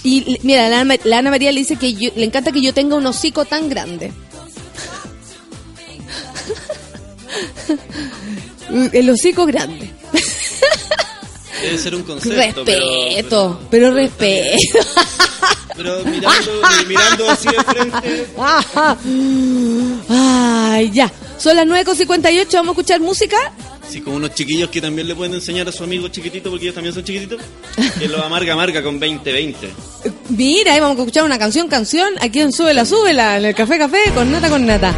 Y 0.03 0.37
mira, 0.43 0.69
la, 0.69 0.79
Ana 1.17 1.29
María 1.29 1.51
le 1.51 1.59
dice 1.59 1.75
que 1.75 1.93
yo, 1.93 2.11
le 2.15 2.23
encanta 2.23 2.51
que 2.51 2.61
yo 2.61 2.73
tenga 2.73 2.95
un 2.95 3.05
hocico 3.05 3.45
tan 3.45 3.67
grande. 3.67 4.13
El 8.93 9.09
hocico 9.09 9.45
grande. 9.45 9.91
Debe 11.61 11.77
ser 11.77 11.95
un 11.95 12.03
concepto. 12.03 12.63
Respeto, 12.63 13.59
pero, 13.69 13.91
respeto. 13.91 14.57
Pero 15.75 16.03
mirando, 16.05 16.51
mirando 16.87 17.29
así 17.29 17.47
de. 17.49 18.27
Ay, 20.09 20.91
ya. 20.91 21.11
Son 21.37 21.55
las 21.55 21.65
9.58, 21.65 22.53
vamos 22.53 22.69
a 22.69 22.71
escuchar 22.71 22.99
música. 22.99 23.37
Sí, 23.87 24.01
como 24.01 24.17
unos 24.17 24.33
chiquillos 24.33 24.69
que 24.69 24.81
también 24.81 25.07
le 25.07 25.15
pueden 25.15 25.33
enseñar 25.35 25.67
a 25.67 25.71
su 25.71 25.83
amigo 25.83 26.07
chiquitito, 26.09 26.49
porque 26.49 26.65
ellos 26.65 26.75
también 26.75 26.93
son 26.93 27.03
chiquititos, 27.03 27.39
que 27.97 28.07
lo 28.07 28.23
amarga 28.23 28.53
amarga 28.53 28.83
con 28.83 28.99
2020. 28.99 29.69
Mira, 30.29 30.73
ahí 30.73 30.79
vamos 30.79 30.97
a 30.97 31.01
escuchar 31.01 31.23
una 31.23 31.39
canción, 31.39 31.67
canción, 31.67 32.13
aquí 32.19 32.39
en 32.39 32.51
Súbela, 32.51 32.85
Súbela, 32.85 33.37
en 33.37 33.45
el 33.45 33.55
Café 33.55 33.77
Café, 33.77 34.11
con 34.13 34.31
nata 34.31 34.49
con 34.49 34.65
nata. 34.65 34.93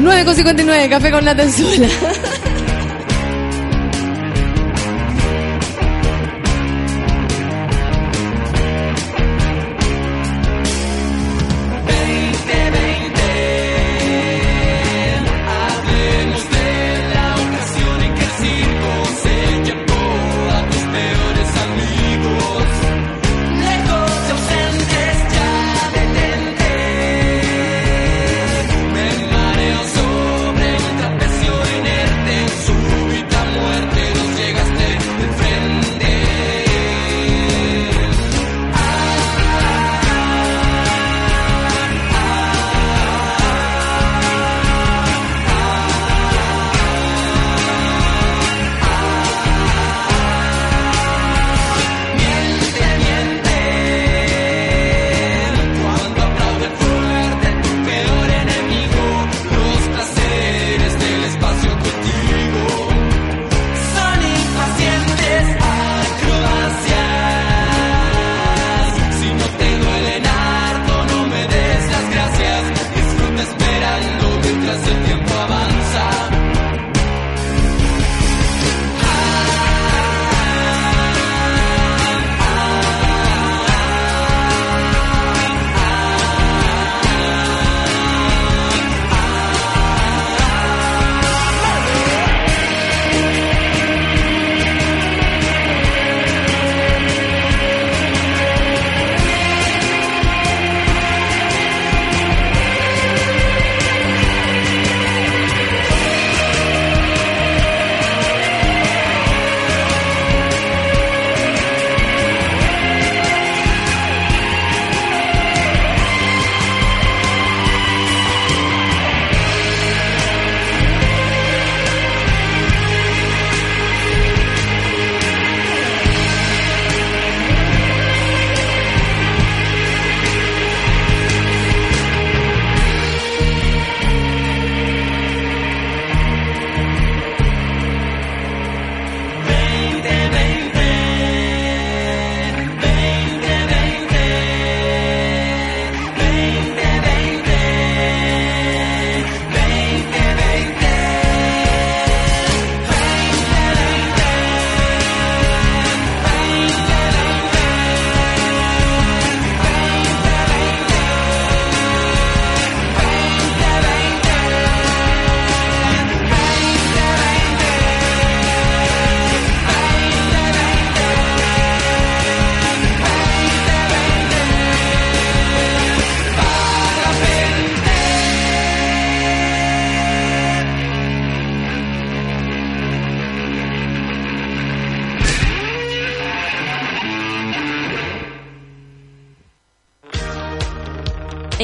9.59, 0.00 0.88
Café 0.90 1.10
con 1.10 1.24
nata 1.24 1.42
en 1.42 1.52
Súbela. 1.52 1.88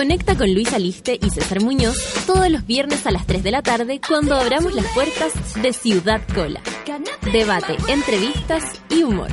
Conecta 0.00 0.34
con 0.34 0.54
Luis 0.54 0.72
Aliste 0.72 1.18
y 1.20 1.28
César 1.28 1.60
Muñoz 1.60 2.24
todos 2.26 2.48
los 2.48 2.64
viernes 2.64 3.06
a 3.06 3.10
las 3.10 3.26
3 3.26 3.42
de 3.42 3.50
la 3.50 3.60
tarde 3.60 4.00
cuando 4.00 4.34
abramos 4.34 4.72
las 4.72 4.86
puertas 4.94 5.30
de 5.60 5.74
Ciudad 5.74 6.22
Cola. 6.34 6.62
Debate, 7.30 7.76
entrevistas 7.86 8.64
y 8.88 9.02
humor. 9.02 9.28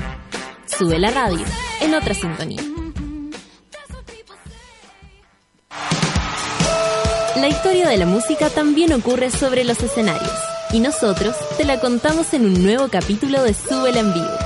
Sube 0.66 1.00
la 1.00 1.10
radio 1.10 1.46
en 1.80 1.96
otra 1.96 2.14
sintonía. 2.14 2.62
La 7.38 7.48
historia 7.48 7.88
de 7.88 7.96
la 7.96 8.06
música 8.06 8.50
también 8.50 8.92
ocurre 8.92 9.32
sobre 9.32 9.64
los 9.64 9.82
escenarios 9.82 10.38
y 10.74 10.82
nosotros 10.82 11.34
te 11.56 11.64
la 11.64 11.80
contamos 11.80 12.34
en 12.34 12.44
un 12.44 12.62
nuevo 12.62 12.90
capítulo 12.90 13.42
de 13.42 13.54
Súbela 13.54 14.02
en 14.02 14.14
vivo, 14.14 14.38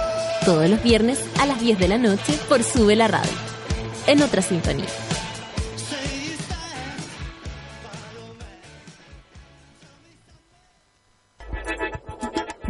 todos 0.45 0.69
los 0.69 0.84
viernes 0.84 1.19
a 1.39 1.47
las 1.47 1.59
10 1.59 1.80
de 1.80 1.88
la 1.88 1.97
noche 1.97 2.38
por 2.47 2.63
Sube 2.63 2.95
la 2.95 3.07
Radio, 3.07 3.34
en 4.05 4.22
otra 4.22 4.43
sintonía. 4.43 4.86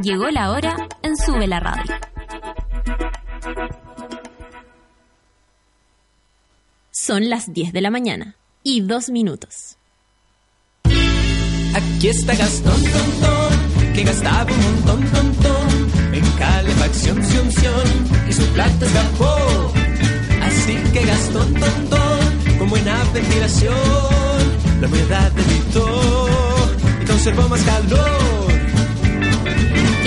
Llegó 0.01 0.31
la 0.31 0.49
hora 0.49 0.87
en 1.03 1.15
Sube 1.15 1.45
la 1.45 1.59
Radio. 1.59 1.93
Son 6.89 7.29
las 7.29 7.53
10 7.53 7.71
de 7.71 7.81
la 7.81 7.91
mañana 7.91 8.35
y 8.63 8.81
dos 8.81 9.09
minutos. 9.09 9.77
Aquí 10.85 12.07
está 12.07 12.33
Gastón, 12.33 12.81
ton, 12.83 13.11
ton, 13.21 13.93
que 13.93 14.03
gastaba 14.03 14.51
un 14.51 14.63
montón, 14.63 15.11
montón 15.11 16.13
en 16.13 16.25
calefacción, 16.31 17.23
ción, 17.23 17.51
ción, 17.51 18.27
y 18.27 18.33
su 18.33 18.45
plata 18.53 18.85
escapó. 18.85 19.71
Así 20.41 20.77
que 20.93 21.05
gastó 21.05 21.41
un 21.41 21.53
tontón 21.53 22.57
con 22.57 22.69
buena 22.71 23.03
ventilación. 23.13 23.75
La 24.81 24.87
humedad 24.87 25.31
evitó 25.37 26.27
y 27.03 27.05
conservó 27.05 27.47
más 27.49 27.61
calor. 27.61 28.40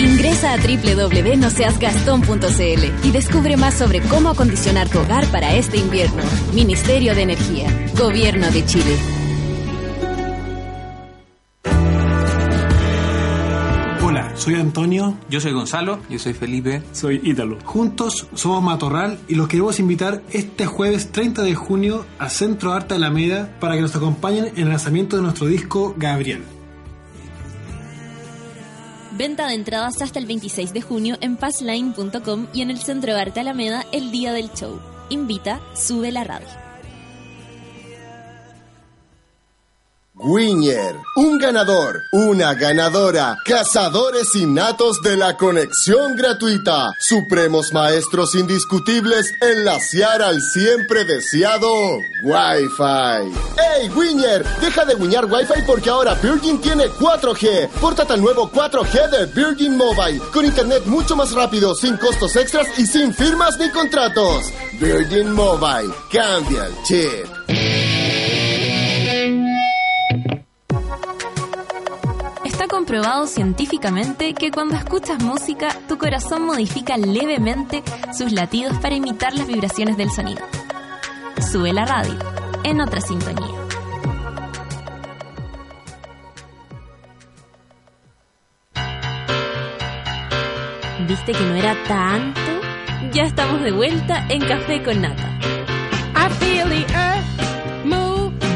Ingresa 0.04 0.52
a 0.52 0.58
www.noseasgastón.cl 0.58 3.06
y 3.06 3.10
descubre 3.10 3.56
más 3.56 3.72
sobre 3.72 4.02
cómo 4.02 4.28
acondicionar 4.28 4.86
tu 4.90 4.98
hogar 4.98 5.24
para 5.28 5.54
este 5.54 5.78
invierno. 5.78 6.22
Ministerio 6.52 7.14
de 7.14 7.22
Energía, 7.22 7.70
Gobierno 7.98 8.50
de 8.50 8.66
Chile. 8.66 8.98
Hola, 14.02 14.36
soy 14.36 14.56
Antonio. 14.56 15.16
Yo 15.30 15.40
soy 15.40 15.52
Gonzalo. 15.52 16.00
Yo 16.10 16.18
soy 16.18 16.34
Felipe. 16.34 16.82
Soy 16.92 17.22
Ítalo. 17.24 17.56
Juntos 17.64 18.26
somos 18.34 18.62
Matorral 18.62 19.18
y 19.26 19.36
los 19.36 19.48
queremos 19.48 19.80
invitar 19.80 20.20
este 20.32 20.66
jueves 20.66 21.12
30 21.12 21.42
de 21.42 21.54
junio 21.54 22.04
a 22.18 22.28
Centro 22.28 22.74
Arte 22.74 22.92
Alameda 22.94 23.56
para 23.58 23.74
que 23.74 23.80
nos 23.80 23.96
acompañen 23.96 24.48
en 24.48 24.64
el 24.64 24.68
lanzamiento 24.68 25.16
de 25.16 25.22
nuestro 25.22 25.46
disco 25.46 25.94
Gabriel. 25.96 26.42
Venta 29.16 29.46
de 29.46 29.54
entradas 29.54 30.02
hasta 30.02 30.18
el 30.18 30.26
26 30.26 30.72
de 30.72 30.82
junio 30.82 31.16
en 31.20 31.36
passline.com 31.36 32.48
y 32.52 32.62
en 32.62 32.70
el 32.70 32.78
Centro 32.78 33.14
Arte 33.14 33.38
Alameda 33.38 33.86
el 33.92 34.10
día 34.10 34.32
del 34.32 34.50
show. 34.52 34.80
Invita, 35.08 35.60
sube 35.76 36.10
la 36.10 36.24
radio. 36.24 36.63
Winner, 40.16 40.94
un 41.16 41.38
ganador, 41.38 42.04
una 42.12 42.54
ganadora, 42.54 43.36
cazadores 43.44 44.32
innatos 44.36 45.02
de 45.02 45.16
la 45.16 45.36
conexión 45.36 46.14
gratuita, 46.14 46.92
supremos 47.00 47.72
maestros 47.72 48.36
indiscutibles 48.36 49.34
en 49.40 49.64
laciar 49.64 50.22
al 50.22 50.40
siempre 50.40 51.04
deseado 51.04 51.68
Wi-Fi. 52.22 53.36
¡Hey, 53.58 53.90
Winner! 53.96 54.44
Deja 54.60 54.84
de 54.84 54.94
guiñar 54.94 55.24
Wi-Fi 55.24 55.62
porque 55.66 55.90
ahora 55.90 56.14
Virgin 56.14 56.60
tiene 56.60 56.84
4G. 56.86 57.68
Pórtate 57.80 58.12
al 58.12 58.20
nuevo 58.20 58.48
4G 58.48 59.10
de 59.10 59.26
Virgin 59.26 59.76
Mobile, 59.76 60.20
con 60.32 60.44
internet 60.44 60.84
mucho 60.86 61.16
más 61.16 61.32
rápido, 61.32 61.74
sin 61.74 61.96
costos 61.96 62.36
extras 62.36 62.68
y 62.78 62.86
sin 62.86 63.12
firmas 63.12 63.58
ni 63.58 63.68
contratos. 63.70 64.44
Virgin 64.80 65.32
Mobile, 65.32 65.92
cambia 66.12 66.66
el 66.66 66.82
chip. 66.84 67.93
Está 72.64 72.76
comprobado 72.76 73.26
científicamente 73.26 74.32
que 74.32 74.50
cuando 74.50 74.74
escuchas 74.74 75.22
música, 75.22 75.68
tu 75.86 75.98
corazón 75.98 76.46
modifica 76.46 76.96
levemente 76.96 77.82
sus 78.16 78.32
latidos 78.32 78.78
para 78.78 78.94
imitar 78.94 79.34
las 79.34 79.46
vibraciones 79.46 79.98
del 79.98 80.10
sonido. 80.10 80.40
Sube 81.52 81.74
la 81.74 81.84
radio, 81.84 82.14
en 82.62 82.80
otra 82.80 83.02
sintonía. 83.02 83.54
¿Viste 91.06 91.32
que 91.32 91.44
no 91.44 91.54
era 91.56 91.76
tanto? 91.86 92.40
Ya 93.12 93.24
estamos 93.24 93.60
de 93.60 93.72
vuelta 93.72 94.24
en 94.30 94.40
Café 94.40 94.82
con 94.82 95.02
Nata. 95.02 95.38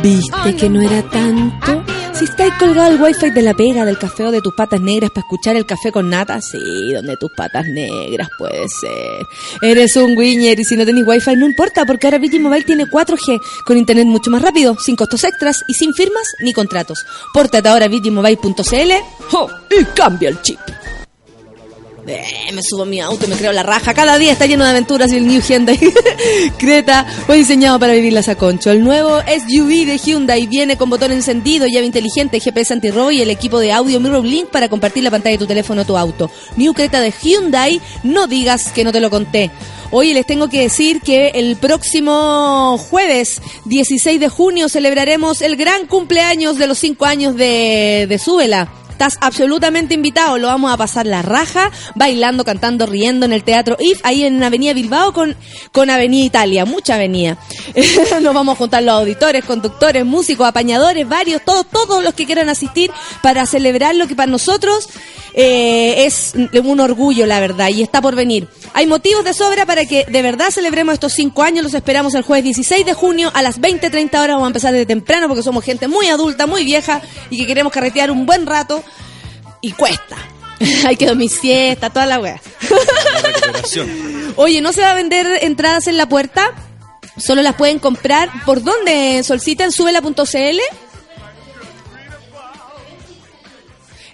¿Viste 0.03 0.57
que 0.57 0.71
no 0.71 0.81
era 0.81 1.03
tanto? 1.03 1.98
Si 2.19 2.25
estáis 2.25 2.53
colgado 2.55 2.91
el 2.91 3.01
wifi 3.01 3.31
de 3.31 3.43
la 3.43 3.55
pega, 3.55 3.85
del 3.85 3.97
café 3.97 4.25
o 4.25 4.33
de 4.33 4.43
tus 4.43 4.53
patas 4.53 4.81
negras 4.81 5.13
para 5.13 5.21
escuchar 5.21 5.55
el 5.55 5.65
café 5.65 5.93
con 5.93 6.11
nata, 6.11 6.41
sí, 6.41 6.93
donde 6.93 7.17
tus 7.17 7.31
patas 7.31 7.65
negras 7.67 8.29
puede 8.37 8.69
ser. 8.69 9.25
Eres 9.63 9.95
un 9.95 10.19
winner 10.19 10.59
y 10.59 10.65
si 10.65 10.77
no 10.77 10.85
tenéis 10.85 11.07
wifi 11.07 11.37
no 11.37 11.47
importa 11.47 11.87
porque 11.87 12.09
ahora 12.09 12.19
Virgin 12.19 12.43
Mobile 12.43 12.65
tiene 12.65 12.87
4G 12.87 13.41
con 13.65 13.79
internet 13.79 14.07
mucho 14.07 14.33
más 14.33 14.43
rápido, 14.43 14.77
sin 14.81 14.97
costos 14.97 15.23
extras 15.23 15.63
y 15.69 15.75
sin 15.75 15.95
firmas 15.95 16.27
ni 16.41 16.53
contratos. 16.53 17.07
Pórtate 17.33 17.69
ahora 17.69 17.85
a 17.85 17.89
virginmobile.cl 17.89 18.93
¡jo! 19.31 19.51
y 19.79 19.85
cambia 19.85 20.31
el 20.31 20.43
chip. 20.43 20.59
Eh, 22.09 22.53
me 22.53 22.63
subo 22.63 22.87
mi 22.87 23.01
auto, 23.01 23.29
me 23.29 23.37
creo 23.37 23.53
la 23.53 23.63
raja. 23.63 23.93
Cada 23.93 24.17
día 24.19 24.33
está 24.33 24.47
lleno 24.47 24.65
de 24.65 24.71
aventuras 24.71 25.13
y 25.13 25.17
el 25.17 25.27
New 25.27 25.43
Hyundai 25.43 25.79
Creta 26.59 27.05
fue 27.27 27.37
diseñado 27.37 27.79
para 27.79 27.93
vivirlas 27.93 28.29
a 28.29 28.35
concho. 28.35 28.71
El 28.71 28.83
nuevo 28.83 29.21
SUV 29.21 29.87
de 29.87 29.99
Hyundai 29.99 30.47
viene 30.47 30.79
con 30.79 30.89
botón 30.89 31.13
encendido, 31.13 31.67
llave 31.67 31.87
inteligente, 31.87 32.41
GPS 32.41 32.73
antirrobo 32.73 33.11
y 33.11 33.21
el 33.21 33.31
equipo 33.31 33.59
de 33.59 33.73
audio 33.73 34.01
Mirror 34.01 34.25
Link 34.25 34.49
para 34.49 34.69
compartir 34.69 35.05
la 35.05 35.11
pantalla 35.11 35.35
de 35.35 35.39
tu 35.39 35.47
teléfono 35.47 35.83
o 35.83 35.85
tu 35.85 35.97
auto. 35.99 36.31
New 36.57 36.73
Creta 36.73 37.01
de 37.01 37.13
Hyundai, 37.13 37.81
no 38.03 38.27
digas 38.27 38.73
que 38.73 38.85
no 38.85 38.93
te 38.93 39.01
lo 39.01 39.11
conté. 39.11 39.51
Oye, 39.91 40.13
les 40.15 40.27
tengo 40.27 40.49
que 40.49 40.61
decir 40.61 41.01
que 41.01 41.29
el 41.35 41.57
próximo 41.57 42.79
jueves 42.79 43.41
16 43.65 44.21
de 44.21 44.29
junio 44.29 44.69
celebraremos 44.69 45.41
el 45.41 45.57
gran 45.57 45.87
cumpleaños 45.87 46.59
de 46.59 46.67
los 46.67 46.79
5 46.79 47.05
años 47.07 47.37
de, 47.37 48.07
de 48.09 48.19
Súbela. 48.19 48.71
Estás 48.99 49.17
absolutamente 49.21 49.95
invitado, 49.95 50.39
lo 50.39 50.49
vamos 50.49 50.73
a 50.73 50.77
pasar 50.77 51.07
la 51.07 51.23
raja, 51.23 51.71
bailando, 51.95 52.45
cantando, 52.45 52.85
riendo 52.85 53.27
en 53.27 53.33
el 53.33 53.45
Teatro 53.45 53.77
IF, 53.79 54.01
ahí 54.03 54.25
en 54.25 54.43
Avenida 54.43 54.73
Bilbao 54.73 55.13
con, 55.13 55.37
con 55.71 55.89
Avenida 55.89 56.25
Italia, 56.25 56.65
mucha 56.65 56.97
avenida. 56.97 57.39
Nos 58.21 58.35
vamos 58.35 58.57
a 58.57 58.59
juntar 58.59 58.83
los 58.83 58.97
auditores, 58.97 59.45
conductores, 59.45 60.05
músicos, 60.05 60.49
apañadores, 60.49 61.09
varios, 61.09 61.45
todos, 61.45 61.65
todos 61.71 62.03
los 62.03 62.13
que 62.15 62.27
quieran 62.27 62.49
asistir 62.49 62.91
para 63.23 63.47
celebrar 63.47 63.95
lo 63.95 64.09
que 64.09 64.17
para 64.17 64.33
nosotros 64.33 64.89
eh, 65.35 66.07
es 66.07 66.35
un 66.35 66.81
orgullo, 66.81 67.25
la 67.25 67.39
verdad, 67.39 67.69
y 67.69 67.83
está 67.83 68.03
por 68.03 68.17
venir. 68.17 68.49
Hay 68.75 68.89
motivos 68.89 69.25
de 69.25 69.33
sobra 69.33 69.65
para 69.65 69.87
que 69.87 70.07
de 70.09 70.23
verdad 70.23 70.51
celebremos 70.51 70.95
estos 70.95 71.13
cinco 71.13 71.45
años, 71.45 71.63
los 71.63 71.75
esperamos 71.75 72.15
el 72.15 72.23
jueves 72.23 72.43
16 72.43 72.85
de 72.85 72.95
junio 72.95 73.31
a 73.33 73.43
las 73.43 73.61
20.30 73.61 74.21
horas, 74.21 74.35
vamos 74.35 74.47
a 74.47 74.49
empezar 74.49 74.73
desde 74.73 74.87
temprano 74.87 75.29
porque 75.29 75.45
somos 75.45 75.63
gente 75.63 75.87
muy 75.87 76.09
adulta, 76.09 76.49
muy 76.49 76.65
vieja 76.65 77.01
y 77.31 77.39
que 77.39 77.47
queremos 77.47 77.73
carretear 77.73 78.11
un 78.11 78.27
buen 78.27 78.45
rato 78.45 78.83
y 79.61 79.73
cuesta. 79.73 80.17
Hay 80.87 80.97
que 80.97 81.07
dormir 81.07 81.31
siesta, 81.31 81.91
toda 81.91 82.07
la 82.07 82.21
wea. 82.21 82.41
Oye, 84.37 84.61
¿no 84.61 84.73
se 84.73 84.83
va 84.83 84.93
a 84.93 84.95
vender 84.95 85.27
entradas 85.43 85.87
en 85.87 85.97
la 85.97 86.09
puerta? 86.09 86.53
Solo 87.17 87.43
las 87.43 87.55
pueden 87.57 87.79
comprar. 87.79 88.31
¿Por 88.45 88.63
dónde? 88.63 89.23
Solcitan 89.25 89.73
subela.cl. 89.73 90.61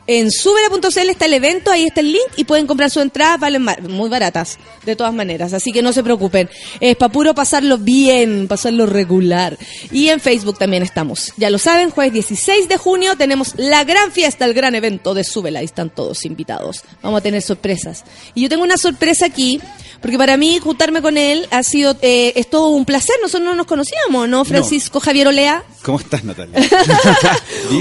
En 0.07 0.31
subela.cl 0.31 1.11
está 1.11 1.25
el 1.25 1.33
evento, 1.33 1.71
ahí 1.71 1.85
está 1.85 2.01
el 2.01 2.13
link 2.13 2.33
y 2.37 2.45
pueden 2.45 2.67
comprar 2.67 2.91
su 2.91 3.01
entrada, 3.01 3.39
valen 3.39 3.67
muy 3.89 4.11
baratas, 4.11 4.59
de 4.85 4.97
todas 4.97 5.15
maneras, 5.15 5.55
así 5.55 5.73
que 5.73 5.83
no 5.83 5.93
se 5.93 6.03
preocupen. 6.03 6.51
Es 6.81 6.97
para 6.97 7.11
puro 7.11 7.35
pasarlo 7.35 7.79
bien, 7.79 8.47
pasarlo 8.47 8.85
regular. 8.85 9.57
Y 9.91 10.09
en 10.09 10.21
Facebook 10.21 10.59
también 10.59 10.83
estamos. 10.83 11.33
Ya 11.39 11.49
lo 11.49 11.59
saben, 11.59 11.91
jueves 11.91 12.13
16 12.13 12.69
de 12.69 12.77
junio 12.77 13.17
tenemos 13.17 13.55
la 13.57 13.85
gran 13.85 14.13
fiesta, 14.13 14.45
el 14.45 14.53
gran 14.53 14.75
evento 14.75 15.15
de 15.15 15.25
Súbela, 15.25 15.61
ahí 15.61 15.65
están 15.65 15.89
todos 15.89 16.25
invitados. 16.27 16.83
Vamos 17.03 17.21
a 17.21 17.23
tener 17.23 17.41
sorpresas. 17.41 18.05
Y 18.35 18.43
yo 18.43 18.49
tengo 18.49 18.63
una 18.63 18.77
sorpresa 18.77 19.27
aquí, 19.27 19.61
porque 20.01 20.19
para 20.19 20.37
mí 20.37 20.59
juntarme 20.59 21.01
con 21.03 21.17
él 21.17 21.47
ha 21.51 21.63
sido, 21.63 21.97
eh, 22.03 22.33
es 22.37 22.49
todo 22.51 22.69
un 22.69 22.85
placer, 22.85 23.17
nosotros 23.23 23.45
no 23.49 23.55
nos 23.55 23.67
conocíamos, 23.67 24.29
¿no, 24.29 24.45
Francisco 24.45 25.01
Javier 25.01 25.29
Olea? 25.29 25.63
¿Cómo 25.83 25.99
estás, 25.99 26.25
Natalia? 26.25 26.59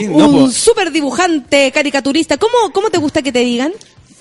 No, 0.09 0.27
un 0.29 0.43
pues, 0.45 0.55
súper 0.55 0.91
dibujante, 0.91 1.71
caricaturista. 1.71 2.37
¿Cómo, 2.37 2.71
¿Cómo 2.73 2.89
te 2.89 2.97
gusta 2.97 3.21
que 3.21 3.31
te 3.31 3.39
digan? 3.39 3.71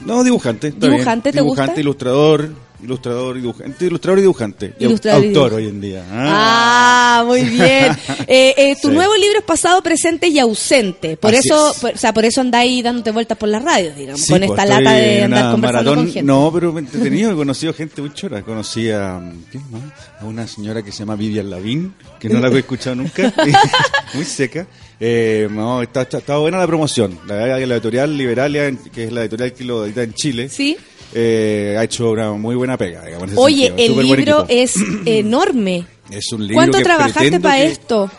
no, 0.04 0.24
dibujante. 0.24 0.68
está 0.68 0.86
¿Dibujante 0.88 1.30
bien. 1.30 1.34
te 1.34 1.40
dibujante, 1.42 1.70
gusta? 1.72 1.80
ilustrador, 1.80 2.50
ilustrador, 2.82 3.36
dibujante, 3.36 3.86
ilustrador 3.86 4.18
y 4.18 4.22
dibujante. 4.22 4.74
Y 4.78 4.84
Ilustrador 4.84 5.24
y 5.24 5.28
autor 5.28 5.54
hoy 5.54 5.68
en 5.68 5.80
día. 5.80 6.04
Ah. 6.10 7.18
Ah, 7.20 7.24
muy 7.24 7.42
bien. 7.44 7.92
Eh, 8.26 8.54
eh, 8.56 8.76
tu 8.80 8.88
Sí. 8.88 8.94
nuevo 8.94 9.14
libro 9.16 9.38
es 9.38 9.44
pasado, 9.44 9.82
presente 9.82 10.28
y 10.28 10.38
ausente. 10.38 11.16
Por 11.16 11.34
Así 11.34 11.48
eso, 11.48 11.70
es. 11.72 11.78
por, 11.78 11.94
o 11.94 11.96
sea, 11.96 12.12
por 12.12 12.24
eso 12.24 12.40
andáis 12.40 12.82
dándote 12.82 13.10
vueltas 13.10 13.36
por 13.38 13.48
las 13.48 13.62
radios, 13.62 13.94
digamos, 13.96 14.20
Sí, 14.22 14.28
con 14.32 14.38
pues, 14.40 14.50
esta 14.50 14.66
lata 14.66 14.92
de 14.92 15.22
andar 15.24 15.52
conversando 15.52 15.60
maratón. 15.90 15.94
con 15.96 16.04
gente. 16.06 16.22
No, 16.22 16.50
pero 16.52 16.78
entretenido, 16.78 17.30
he 17.32 17.34
conocido 17.36 17.72
gente 17.74 18.00
muy 18.00 18.12
chora. 18.14 18.42
Conocí 18.42 18.90
a, 18.90 19.20
¿quién 19.50 19.62
más? 19.70 19.82
a 20.20 20.24
una 20.24 20.46
señora 20.46 20.82
que 20.82 20.90
se 20.92 21.00
llama 21.00 21.16
Vivian 21.16 21.50
Lavín, 21.50 21.94
que 22.18 22.28
no 22.28 22.40
la 22.40 22.46
había 22.48 22.60
escuchado 22.60 22.96
nunca, 22.96 23.32
muy 24.14 24.24
seca. 24.24 24.66
Eh, 24.98 25.48
no, 25.50 25.82
está, 25.82 26.02
está, 26.02 26.18
está 26.18 26.36
buena 26.38 26.58
la 26.58 26.66
promoción. 26.66 27.18
La 27.26 27.34
la 27.46 27.58
editorial 27.74 28.16
Liberalia, 28.16 28.72
que 28.94 29.04
es 29.04 29.12
la 29.12 29.22
editorial 29.22 29.52
que 29.52 29.64
lo 29.64 29.84
edita 29.84 30.02
en 30.04 30.14
Chile, 30.14 30.48
Sí. 30.48 30.76
Eh, 31.14 31.76
ha 31.78 31.84
hecho 31.84 32.10
una 32.10 32.32
muy 32.32 32.54
buena 32.54 32.76
pega. 32.76 33.04
digamos, 33.04 33.24
en 33.24 33.30
ese 33.34 33.40
Oye, 33.40 33.66
sentido. 33.68 33.86
el 34.00 34.04
Súper 34.06 34.18
libro 34.18 34.46
es 34.48 34.74
enorme. 35.06 35.86
Es 36.10 36.32
un 36.32 36.40
libro 36.42 36.54
¿Cuánto 36.56 36.78
que 36.78 36.84
trabajaste 36.84 37.40
para 37.40 37.56
que- 37.56 37.66
esto? 37.66 38.10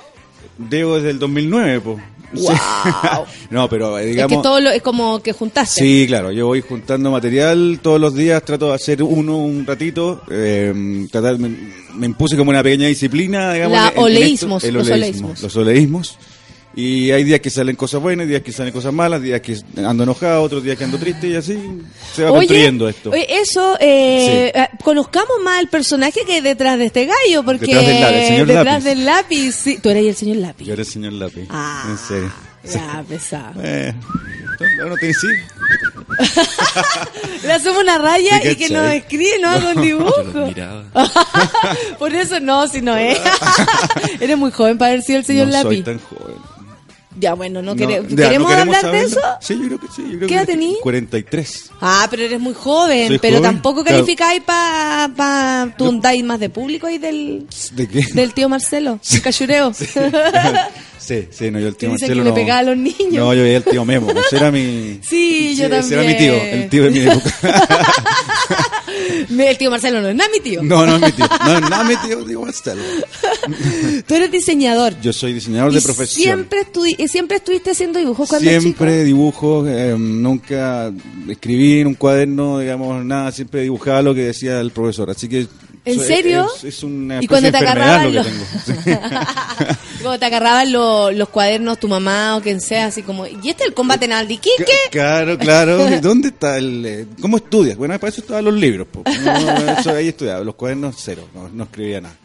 Debo 0.57 0.95
desde 0.97 1.09
el 1.11 1.19
2009, 1.19 1.81
po. 1.81 1.99
Sí. 2.35 2.41
Wow. 2.41 3.25
no, 3.51 3.69
pero 3.69 3.97
eh, 3.99 4.05
es 4.05 4.09
digamos... 4.11 4.37
que 4.37 4.43
todo 4.43 4.59
lo, 4.59 4.71
es 4.71 4.81
como 4.81 5.21
que 5.21 5.33
juntaste. 5.33 5.81
Sí, 5.81 6.05
claro, 6.07 6.31
yo 6.31 6.47
voy 6.47 6.61
juntando 6.61 7.11
material 7.11 7.79
todos 7.81 7.99
los 8.01 8.15
días, 8.15 8.43
trato 8.43 8.69
de 8.69 8.73
hacer 8.75 9.03
uno 9.03 9.37
un 9.37 9.65
ratito, 9.67 10.23
eh, 10.31 11.05
tratar, 11.11 11.37
me, 11.37 11.49
me 11.95 12.05
impuse 12.07 12.35
como 12.35 12.49
una 12.49 12.63
pequeña 12.63 12.87
disciplina, 12.87 13.53
digamos. 13.53 13.77
La 13.77 13.87
en- 13.89 13.93
en 13.97 14.03
oleísmos, 14.03 14.63
esto, 14.63 14.67
el 14.67 14.73
los 14.73 14.87
oleísmo, 14.89 15.27
oleísmos. 15.27 15.41
Los 15.43 15.55
oleísmos. 15.57 16.17
Y 16.75 17.11
hay 17.11 17.23
días 17.23 17.39
que 17.39 17.51
salen 17.51 17.75
cosas 17.75 18.01
buenas, 18.01 18.27
días 18.27 18.41
que 18.41 18.51
salen 18.51 18.73
cosas 18.73 18.91
malas, 18.91 19.21
días 19.21 19.41
que 19.41 19.55
ando 19.77 20.03
enojado, 20.03 20.41
otros 20.41 20.63
días 20.63 20.75
que 20.75 20.83
ando 20.83 20.97
triste 20.97 21.27
y 21.27 21.35
así 21.35 21.55
se 22.15 22.23
va 22.23 22.31
construyendo 22.31 22.89
esto. 22.89 23.11
oye, 23.11 23.27
eso, 23.29 23.77
eh, 23.79 24.51
eh, 24.55 24.67
conozcamos 24.83 25.33
más 25.43 25.59
el 25.59 25.67
personaje 25.67 26.21
que 26.25 26.33
hay 26.33 26.41
detrás 26.41 26.79
de 26.79 26.85
este 26.85 27.05
gallo, 27.05 27.43
porque 27.43 27.67
Detrás 27.67 27.85
del 27.85 28.01
lápiz, 28.01 28.17
el 28.17 28.27
señor 28.27 28.47
detrás 28.47 28.65
lápiz. 28.65 28.83
del 28.85 29.05
lápiz, 29.05 29.51
sí, 29.55 29.77
tú 29.83 29.89
eres 29.91 30.05
el 30.07 30.15
señor 30.15 30.37
lápiz. 30.37 30.65
Yo 30.65 30.73
era 30.73 30.81
el 30.81 30.87
señor 30.87 31.13
lápiz. 31.13 31.47
Ah. 31.49 31.85
En 31.91 31.97
serio. 31.99 32.31
Ya, 32.63 33.03
pesado. 33.07 33.61
Eh, 33.61 33.93
bueno, 34.79 34.95
te 34.97 35.13
sí. 35.13 35.27
Le 37.43 37.51
hacemos 37.53 37.81
una 37.83 37.97
raya 37.97 38.39
¿Te 38.41 38.51
y 38.53 38.55
que 38.55 38.69
nos 38.69 38.85
escribe, 38.91 39.37
no 39.41 39.49
haga 39.49 39.73
un 39.75 39.81
dibujo. 39.81 40.13
Por 41.99 42.15
eso 42.15 42.39
no, 42.39 42.67
si 42.67 42.81
no 42.81 42.95
es. 42.95 43.19
Eres 44.19 44.37
muy 44.37 44.51
joven 44.51 44.77
para 44.77 44.91
haber 44.91 45.03
sido 45.03 45.19
el 45.19 45.25
señor 45.25 45.47
no 45.47 45.53
lápiz. 45.53 45.67
soy 45.69 45.81
tan 45.83 45.99
joven. 45.99 46.35
Ya, 47.19 47.33
bueno, 47.35 47.61
no, 47.61 47.75
quere- 47.75 48.01
ya, 48.09 48.15
¿queremos 48.29 48.51
¿no 48.51 48.57
hablar 48.57 48.75
de 48.75 48.81
saberlo? 48.81 49.07
eso? 49.07 49.21
Sí, 49.41 49.53
yo 49.61 49.65
creo 49.67 49.79
que 49.79 49.87
sí. 49.95 50.03
Yo 50.11 50.17
creo 50.17 50.27
¿Qué 50.27 50.35
edad 50.35 50.45
tení? 50.45 50.77
43. 50.81 51.69
Ah, 51.81 52.07
pero 52.09 52.23
eres 52.23 52.39
muy 52.39 52.53
joven, 52.53 53.07
Soy 53.09 53.19
pero 53.19 53.37
joven, 53.37 53.51
tampoco 53.51 53.83
claro. 53.83 53.99
calificáis 53.99 54.41
para 54.41 55.09
pa, 55.15 55.69
tú 55.77 55.99
dais 56.01 56.23
más 56.23 56.39
de 56.39 56.49
público 56.49 56.87
ahí 56.87 56.97
del, 56.97 57.45
¿De 57.73 57.87
qué? 57.87 58.01
del 58.13 58.33
tío 58.33 58.49
Marcelo, 58.49 58.99
el 59.11 59.21
cachureo. 59.21 59.71
Sí, 61.03 61.27
sí, 61.31 61.51
no, 61.51 61.59
yo 61.59 61.67
el 61.67 61.75
tío 61.75 61.89
dicen 61.89 62.07
Marcelo 62.07 62.21
que 62.21 62.23
le 62.23 62.29
no. 62.29 62.33
pegaba 62.35 62.59
a 62.59 62.63
los 62.63 62.77
niños. 62.77 63.11
No, 63.11 63.33
yo 63.33 63.43
veía 63.43 63.57
el 63.57 63.63
tío 63.65 63.83
Memo. 63.83 64.09
Ese 64.11 64.37
era 64.37 64.51
mi. 64.51 65.01
Sí, 65.03 65.53
yo 65.53 65.65
ese 65.65 65.95
era 65.95 66.03
mi 66.03 66.13
también. 66.13 66.17
tío, 66.17 66.33
el 66.33 66.69
tío 66.69 66.83
de 66.85 66.89
mi 66.91 66.99
época. 67.11 67.29
El 69.39 69.57
tío 69.57 69.69
Marcelo 69.71 70.01
no 70.01 70.09
es 70.09 70.15
nada 70.15 70.29
mi 70.33 70.39
tío. 70.39 70.61
No, 70.63 70.85
no 70.85 70.95
es 70.95 71.01
mi 71.01 71.11
tío. 71.11 71.25
No, 71.45 71.59
no, 71.61 71.83
mi 71.83 71.95
tío, 71.97 72.23
digo 72.27 72.41
Marcelo. 72.43 72.81
Tú 74.07 74.15
eres 74.15 74.31
diseñador. 74.31 74.99
Yo 75.01 75.13
soy 75.13 75.33
diseñador 75.33 75.71
Y 75.71 75.75
de 75.75 75.81
profesión. 75.81 76.23
Siempre, 76.23 76.59
estu- 76.61 76.95
y 76.97 77.07
siempre 77.07 77.37
estuviste 77.37 77.71
haciendo 77.71 77.99
dibujos 77.99 78.29
cuando 78.29 78.49
Siempre 78.49 79.03
dibujo, 79.03 79.65
eh, 79.67 79.95
nunca 79.97 80.91
escribí 81.27 81.79
en 81.81 81.87
un 81.87 81.95
cuaderno, 81.95 82.59
digamos, 82.59 83.03
nada, 83.05 83.31
siempre 83.31 83.61
dibujaba 83.61 84.01
lo 84.01 84.13
que 84.13 84.21
decía 84.21 84.59
el 84.59 84.71
profesor. 84.71 85.09
Así 85.09 85.27
que. 85.29 85.47
¿En 85.85 85.99
serio? 85.99 86.47
Es, 86.57 86.63
es 86.63 86.83
una 86.83 87.21
Y 87.21 87.27
cuando 87.27 87.51
te 87.51 87.57
agarraban 87.57 88.05
lo 88.13 88.23
los- 88.23 88.27
que 88.27 88.83
tengo. 88.83 88.99
Cuando 90.01 90.19
te 90.19 90.25
agarraban 90.25 90.71
lo- 90.71 91.11
los 91.11 91.29
cuadernos 91.29 91.79
tu 91.79 91.87
mamá 91.87 92.35
o 92.37 92.41
quien 92.41 92.59
sea, 92.61 92.87
así 92.87 93.03
como, 93.03 93.25
¿y 93.25 93.35
este 93.49 93.63
es 93.63 93.69
el 93.69 93.73
combate 93.73 94.05
en 94.05 94.13
Aldiquique? 94.13 94.65
Claro, 94.91 95.37
claro. 95.37 95.87
¿Y 95.89 95.99
¿Dónde 96.01 96.29
está 96.29 96.57
el.? 96.57 96.85
eh, 96.85 97.05
¿Cómo 97.21 97.37
estudias? 97.37 97.77
Bueno, 97.77 97.97
para 97.99 98.09
eso 98.11 98.21
estaban 98.21 98.43
los 98.45 98.53
libros. 98.53 98.87
No, 99.23 99.71
eso 99.79 99.91
ahí 99.91 100.09
estudiaba. 100.09 100.43
Los 100.43 100.55
cuadernos, 100.55 100.95
cero. 100.97 101.27
No, 101.33 101.47
no 101.49 101.63
escribía 101.63 102.01
nada. 102.01 102.15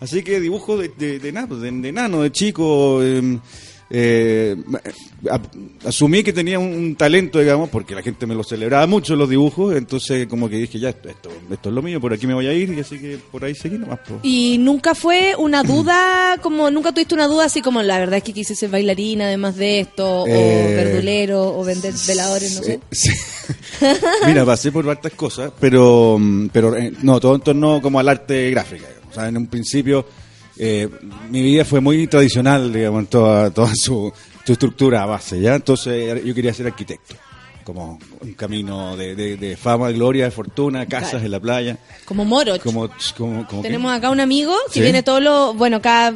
Así 0.00 0.22
que 0.22 0.40
dibujo 0.40 0.76
de, 0.78 0.88
de, 0.96 1.18
de 1.18 1.32
nada, 1.32 1.46
pues, 1.46 1.60
de, 1.60 1.70
de 1.70 1.92
nano, 1.92 2.22
de 2.22 2.32
chico. 2.32 3.00
eh, 3.02 3.38
eh, 3.88 4.56
asumí 5.84 6.22
que 6.22 6.32
tenía 6.32 6.58
un, 6.58 6.66
un 6.72 6.96
talento, 6.96 7.38
digamos, 7.38 7.68
porque 7.70 7.94
la 7.94 8.02
gente 8.02 8.26
me 8.26 8.34
lo 8.34 8.42
celebraba 8.42 8.86
mucho 8.86 9.14
los 9.16 9.28
dibujos. 9.28 9.74
Entonces, 9.76 10.26
como 10.26 10.48
que 10.48 10.56
dije, 10.56 10.78
ya, 10.78 10.88
esto, 10.90 11.08
esto, 11.08 11.30
esto 11.50 11.68
es 11.68 11.74
lo 11.74 11.82
mío, 11.82 12.00
por 12.00 12.12
aquí 12.12 12.26
me 12.26 12.34
voy 12.34 12.46
a 12.46 12.52
ir. 12.52 12.72
Y 12.72 12.80
así 12.80 12.98
que 12.98 13.18
por 13.30 13.44
ahí 13.44 13.54
seguí 13.54 13.78
nomás. 13.78 14.00
po. 14.00 14.18
Y 14.22 14.58
nunca 14.58 14.94
fue 14.94 15.34
una 15.38 15.62
duda, 15.62 16.36
como 16.42 16.70
nunca 16.70 16.92
tuviste 16.92 17.14
una 17.14 17.26
duda 17.28 17.44
así 17.46 17.60
como 17.62 17.82
la 17.82 17.98
verdad 17.98 18.16
es 18.18 18.22
que 18.24 18.32
quise 18.32 18.54
ser 18.54 18.70
bailarina 18.70 19.26
además 19.26 19.56
de 19.56 19.80
esto, 19.80 20.22
o 20.22 20.26
Eh, 20.26 20.74
verdulero, 20.76 21.56
o 21.58 21.64
vender 21.64 21.94
veladores, 22.06 22.56
no 22.56 22.62
sé. 22.62 22.80
Sí. 22.90 23.10
Mira, 24.26 24.44
pasé 24.44 24.72
por 24.72 24.88
hartas 24.88 25.12
cosas, 25.12 25.52
pero, 25.60 26.16
mm, 26.18 26.48
pero 26.52 26.76
eh, 26.76 26.92
no, 27.02 27.20
todo 27.20 27.34
en 27.34 27.40
torno 27.42 27.80
como 27.80 28.00
al 28.00 28.08
arte 28.08 28.50
gráfica. 28.50 28.86
digamos. 28.88 29.10
O 29.10 29.14
sea, 29.14 29.28
en 29.28 29.36
un 29.36 29.46
principio 29.46 30.04
eh, 30.58 30.88
mi 31.30 31.42
vida 31.42 31.64
fue 31.64 31.80
muy 31.80 32.06
tradicional, 32.06 32.72
digamos, 32.72 33.00
en 33.00 33.06
toda, 33.06 33.50
toda 33.50 33.72
su, 33.74 34.12
su 34.44 34.52
estructura 34.52 35.04
base, 35.06 35.40
¿ya? 35.40 35.54
Entonces 35.54 36.24
yo 36.24 36.34
quería 36.34 36.52
ser 36.54 36.66
arquitecto, 36.66 37.14
como 37.64 37.98
un 38.20 38.32
camino 38.34 38.96
de, 38.96 39.14
de- 39.14 39.36
de 39.36 39.56
fama, 39.56 39.88
de 39.88 39.94
gloria, 39.94 40.24
de 40.26 40.30
fortuna, 40.30 40.86
casas 40.86 41.10
Claro. 41.10 41.24
en 41.26 41.30
la 41.32 41.40
playa. 41.40 41.78
Como 42.04 42.24
Moro. 42.24 42.58
Como, 42.62 42.88
como, 43.16 43.46
como 43.46 43.62
que- 43.62 43.68
Tenemos 43.68 43.92
acá 43.92 44.10
un 44.10 44.20
amigo 44.20 44.54
que 44.68 44.74
Sí. 44.74 44.80
viene 44.80 45.02
todos 45.02 45.22
los, 45.22 45.56
bueno, 45.56 45.82
cada 45.82 46.14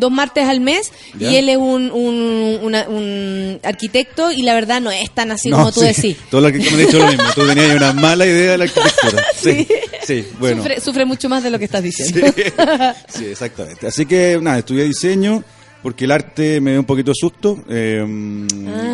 dos 0.00 0.10
martes 0.10 0.44
al 0.48 0.60
mes 0.60 0.90
Ya. 1.18 1.30
y 1.30 1.36
él 1.36 1.48
es 1.48 1.56
un, 1.58 1.90
un, 1.92 2.58
una- 2.62 2.88
un 2.88 3.60
arquitecto 3.62 4.32
y 4.32 4.42
la 4.42 4.54
verdad 4.54 4.80
no 4.80 4.90
es 4.90 5.10
tan 5.12 5.30
así 5.30 5.50
No, 5.50 5.58
como 5.58 5.72
tú 5.72 5.80
sí, 5.80 5.86
decís. 5.86 6.16
Todos 6.30 6.42
los 6.42 6.52
que 6.52 6.58
me 6.58 6.68
han 6.68 6.76
dicho 6.78 6.98
lo 6.98 7.06
mismo. 7.06 7.24
Tú 7.34 7.46
tenías 7.46 7.76
una 7.76 7.92
mala 7.94 8.26
idea 8.26 8.52
de 8.52 8.58
la 8.58 8.64
arquitectura. 8.64 9.22
Sí, 9.40 9.68
sí, 10.06 10.26
bueno. 10.40 10.56
Sufre, 10.62 10.80
sufre 10.80 11.04
mucho 11.04 11.28
más 11.28 11.42
de 11.44 11.50
lo 11.50 11.58
que 11.58 11.66
estás 11.66 11.82
diciendo. 11.82 12.26
Sí, 13.08 13.26
exactamente. 13.26 13.86
Así 13.86 14.06
que 14.06 14.38
nada, 14.42 14.58
estudié 14.58 14.84
diseño 14.84 15.44
porque 15.82 16.04
el 16.04 16.10
arte 16.10 16.60
me 16.60 16.72
dio 16.72 16.80
un 16.80 16.84
poquito 16.86 17.10
de 17.12 17.14
susto, 17.14 17.64
eh, 17.70 18.02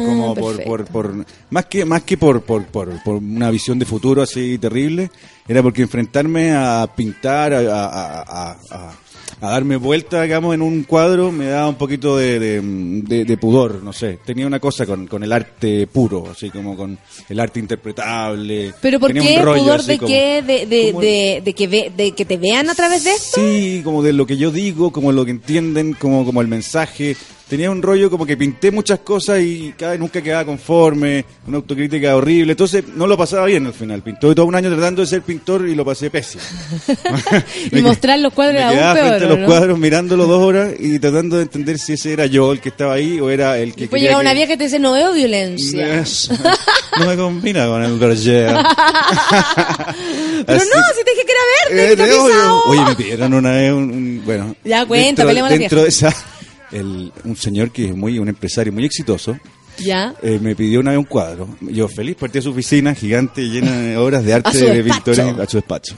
como 0.07 0.35
por, 0.37 0.63
por, 0.63 0.85
por- 0.85 1.27
más 1.51 1.67
que 1.67 1.85
más 1.85 2.03
que 2.05 2.17
por, 2.17 2.43
por, 2.43 2.65
por, 2.67 3.03
por 3.03 3.17
una 3.17 3.51
visión 3.51 3.77
de 3.79 3.85
futuro 3.85 4.23
así 4.23 4.57
terrible, 4.59 5.11
era 5.49 5.63
porque 5.65 5.83
enfrentarme 5.83 6.53
a 6.53 6.89
pintar, 6.95 7.55
a, 7.55 7.59
a, 7.59 8.21
a- 8.23 8.57
a- 8.71 8.93
a 9.41 9.51
darme 9.51 9.77
vuelta, 9.77 10.23
digamos, 10.23 10.55
en 10.55 10.63
un 10.63 10.83
cuadro 10.85 11.31
me 11.31 11.47
daba 11.47 11.69
un 11.69 11.75
poquito 11.75 12.17
de, 12.17 12.39
de, 12.39 12.61
de- 12.63 13.25
de 13.27 13.37
pudor, 13.37 13.83
no 13.83 13.93
sé. 13.93 14.19
Tenía 14.25 14.47
una 14.47 14.61
cosa 14.61 14.87
con, 14.87 15.07
con 15.07 15.23
el 15.23 15.33
arte 15.33 15.87
puro, 15.87 16.29
así 16.31 16.49
como 16.51 16.75
con 16.77 16.99
el 17.29 17.41
arte 17.41 17.61
interpretable. 17.61 18.73
Pero 18.81 18.99
¿por 19.01 19.13
Tenía 19.13 19.23
qué? 19.37 19.43
rollo 19.43 19.63
¿Pudor 19.63 19.83
de 19.83 19.99
como- 19.99 20.09
qué? 20.09 20.43
De 20.43 21.55
que 21.55 21.67
ve, 21.67 21.93
¿De 21.97 22.13
que 22.13 22.25
te 22.25 22.37
vean 22.39 22.71
a 22.71 22.75
través 22.75 23.05
de 23.05 23.13
esto? 23.13 23.41
Sí, 23.41 23.83
como 23.85 24.03
de 24.03 24.13
lo 24.13 24.27
que 24.27 24.37
yo 24.37 24.51
digo, 24.51 24.91
como 24.91 25.13
lo 25.13 25.25
que 25.25 25.33
entienden, 25.33 25.93
como, 25.95 26.25
como 26.25 26.41
el 26.41 26.49
mensaje. 26.49 27.17
Tenía 27.49 27.71
un 27.71 27.81
rollo 27.81 28.11
como 28.11 28.27
que 28.27 28.37
pinté 28.37 28.73
muchas 28.73 28.99
cosas 28.99 29.41
y 29.41 29.73
cada 29.79 29.93
vez 29.93 30.01
nunca 30.01 30.21
quedaba 30.21 30.45
conforme, 30.45 31.25
una 31.47 31.59
autocrítica 31.59 32.17
horrible. 32.17 32.55
Entonces 32.55 32.83
no 32.97 33.07
lo 33.07 33.17
pasaba 33.17 33.47
bien 33.47 33.65
al 33.67 33.73
final. 33.73 34.03
Pintó 34.03 34.35
todo 34.35 34.47
un 34.47 34.57
año 34.57 34.69
tratando 34.69 35.03
de 35.03 35.07
ser 35.07 35.23
pintor 35.23 35.69
y 35.69 35.77
lo 35.77 35.85
pasé 35.85 36.11
pésimo. 36.11 36.43
Y 37.71 37.81
mostrar 37.83 38.19
los 38.19 38.33
cuadros 38.33 38.57
Me 38.57 38.65
aún 38.65 38.75
quedaba 38.75 38.95
peor. 38.95 39.07
frente 39.09 39.25
a 39.25 39.27
¿o 39.27 39.31
los 39.31 39.39
no? 39.39 39.47
cuadros 39.47 39.79
mirándolo 39.79 40.27
dos 40.27 40.43
horas 40.43 40.73
y 40.77 40.99
tratando 40.99 41.37
de 41.37 41.43
entender 41.43 41.79
si 41.79 41.93
ese 41.93 42.13
era 42.15 42.27
yo 42.27 42.51
el 42.51 42.61
que 42.61 42.71
estaba 42.71 42.95
ahí 42.95 43.21
o 43.21 43.31
era 43.31 43.59
el 43.59 43.75
que 43.77 43.89
quería 43.89 44.09
llega 44.09 44.19
una 44.21 44.33
vieja 44.35 44.49
que 44.49 44.57
te 44.57 44.65
dice, 44.65 44.81
no 44.81 44.93
veo 44.93 45.13
violencia. 45.13 46.03
No 46.99 47.07
me 47.07 47.17
combina 47.17 47.67
con 47.69 47.81
el 47.85 47.97
Berger. 47.99 48.47
Pero 50.47 50.59
Así- 50.59 50.69
no, 50.75 50.83
si 50.97 51.05
te 51.05 51.11
dije 51.13 51.25
que 51.27 51.33
era 51.33 51.77
verde, 51.77 51.93
Eh, 51.93 51.97
pisado. 51.97 52.63
oye, 52.67 52.81
me 52.85 52.95
pidieron 52.97 53.35
una 53.35 53.51
vez 53.53 53.73
un, 53.73 53.91
un- 53.91 54.23
bueno. 54.25 54.57
Ya, 54.65 54.85
cuenta, 54.87 55.07
dentro, 55.07 55.27
peleemos 55.27 55.51
la 55.53 55.59
dentro 55.59 55.83
de 55.83 55.89
esa 55.89 56.15
el, 56.73 57.13
un 57.25 57.37
señor 57.37 57.71
que 57.71 57.87
es 57.89 57.97
muy 57.97 58.19
un 58.19 58.29
empresario 58.29 58.73
muy 58.73 58.85
exitoso 58.85 59.39
Ya. 59.79 60.15
eh, 60.23 60.39
me 60.41 60.55
pidió 60.57 60.81
una 60.81 60.91
vez 60.93 60.99
un 60.99 61.05
cuadro. 61.05 61.49
Yo 61.61 61.87
feliz 61.89 62.17
partí 62.17 62.39
a 62.39 62.43
su 62.43 62.51
oficina 62.51 62.95
gigante 62.95 63.43
llena 63.43 63.73
de 63.79 63.97
obras 63.97 64.25
de 64.25 64.35
arte 64.35 64.57
de 64.59 64.83
pintores 64.85 65.19
a 65.21 65.47
su 65.47 65.57
despacho. 65.59 65.97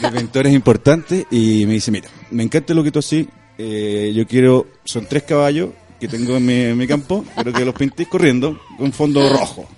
de 0.00 0.10
pintores 0.10 0.52
importantes 0.54 1.26
y 1.30 1.66
me 1.66 1.74
dice, 1.74 1.90
"Mira, 1.90 2.08
me 2.30 2.42
encanta 2.44 2.72
lo 2.74 2.82
que 2.84 2.90
tú 2.92 2.98
así, 3.00 3.28
eh, 3.58 4.12
yo 4.14 4.26
quiero 4.26 4.66
son 4.84 5.06
tres 5.06 5.24
caballos 5.24 5.70
que 5.98 6.08
tengo 6.08 6.36
en 6.36 6.46
mi, 6.46 6.54
en 6.54 6.78
mi 6.78 6.86
campo, 6.86 7.24
quiero 7.34 7.52
que 7.52 7.64
los 7.64 7.74
pintéis 7.74 8.08
corriendo 8.08 8.58
con 8.78 8.92
fondo 8.92 9.28
rojo." 9.32 9.68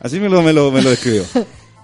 Así 0.00 0.18
me 0.20 0.28
lo 0.28 0.42
me 0.42 0.52
lo, 0.52 0.70
me 0.72 0.82
lo 0.82 0.90
describió. 0.90 1.24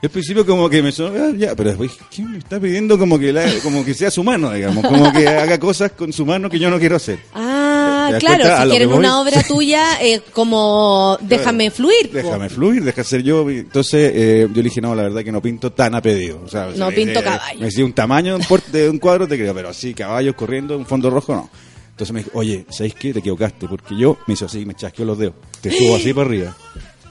Y 0.01 0.07
al 0.07 0.11
principio 0.11 0.45
como 0.47 0.69
que 0.69 0.81
me 0.83 0.93
sonó, 0.93 1.17
"Ah, 1.25 1.33
ya, 1.37 1.57
pero 1.57 1.71
después, 1.71 1.91
¿quién 2.15 2.31
me 2.33 2.39
está 2.39 2.61
pidiendo 2.61 2.97
como 2.99 3.19
que, 3.19 3.33
la- 3.33 3.51
como 3.65 3.85
que 3.85 3.95
sea 3.95 4.11
su 4.13 4.23
mano, 4.23 4.53
digamos? 4.53 4.85
Como 4.87 5.13
que 5.13 5.27
haga 5.27 5.59
cosas 5.59 5.93
con 5.93 6.13
su 6.13 6.25
mano 6.27 6.49
que 6.51 6.59
yo 6.61 6.69
no 6.71 6.79
quiero 6.79 6.97
hacer. 6.97 7.19
Ah, 7.35 7.68
¿Te 8.09 8.13
das 8.15 8.21
claro, 8.21 8.43
cuenta 8.45 8.63
si 8.65 8.71
quieren 8.71 8.93
una 8.93 9.21
obra 9.21 9.43
tuya, 9.49 9.85
eh, 10.03 10.21
como 10.33 11.17
déjame 11.21 11.71
fluir. 11.71 12.09
po. 12.11 12.17
Déjame 12.17 12.49
fluir, 12.49 12.85
deja 12.85 13.05
ser 13.05 13.23
yo. 13.23 13.49
Entonces 13.49 14.13
eh, 14.15 14.47
yo 14.51 14.57
le 14.57 14.63
dije, 14.63 14.81
no, 14.81 14.95
la 14.95 15.05
verdad 15.05 15.23
que 15.23 15.33
no 15.33 15.41
pinto 15.41 15.73
tan 15.73 15.95
a 15.95 16.03
pedido. 16.03 16.41
O 16.45 16.49
sea, 16.49 16.69
No 16.77 16.91
pinto 16.91 17.21
me- 17.21 17.25
caballo. 17.25 17.59
Me 17.61 17.67
decía 17.67 17.85
un 17.85 17.93
tamaño 17.93 18.39
de 18.73 18.89
un 18.91 18.99
cuadro, 18.99 19.27
te 19.29 19.37
creo, 19.37 19.55
pero 19.55 19.69
así, 19.69 19.95
caballos 19.95 20.35
corriendo, 20.35 20.77
un 20.77 20.87
fondo 20.87 21.11
rojo, 21.11 21.35
no. 21.35 21.51
Entonces 21.91 22.13
me 22.15 22.23
dijo, 22.23 22.31
oye, 22.39 22.65
¿sabes 22.71 22.95
qué? 22.95 23.13
Te 23.13 23.19
equivocaste, 23.19 23.67
porque 23.67 23.97
yo 23.97 24.19
me 24.29 24.35
hizo 24.35 24.47
así, 24.47 24.65
me 24.65 24.75
chasqueó 24.75 25.05
los 25.05 25.19
dedos. 25.19 25.35
Te 25.61 25.71
subo 25.77 25.97
así 25.97 26.13
para 26.13 26.27
arriba. 26.29 26.57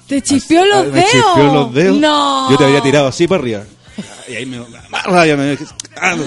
¿Te 0.08 0.22
chispeó 0.22 0.64
los 0.66 0.78
Ah, 0.78 0.82
dedos? 0.84 0.94
Me 0.96 1.04
chispeó 1.04 1.54
los 1.54 1.74
dedos. 1.74 1.98
No. 1.98 2.50
Yo 2.52 2.58
te 2.58 2.64
había 2.64 2.82
tirado 2.82 3.08
así 3.08 3.28
para 3.28 3.42
arriba. 3.42 3.64
Y 4.28 4.36
ahí 4.36 4.46
me... 4.46 4.60
Más 4.90 5.04
rabia, 5.06 5.36
me... 5.38 5.58
Ah, 5.96 6.16
no, 6.16 6.24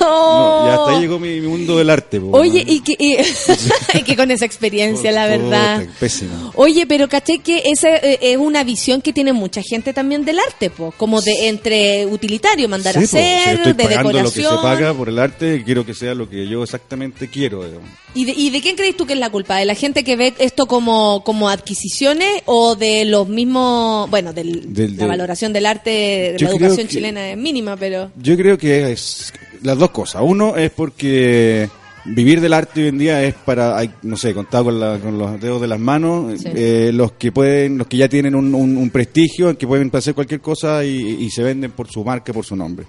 Oh. 0.00 0.64
y 0.66 0.70
hasta 0.70 0.90
ahí 0.96 1.00
llegó 1.02 1.18
mi, 1.18 1.40
mi 1.40 1.46
mundo 1.46 1.76
del 1.78 1.90
arte. 1.90 2.20
po, 2.20 2.30
Oye, 2.32 2.64
y 2.66 2.80
que, 2.80 2.94
y- 2.98 3.16
que 4.04 4.16
con 4.16 4.30
esa 4.30 4.44
experiencia, 4.44 5.12
la 5.12 5.26
verdad. 5.26 5.80
Puta, 5.80 5.92
Pésimo. 6.00 6.52
Oye, 6.56 6.86
pero 6.86 7.08
caché 7.08 7.38
que 7.38 7.62
esa 7.66 7.88
eh, 7.96 8.18
es 8.20 8.36
una 8.36 8.64
visión 8.64 9.00
que 9.00 9.12
tiene 9.12 9.32
mucha 9.32 9.62
gente 9.62 9.92
también 9.92 10.24
del 10.24 10.38
arte, 10.38 10.70
po, 10.70 10.92
como 10.96 11.20
de 11.20 11.48
entre 11.48 12.06
utilitario, 12.06 12.68
mandar 12.68 12.94
Sí, 12.94 12.98
a 12.98 13.02
po, 13.02 13.06
si 13.08 13.16
hacer, 13.18 13.54
estoy 13.56 13.72
de 13.74 13.84
pagando 13.84 14.12
lo 14.12 14.24
que 14.24 14.30
se 14.30 14.40
decoración. 14.40 14.62
paga 14.62 14.94
por 14.94 15.08
el 15.08 15.18
arte, 15.18 15.62
quiero 15.64 15.84
que 15.86 15.94
sea 15.94 16.14
lo 16.14 16.28
que 16.28 16.48
yo 16.48 16.62
exactamente 16.62 17.28
quiero. 17.28 17.64
digamos. 17.64 17.88
¿Y 18.14 18.24
de, 18.24 18.32
¿Y 18.32 18.50
de 18.50 18.60
quién 18.60 18.74
crees 18.74 18.96
tú 18.96 19.06
que 19.06 19.12
es 19.12 19.18
la 19.18 19.30
culpa? 19.30 19.56
¿De 19.58 19.64
la 19.64 19.74
gente 19.74 20.02
que 20.02 20.16
ve 20.16 20.34
esto 20.38 20.66
como, 20.66 21.22
como 21.24 21.48
adquisiciones 21.48 22.42
o 22.46 22.74
de 22.74 23.04
los 23.04 23.28
mismos, 23.28 24.08
bueno, 24.10 24.32
del- 24.32 24.72
Del- 24.72 24.92
la 24.92 24.98
del- 25.00 25.08
valoración 25.08 25.52
del 25.52 25.66
arte, 25.66 26.34
Yo 26.38 26.46
la 26.46 26.52
educación 26.52 26.86
que- 26.88 26.92
chilena 26.94 27.30
es 27.30 27.36
mínima, 27.36 27.76
pero... 27.76 28.10
Yo 28.20 28.36
creo 28.36 28.56
que 28.58 28.92
es 28.92 29.32
las 29.62 29.78
dos 29.78 29.90
cosas. 29.90 30.22
Uno 30.24 30.56
es 30.56 30.70
porque 30.70 31.68
vivir 32.06 32.40
del 32.40 32.54
arte 32.54 32.82
hoy 32.82 32.88
en 32.88 32.98
día 32.98 33.22
es 33.22 33.34
para, 33.34 33.76
hay, 33.76 33.90
no 34.02 34.16
sé, 34.16 34.32
contado 34.32 34.64
con, 34.64 34.80
la- 34.80 34.98
con 34.98 35.18
los 35.18 35.38
dedos 35.40 35.60
de 35.60 35.66
las 35.68 35.78
manos, 35.78 36.40
Sí. 36.40 36.48
eh, 36.54 36.90
los 36.94 37.12
que 37.12 37.30
pueden, 37.30 37.76
los 37.78 37.86
que 37.86 37.98
ya 37.98 38.08
tienen 38.08 38.34
un, 38.34 38.54
un- 38.54 38.76
un 38.78 38.90
prestigio, 38.90 39.56
que 39.58 39.66
pueden 39.66 39.90
hacer 39.92 40.14
cualquier 40.14 40.40
cosa 40.40 40.82
y, 40.84 40.96
y 41.20 41.30
se 41.30 41.42
venden 41.42 41.70
por 41.72 41.88
su 41.90 42.02
marca, 42.02 42.32
por 42.32 42.44
su 42.46 42.56
nombre. 42.56 42.86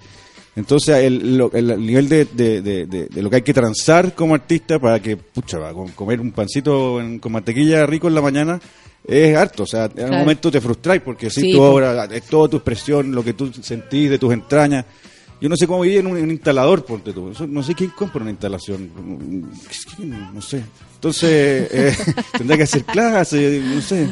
Entonces, 0.60 0.96
el, 0.98 1.38
lo- 1.38 1.52
el 1.54 1.84
nivel 1.86 2.08
de, 2.10 2.26
de- 2.26 2.62
de- 2.62 3.22
lo 3.22 3.30
que 3.30 3.38
hay 3.38 3.42
que 3.42 3.54
transar 3.54 4.14
como 4.14 4.36
artista 4.36 4.78
para 4.80 5.00
que, 5.02 5.18
pucha, 5.18 5.58
va, 5.58 5.74
com- 5.74 5.90
comer 5.92 6.20
un 6.20 6.32
pancito 6.32 7.00
en- 7.00 7.20
con 7.20 7.32
mantequilla 7.32 7.86
rico 7.86 8.08
en 8.08 8.16
la 8.16 8.22
mañana 8.22 8.60
es 9.08 9.36
harto. 9.36 9.64
O 9.64 9.66
sea, 9.66 9.86
en 9.86 9.92
Claro. 9.92 10.12
un 10.14 10.20
momento 10.20 10.52
te 10.52 10.60
frustráis 10.62 11.02
porque 11.02 11.30
si 11.30 11.42
Sí, 11.42 11.52
tu 11.54 11.62
obra 11.62 12.06
es 12.12 12.24
toda 12.24 12.48
tu 12.50 12.58
expresión, 12.58 13.12
lo 13.14 13.24
que 13.24 13.34
tú 13.34 13.52
sentís 13.62 14.10
de 14.10 14.20
tus 14.20 14.34
entrañas. 14.34 14.86
Yo 15.42 15.48
no 15.48 15.56
sé 15.56 15.68
cómo 15.68 15.82
vivir 15.82 16.00
en 16.00 16.08
un, 16.08 16.32
instalador, 16.32 16.84
ponte 16.84 17.14
tú. 17.14 17.32
No 17.48 17.64
sé 17.64 17.74
quién 17.74 17.92
compra 17.92 18.22
una 18.22 18.32
instalación. 18.32 18.90
No 20.34 20.42
sé. 20.42 20.64
Entonces, 20.96 21.68
eh, 21.72 21.96
tendrá 22.38 22.58
que 22.58 22.64
hacer 22.64 22.84
clases, 22.84 23.64
no 23.64 23.82
sé. 23.82 24.08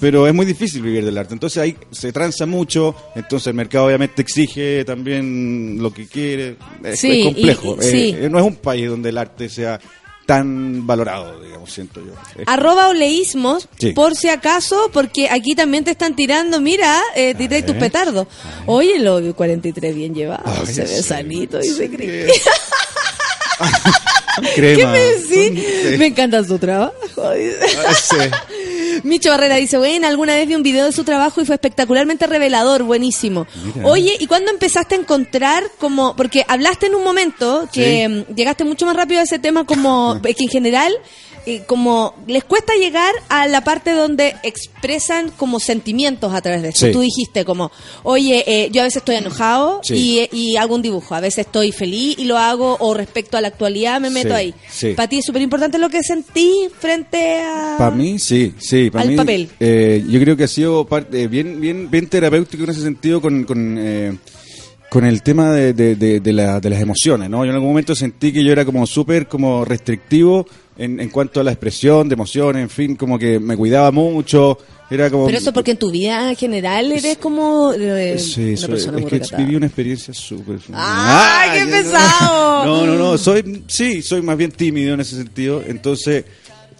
Pero 0.00 0.26
es 0.26 0.34
muy 0.34 0.44
difícil 0.44 0.82
vivir 0.82 1.04
del 1.04 1.16
arte. 1.18 1.34
Entonces 1.34 1.58
ahí 1.62 1.76
se 1.92 2.10
transa 2.12 2.46
mucho. 2.46 2.94
Entonces 3.14 3.46
el 3.48 3.54
mercado 3.54 3.86
obviamente 3.86 4.22
exige 4.22 4.84
también 4.84 5.78
lo 5.80 5.92
que 5.92 6.06
quiere. 6.06 6.56
Es, 6.82 6.98
Sí, 6.98 7.20
es 7.20 7.24
complejo. 7.26 7.76
y- 7.80 7.84
y- 7.84 7.90
sí. 7.90 8.16
Eh, 8.18 8.28
no 8.28 8.38
es 8.40 8.44
un 8.44 8.56
país 8.56 8.88
donde 8.88 9.10
el 9.10 9.18
arte 9.18 9.48
sea 9.48 9.78
tan 10.36 10.86
valorado, 10.86 11.38
digamos, 11.40 11.70
siento 11.70 12.00
yo. 12.00 12.12
Arroba 12.46 12.88
oleísmos, 12.88 13.68
Sí. 13.78 13.92
por 13.92 14.16
si 14.16 14.28
acaso, 14.30 14.90
porque 14.92 15.28
aquí 15.28 15.54
también 15.54 15.84
te 15.84 15.90
están 15.90 16.16
tirando, 16.16 16.58
mira, 16.60 16.98
eh, 17.14 17.34
tiré 17.34 17.62
tus 17.62 17.76
petardos. 17.76 18.26
Oye, 18.64 18.96
el 18.96 19.06
obvio 19.08 19.36
43 19.36 19.94
bien 19.94 20.14
llevado, 20.14 20.42
Ay, 20.46 20.72
se 20.72 20.82
ve 20.82 20.86
sí. 20.88 21.02
sanito 21.02 21.60
y 21.60 21.68
se 21.68 21.90
cree. 21.90 22.32
crema. 24.54 24.76
¿Qué 24.76 24.86
me 24.86 24.98
decís? 24.98 25.98
Me 25.98 26.06
encanta 26.06 26.42
su 26.44 26.58
trabajo. 26.58 26.94
dice. 27.36 28.30
Micho 29.02 29.30
Barrera 29.30 29.56
dice, 29.56 29.78
bueno, 29.78 30.06
alguna 30.06 30.34
vez 30.34 30.46
vi 30.46 30.54
un 30.54 30.62
video 30.62 30.86
de 30.86 30.92
su 30.92 31.04
trabajo 31.04 31.40
y 31.40 31.44
fue 31.44 31.54
espectacularmente 31.56 32.26
revelador, 32.26 32.82
buenísimo. 32.82 33.46
Mira. 33.74 33.88
Oye, 33.88 34.16
¿y 34.18 34.26
cuándo 34.26 34.50
empezaste 34.50 34.94
a 34.94 34.98
encontrar 34.98 35.64
como, 35.78 36.14
porque 36.16 36.44
hablaste 36.46 36.86
en 36.86 36.94
un 36.94 37.04
momento 37.04 37.68
que 37.72 38.08
mm, 38.08 38.34
llegaste 38.34 38.64
mucho 38.64 38.86
más 38.86 38.96
rápido 38.96 39.20
a 39.20 39.24
ese 39.24 39.38
tema 39.38 39.64
como, 39.64 40.20
que 40.22 40.34
en 40.38 40.48
general, 40.48 40.92
eh, 41.46 41.62
como 41.66 42.14
les 42.26 42.44
cuesta 42.44 42.72
llegar 42.74 43.12
a 43.28 43.46
la 43.48 43.62
parte 43.64 43.90
donde 43.92 44.34
expresan 44.42 45.30
como 45.36 45.58
sentimientos 45.60 46.32
a 46.32 46.40
través 46.40 46.62
de 46.62 46.68
esto. 46.70 46.86
Sí. 46.86 46.92
Tú 46.92 47.00
dijiste 47.00 47.44
como, 47.44 47.70
oye, 48.02 48.44
eh, 48.46 48.68
yo 48.72 48.80
a 48.80 48.84
veces 48.84 48.98
estoy 48.98 49.16
enojado 49.16 49.80
Sí. 49.82 50.28
y, 50.32 50.36
y 50.52 50.56
hago 50.56 50.74
un 50.74 50.82
dibujo, 50.82 51.14
a 51.14 51.20
veces 51.20 51.46
estoy 51.46 51.72
feliz 51.72 52.16
y 52.18 52.24
lo 52.24 52.38
hago, 52.38 52.76
o 52.80 52.94
respecto 52.94 53.36
a 53.36 53.40
la 53.40 53.48
actualidad 53.48 54.00
me 54.00 54.10
meto 54.10 54.30
Sí, 54.70 54.86
ahí. 54.86 54.94
Para 54.94 55.08
ti 55.08 55.18
es 55.18 55.24
súper 55.24 55.42
importante 55.42 55.78
lo 55.78 55.88
que 55.88 56.02
sentí 56.02 56.68
frente 56.78 57.40
a... 57.42 57.74
Para 57.78 57.90
mí, 57.90 58.18
sí, 58.18 58.54
sí. 58.58 58.90
Para 58.90 59.02
Al 59.02 59.08
mí, 59.10 59.16
papel. 59.16 59.48
eh, 59.60 60.04
yo 60.08 60.20
creo 60.20 60.36
que 60.36 60.44
ha 60.44 60.48
sido 60.48 60.84
parte, 60.86 61.22
eh, 61.22 61.28
bien, 61.28 61.60
bien, 61.60 61.90
bien 61.90 62.06
terapéutico 62.08 62.64
en 62.64 62.70
ese 62.70 62.82
sentido 62.82 63.20
con, 63.20 63.44
con, 63.44 63.76
eh, 63.78 64.16
con 64.90 65.04
el 65.04 65.22
tema 65.22 65.52
de, 65.52 65.72
de, 65.72 65.96
de, 65.96 66.20
de 66.20 66.32
la- 66.32 66.60
de 66.60 66.68
las 66.70 66.80
emociones, 66.80 67.30
¿no? 67.30 67.38
Yo 67.44 67.50
en 67.50 67.54
algún 67.54 67.68
momento 67.70 67.94
sentí 67.94 68.32
que 68.32 68.44
yo 68.44 68.52
era 68.52 68.64
como 68.64 68.86
súper 68.86 69.26
como 69.26 69.64
restrictivo 69.64 70.46
en, 70.78 71.00
en 71.00 71.08
cuanto 71.10 71.40
a 71.40 71.44
la 71.44 71.52
expresión 71.52 72.08
de 72.08 72.14
emociones, 72.14 72.62
en 72.62 72.70
fin, 72.70 72.96
como 72.96 73.18
que 73.18 73.38
me 73.38 73.56
cuidaba 73.56 73.90
mucho, 73.90 74.58
era 74.90 75.10
como... 75.10 75.26
Pero 75.26 75.38
eso 75.38 75.52
porque 75.52 75.72
en 75.72 75.76
tu 75.78 75.90
vida 75.90 76.28
en 76.30 76.36
general 76.36 76.92
eres 76.92 77.18
como 77.18 77.72
eh, 77.74 78.18
Sí, 78.18 78.50
una 78.50 78.56
soy- 78.56 78.68
persona 78.70 78.96
es 78.98 79.02
muy 79.02 79.10
que 79.10 79.18
recatada. 79.18 79.42
viví 79.44 79.56
una 79.56 79.66
experiencia 79.66 80.12
súper... 80.14 80.58
¡Ay, 80.74 81.60
qué 81.60 81.66
pesado! 81.70 82.64
No, 82.64 82.86
no, 82.86 82.94
no, 82.96 83.18
soy, 83.18 83.64
sí, 83.66 84.02
soy 84.02 84.22
más 84.22 84.36
bien 84.36 84.50
tímido 84.52 84.94
en 84.94 85.00
ese 85.00 85.16
sentido, 85.16 85.62
entonces, 85.66 86.24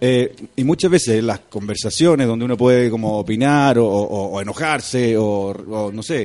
eh, 0.04 0.34
y 0.56 0.64
muchas 0.64 0.90
veces 0.90 1.18
en 1.20 1.28
las 1.28 1.38
conversaciones 1.48 2.26
donde 2.26 2.44
uno 2.44 2.56
puede 2.56 2.90
como 2.90 3.18
opinar 3.20 3.78
o, 3.78 3.86
o- 3.86 4.32
o 4.32 4.40
enojarse 4.40 5.16
o, 5.16 5.50
o, 5.52 5.92
no 5.92 6.02
sé, 6.02 6.22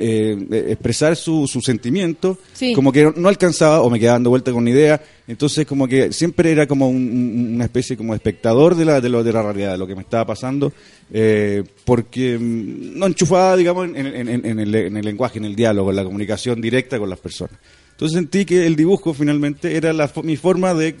eh, 0.00 0.36
eh, 0.50 0.64
expresar 0.70 1.14
su, 1.14 1.46
su 1.46 1.60
sentimiento, 1.60 2.38
Sí. 2.54 2.72
como 2.72 2.90
que 2.90 3.12
no, 3.14 3.28
alcanzaba 3.28 3.82
o 3.82 3.88
me 3.90 4.00
quedaba 4.00 4.16
dando 4.16 4.30
vuelta 4.30 4.50
con 4.50 4.62
una 4.62 4.70
idea, 4.70 5.00
entonces 5.28 5.64
como 5.64 5.86
que 5.86 6.12
siempre 6.12 6.50
era 6.50 6.66
como 6.66 6.88
un- 6.88 6.96
un- 6.96 7.54
una 7.54 7.64
especie 7.66 7.96
como 7.96 8.14
espectador 8.16 8.74
de 8.74 8.84
la, 8.84 9.00
de, 9.00 9.08
lo, 9.08 9.22
de 9.22 9.32
la 9.32 9.42
realidad, 9.44 9.72
de 9.72 9.78
lo 9.78 9.86
que 9.86 9.94
me 9.94 10.02
estaba 10.02 10.26
pasando, 10.26 10.72
eh, 11.12 11.62
porque 11.84 12.36
mm, 12.36 12.98
no 12.98 13.06
enchufaba, 13.06 13.56
digamos, 13.56 13.86
en, 13.90 13.96
en- 13.96 14.44
en- 14.44 14.58
el, 14.58 14.74
en 14.74 14.96
el 14.96 15.04
lenguaje, 15.04 15.38
en 15.38 15.44
el 15.44 15.54
diálogo, 15.54 15.90
en 15.90 15.96
la 15.96 16.04
comunicación 16.04 16.60
directa 16.60 16.98
con 16.98 17.08
las 17.08 17.20
personas. 17.20 17.54
Entonces 17.92 18.16
sentí 18.16 18.44
que 18.44 18.66
el 18.66 18.74
dibujo 18.76 19.12
finalmente 19.14 19.76
era 19.76 19.92
la, 19.92 20.10
mi 20.24 20.36
forma 20.36 20.72
de 20.74 20.96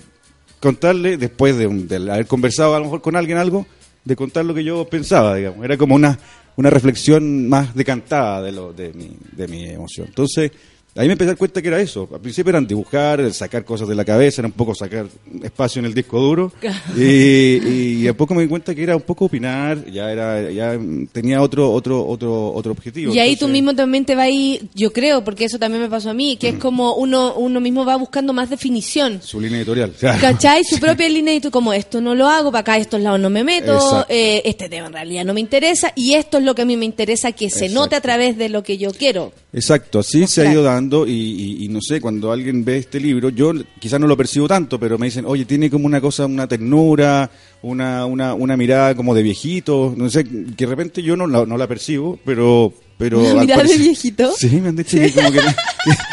contarle, 0.60 1.16
después 1.16 1.56
de, 1.56 1.66
un- 1.66 1.88
haber 2.10 2.26
conversado 2.26 2.74
a 2.74 2.78
lo 2.78 2.84
mejor 2.84 3.02
con 3.02 3.16
alguien 3.16 3.38
algo, 3.38 3.66
de 4.04 4.16
contar 4.16 4.44
lo 4.44 4.54
que 4.54 4.64
yo 4.64 4.84
pensaba, 4.88 5.34
digamos. 5.36 5.64
Era 5.64 5.76
como 5.76 5.94
una, 5.94 6.18
una 6.56 6.70
reflexión 6.70 7.48
más 7.48 7.74
decantada 7.74 8.42
de, 8.42 8.52
lo, 8.52 8.72
de, 8.72 8.92
mi, 8.92 9.16
de 9.32 9.48
mi 9.48 9.64
emoción. 9.68 10.06
Entonces, 10.08 10.52
ahí 10.96 11.06
me 11.06 11.12
empecé 11.12 11.28
a 11.28 11.32
dar 11.32 11.38
cuenta 11.38 11.62
que 11.62 11.68
era 11.68 11.80
eso. 11.80 12.08
Al 12.12 12.20
principio 12.20 12.50
eran 12.50 12.66
dibujar, 12.66 13.32
sacar 13.32 13.64
cosas 13.64 13.88
de 13.88 13.94
la 13.94 14.04
cabeza, 14.04 14.40
era 14.42 14.48
un 14.48 14.52
poco 14.52 14.74
sacar 14.74 15.06
espacio 15.42 15.80
en 15.80 15.86
el 15.86 15.94
disco 15.94 16.20
duro. 16.20 16.52
y, 16.96 18.02
y 18.02 18.08
a 18.08 18.14
poco 18.14 18.34
me 18.34 18.42
di 18.42 18.48
cuenta 18.48 18.74
que 18.74 18.82
era 18.82 18.96
un 18.96 19.02
poco 19.02 19.26
opinar, 19.26 19.84
ya 19.90 20.10
era 20.10 20.50
ya 20.50 20.78
mm, 20.78 21.08
tenía 21.08 21.40
otro 21.42 21.70
otro 21.72 22.06
otro 22.06 22.52
otro 22.52 22.72
objetivo. 22.72 23.14
Y 23.14 23.18
ahí 23.18 23.30
tú 23.30 23.46
Entonces- 23.46 23.52
mismo 23.52 23.74
también 23.74 24.04
te 24.04 24.14
vas 24.14 24.24
ahí, 24.26 24.60
yo 24.74 24.92
creo, 24.92 25.24
porque 25.24 25.44
eso 25.46 25.58
también 25.58 25.82
me 25.82 25.88
pasó 25.88 26.10
a 26.10 26.14
mí, 26.14 26.36
que 26.36 26.48
es 26.50 26.54
como 26.56 26.94
uno 26.94 27.34
uno 27.34 27.60
mismo 27.60 27.84
va 27.84 27.96
buscando 27.96 28.32
más 28.32 28.50
definición. 28.50 29.20
su 29.22 29.40
línea 29.40 29.58
editorial. 29.58 29.92
claro. 29.98 30.18
¿Cachai? 30.20 30.62
Su 30.64 30.78
propia 30.80 31.08
línea 31.08 31.40
tú 31.40 31.50
como 31.50 31.72
esto 31.72 32.00
no 32.00 32.14
lo 32.14 32.28
hago, 32.28 32.50
para 32.50 32.60
acá 32.60 32.72
a 32.74 32.78
estos 32.78 33.00
lados 33.00 33.20
no 33.20 33.30
me 33.30 33.44
meto, 33.44 33.74
Exacto. 33.74 34.06
eh, 34.08 34.42
este 34.44 34.68
tema 34.68 34.88
en 34.88 34.92
realidad 34.92 35.24
no 35.24 35.34
me 35.34 35.40
interesa 35.40 35.92
y 35.94 36.14
esto 36.14 36.38
es 36.38 36.44
lo 36.44 36.54
que 36.54 36.62
a 36.62 36.64
mí 36.64 36.76
me 36.76 36.84
interesa 36.84 37.32
que 37.32 37.48
se 37.50 37.66
Exacto. 37.66 37.74
note 37.80 37.96
a 37.96 38.00
través 38.00 38.36
de 38.36 38.48
lo 38.48 38.62
que 38.62 38.76
yo 38.78 38.90
quiero. 38.92 39.32
Exacto, 39.52 40.00
así 40.00 40.18
se 40.18 40.20
Mostrar. 40.22 40.46
ha 40.46 40.52
ido 40.52 40.62
dando 40.62 40.79
y, 40.88 41.10
y- 41.10 41.64
y 41.64 41.68
no 41.68 41.80
sé, 41.80 42.00
cuando 42.00 42.32
alguien 42.32 42.64
ve 42.64 42.78
este 42.78 42.98
libro, 43.00 43.28
yo 43.30 43.52
quizás 43.78 44.00
no 44.00 44.06
lo 44.06 44.16
percibo 44.16 44.46
tanto, 44.48 44.78
pero 44.80 44.98
me 44.98 45.06
dicen, 45.06 45.24
oye, 45.26 45.44
tiene 45.44 45.68
como 45.70 45.86
una 45.86 46.00
cosa, 46.00 46.26
una 46.26 46.46
ternura, 46.48 47.30
una, 47.62 48.06
una, 48.06 48.34
una 48.34 48.56
mirada 48.56 48.94
como 48.94 49.14
de 49.14 49.22
viejito, 49.22 49.94
no 49.96 50.08
sé, 50.10 50.24
que 50.24 50.64
de 50.64 50.66
repente 50.66 51.02
yo 51.02 51.16
no 51.16 51.26
la, 51.26 51.44
no 51.46 51.56
la 51.56 51.66
percibo, 51.66 52.18
pero... 52.24 52.72
pero 52.98 53.20
¿Una 53.20 53.42
mirada 53.42 53.62
de 53.64 53.76
viejito? 53.78 54.32
Sí, 54.38 54.48
me 54.60 54.68
han 54.68 54.76
dicho 54.76 54.96
que 54.96 55.10
como 55.12 55.30
que, 55.32 55.40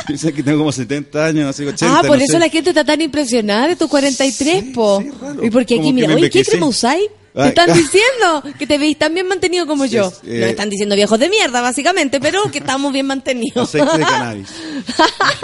piensan 0.08 0.32
que 0.34 0.44
tengo 0.44 0.60
como 0.60 0.72
70 0.72 1.26
años, 1.26 1.46
así 1.50 1.64
80, 1.66 1.86
ah, 2.00 2.02
por 2.02 2.18
no 2.18 2.24
eso 2.24 2.34
sé. 2.34 2.40
la 2.40 2.50
gente 2.50 2.70
está 2.72 2.84
tan 2.84 3.02
impresionada 3.02 3.68
de 3.68 3.76
tus 3.76 3.88
43, 3.90 4.64
po. 4.74 5.04
raro. 5.22 5.44
Y 5.46 5.50
porque 5.50 5.80
aquí, 5.80 5.94
mira, 5.94 6.14
oye, 6.14 6.30
¿qué 6.30 6.44
crema 6.44 6.68
usáis? 6.68 7.08
Te 7.44 7.48
están 7.50 7.68
diciendo 7.74 8.44
que 8.58 8.66
te 8.66 8.78
veis 8.78 8.98
tan 8.98 9.14
bien 9.14 9.28
mantenido 9.28 9.68
como 9.68 9.86
yo. 9.86 10.12
Eh, 10.26 10.40
No 10.42 10.46
están 10.48 10.70
diciendo 10.70 10.96
viejos 10.96 11.20
de 11.20 11.30
mierda, 11.30 11.62
básicamente, 11.62 12.20
pero 12.20 12.50
que 12.52 12.58
estamos 12.60 12.92
bien 12.92 13.06
mantenidos. 13.06 13.70
Aceite 13.76 13.98
de 13.98 14.04
cannabis. 14.06 14.48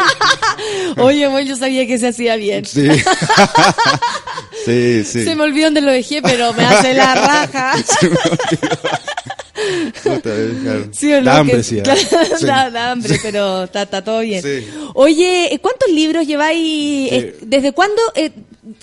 Oye, 0.97 1.27
bueno, 1.27 1.47
yo 1.47 1.55
sabía 1.55 1.85
que 1.85 1.97
se 1.97 2.07
hacía 2.07 2.35
bien. 2.35 2.65
Sí. 2.65 2.87
sí, 4.65 5.03
sí. 5.03 5.23
Se 5.23 5.35
me 5.35 5.43
olvidó 5.43 5.65
donde 5.65 5.81
lo 5.81 5.91
dejé, 5.91 6.21
pero 6.21 6.53
me 6.53 6.65
hace 6.65 6.93
la 6.93 7.15
raja. 7.15 7.75
Se 10.01 10.09
me 10.09 10.15
eh. 10.25 10.89
¿Sí 10.91 11.07
no? 11.11 11.21
Da 11.23 11.37
hambre, 11.37 11.57
Que- 11.57 11.63
sí. 11.63 11.81
claro, 11.81 11.99
Sí. 12.39 12.45
da, 12.45 12.69
da 12.69 12.91
hambre, 12.91 13.19
pero 13.21 13.63
está, 13.65 13.85
todo 14.03 14.19
bien. 14.21 14.43
Oye, 14.95 15.59
¿cuántos 15.61 15.89
libros 15.89 16.25
lleváis? 16.25 17.11
Eh, 17.11 17.17
eh, 17.17 17.37
¿Desde 17.41 17.71
cuándo, 17.71 18.01
eh, 18.15 18.31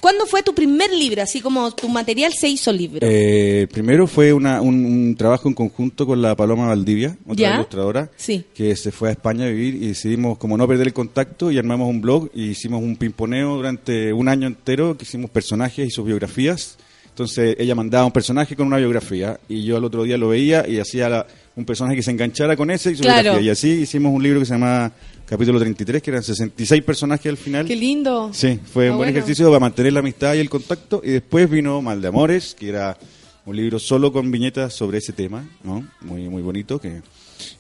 cuándo 0.00 0.26
fue 0.26 0.42
tu 0.42 0.54
primer 0.54 0.90
libro? 0.92 1.22
Así 1.22 1.40
como 1.40 1.70
tu 1.72 1.88
material 1.88 2.32
se 2.32 2.48
hizo 2.48 2.72
libro. 2.72 3.00
Eh, 3.02 3.66
primero 3.72 4.06
fue 4.06 4.32
una- 4.32 4.60
un, 4.60 4.84
un 4.84 5.16
trabajo 5.16 5.48
en 5.48 5.54
conjunto 5.54 6.06
con 6.06 6.20
la 6.20 6.34
Paloma 6.36 6.66
Valdivia, 6.68 7.16
otra 7.26 7.54
ilustradora, 7.54 8.10
Sí. 8.16 8.44
que 8.54 8.76
se 8.76 8.90
fue 8.92 9.08
a 9.08 9.12
España 9.12 9.44
a 9.44 9.48
vivir 9.48 9.74
y 9.76 9.88
decidimos 9.88 10.38
como 10.38 10.56
no 10.56 10.66
perder 10.68 10.88
el 10.88 10.92
contacto 10.92 11.50
y 11.50 11.58
armamos 11.58 11.88
un 11.88 12.00
blog 12.00 12.30
y 12.34 12.50
hicimos 12.50 12.82
un 12.82 12.96
pimponeo 12.96 13.56
durante 13.56 14.12
un 14.12 14.28
año 14.28 14.46
entero 14.46 14.96
que 14.96 15.04
hicimos 15.04 15.30
personajes 15.30 15.86
y 15.86 15.90
sus 15.90 16.04
biografías. 16.06 16.76
Entonces 17.08 17.56
ella 17.58 17.74
mandaba 17.74 18.06
un 18.06 18.12
personaje 18.12 18.56
con 18.56 18.66
una 18.66 18.78
biografía 18.78 19.38
y 19.48 19.64
yo 19.64 19.76
al 19.76 19.84
otro 19.84 20.04
día 20.04 20.16
lo 20.16 20.28
veía 20.28 20.66
y 20.66 20.78
hacía 20.78 21.08
la- 21.08 21.26
un 21.60 21.64
personaje 21.66 21.96
que 21.96 22.02
se 22.02 22.10
enganchara 22.10 22.56
con 22.56 22.70
ese 22.70 22.90
y 22.92 22.96
su 22.96 23.02
Claro. 23.02 23.22
biografía. 23.22 23.46
Y 23.46 23.50
así 23.50 23.68
hicimos 23.70 24.12
un 24.12 24.22
libro 24.22 24.40
que 24.40 24.46
se 24.46 24.52
llama 24.54 24.90
Capítulo 25.26 25.58
33, 25.60 26.02
que 26.02 26.10
eran 26.10 26.22
66 26.22 26.82
personajes 26.82 27.26
al 27.30 27.36
final. 27.36 27.66
Qué 27.66 27.76
lindo. 27.76 28.30
Sí, 28.32 28.58
fue 28.72 28.88
Ah, 28.88 28.90
un 28.92 28.96
buen 28.96 29.08
bueno. 29.08 29.18
ejercicio 29.18 29.46
para 29.46 29.60
mantener 29.60 29.92
la 29.92 30.00
amistad 30.00 30.34
y 30.34 30.38
el 30.40 30.50
contacto. 30.50 31.00
Y 31.04 31.10
después 31.10 31.48
vino 31.48 31.80
Mal 31.82 32.00
de 32.02 32.08
Amores, 32.08 32.56
que 32.58 32.68
era 32.70 32.98
un 33.46 33.56
libro 33.56 33.78
solo 33.78 34.12
con 34.12 34.30
viñetas 34.30 34.74
sobre 34.74 34.98
ese 34.98 35.12
tema, 35.12 35.48
¿no? 35.62 35.86
Muy, 36.02 36.28
muy 36.28 36.42
bonito. 36.42 36.80
que 36.80 37.00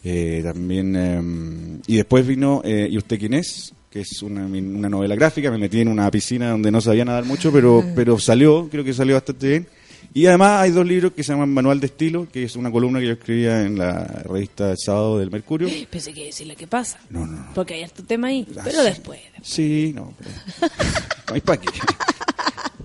eh, 0.04 0.40
también 0.44 0.94
eh, 0.96 1.80
Y 1.86 1.96
después 1.96 2.26
vino 2.26 2.60
eh, 2.64 2.88
¿Y 2.90 2.98
usted 2.98 3.18
quién 3.18 3.34
es? 3.34 3.72
que 3.90 4.00
es 4.02 4.22
una, 4.22 4.46
una 4.46 4.88
novela 4.88 5.16
gráfica. 5.16 5.50
Me 5.50 5.58
metí 5.58 5.80
en 5.80 5.88
una 5.88 6.08
piscina 6.12 6.50
donde 6.50 6.70
no 6.70 6.80
sabía 6.80 7.04
nadar 7.04 7.24
mucho, 7.24 7.50
pero, 7.50 7.84
pero 7.96 8.18
salió, 8.20 8.68
creo 8.70 8.84
que 8.84 8.92
salió 8.94 9.14
bastante 9.14 9.48
bien. 9.48 9.66
Y 10.12 10.26
además 10.26 10.62
hay 10.62 10.70
dos 10.72 10.84
libros 10.86 11.12
que 11.12 11.22
se 11.22 11.32
llaman 11.32 11.50
Manual 11.50 11.78
de 11.78 11.86
Estilo, 11.86 12.26
que 12.30 12.42
es 12.44 12.56
una 12.56 12.70
columna 12.70 12.98
que 12.98 13.06
yo 13.06 13.12
escribía 13.12 13.62
en 13.62 13.78
la 13.78 14.04
revista 14.24 14.72
El 14.72 14.78
Sábado 14.78 15.18
del 15.18 15.30
Mercurio. 15.30 15.68
Pensé 15.90 16.12
que 16.12 16.26
decirle 16.26 16.56
qué 16.56 16.66
pasa. 16.66 16.98
No, 17.10 17.26
no, 17.26 17.32
no. 17.32 17.54
Porque 17.54 17.74
hay 17.74 17.88
tu 17.88 18.02
tema 18.02 18.28
ahí. 18.28 18.46
Ah, 18.56 18.62
Pero 18.64 18.78
sí. 18.80 18.84
después. 18.84 19.20
Sí, 19.42 19.92
no. 19.94 20.12
Pero... 20.18 20.72
no 21.28 21.34
hay 21.34 21.40
para 21.40 21.60
qué. 21.60 21.68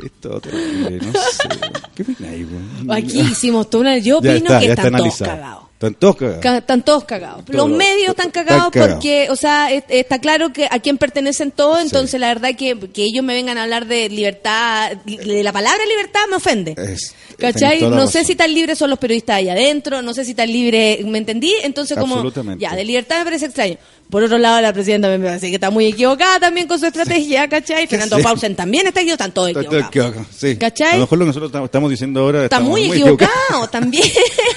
Esto 0.05 0.41
terrible, 0.41 0.99
no 0.99 1.13
sé. 1.13 1.49
¿Qué 1.95 2.03
weón? 2.19 2.91
Aquí 2.91 3.21
hicimos 3.21 3.69
toda 3.69 3.81
una. 3.81 3.97
Yo 3.97 4.21
Ya 4.21 4.31
opino 4.31 4.45
está, 4.45 4.59
que 4.59 4.65
ya 4.67 4.73
está 4.73 4.85
están 4.85 4.99
todos 5.01 5.17
cagados. 5.17 5.64
Están 5.87 5.99
todos 5.99 6.15
cagados. 6.15 6.41
Ca- 6.41 6.57
Están 6.57 6.81
todos 6.83 7.03
cagados. 7.05 7.43
Los 7.49 7.69
medios 7.77 8.09
están 8.09 8.31
cagados 8.31 8.71
cagados. 8.71 8.93
porque, 8.95 9.27
o 9.29 9.35
sea, 9.35 9.71
es- 9.71 9.83
está 9.89 10.19
claro 10.19 10.51
que 10.53 10.67
a 10.69 10.79
quién 10.79 10.97
pertenecen 10.97 11.51
todos, 11.51 11.81
entonces 11.81 12.19
la 12.19 12.27
verdad 12.27 12.49
que, 12.57 12.77
que 12.93 13.03
ellos 13.03 13.23
me 13.23 13.33
vengan 13.33 13.57
a 13.57 13.63
hablar 13.63 13.85
de 13.87 14.09
libertad, 14.09 14.91
de 15.05 15.43
la 15.43 15.51
palabra 15.53 15.85
libertad 15.85 16.21
me 16.29 16.35
ofende. 16.37 16.75
Es- 16.77 17.13
¿Cachai? 17.37 17.79
No 17.97 18.07
sé 18.07 18.23
si 18.23 18.35
tan 18.35 18.53
libres 18.53 18.77
son 18.77 18.89
los 18.89 18.97
periodistas 18.99 19.35
ahí 19.37 19.49
adentro, 19.49 20.01
no 20.01 20.13
sé 20.13 20.23
si 20.23 20.33
tan 20.33 20.51
libre, 20.51 20.99
¿me 21.05 21.17
entendí? 21.17 21.53
Entonces 21.63 21.97
como, 22.01 22.15
ya, 22.59 22.75
de 22.75 22.85
libertad 22.85 23.17
me 23.19 23.23
parece 23.25 23.45
extraño. 23.47 23.77
Por 24.09 24.23
otro 24.23 24.37
lado, 24.37 24.61
la 24.61 24.71
presidenta 24.71 25.07
me 25.09 25.17
parece 25.19 25.49
que 25.49 25.55
está 25.55 25.71
muy 25.71 25.87
equivocada 25.87 26.39
también 26.39 26.67
con 26.67 26.79
su 26.79 26.85
estrategia, 26.85 27.49
¿cachai? 27.49 27.87
Fernando 27.87 28.17
Sí. 28.17 28.23
Paulsen 28.23 28.55
también 28.55 28.85
está 28.87 29.01
equivocado, 29.01 29.27
están 29.27 29.33
todos 29.33 29.49
equivocados. 29.49 30.27
sí. 30.37 30.55
¿Cachai? 30.57 30.91
A 30.91 30.95
lo 30.95 30.99
mejor 31.01 31.17
lo 31.17 31.25
que 31.25 31.27
nosotros 31.29 31.51
tam- 31.51 31.65
estamos 31.65 31.89
diciendo 31.89 32.19
ahora 32.21 32.43
Está 32.43 32.59
muy 32.59 32.83
equivocado 32.85 33.67
también. 33.71 34.03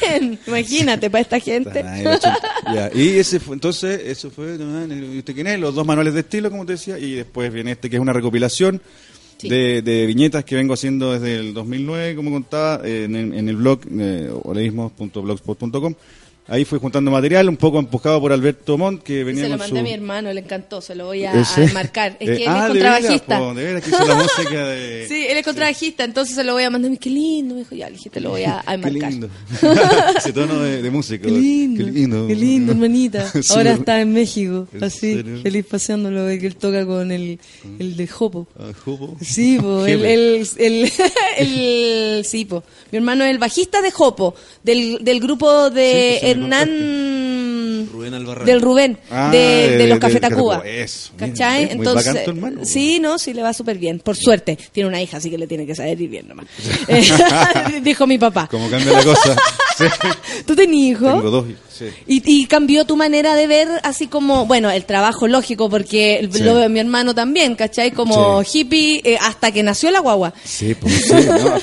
Imagínate, 0.47 1.09
para 1.11 1.23
esta 1.23 1.41
gente. 1.41 1.83
Ya, 2.73 2.91
Y 2.95 3.19
ese 3.19 3.41
fue, 3.41 3.55
entonces, 3.55 4.01
eso 4.05 4.31
fue, 4.31 4.59
¿no? 4.59 4.85
¿y 4.95 5.19
usted 5.19 5.35
quién 5.35 5.47
es? 5.47 5.59
Los 5.59 5.75
dos 5.75 5.87
manuales 5.87 6.15
de 6.15 6.21
estilo, 6.21 6.51
como 6.51 6.67
te 6.67 6.73
decía, 6.73 6.99
y 6.99 7.13
después 7.15 7.53
viene 7.53 7.73
este 7.73 7.89
que 7.91 7.97
es 7.97 8.03
una 8.03 8.13
recopilación 8.13 8.81
Sí. 9.41 9.49
de, 9.49 9.83
de 9.83 10.05
viñetas 10.07 10.45
que 10.45 10.57
vengo 10.57 10.75
haciendo 10.75 11.13
desde 11.13 11.37
el 11.37 11.55
2009, 11.55 12.17
como 12.17 12.33
contaba, 12.33 12.81
en, 12.85 13.15
el- 13.15 13.35
en 13.35 13.49
el 13.49 13.55
blog 13.57 13.81
eh, 13.99 14.31
oleísmos.blogspot.com. 14.43 15.95
Ahí 16.51 16.65
fui 16.65 16.79
juntando 16.79 17.11
material, 17.11 17.47
un 17.49 17.59
poco 17.59 17.79
empujado 17.79 18.21
por 18.23 18.33
Alberto 18.33 18.79
Montt, 18.79 19.03
que 19.03 19.23
venía 19.23 19.45
Se 19.45 19.49
lo 19.51 19.59
mandé 19.59 19.75
su... 19.75 19.79
a 19.79 19.83
mi 19.83 19.93
hermano, 19.93 20.33
le 20.33 20.41
encantó, 20.41 20.81
se 20.81 20.95
lo 20.95 21.05
voy 21.07 21.25
a, 21.27 21.33
a 21.33 21.45
marcar. 21.75 22.17
Es 22.19 22.29
Eh, 22.29 22.37
que 22.39 22.43
él 22.45 22.49
ah, 22.49 22.63
es 22.67 22.69
contrabajista. 22.73 23.41
de 23.55 23.65
veras 23.65 23.83
que 23.85 23.91
hizo 23.91 24.07
la 24.07 24.15
música 24.15 24.69
de... 24.69 25.07
Sí, 25.09 25.27
él 25.29 25.37
es 25.37 25.45
contrabajista, 25.45 26.05
entonces 26.05 26.35
se 26.35 26.45
lo 26.45 26.55
voy 26.55 26.63
a 26.65 26.71
mandar. 26.71 26.99
Qué 26.99 27.11
lindo, 27.11 27.55
me 27.55 27.61
dijo, 27.61 27.75
ya, 27.75 27.89
le 27.91 27.97
dije, 27.97 28.09
te 28.11 28.21
lo 28.21 28.31
voy 28.31 28.45
a, 28.45 28.61
a 28.65 28.77
Qué 28.77 28.79
marcar. 28.79 29.11
lindo. 29.13 29.29
Ese 30.17 30.33
tono 30.33 30.61
de, 30.63 30.81
de 30.83 30.91
música. 30.91 31.27
Qué 31.27 31.31
lindo, 31.33 31.85
Qué 31.85 31.91
lindo. 31.93 32.27
qué 32.29 32.35
lindo, 32.35 32.73
hermanita. 32.73 33.31
Sí, 33.43 33.53
Ahora 33.55 33.73
está 33.73 34.01
en 34.01 34.13
México, 34.15 34.67
¿En 34.73 34.85
así, 34.85 35.23
feliz 35.43 35.65
paseándolo, 35.67 36.27
que 36.29 36.47
él 36.47 36.57
toca 36.57 36.85
con 36.87 37.13
el, 37.13 37.39
el 37.79 37.97
de 37.97 38.07
Jopo. 38.07 38.49
Ah, 38.59 38.71
Jopo. 38.85 39.17
Sí, 39.21 39.59
po, 39.61 39.85
el, 39.87 40.05
el, 40.05 40.49
el, 40.57 40.93
el- 41.39 42.25
sí, 42.25 42.45
po. 42.45 42.63
Mi 42.91 42.99
hermano 42.99 43.25
es 43.25 43.31
el 43.31 43.39
bajista 43.39 43.81
de 43.83 43.91
Jopo, 43.91 44.35
del, 44.63 44.99
del 45.03 45.21
grupo 45.21 45.71
de 45.71 46.19
Sí, 46.21 46.21
pues, 46.21 46.35
sí, 46.35 46.38
Hernán... 46.43 47.89
Rubén 47.93 48.15
Albarrán. 48.15 48.45
Del 48.47 48.61
Rubén, 48.61 48.99
Ah, 49.11 49.29
de, 49.31 49.39
de 49.39 49.77
de- 49.79 49.87
los 49.89 49.99
Café 49.99 50.21
Tacuba. 50.21 50.63
eso, 50.67 51.11
¿Cachai? 51.17 51.67
bien, 51.67 51.79
Entonces, 51.79 52.07
bacán 52.13 52.25
tu 52.25 52.31
hermano. 52.31 52.65
sí, 52.65 52.99
no, 53.01 53.19
sí 53.19 53.33
le 53.33 53.43
va 53.43 53.53
súper 53.53 53.79
bien. 53.79 54.01
Por 54.01 54.17
suerte, 54.17 54.59
tiene 54.73 54.89
una 54.89 55.01
hija, 55.01 55.17
así 55.19 55.31
que 55.31 55.39
le 55.39 55.47
tiene 55.47 55.65
que 55.67 55.75
saber 55.75 56.01
ir 56.01 56.09
bien 56.11 56.29
nomás. 56.29 56.47
Eh, 56.89 57.81
Dijo 57.83 58.07
mi 58.07 58.19
papá. 58.19 58.49
Como 58.51 58.69
cambia 58.71 58.93
la 58.93 59.05
cosa. 59.05 59.37
Sí. 59.79 59.85
¿Tú 60.45 60.57
tenías 60.57 60.99
hijo? 60.99 61.07
Tengo 61.07 61.31
dos. 61.31 61.45
Sí. 61.73 61.85
Y, 62.09 62.21
y 62.43 62.47
cambió 62.47 62.85
tu 62.85 62.97
manera 62.97 63.37
de 63.37 63.47
ver, 63.47 63.69
así 63.85 64.09
como, 64.09 64.45
bueno, 64.45 64.73
el 64.73 64.85
trabajo 64.85 65.29
lógico, 65.29 65.71
porque 65.71 66.19
el- 66.19 66.33
Sí. 66.33 66.43
lo 66.43 66.55
veo 66.55 66.69
mi 66.69 66.81
hermano 66.81 67.15
también, 67.15 67.55
¿cachai? 67.55 67.93
Como 67.93 68.43
hippie 68.43 69.01
eh, 69.05 69.17
hasta 69.21 69.53
que 69.53 69.63
nació 69.63 69.93
la 69.93 70.01
guagua. 70.01 70.35
Sí, 70.43 70.75
pues, 70.75 70.95
sí, 71.07 71.13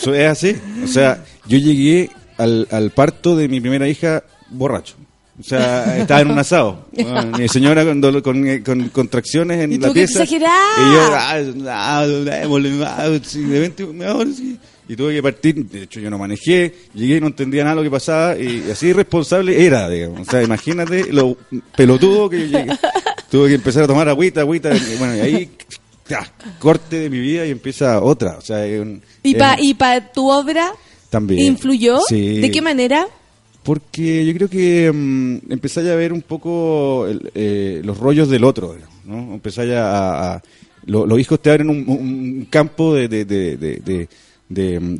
no, 0.07 0.13
es 0.15 0.27
así. 0.29 0.55
O 0.81 0.87
sea, 0.87 1.25
yo 1.45 1.57
llegué 1.57 2.09
al, 2.37 2.69
al 2.71 2.91
parto 2.91 3.35
de 3.35 3.49
mi 3.49 3.59
primera 3.59 3.85
hija 3.89 4.23
borracho. 4.57 4.95
O 5.37 5.43
sea, 5.43 5.97
estaba 5.97 6.21
en 6.21 6.31
un 6.31 6.39
asado. 6.39 6.85
Bueno, 6.93 7.37
mi 7.37 7.47
señora 7.49 7.83
con, 7.83 8.01
dolo- 8.01 8.21
con, 8.23 8.47
eh, 8.47 8.63
con 8.63 8.87
contracciones 8.89 9.59
en 9.61 9.73
Y 9.73 9.77
la 9.77 9.87
tú 9.89 9.93
que 9.93 10.05
pieza. 10.05 10.23
Y 10.23 10.39
yo, 10.39 10.47
ah, 11.11 11.41
ah, 11.67 12.05
ah, 12.87 13.19
sí. 13.21 14.57
Y 14.87 14.95
tuve 14.95 15.13
que 15.15 15.23
partir. 15.23 15.65
De 15.65 15.83
hecho, 15.83 15.99
yo 15.99 16.09
no 16.09 16.17
manejé. 16.17 16.73
Llegué 16.93 17.17
y 17.17 17.19
no 17.21 17.27
entendía 17.27 17.63
nada 17.63 17.75
de 17.75 17.81
lo 17.81 17.83
que 17.83 17.91
pasaba. 17.91 18.37
Y 18.37 18.69
así 18.71 18.87
irresponsable 18.87 19.65
era, 19.65 19.89
digamos. 19.89 20.27
O 20.27 20.31
sea, 20.31 20.41
imagínate 20.43 21.11
lo 21.11 21.35
pelotudo 21.75 22.29
que 22.29 22.47
yo 22.47 22.57
llegué. 22.59 22.71
Tuve 23.29 23.49
que 23.49 23.55
empezar 23.55 23.83
a 23.83 23.87
tomar 23.87 24.07
agüita, 24.07 24.41
agüita. 24.41 24.73
y 24.75 24.95
bueno, 24.97 25.17
y 25.17 25.19
ahí, 25.19 25.49
corte 26.59 26.99
de 26.99 27.09
mi 27.09 27.19
vida 27.19 27.45
y 27.45 27.51
empieza 27.51 28.01
otra. 28.01 28.37
O 28.37 28.41
sea, 28.41 28.59
un- 28.79 29.01
¿Y 29.23 29.35
para 29.35 29.57
pa 29.77 29.99
tu 30.13 30.29
obra 30.29 30.71
también. 31.09 31.41
influyó? 31.45 31.99
Sí. 32.07 32.39
¿De 32.39 32.51
qué 32.51 32.61
manera? 32.61 33.07
Porque 33.65 34.23
yo 34.25 34.33
creo 34.35 34.47
que 34.47 34.91
mm, 34.93 35.51
ya 35.83 35.91
a 35.93 35.95
ver 35.95 36.13
un 36.13 36.21
poco 36.21 37.07
el- 37.07 37.31
eh, 37.33 37.81
los 37.83 37.97
rollos 37.97 38.29
del 38.29 38.43
otro, 38.45 38.75
¿no? 39.05 39.33
Empecé 39.33 39.67
ya 39.67 39.87
a... 39.91 40.35
a- 40.35 40.43
lo- 40.85 41.07
los 41.07 41.19
hijos 41.19 41.41
te 41.41 41.49
abren 41.49 41.69
un, 41.71 41.83
un 41.89 42.47
campo 42.47 42.93
de, 42.93 43.07
de, 43.07 43.25
de, 43.25 43.57
de, 43.57 44.07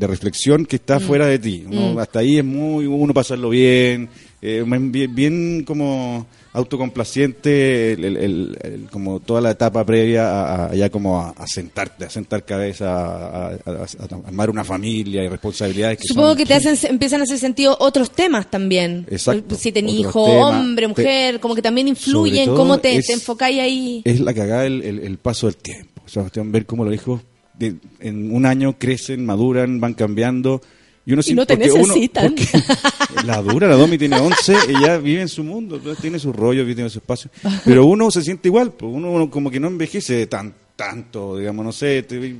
reflexión 0.07 0.65
que 0.65 0.77
está 0.77 0.99
fuera 0.99 1.27
de 1.27 1.37
ti. 1.37 1.63
¿no? 1.69 1.93
Mm. 1.93 1.99
Hasta 1.99 2.19
ahí 2.19 2.39
es 2.39 2.43
muy 2.43 2.87
uno 2.87 3.13
pasarlo 3.13 3.49
bien, 3.51 4.09
eh, 4.41 4.63
bien, 4.91 5.13
bien 5.13 5.63
como 5.63 6.25
autocomplaciente, 6.55 7.93
el, 7.93 8.05
el- 8.05 8.17
el- 8.17 8.57
el- 8.61 8.89
como 8.91 9.19
toda 9.19 9.41
la 9.41 9.51
etapa 9.51 9.85
previa 9.85 10.29
a, 10.29 10.65
a- 10.67 10.75
ya 10.75 10.89
como 10.89 11.19
a, 11.19 11.29
a 11.31 11.47
sentarte, 11.47 12.05
a 12.05 12.09
sentar 12.09 12.43
cabeza, 12.45 12.87
a, 12.95 13.47
a- 13.49 14.27
armar 14.27 14.49
una 14.49 14.63
familia 14.63 15.23
y 15.23 15.27
responsabilidades. 15.27 15.99
Que 15.99 16.07
Supongo 16.07 16.29
son- 16.29 16.37
que 16.37 16.45
te 16.45 16.53
hacen, 16.55 16.77
empiezan 16.89 17.21
a 17.21 17.23
hacer 17.23 17.37
sentido 17.37 17.75
otros 17.79 18.11
temas 18.11 18.49
también. 18.49 19.05
Exacto, 19.09 19.55
Si 19.55 19.71
tenés 19.71 19.93
hijo, 19.95 20.25
temas. 20.25 20.55
hombre, 20.59 20.87
mujer, 20.87 21.39
como 21.39 21.55
que 21.55 21.61
también 21.61 21.87
influye 21.87 22.31
Sobre 22.31 22.39
en 22.41 22.45
todo 22.47 22.55
cómo 22.57 22.77
te, 22.79 22.95
es- 22.95 23.07
te 23.07 23.13
enfocáis 23.13 23.59
ahí. 23.59 24.01
es 24.05 24.19
la 24.19 24.33
cagada 24.33 24.65
el, 24.65 25.17
paso 25.17 25.47
del 25.47 25.57
tiempo. 25.57 26.01
O 26.05 26.09
sea, 26.09 26.25
ver 26.45 26.65
cómo 26.65 26.85
los 26.85 26.93
hijos 26.93 27.21
de- 27.57 27.75
en 27.99 28.33
un 28.33 28.45
año 28.45 28.77
crecen, 28.77 29.25
maduran, 29.25 29.79
van 29.79 29.93
cambiando. 29.93 30.61
Y 31.07 31.13
uno 31.13 31.21
Y 31.25 31.33
no 31.35 31.45
te 31.45 31.53
uno- 31.55 31.65
necesitan. 31.65 32.33
porque 32.35 32.47
la 33.23 33.41
dura, 33.41 33.67
la 33.67 33.75
Domi 33.75 33.97
tiene 33.97 34.19
11, 34.19 34.55
ella 34.69 34.97
vive 34.97 35.21
en 35.21 35.29
su 35.29 35.43
mundo, 35.43 35.79
tiene 36.01 36.19
su 36.19 36.33
rollo, 36.33 36.65
tiene 36.65 36.89
su 36.89 36.99
espacio. 36.99 37.29
Pero 37.63 37.85
uno 37.85 38.11
se 38.11 38.21
siente 38.21 38.47
igual, 38.47 38.71
pues 38.71 38.91
uno, 38.93 39.29
como 39.29 39.49
que 39.49 39.59
no 39.59 39.67
envejece 39.67 40.27
tan 40.27 40.53
tanto, 40.75 41.37
digamos, 41.37 41.65
no 41.65 41.71
sé. 41.71 42.03
te- 42.03 42.35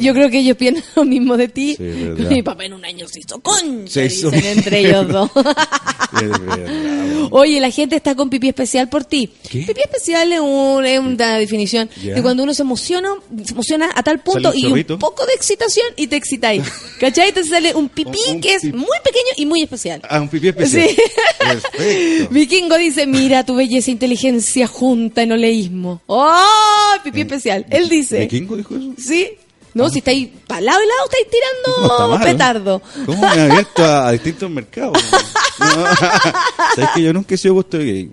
Yo 0.00 0.14
creo 0.14 0.30
que 0.30 0.38
ellos 0.38 0.56
piensan 0.56 0.84
lo 0.96 1.04
mismo 1.04 1.36
de 1.36 1.48
ti. 1.48 1.74
Sí. 1.76 1.82
Mi 2.30 2.42
papá 2.42 2.64
en 2.64 2.74
un 2.74 2.84
año 2.84 3.06
se 3.08 3.20
hizo 3.20 3.40
concha, 3.40 3.92
Se 3.92 4.06
hizo 4.06 4.30
dicen 4.30 4.58
entre 4.58 4.80
ellos 4.80 5.08
dos. 5.08 5.30
Oye, 7.30 7.60
la 7.60 7.70
gente 7.70 7.96
está 7.96 8.14
con 8.14 8.28
pipí 8.30 8.48
especial 8.48 8.88
por 8.88 9.04
ti. 9.04 9.30
¿Qué? 9.50 9.60
Pipí 9.62 9.80
especial 9.80 10.32
es, 10.32 10.40
un- 10.40 10.84
es 10.84 10.98
una 11.00 11.38
definición 11.38 11.88
Ya. 12.02 12.14
de 12.14 12.22
cuando 12.22 12.42
uno 12.42 12.52
se 12.54 12.62
emociona, 12.62 13.10
se 13.44 13.52
emociona 13.52 13.90
a 13.94 14.02
tal 14.02 14.20
punto 14.20 14.52
y 14.54 14.66
un 14.66 14.98
poco 14.98 15.24
de 15.26 15.32
excitación 15.34 15.86
y 15.96 16.06
te 16.08 16.16
excitáis. 16.16 16.62
¿Cachai? 17.00 17.28
Entonces 17.28 17.50
sale 17.50 17.74
un 17.74 17.88
pipí 17.88 18.18
Un- 18.28 18.34
un 18.36 18.40
que 18.40 18.54
es 18.54 18.64
muy 18.64 18.98
pequeño 19.02 19.32
y 19.36 19.46
muy 19.46 19.62
especial. 19.62 20.02
Ah, 20.08 20.20
un 20.20 20.28
pipí 20.28 20.48
especial. 20.48 20.88
Sí. 20.90 20.96
Perfecto. 21.38 22.28
Vikingo 22.34 22.76
dice, 22.78 23.06
mira 23.06 23.44
tu 23.44 23.54
belleza 23.54 23.90
e 23.90 23.92
inteligencia 23.92 24.66
junta 24.66 25.22
en 25.22 25.32
oleísmo. 25.32 26.02
¡Oh! 26.06 26.92
Pipí 27.02 27.22
especial. 27.22 27.64
Él 27.72 27.88
dice. 27.88 28.20
¿Vikingo 28.20 28.56
dijo 28.56 28.76
eso? 28.76 28.92
Sí. 28.98 29.30
No, 29.74 29.88
si 29.88 29.98
estáis 30.00 30.28
para 30.46 30.60
lado 30.60 30.80
y 30.82 30.86
lado, 30.86 31.00
estáis 31.10 31.26
tirando 31.30 32.08
mal, 32.10 32.20
¿eh? 32.20 32.24
petardo. 32.32 32.82
¿Cómo 33.06 33.22
me 33.22 33.26
ha 33.26 33.44
abierto 33.46 33.82
a, 33.82 34.08
a 34.08 34.12
distintos 34.12 34.50
mercados? 34.50 35.02
No. 35.58 35.66
¿Sabes 36.74 36.90
que 36.94 37.02
yo 37.02 37.12
nunca 37.12 37.34
he 37.34 37.38
sido 37.38 37.54
gusto 37.54 37.78
gay? 37.78 38.10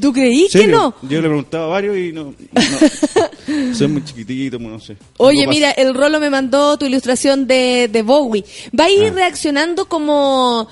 ¿Tú 0.00 0.12
creí 0.12 0.48
que 0.48 0.66
no? 0.66 0.94
Yo 1.02 1.20
le 1.20 1.28
preguntaba 1.28 1.66
a 1.66 1.68
varios 1.68 1.96
y 1.96 2.10
no. 2.12 2.34
no. 2.52 3.74
Soy 3.74 3.86
muy 3.86 4.02
chiquitito, 4.04 4.58
no 4.58 4.80
sé. 4.80 4.96
Oye, 5.18 5.46
mira, 5.46 5.70
el 5.72 5.94
Rolo 5.94 6.18
me 6.18 6.30
mandó 6.30 6.76
tu 6.76 6.86
ilustración 6.86 7.46
de, 7.46 7.88
de 7.92 8.02
Bowie. 8.02 8.44
Va 8.78 8.84
a 8.86 8.90
ir 8.90 9.04
Ah. 9.04 9.14
reaccionando 9.14 9.86
como... 9.86 10.66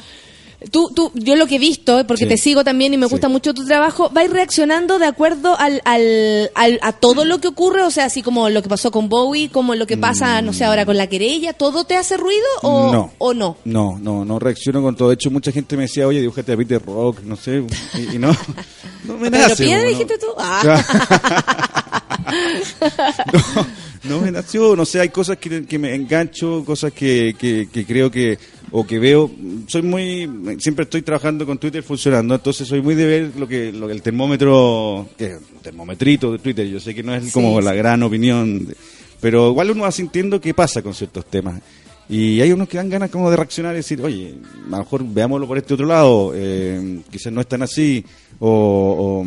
Tú, 0.71 0.91
tú, 0.95 1.11
yo 1.15 1.37
lo 1.37 1.47
que 1.47 1.57
he 1.57 1.59
visto, 1.59 1.99
eh, 1.99 2.05
porque 2.05 2.25
Sí. 2.25 2.29
te 2.29 2.37
sigo 2.39 2.65
también 2.65 2.95
y 2.95 2.97
me 2.99 3.07
Sí. 3.07 3.11
gusta 3.13 3.29
mucho 3.29 3.53
tu 3.55 3.65
trabajo, 3.67 4.11
va 4.17 4.21
a 4.21 4.25
ir 4.25 4.31
reaccionando 4.33 4.99
de 4.99 5.07
acuerdo 5.07 5.59
al, 5.59 5.81
al, 5.85 6.51
al- 6.55 6.79
a 6.83 6.93
todo 6.93 7.25
lo 7.25 7.41
que 7.41 7.49
ocurre, 7.49 7.83
o 7.83 7.91
sea, 7.91 8.05
así 8.07 8.23
como 8.23 8.49
lo 8.49 8.63
que 8.63 8.69
pasó 8.69 8.91
con 8.91 9.09
Bowie, 9.09 9.49
como 9.51 9.75
lo 9.75 9.87
que 9.87 9.97
pasa, 9.97 10.41
no 10.43 10.53
sé, 10.53 10.65
ahora 10.65 10.85
con 10.87 10.97
la 10.97 11.07
querella, 11.09 11.53
¿todo 11.53 11.85
te 11.85 11.97
hace 11.97 12.17
ruido 12.17 12.47
o 12.63 12.89
Mm. 12.89 12.93
no. 12.93 13.13
o 13.19 13.35
no? 13.35 13.57
No, 13.65 13.99
no, 14.01 14.25
no 14.25 14.39
reacciono 14.39 14.83
con 14.83 14.97
todo. 14.97 15.09
De 15.09 15.15
hecho, 15.15 15.31
mucha 15.31 15.53
gente 15.53 15.77
me 15.77 15.83
decía, 15.85 16.07
oye, 16.07 16.21
dibújate 16.21 16.53
a 16.53 16.57
Peter 16.57 16.83
Rock, 16.85 17.21
no 17.25 17.37
sé. 17.37 17.65
Y, 17.95 18.17
y 18.17 18.19
no, 18.19 18.29
no 19.05 19.17
me 19.19 19.31
Pero 19.31 19.49
nace. 19.49 19.65
piedra 19.65 19.83
¿no? 19.85 19.89
dijiste 19.91 20.19
tú. 20.19 20.27
Ah. 20.39 20.85
no, 23.33 23.67
no 24.05 24.21
me 24.21 24.31
nació, 24.31 24.75
no 24.77 24.85
sé, 24.85 25.01
hay 25.01 25.09
cosas 25.11 25.37
que, 25.39 25.65
que 25.67 25.79
me 25.79 25.95
engancho, 25.95 26.65
cosas 26.65 26.93
que, 26.93 27.35
que, 27.39 27.69
que 27.73 27.85
creo 27.87 28.11
que, 28.11 28.39
o 28.75 28.87
que 28.87 28.99
veo, 28.99 29.31
soy 29.67 29.83
muy, 29.83 30.29
siempre 30.59 30.85
estoy 30.85 31.03
trabajando 31.03 31.45
con 31.47 31.59
Twitter 31.59 31.83
funcionando, 31.83 32.35
entonces 32.35 32.67
soy 32.67 32.81
muy 32.81 32.95
de 32.95 33.05
ver 33.07 33.31
lo 33.39 33.47
que, 33.47 33.71
lo 33.71 33.87
que 33.87 33.93
el 33.93 34.01
termómetro, 34.03 35.09
que 35.17 35.37
termometrito 35.63 36.33
de 36.33 36.39
Twitter, 36.39 36.67
yo 36.67 36.81
sé 36.81 36.95
que 36.95 37.03
no 37.03 37.15
es 37.15 37.25
Sí, 37.27 37.31
como 37.33 37.59
sí. 37.59 37.65
la 37.65 37.75
gran 37.75 38.03
opinión, 38.03 38.67
de- 38.67 38.75
pero 39.21 39.51
igual 39.51 39.71
uno 39.71 39.83
va 39.85 39.93
sintiendo 39.93 40.41
qué 40.41 40.55
pasa 40.55 40.83
con 40.83 40.95
ciertos 40.95 41.27
temas. 41.27 41.61
Y 42.09 42.41
hay 42.41 42.51
unos 42.53 42.69
que 42.69 42.77
dan 42.77 42.91
ganas 42.91 43.11
como 43.11 43.31
de 43.31 43.37
reaccionar 43.37 43.73
y 43.75 43.77
decir, 43.77 44.03
oye, 44.03 44.35
a 44.67 44.71
lo 44.71 44.79
mejor 44.79 45.05
veámoslo 45.07 45.47
por 45.47 45.57
este 45.57 45.75
otro 45.75 45.87
lado, 45.87 46.33
eh, 46.35 46.99
quizás 47.11 47.33
no 47.33 47.41
es 47.41 47.47
tan 47.47 47.63
así, 47.63 48.05
o, 48.41 49.25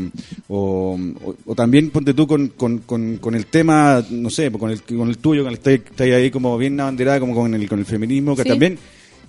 o, 0.50 0.54
o- 0.54 1.00
o- 1.24 1.36
o 1.46 1.56
también 1.56 1.90
ponte 1.90 2.14
tú 2.14 2.28
con, 2.28 2.50
con, 2.50 2.80
con, 2.80 3.18
con 3.18 3.34
el 3.36 3.46
tema, 3.46 4.04
no 4.10 4.30
sé, 4.30 4.52
con 4.52 4.70
el, 4.72 4.82
con 4.84 5.08
el 5.08 5.18
tuyo, 5.20 5.44
con 5.44 5.54
el 5.54 5.60
que 5.60 5.76
está 5.76 6.04
ahí 6.04 6.30
como 6.30 6.58
bien 6.58 6.80
abanderada, 6.80 7.20
como 7.20 7.34
con 7.34 7.54
el, 7.54 7.68
con 7.70 7.80
el 7.80 7.86
feminismo, 7.86 8.36
que 8.36 8.44
Sí. 8.44 8.50
también 8.50 8.78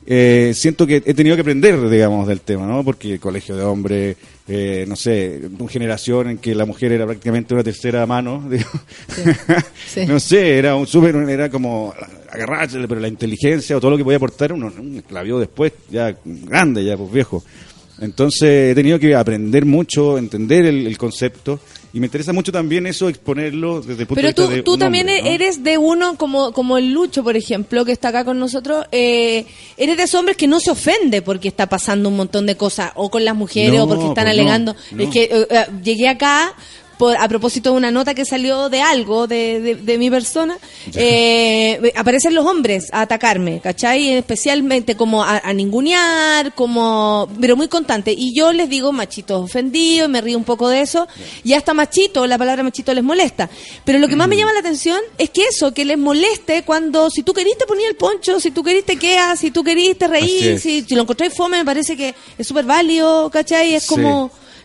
eh, 0.06 0.52
siento 0.54 0.86
que 0.86 1.02
he 1.04 1.14
tenido 1.14 1.34
que 1.34 1.40
aprender, 1.40 1.88
digamos, 1.88 2.28
del 2.28 2.40
tema, 2.40 2.64
¿no? 2.64 2.84
Porque 2.84 3.18
colegio 3.18 3.56
de 3.56 3.64
hombres, 3.64 4.16
eh, 4.46 4.84
no 4.86 4.94
sé, 4.94 5.40
una 5.58 5.68
generación 5.68 6.30
en 6.30 6.38
que 6.38 6.54
la 6.54 6.64
mujer 6.64 6.92
era 6.92 7.04
prácticamente 7.06 7.54
una 7.54 7.64
tercera 7.64 8.06
mano, 8.06 8.44
digo. 8.50 8.70
Sí. 9.88 10.06
no 10.06 10.20
sé, 10.20 10.58
era 10.58 10.76
un 10.76 10.86
súper, 10.86 11.16
era 11.16 11.50
como 11.50 11.92
agarrarse, 12.30 12.78
pero 12.86 13.00
la 13.00 13.08
inteligencia 13.08 13.76
o 13.76 13.80
todo 13.80 13.90
lo 13.90 13.96
que 13.96 14.04
podía 14.04 14.18
aportar 14.18 14.52
uno, 14.52 14.72
uno 14.78 15.02
la 15.10 15.22
vio 15.22 15.40
después, 15.40 15.72
ya 15.90 16.16
grande, 16.24 16.84
ya 16.84 16.96
pues 16.96 17.12
viejo. 17.12 17.42
Entonces 18.00 18.72
he 18.72 18.74
tenido 18.74 18.98
que 18.98 19.14
aprender 19.14 19.64
mucho, 19.64 20.18
entender 20.18 20.66
el, 20.66 20.86
el 20.86 20.98
concepto 20.98 21.58
y 21.96 22.00
me 22.00 22.08
interesa 22.08 22.34
mucho 22.34 22.52
también 22.52 22.86
eso, 22.86 23.08
exponerlo 23.08 23.80
desde 23.80 24.02
el 24.02 24.06
punto 24.06 24.16
Pero 24.16 24.28
de 24.28 24.34
tú, 24.34 24.42
vista 24.42 24.54
de 24.56 24.62
tú 24.62 24.74
un 24.74 24.78
también 24.78 25.08
hombre, 25.08 25.22
¿no? 25.22 25.28
eres 25.30 25.64
de 25.64 25.78
uno 25.78 26.18
como, 26.18 26.52
como 26.52 26.76
el 26.76 26.92
Lucho, 26.92 27.24
por 27.24 27.38
ejemplo, 27.38 27.86
que 27.86 27.92
está 27.92 28.08
acá 28.08 28.22
con 28.26 28.38
nosotros. 28.38 28.84
eh, 28.92 29.46
eres 29.78 29.96
de 29.96 30.02
esos 30.02 30.18
hombres 30.20 30.36
que 30.36 30.46
no 30.46 30.60
se 30.60 30.70
ofende 30.70 31.22
porque 31.22 31.48
está 31.48 31.66
pasando 31.70 32.10
un 32.10 32.16
montón 32.16 32.44
de 32.44 32.54
cosas, 32.54 32.92
o 32.96 33.08
con 33.10 33.24
las 33.24 33.34
mujeres, 33.34 33.78
No, 33.78 33.84
o 33.84 33.88
porque 33.88 34.04
están 34.08 34.24
pues 34.26 34.34
alegando. 34.34 34.76
no. 34.92 35.02
Es 35.04 35.08
que 35.08 35.22
eh, 35.24 35.46
eh, 35.48 35.66
llegué 35.82 36.08
acá 36.08 36.54
por, 36.98 37.16
a 37.16 37.28
propósito 37.28 37.70
de 37.70 37.76
una 37.76 37.90
nota 37.90 38.14
que 38.14 38.24
salió 38.24 38.68
de 38.68 38.80
algo 38.80 39.26
de, 39.26 39.60
de- 39.60 39.74
de 39.76 39.98
mi 39.98 40.10
persona. 40.10 40.56
eh, 40.94 41.92
aparecen 41.96 42.34
los 42.34 42.46
hombres 42.46 42.88
a 42.92 43.02
atacarme, 43.02 43.60
¿cachai? 43.60 44.10
Especialmente 44.14 44.96
como 44.96 45.22
a, 45.22 45.38
a 45.44 45.52
ningunear, 45.52 46.54
como. 46.54 47.28
Pero 47.40 47.56
muy 47.56 47.68
constante. 47.68 48.12
Y 48.16 48.34
yo 48.34 48.52
les 48.52 48.68
digo 48.68 48.92
machitos 48.92 49.42
ofendidos, 49.44 50.08
me 50.08 50.20
río 50.20 50.38
un 50.38 50.44
poco 50.44 50.68
de 50.68 50.80
eso. 50.80 51.06
Y 51.44 51.52
hasta 51.52 51.74
machito, 51.74 52.26
la 52.26 52.38
palabra 52.38 52.62
machito 52.62 52.92
les 52.94 53.04
molesta. 53.04 53.48
Pero 53.84 53.98
lo 53.98 54.08
que 54.08 54.16
más 54.16 54.28
me 54.28 54.36
llama 54.36 54.52
la 54.52 54.60
atención 54.60 54.98
es 55.18 55.30
que 55.30 55.42
eso, 55.44 55.72
que 55.72 55.84
les 55.84 55.98
moleste 55.98 56.62
cuando 56.64 57.10
si 57.10 57.22
tú 57.22 57.32
querís 57.32 57.56
te 57.58 57.66
ponía 57.66 57.88
el 57.88 57.96
poncho, 57.96 58.40
si 58.40 58.50
tú 58.50 58.62
querís 58.62 58.84
te 58.84 58.96
quedas, 58.96 59.38
si 59.40 59.50
tú 59.50 59.62
querís 59.62 59.96
te 59.98 60.06
Así 60.06 60.12
reís, 60.14 60.42
es. 60.42 60.62
si, 60.62 60.82
si 60.82 60.94
lo 60.94 61.02
encontráis 61.02 61.32
fome 61.34 61.58
me 61.58 61.64
parece 61.64 61.96
que 61.96 62.14
es 62.38 62.46
súper 62.46 62.64
válido, 62.64 63.28
¿cachai? 63.30 63.74
Es 63.74 63.84
Sí. 63.84 63.94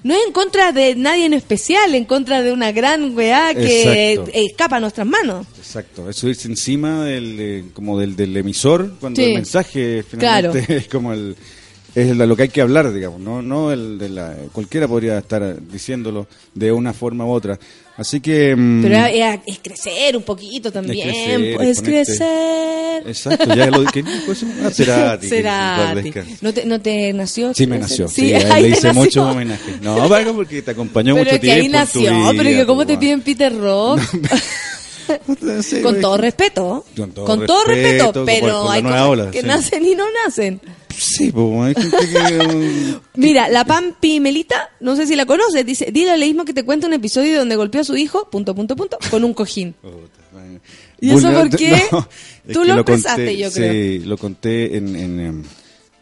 No 0.04 0.16
es 0.16 0.20
en 0.26 0.34
contra 0.34 0.72
de 0.72 0.96
nadie 0.96 1.26
en 1.26 1.34
especial, 1.34 1.94
en 1.94 2.06
contra 2.06 2.42
de 2.42 2.52
una 2.52 2.72
gran 2.72 3.16
weá 3.16 3.54
que 3.54 4.14
Exacto. 4.14 4.32
eh, 4.34 4.46
escapa 4.50 4.78
a 4.78 4.80
nuestras 4.80 5.06
manos. 5.08 5.46
Exacto, 5.58 6.10
es 6.10 6.16
subirse 6.16 6.48
encima 6.48 7.06
del, 7.06 7.40
eh, 7.40 7.64
como 7.74 8.00
del, 8.00 8.16
del 8.16 8.36
emisor 8.36 8.94
cuando 9.00 9.22
Sí. 9.22 9.28
el 9.28 9.34
mensaje 9.36 10.04
finalmente 10.04 10.66
Claro. 10.66 10.74
es 10.82 10.88
como 10.88 11.14
el 11.14 11.36
es 11.94 12.16
lo 12.16 12.36
que 12.38 12.44
hay 12.44 12.50
que 12.50 12.62
hablar, 12.62 12.92
digamos, 12.94 13.20
no 13.20 13.42
no 13.42 13.72
el 13.72 13.98
de 14.00 14.08
la 14.10 14.34
cualquiera 14.54 14.88
podría 14.88 15.18
estar 15.18 15.58
diciéndolo 15.68 16.26
de 16.56 16.72
una 16.72 16.94
forma 16.94 17.26
u 17.26 17.32
otra. 17.32 17.60
Así 18.02 18.20
que 18.20 18.56
mm, 18.56 18.82
Pero 18.82 19.06
es, 19.06 19.40
es 19.46 19.60
crecer 19.60 20.18
un 20.18 20.24
poquito 20.24 20.72
también. 20.72 21.08
crecer, 21.08 21.56
pues, 21.56 21.70
es 21.70 21.82
crecer. 21.84 23.04
exacto, 23.08 23.54
ya 23.56 23.68
lo 23.68 23.86
que 23.86 24.00
eso, 24.00 24.46
ah, 24.64 24.70
Cerati, 24.74 25.28
Cerati. 25.30 26.12
¿No 26.42 26.52
te, 26.54 26.66
¿No 26.66 26.82
te 26.82 27.14
nació? 27.14 27.54
Sí, 27.54 27.68
me 27.68 27.78
nació. 27.78 28.08
Sí, 28.08 28.34
él 28.34 28.52
ahí 28.52 28.64
le 28.64 28.70
hice 28.70 28.88
nació. 28.88 29.02
muchos 29.02 29.26
homenajes. 29.32 29.82
No, 29.82 30.10
Paco, 30.10 30.34
porque 30.34 30.62
te 30.64 30.72
acompañó 30.72 31.14
Pero 31.14 31.26
mucho 31.26 31.36
es 31.36 31.42
que 31.42 31.52
ahí 31.52 31.60
tiempo. 31.62 31.78
nació, 31.78 32.02
vida, 32.12 32.32
pero 32.36 32.50
que 32.50 32.66
cómo 32.66 32.82
te 32.82 32.94
pues, 32.94 33.00
piden 33.00 33.22
Peter 33.22 33.56
Rock. 33.56 34.00
no 35.40 35.64
sé, 35.64 35.82
Con 35.84 36.02
todo 36.02 36.18
respeto. 36.18 36.86
Con 36.98 37.12
todo 37.12 37.26
Con 37.26 37.46
todo 37.46 37.64
respeto, 37.66 38.06
respeto, 38.06 38.26
pero 38.26 38.70
hay 38.70 38.82
cosas 38.82 39.02
ola, 39.02 39.32
que 39.32 39.42
sí. 39.42 39.48
nacen 39.48 39.86
y 39.86 39.94
no 39.96 40.06
nacen. 40.26 40.60
Sí, 40.96 41.32
pues 41.32 41.76
hay 41.78 41.84
gente 41.84 41.98
que... 41.98 42.96
Mira, 43.20 43.50
la 43.50 43.66
Pampi 43.66 44.20
Melita, 44.20 44.70
no 44.80 44.96
sé 44.96 45.08
si 45.08 45.16
la 45.16 45.26
conoces, 45.26 45.66
dice, 45.66 45.90
dile 45.92 46.12
a 46.12 46.18
Leísmo 46.18 46.46
que 46.46 46.54
te 46.54 46.64
cuenta 46.64 46.88
un 46.88 46.94
episodio 46.94 47.40
donde 47.40 47.56
golpeó 47.56 47.82
a 47.82 47.84
su 47.84 47.96
hijo, 47.98 48.30
punto, 48.30 48.54
punto, 48.56 48.76
punto, 48.76 48.98
con 49.10 49.24
un 49.24 49.34
cojín. 49.34 49.76
¿Y 51.00 51.10
eso 51.12 51.32
por 51.32 51.50
qué? 51.58 51.82
No, 51.92 52.08
es 52.48 52.54
Tú 52.54 52.62
que 52.62 52.68
lo 52.68 52.76
conté- 52.76 52.80
expresaste, 52.94 53.38
yo 53.38 53.52
creo. 53.52 53.72
Sí, 53.74 54.00
lo 54.06 54.18
conté 54.18 54.78
en, 54.78 54.96
en, 54.96 55.20
em, 55.20 55.44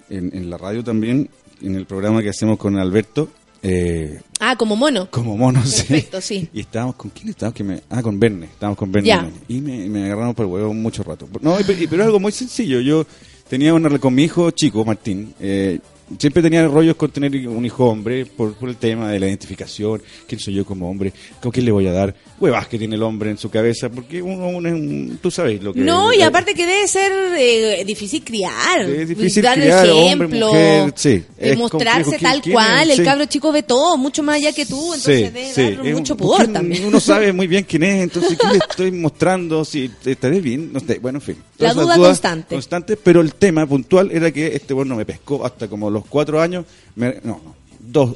en- 0.09 0.35
en 0.35 0.49
la 0.49 0.57
radio 0.57 0.83
también, 0.83 1.29
en 1.61 1.75
el 1.75 1.85
programa 1.85 2.21
que 2.21 2.29
hacemos 2.29 2.57
con 2.57 2.77
Alberto, 2.77 3.29
eh, 3.61 4.19
Ah, 4.39 4.55
como 4.57 4.75
mono. 4.75 5.09
como 5.11 5.35
monos. 5.37 5.69
sí. 5.69 5.83
Perfecto, 5.83 6.21
sí. 6.21 6.47
Y 6.53 6.61
estábamos 6.61 6.95
con 6.95 7.11
quién 7.11 7.29
estábamos 7.29 7.55
que 7.55 7.63
me 7.63 7.81
ah 7.89 8.01
con 8.01 8.17
Verne, 8.19 8.45
estábamos 8.45 8.77
con 8.77 8.91
Verne 8.91 9.07
Ya. 9.07 9.29
y 9.49 9.59
me, 9.61 9.87
me 9.89 10.05
agarramos 10.05 10.35
por 10.35 10.45
el 10.45 10.51
huevo 10.51 10.73
mucho 10.73 11.03
rato. 11.03 11.27
No, 11.41 11.59
y- 11.59 11.63
pero, 11.63 12.01
es 12.03 12.05
algo 12.05 12.19
muy 12.19 12.31
sencillo. 12.31 12.79
Yo 12.81 13.05
tenía 13.49 13.73
una 13.73 13.97
con 13.99 14.13
mi 14.13 14.23
hijo 14.23 14.51
chico 14.51 14.85
Martín. 14.85 15.33
eh, 15.39 15.79
siempre 16.17 16.41
tenía 16.41 16.67
rollos 16.67 16.95
con 16.95 17.11
tener 17.11 17.47
un 17.47 17.65
hijo 17.65 17.85
hombre 17.85 18.25
por, 18.25 18.53
por 18.53 18.69
el 18.69 18.77
tema 18.77 19.11
de 19.11 19.19
la 19.19 19.27
identificación. 19.27 20.01
¿Quién 20.27 20.39
soy 20.39 20.53
yo 20.53 20.65
como 20.65 20.89
hombre? 20.89 21.13
¿Con 21.41 21.51
quién 21.51 21.65
le 21.65 21.71
voy 21.71 21.87
a 21.87 21.91
dar? 21.91 22.15
Huevas 22.39 22.67
que 22.67 22.77
tiene 22.77 22.95
el 22.95 23.03
hombre 23.03 23.29
en 23.31 23.37
su 23.37 23.49
cabeza, 23.49 23.89
porque 23.89 24.21
uno, 24.21 24.47
uno 24.47 24.67
es 24.69 24.73
un, 24.73 25.19
tú 25.21 25.29
sabes 25.29 25.61
lo 25.61 25.73
que 25.73 25.81
No, 25.81 26.13
y 26.13 26.21
eh, 26.21 26.23
aparte 26.23 26.53
que 26.53 26.65
debe 26.65 26.87
ser 26.87 27.11
eh, 27.37 27.83
difícil 27.85 28.23
criar. 28.23 28.81
Es 28.81 29.09
difícil 29.09 29.43
dar 29.43 29.59
criar, 29.59 29.89
hombre, 29.89 30.05
ejemplo. 30.05 30.47
mujer, 30.47 30.93
sí. 30.95 31.23
eh, 31.37 31.55
mostrarse 31.57 32.17
tal 32.17 32.41
¿Quién- 32.41 32.53
cual. 32.53 32.91
El 32.91 32.97
Sí. 32.97 33.03
cabro 33.03 33.25
chico 33.25 33.51
ve 33.51 33.63
todo, 33.63 33.97
mucho 33.97 34.23
más 34.23 34.37
allá 34.37 34.53
que 34.53 34.65
tú. 34.65 34.93
Entonces 34.93 35.33
debe 35.33 35.53
sí. 35.53 35.91
mucho 35.93 36.13
un- 36.13 36.19
pudor 36.19 36.47
también. 36.47 36.85
Uno 36.85 36.99
sabe 36.99 37.33
muy 37.33 37.47
bien 37.47 37.65
quién 37.67 37.83
es, 37.83 38.03
entonces 38.03 38.37
¿qué 38.37 38.47
le 38.47 38.57
estoy 38.57 38.91
mostrando? 38.91 39.65
Si 39.65 39.91
estaré 40.05 40.39
bien, 40.39 40.71
no 40.71 40.79
sé, 40.79 40.99
bueno, 40.99 41.17
en 41.17 41.21
fin. 41.23 41.35
La 41.57 41.71
Todas 41.71 41.75
duda 41.85 41.95
dudas 41.97 42.07
constante. 42.09 42.55
Constante, 42.55 42.95
pero 42.97 43.21
el 43.21 43.33
tema 43.33 43.65
puntual 43.65 44.11
era 44.11 44.31
que 44.31 44.47
este 44.55 44.73
bueno 44.73 44.95
me 44.95 45.05
pescó 45.05 45.45
hasta 45.45 45.67
como 45.67 45.89
los 45.89 46.05
cuatro 46.05 46.39
años, 46.41 46.65
me- 46.95 47.15
no, 47.23 47.41
no, 47.43 47.55
dos, 47.79 48.15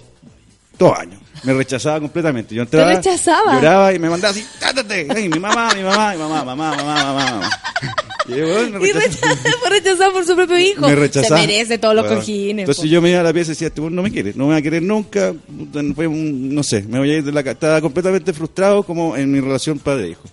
dos 0.79 0.97
años. 0.97 1.19
Me 1.43 1.53
rechazaba 1.53 1.99
completamente. 1.99 2.53
Yo 2.55 2.61
entraba, 2.61 2.93
rechazaba? 2.93 3.55
lloraba 3.55 3.93
y 3.93 3.99
me 3.99 4.09
mandaba 4.09 4.31
así, 4.31 4.45
cátate, 4.59 5.07
ay, 5.09 5.27
mi 5.29 5.39
mamá, 5.39 5.73
mi 5.75 5.81
mamá, 5.83 6.13
mi 6.13 6.19
mamá, 6.19 6.43
mamá, 6.45 6.75
mamá, 6.75 6.75
mamá, 6.75 7.13
mamá. 7.31 7.49
Y, 8.27 8.31
bueno, 8.39 8.79
me 8.79 8.87
Y 8.87 8.91
rechazaba. 8.93 9.33
rechaza- 9.33 9.57
fue 9.59 9.69
rechazado 9.69 10.13
por 10.13 10.25
su 10.25 10.35
propio 10.35 10.57
hijo. 10.59 10.87
Me 10.87 10.95
rechazaba. 10.95 11.41
Se 11.41 11.47
merece 11.47 11.77
todos 11.77 11.95
los 11.95 12.05
Bueno, 12.05 12.19
cojines. 12.21 12.63
Entonces 12.63 12.83
po. 12.85 12.87
yo 12.89 13.01
me 13.01 13.09
iba 13.09 13.19
a 13.19 13.23
la 13.23 13.33
pieza 13.33 13.51
y 13.51 13.53
decía, 13.55 13.67
este 13.67 13.81
no 13.81 14.01
me 14.01 14.11
quiere, 14.11 14.31
no 14.35 14.45
me 14.45 14.51
va 14.53 14.57
a 14.57 14.61
querer 14.61 14.81
nunca. 14.81 15.33
Fue 15.95 16.07
un- 16.07 16.53
no 16.55 16.63
sé, 16.63 16.83
me 16.83 16.99
voy 16.99 17.11
a 17.11 17.17
ir 17.17 17.23
de 17.25 17.31
la 17.33 17.43
casa. 17.43 17.53
Estaba 17.53 17.81
completamente 17.81 18.31
frustrado 18.31 18.83
como 18.83 19.17
en 19.17 19.29
mi 19.29 19.41
relación 19.41 19.79
padre-hijo. 19.79 20.23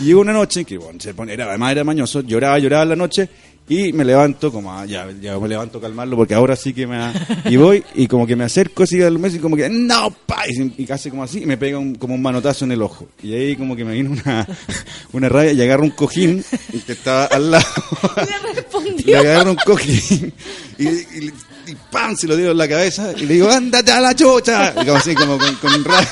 Y 0.00 0.04
llegó 0.06 0.22
una 0.22 0.32
noche 0.32 0.60
en 0.60 0.66
que, 0.66 0.78
bueno, 0.78 0.98
se 0.98 1.14
pone, 1.14 1.32
era, 1.34 1.44
además 1.44 1.70
era 1.72 1.84
mañoso, 1.84 2.22
lloraba, 2.22 2.58
lloraba 2.58 2.82
en 2.84 2.88
la 2.88 2.96
noche 2.96 3.28
y 3.68 3.92
me 3.92 4.04
levanto 4.04 4.50
como, 4.50 4.72
ah, 4.72 4.86
ya, 4.86 5.06
ya 5.20 5.38
me 5.38 5.48
levanto 5.48 5.78
a 5.78 5.80
calmarlo 5.80 6.16
porque 6.16 6.34
ahora 6.34 6.56
sí 6.56 6.72
que 6.72 6.86
me... 6.86 6.96
ha- 6.96 7.12
Y 7.46 7.56
voy 7.56 7.84
y 7.94 8.06
como 8.06 8.26
que 8.26 8.34
me 8.36 8.44
acerco 8.44 8.82
así 8.84 9.02
al 9.02 9.18
mes 9.18 9.34
y 9.34 9.38
como 9.38 9.56
que, 9.56 9.68
no, 9.68 10.10
pa, 10.26 10.48
y, 10.48 10.54
se- 10.54 10.70
y 10.76 10.86
casi 10.86 11.10
como 11.10 11.22
así 11.24 11.42
y 11.42 11.46
me 11.46 11.56
pega 11.56 11.78
un- 11.78 11.94
como 11.96 12.14
un 12.14 12.22
manotazo 12.22 12.64
en 12.64 12.72
el 12.72 12.82
ojo. 12.82 13.08
Y 13.22 13.34
ahí 13.34 13.56
como 13.56 13.76
que 13.76 13.84
me 13.84 13.92
vino 13.94 14.10
una, 14.12 14.46
una 15.12 15.28
rabia 15.28 15.52
y 15.52 15.60
agarro 15.62 15.82
un 15.84 15.90
cojín 15.90 16.44
que 16.86 16.92
estaba 16.92 17.24
al 17.26 17.50
lado. 17.50 17.66
Le 18.16 18.48
Le 18.48 18.54
respondió. 18.54 19.18
agarro 19.18 19.50
un 19.50 19.58
cojín 19.64 20.32
y, 20.78 20.86
y, 20.88 21.32
y 21.66 21.74
¡pam! 21.90 22.16
se 22.16 22.26
lo 22.26 22.36
dio 22.36 22.52
en 22.52 22.58
la 22.58 22.68
cabeza 22.68 23.12
y 23.16 23.26
le 23.26 23.34
digo, 23.34 23.50
ándate 23.50 23.90
a 23.92 24.00
la 24.00 24.14
chucha. 24.14 24.70
Y 24.80 24.84
como 24.86 24.94
así, 24.96 25.14
como 25.14 25.38
con, 25.38 25.54
con 25.56 25.84
rabia. 25.84 26.08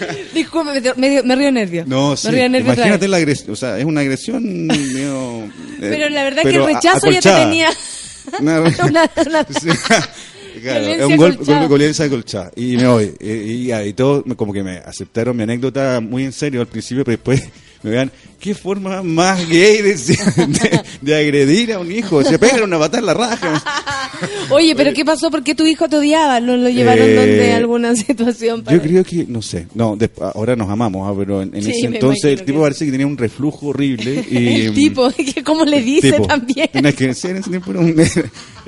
Disculpe, 0.34 0.80
me, 0.96 1.22
me, 1.22 1.36
río 1.36 1.52
nervio. 1.52 1.84
No, 1.86 2.16
sí. 2.16 2.28
Me 2.28 2.34
río 2.34 2.48
nervio 2.48 2.72
Imagínate 2.72 3.08
la 3.08 3.16
agresión. 3.18 3.50
O 3.52 3.56
sea, 3.56 3.78
es 3.78 3.84
una 3.84 4.00
agresión 4.00 4.66
medio, 4.66 5.44
eh, 5.44 5.50
Pero 5.80 6.08
la 6.08 6.24
verdad 6.24 6.42
pero 6.44 6.64
que 6.66 6.70
el 6.70 6.74
rechazo 6.76 7.10
ya 7.10 7.20
te 7.20 7.30
tenía. 7.30 7.70
Una- 8.40 8.60
una- 8.60 9.10
una-. 9.26 9.48
Claro, 10.60 10.86
es 10.86 11.04
un 11.04 11.16
golpe, 11.16 11.66
golpe 11.68 12.02
acolchada. 12.04 12.50
Y 12.56 12.76
me 12.76 12.86
voy. 12.86 13.14
Y, 13.20 13.30
y, 13.70 13.72
y 13.72 13.92
todo, 13.92 14.22
me- 14.26 14.36
como 14.36 14.52
que 14.52 14.62
me 14.62 14.78
aceptaron 14.78 15.36
mi 15.36 15.44
anécdota 15.44 16.00
muy 16.00 16.24
en 16.24 16.32
serio 16.32 16.60
al 16.60 16.66
principio, 16.66 17.04
pero 17.04 17.16
después 17.16 17.42
me 17.82 17.90
vean, 17.90 18.10
qué 18.40 18.54
forma 18.54 19.02
más 19.02 19.48
gay 19.48 19.82
de, 19.82 19.94
de, 20.46 20.80
de 21.00 21.14
agredir 21.16 21.72
a 21.72 21.78
un 21.78 21.90
hijo. 21.92 22.22
Se 22.24 22.38
pegan 22.38 22.62
una 22.64 22.78
en 22.98 23.06
la 23.06 23.14
raja. 23.14 23.62
Oye, 24.50 24.74
pero 24.74 24.92
¿qué 24.94 25.04
pasó? 25.04 25.30
¿Por 25.30 25.42
qué 25.44 25.54
tu 25.54 25.66
hijo 25.66 25.88
te 25.88 25.96
odiaba? 25.96 26.40
¿No 26.40 26.56
lo 26.56 26.68
llevaron 26.68 27.08
Eh, 27.08 27.14
donde 27.14 27.52
alguna 27.52 27.94
situación? 27.96 28.62
Para... 28.62 28.76
Yo 28.76 28.82
creo 28.82 29.04
que, 29.04 29.26
no 29.28 29.42
sé, 29.42 29.66
no, 29.74 29.96
ahora 30.34 30.56
nos 30.56 30.68
amamos, 30.70 31.08
ah, 31.08 31.14
pero 31.18 31.42
en, 31.42 31.54
en 31.54 31.62
Sí, 31.62 31.70
ese 31.70 31.86
entonces 31.86 32.24
el 32.24 32.44
tipo 32.44 32.58
que- 32.58 32.62
parece 32.64 32.84
que 32.86 32.90
tenía 32.92 33.06
un 33.06 33.16
reflujo 33.16 33.68
horrible. 33.68 34.24
Y, 34.30 34.66
El 34.66 34.74
tipo, 34.74 35.10
que 35.10 35.42
como 35.44 35.64
le 35.64 35.82
dice 35.82 36.12
tipo, 36.12 36.26
también. 36.26 36.68
No, 36.82 36.88
es 36.88 36.94
que 36.94 37.14
sí, 37.14 37.28
en 37.28 37.36
ese 37.38 37.50
tiempo 37.50 37.70
era 37.70 37.80
un- 37.80 37.94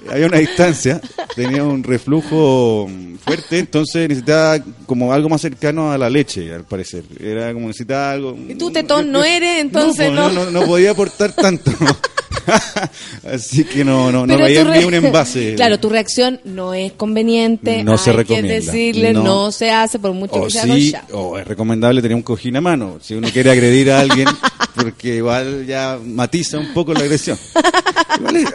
había 0.09 0.27
una 0.27 0.39
distancia, 0.39 1.01
tenía 1.35 1.65
un 1.65 1.83
reflujo 1.83 2.89
fuerte, 3.25 3.59
entonces 3.59 4.09
necesitaba 4.09 4.63
como 4.87 5.13
algo 5.13 5.29
más 5.29 5.41
cercano 5.41 5.93
a 5.93 5.99
la 5.99 6.09
leche, 6.09 6.53
al 6.53 6.65
parecer. 6.65 7.05
Era 7.19 7.53
como 7.53 7.69
necesitaba 7.69 8.13
algo... 8.13 8.39
Y 8.49 8.55
tú 8.55 8.71
tetón 8.71 9.11
no 9.13 9.25
eres, 9.25 9.61
entonces 9.61 10.13
no. 10.13 10.31
no, 10.31 10.51
no 10.51 10.63
podía 10.65 10.93
aportar 10.93 11.33
tanto. 11.33 11.71
Así 13.33 13.65
que 13.65 13.85
no, 13.85 14.11
no, 14.11 14.27
no 14.27 14.39
veía 14.39 14.65
re- 14.65 14.85
un 14.85 14.95
envase. 14.95 15.55
Claro, 15.61 15.79
tu 15.79 15.89
reacción 15.89 16.41
no 16.45 16.75
es 16.75 16.93
conveniente. 16.93 17.83
No 17.85 17.99
se 17.99 18.11
hay 18.11 18.17
recomienda. 18.17 18.49
que 18.49 18.55
decirle, 18.61 19.13
no. 19.13 19.23
No. 19.25 19.53
se 19.53 19.71
hace 19.71 19.99
por 19.99 20.13
mucho 20.13 20.35
O 20.35 20.45
que 20.45 20.51
sea 20.51 20.65
sí, 20.65 20.93
o 21.13 21.39
es 21.39 21.47
recomendable 21.47 22.01
tener 22.03 22.15
un 22.17 22.23
cojín 22.23 22.57
a 22.57 22.61
mano, 22.61 22.99
si 23.01 23.15
uno 23.15 23.29
quiere 23.33 23.51
agredir 23.51 23.91
a 23.91 24.01
alguien, 24.01 24.29
porque 24.75 25.17
igual 25.17 25.67
ya 25.67 25.99
matiza 26.03 26.59
un 26.59 26.73
poco 26.73 26.93
la 26.95 27.01
agresión. 27.01 27.39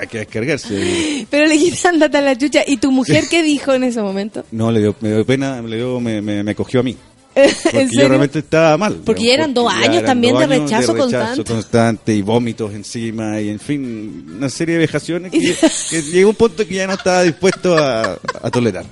Hay 0.01 0.07
que 0.07 0.19
descargarse. 0.19 1.27
Pero 1.29 1.45
le 1.47 1.53
dijiste 1.53 1.87
andate 1.87 2.17
a 2.17 2.21
la 2.21 2.37
chucha. 2.37 2.61
¿Y 2.67 2.77
tu 2.77 2.91
mujer 2.91 3.25
qué 3.29 3.41
dijo 3.41 3.73
en 3.73 3.83
ese 3.83 4.01
momento? 4.01 4.43
No, 4.51 4.71
le 4.71 4.79
dio, 4.79 4.95
me 5.01 5.09
dio 5.09 5.25
pena, 5.25 5.61
le 5.61 5.77
dio, 5.77 5.99
me, 5.99 6.21
me, 6.21 6.43
me 6.43 6.55
cogió 6.55 6.81
a 6.81 6.83
mí. 6.83 6.95
¿En 7.35 7.51
Porque 7.63 7.89
yo 7.91 8.07
realmente 8.07 8.39
estaba 8.39 8.77
mal. 8.77 9.01
Porque 9.05 9.23
digamos, 9.23 9.27
ya 9.27 9.33
eran 9.33 9.53
dos 9.53 9.71
años 9.73 9.87
eran 9.95 10.05
también 10.05 10.33
dos 10.33 10.47
de 10.47 10.55
años 10.55 10.69
rechazo 10.69 10.95
constante. 10.95 11.43
constante 11.43 12.15
y 12.15 12.21
vómitos 12.21 12.73
encima 12.73 13.41
y 13.41 13.49
en 13.49 13.59
fin, 13.59 14.33
una 14.37 14.49
serie 14.49 14.75
de 14.75 14.79
vejaciones 14.79 15.31
que, 15.31 15.55
que 15.89 16.01
llegó 16.01 16.29
un 16.29 16.35
punto 16.35 16.65
que 16.65 16.75
ya 16.75 16.87
no 16.87 16.93
estaba 16.93 17.23
dispuesto 17.23 17.77
a, 17.77 18.17
a 18.41 18.51
tolerar. 18.51 18.85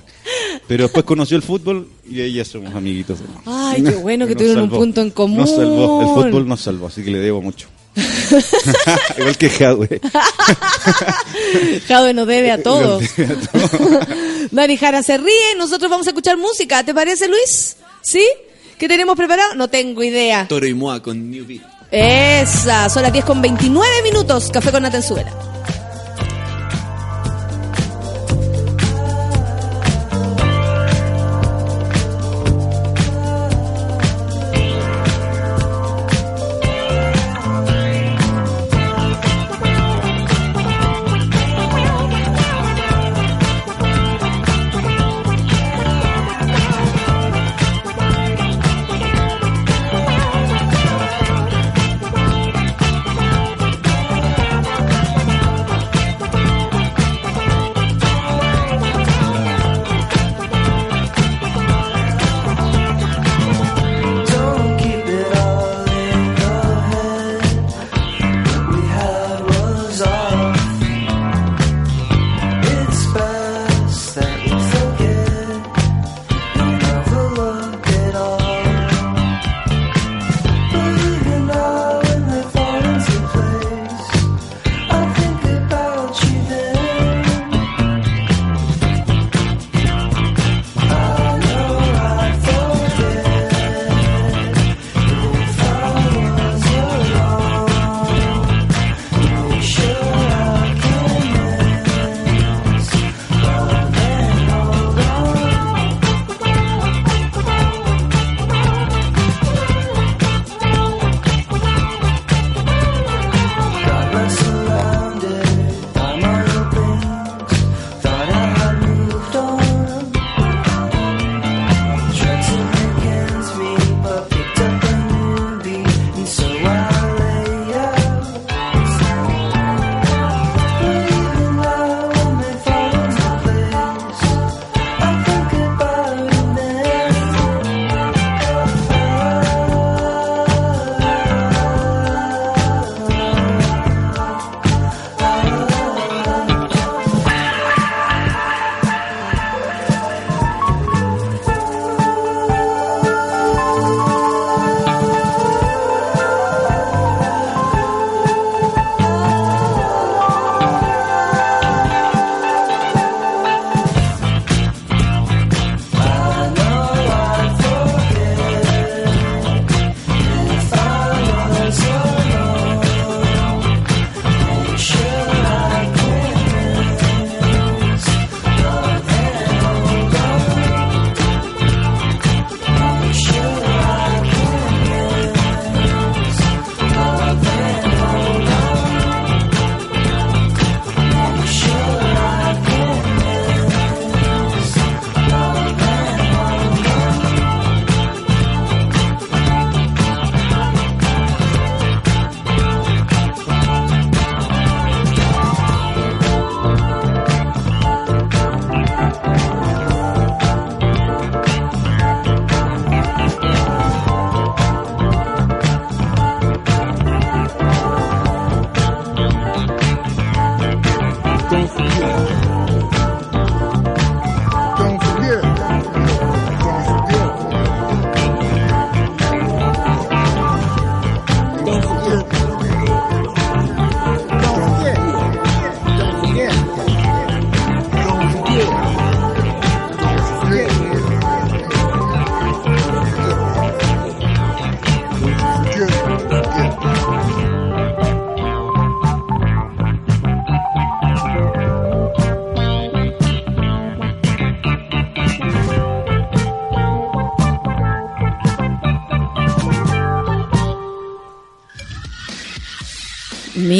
Pero 0.66 0.84
después 0.84 1.04
conoció 1.04 1.36
el 1.36 1.42
fútbol 1.42 1.88
y 2.08 2.20
ahí 2.20 2.34
ya 2.34 2.44
somos 2.44 2.74
amiguitos. 2.74 3.18
de. 3.20 3.26
Ay, 3.46 3.82
qué 3.82 3.90
bueno 3.96 4.26
que 4.26 4.34
tuvieron 4.34 4.64
un 4.64 4.68
salvó. 4.70 4.78
punto 4.78 5.00
en 5.02 5.10
común. 5.10 5.38
Nos 5.38 5.50
salvó, 5.50 6.02
el 6.02 6.08
fútbol 6.24 6.48
nos 6.48 6.60
salvó, 6.60 6.86
así 6.86 7.02
que 7.02 7.10
le 7.10 7.18
debo 7.18 7.42
mucho. 7.42 7.68
Igual 9.18 9.36
que 9.36 9.48
Jadwe. 9.50 10.00
Jadwe 11.86 12.14
nos 12.14 12.26
debe 12.26 12.50
a 12.50 12.62
todos. 12.62 13.02
Nos 13.02 13.16
debe 13.16 13.34
a 13.34 13.36
todos. 13.36 14.50
Dani 14.50 14.76
Jara 14.76 15.02
se 15.02 15.16
ríe, 15.18 15.54
nosotros 15.56 15.90
vamos 15.90 16.06
a 16.06 16.10
escuchar 16.10 16.36
música. 16.36 16.82
¿Te 16.82 16.94
parece, 16.94 17.28
Luis? 17.28 17.76
¿Sí? 18.04 18.24
¿Qué 18.78 18.86
tenemos 18.86 19.16
preparado? 19.16 19.54
No 19.54 19.68
tengo 19.68 20.02
idea. 20.02 20.46
Toro 20.46 20.66
y 20.66 20.74
Moa 20.74 21.02
con 21.02 21.30
New 21.30 21.46
Beat. 21.46 21.62
Esa, 21.90 22.88
son 22.90 23.02
las 23.02 23.12
10 23.12 23.24
con 23.24 23.40
29 23.40 24.02
minutos. 24.02 24.50
Café 24.50 24.70
con 24.70 24.82
Natenzuela. 24.82 25.32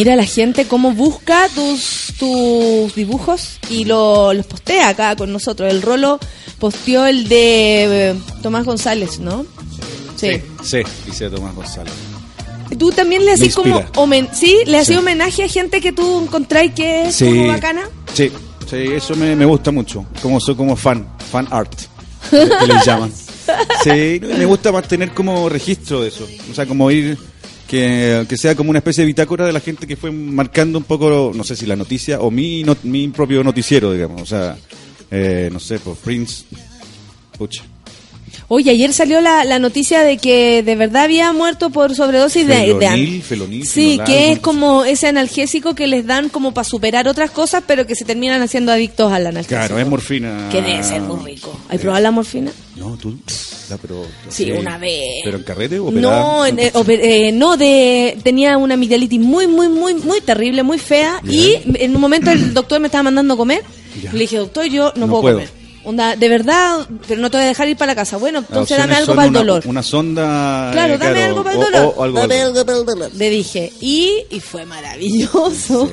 Mira 0.04 0.16
la 0.16 0.26
gente 0.26 0.66
cómo 0.66 0.92
busca 0.92 1.48
tus, 1.54 2.12
tus 2.18 2.94
dibujos 2.94 3.58
y 3.70 3.86
lo- 3.86 4.34
los 4.34 4.44
postea 4.44 4.90
acá 4.90 5.16
con 5.16 5.32
nosotros. 5.32 5.72
El 5.72 5.80
Rolo 5.80 6.20
posteó 6.58 7.06
el 7.06 7.26
de 7.26 8.10
eh, 8.10 8.14
Tomás 8.42 8.66
González, 8.66 9.18
¿no? 9.20 9.46
Sí. 10.16 10.42
Sí, 10.62 10.80
dice 11.06 11.30
Tomás 11.30 11.54
González. 11.54 11.94
¿Tú 12.78 12.90
también 12.90 13.24
le 13.24 13.32
haces 13.32 13.54
como 13.54 13.80
homen- 13.94 14.28
sí, 14.34 14.58
le 14.66 14.84
Sí. 14.84 14.94
homenaje 14.94 15.44
a 15.44 15.48
gente 15.48 15.80
que 15.80 15.92
tú 15.92 16.20
encontráis 16.24 16.74
que 16.74 17.04
es 17.08 17.14
Sí. 17.16 17.24
como 17.24 17.46
bacana? 17.48 17.88
Sí, 18.12 18.30
sí, 18.68 18.76
eso 18.94 19.16
me, 19.16 19.34
me 19.34 19.46
gusta 19.46 19.70
mucho. 19.70 20.04
Como 20.20 20.38
soy 20.38 20.54
como 20.54 20.76
fan, 20.76 21.08
fan 21.32 21.48
art, 21.50 21.72
que 22.28 22.36
les 22.66 22.84
llaman. 22.84 23.10
Sí, 23.82 24.20
me 24.22 24.44
gusta 24.44 24.70
mantener 24.70 25.12
como 25.14 25.48
registro 25.48 26.02
de 26.02 26.08
eso. 26.08 26.26
O 26.50 26.54
sea, 26.54 26.66
como 26.66 26.90
ir, 26.90 27.16
que, 27.74 28.24
que 28.28 28.36
sea 28.36 28.54
como 28.54 28.70
una 28.70 28.78
especie 28.78 29.02
de 29.02 29.06
bitácora 29.08 29.46
de 29.46 29.52
la 29.52 29.58
gente 29.60 29.84
que 29.86 29.96
fue 29.96 30.12
marcando 30.12 30.78
un 30.78 30.84
poco, 30.84 31.32
no 31.34 31.42
sé 31.42 31.56
si 31.56 31.66
la 31.66 31.74
noticia 31.74 32.20
o 32.20 32.30
mi, 32.30 32.62
not- 32.62 32.84
mi 32.84 33.08
propio 33.08 33.42
noticiero, 33.42 33.92
digamos. 33.92 34.22
O 34.22 34.26
sea, 34.26 34.56
eh, 35.10 35.48
no 35.52 35.58
sé, 35.58 35.80
pues 35.80 35.98
Prince, 35.98 36.44
pucha. 37.36 37.64
Oye, 38.48 38.70
ayer 38.70 38.92
salió 38.92 39.20
la, 39.20 39.44
la 39.44 39.58
noticia 39.58 40.02
de 40.02 40.18
que 40.18 40.62
de 40.62 40.76
verdad 40.76 41.04
había 41.04 41.32
muerto 41.32 41.70
por 41.70 41.94
sobredosis 41.94 42.46
de, 42.46 42.54
de 42.54 42.66
Felonil, 42.66 43.22
felonil, 43.22 43.66
Sí, 43.66 43.98
que 44.04 44.32
es 44.32 44.36
no- 44.36 44.42
como 44.42 44.84
ese 44.84 45.06
analgésico 45.08 45.74
que 45.74 45.86
les 45.86 46.04
dan 46.06 46.28
como 46.28 46.52
para 46.52 46.64
superar 46.64 47.08
otras 47.08 47.30
cosas, 47.30 47.62
pero 47.66 47.86
que 47.86 47.94
se 47.94 48.04
terminan 48.04 48.42
haciendo 48.42 48.70
adictos 48.72 49.10
al 49.12 49.26
analgésico. 49.26 49.58
Claro, 49.60 49.78
es 49.78 49.86
morfina. 49.86 50.48
Que 50.52 50.60
debe 50.60 50.82
ser 50.84 51.00
muy 51.00 51.24
rico. 51.34 51.58
¿Hay 51.68 51.78
probado 51.78 52.02
la 52.02 52.10
morfina? 52.10 52.52
No, 52.76 52.96
tú, 52.98 53.16
pero... 53.80 54.04
Sí, 54.28 54.50
una 54.52 54.76
vez. 54.78 55.22
¿Pero 55.24 55.38
en 55.38 55.42
carrete 55.44 55.78
o 55.78 55.90
No, 55.90 56.44
en- 56.44 56.58
eh, 56.58 56.72
oper- 56.74 57.00
eh, 57.02 57.32
no 57.32 57.56
de 57.56 58.18
tenía 58.22 58.58
una 58.58 58.74
amigdalitis 58.74 59.20
muy 59.20 59.46
muy 59.46 59.68
muy 59.68 59.94
muy 59.94 60.20
terrible, 60.20 60.62
muy 60.62 60.78
fea 60.78 61.20
y 61.28 61.56
en 61.76 61.94
un 61.94 62.00
momento 62.00 62.30
el 62.30 62.52
doctor 62.52 62.80
me 62.80 62.86
estaba 62.88 63.04
mandando 63.04 63.34
a 63.34 63.36
comer. 63.36 63.62
Ya. 64.02 64.12
Le 64.12 64.18
dije, 64.20 64.36
"Doctor, 64.38 64.66
yo 64.66 64.92
no, 64.96 65.06
No 65.06 65.12
puedo, 65.12 65.22
puedo. 65.22 65.34
comer." 65.36 65.63
Onda, 65.84 66.16
de 66.16 66.28
verdad, 66.28 66.86
pero 67.06 67.20
no 67.20 67.30
te 67.30 67.36
voy 67.36 67.44
a 67.44 67.48
dejar 67.48 67.68
ir 67.68 67.76
para 67.76 67.92
la 67.92 67.96
casa. 67.96 68.16
Bueno, 68.16 68.40
Las 68.40 68.48
entonces 68.50 68.78
dame 68.78 68.94
algo 68.94 69.14
para 69.14 69.26
el 69.28 69.32
dolor. 69.34 69.62
Una 69.66 69.82
sonda. 69.82 70.70
Claro, 70.72 70.94
eh, 70.94 70.98
dame 70.98 71.22
algo 71.24 71.42
para 71.44 71.54
el 71.56 71.60
dolor. 71.60 71.94
o 71.96 72.02
algo 72.04 72.18
Dame 72.20 72.34
algo. 72.42 72.58
algo 72.60 72.66
para 72.66 72.78
el 72.78 72.86
dolor. 72.86 73.10
Le 73.14 73.30
dije, 73.30 73.72
y, 73.80 74.24
y 74.30 74.40
fue 74.40 74.64
maravilloso. 74.64 75.90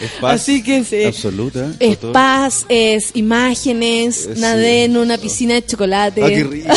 Es 0.00 0.10
paz 0.20 0.34
Así 0.42 0.62
que 0.62 0.84
sí. 0.84 1.04
Absoluta. 1.04 1.70
Es 1.80 1.90
doctor. 1.92 2.12
paz, 2.12 2.66
es 2.68 3.10
imágenes, 3.14 4.26
Eh, 4.26 4.34
nadé 4.36 4.84
en 4.84 4.96
una 4.96 5.16
piscina 5.18 5.54
de 5.54 5.64
chocolate. 5.64 6.22
Ah, 6.22 6.28
qué 6.28 6.44
rico. 6.44 6.68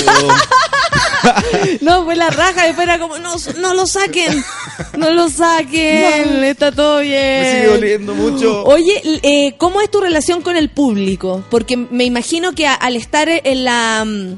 No, 1.81 2.03
fue 2.05 2.15
la 2.15 2.29
raja, 2.29 2.65
después 2.65 2.87
era 2.87 2.99
como, 2.99 3.17
no, 3.19 3.35
no 3.59 3.73
lo 3.73 3.85
saquen, 3.87 4.43
no 4.97 5.11
lo 5.11 5.29
saquen, 5.29 6.43
está 6.43 6.71
todo 6.71 6.99
bien. 7.01 7.41
Me 7.41 7.51
sigue 7.55 7.67
doliendo 7.67 8.15
mucho. 8.15 8.63
Oye, 8.65 9.01
eh, 9.23 9.55
¿cómo 9.57 9.81
es 9.81 9.89
tu 9.91 9.99
relación 10.01 10.41
con 10.41 10.55
el 10.55 10.69
público? 10.69 11.43
Porque 11.49 11.77
me 11.77 12.03
imagino 12.05 12.53
que 12.53 12.67
a- 12.67 12.73
al 12.73 12.95
estar 12.95 13.27
en 13.29 13.63
la... 13.65 14.03
mm, 14.05 14.35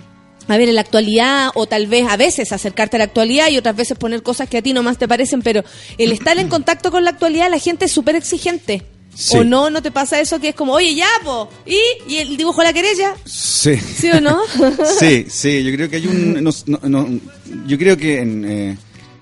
A 0.48 0.58
ver, 0.58 0.68
en 0.70 0.76
la 0.76 0.82
actualidad, 0.82 1.52
o 1.54 1.66
tal 1.68 1.88
vez 1.88 2.08
a 2.10 2.18
veces 2.18 2.52
acercarte 2.52 2.98
a 2.98 3.00
la 3.00 3.06
actualidad 3.06 3.50
y 3.50 3.58
otras 3.58 3.76
veces 3.76 3.98
poner 3.98 4.22
cosas 4.24 4.50
que 4.50 4.58
a 4.58 4.62
ti 4.62 4.74
nomás 4.74 4.98
te 4.98 5.08
parecen, 5.08 5.42
pero 5.42 5.64
el 5.98 6.12
estar 6.12 6.38
en 6.40 6.50
contacto 6.50 6.92
con 6.92 7.04
la 7.06 7.12
actualidad, 7.12 7.50
la 7.50 7.60
gente 7.60 7.86
es 7.86 7.92
súper 7.92 8.16
exigente. 8.16 8.84
Sí. 9.14 9.38
¿O 9.38 9.44
no? 9.44 9.70
¿No 9.70 9.82
te 9.82 9.92
pasa 9.92 10.20
eso 10.20 10.40
que 10.40 10.50
es 10.50 10.56
como, 10.56 10.74
oye, 10.74 10.96
ya, 10.96 11.08
po, 11.24 11.50
¿y? 11.66 11.78
¿Y 12.12 12.18
el 12.18 12.38
dibujo 12.38 12.62
de 12.62 12.68
la 12.68 12.74
querella? 12.74 13.14
Sí. 13.26 13.76
¿Sí 13.78 14.10
o 14.10 14.20
no? 14.22 14.40
Sí, 15.00 15.26
sí, 15.30 15.64
yo 15.64 15.74
creo 15.76 15.90
que 15.90 15.98
hay 15.98 16.08
un... 16.08 16.44
no- 16.44 16.52
no- 16.66 16.90
no, 16.90 17.20
yo 17.68 17.78
creo 17.78 17.98
que 17.98 18.20
en, 18.20 18.46
eh, 18.46 18.78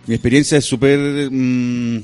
mi 0.07 0.15
experiencia 0.15 0.57
es 0.59 0.65
súper... 0.65 1.29
mm, 1.31 2.03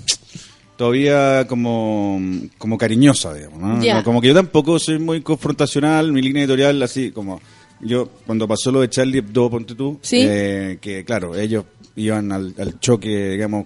todavía 0.76 1.45
como, 1.48 2.20
como 2.57 2.78
cariñosa, 2.78 3.34
digamos. 3.34 3.60
No, 3.84 4.03
Como 4.03 4.20
que 4.22 4.28
yo 4.30 4.34
tampoco 4.34 4.78
soy 4.80 4.99
muy 4.99 5.22
confrontacional, 5.22 6.12
mi 6.12 6.22
línea 6.22 6.44
editorial 6.44 6.82
así 6.84 7.12
como... 7.12 7.41
Yo, 7.82 8.07
cuando 8.26 8.48
pasó 8.48 8.72
lo 8.72 8.80
de 8.82 8.90
Charlie 8.90 9.18
Hebdo, 9.20 9.49
ponte 9.49 9.76
tú, 9.76 9.99
Sí. 10.02 10.20
eh, 10.22 10.78
que 10.82 11.03
claro, 11.03 11.36
ellos 11.36 11.66
iban 11.98 12.32
al, 12.32 12.56
al 12.57 12.80
choque, 12.80 13.32
digamos, 13.32 13.66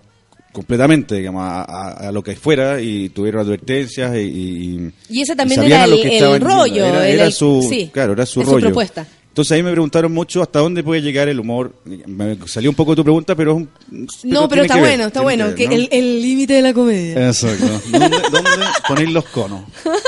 completamente, 0.59 1.15
digamos, 1.15 1.41
a, 1.43 1.61
a- 1.61 1.91
a 2.09 2.11
lo 2.11 2.21
que 2.21 2.35
fuera 2.35 2.81
y 2.81 3.07
tuvieron 3.09 3.41
advertencias 3.45 4.13
y... 4.17 4.19
y- 4.19 4.91
Y 5.09 5.21
ese 5.21 5.33
también 5.33 5.61
sabían 5.61 5.89
era 5.89 6.35
el, 6.35 6.41
rollo. 6.41 6.85
Era, 6.85 7.07
el- 7.07 7.13
era 7.15 7.25
el- 7.27 7.31
su, 7.33 7.65
sí, 7.69 7.89
claro, 7.93 8.11
era 8.11 8.25
su 8.25 8.43
rollo. 8.43 8.65
propuesta. 8.67 9.07
Entonces 9.29 9.53
ahí 9.53 9.63
me 9.63 9.71
preguntaron 9.71 10.11
mucho 10.11 10.41
hasta 10.41 10.59
dónde 10.59 10.83
puede 10.83 11.01
llegar 11.01 11.29
el 11.29 11.39
humor. 11.39 11.73
Me 11.85 12.37
salió 12.45 12.69
un 12.69 12.75
poco 12.75 12.93
tu 12.93 13.03
pregunta, 13.03 13.35
pero... 13.35 13.51
es 13.53 13.57
un- 13.57 14.07
No, 14.25 14.49
pero 14.49 14.63
está 14.63 14.75
ver, 14.75 14.83
bueno, 14.83 15.05
está 15.07 15.21
bueno. 15.21 15.45
ver, 15.45 15.55
que 15.55 15.67
¿no? 15.69 15.73
el 15.89 16.21
límite 16.21 16.53
de 16.55 16.61
la 16.61 16.73
comedia. 16.73 17.27
Exacto. 17.27 17.65
¿Dónde, 17.91 18.17
dónde 18.29 18.49
ponéis 18.87 19.11
los 19.11 19.25
conos? 19.25 19.61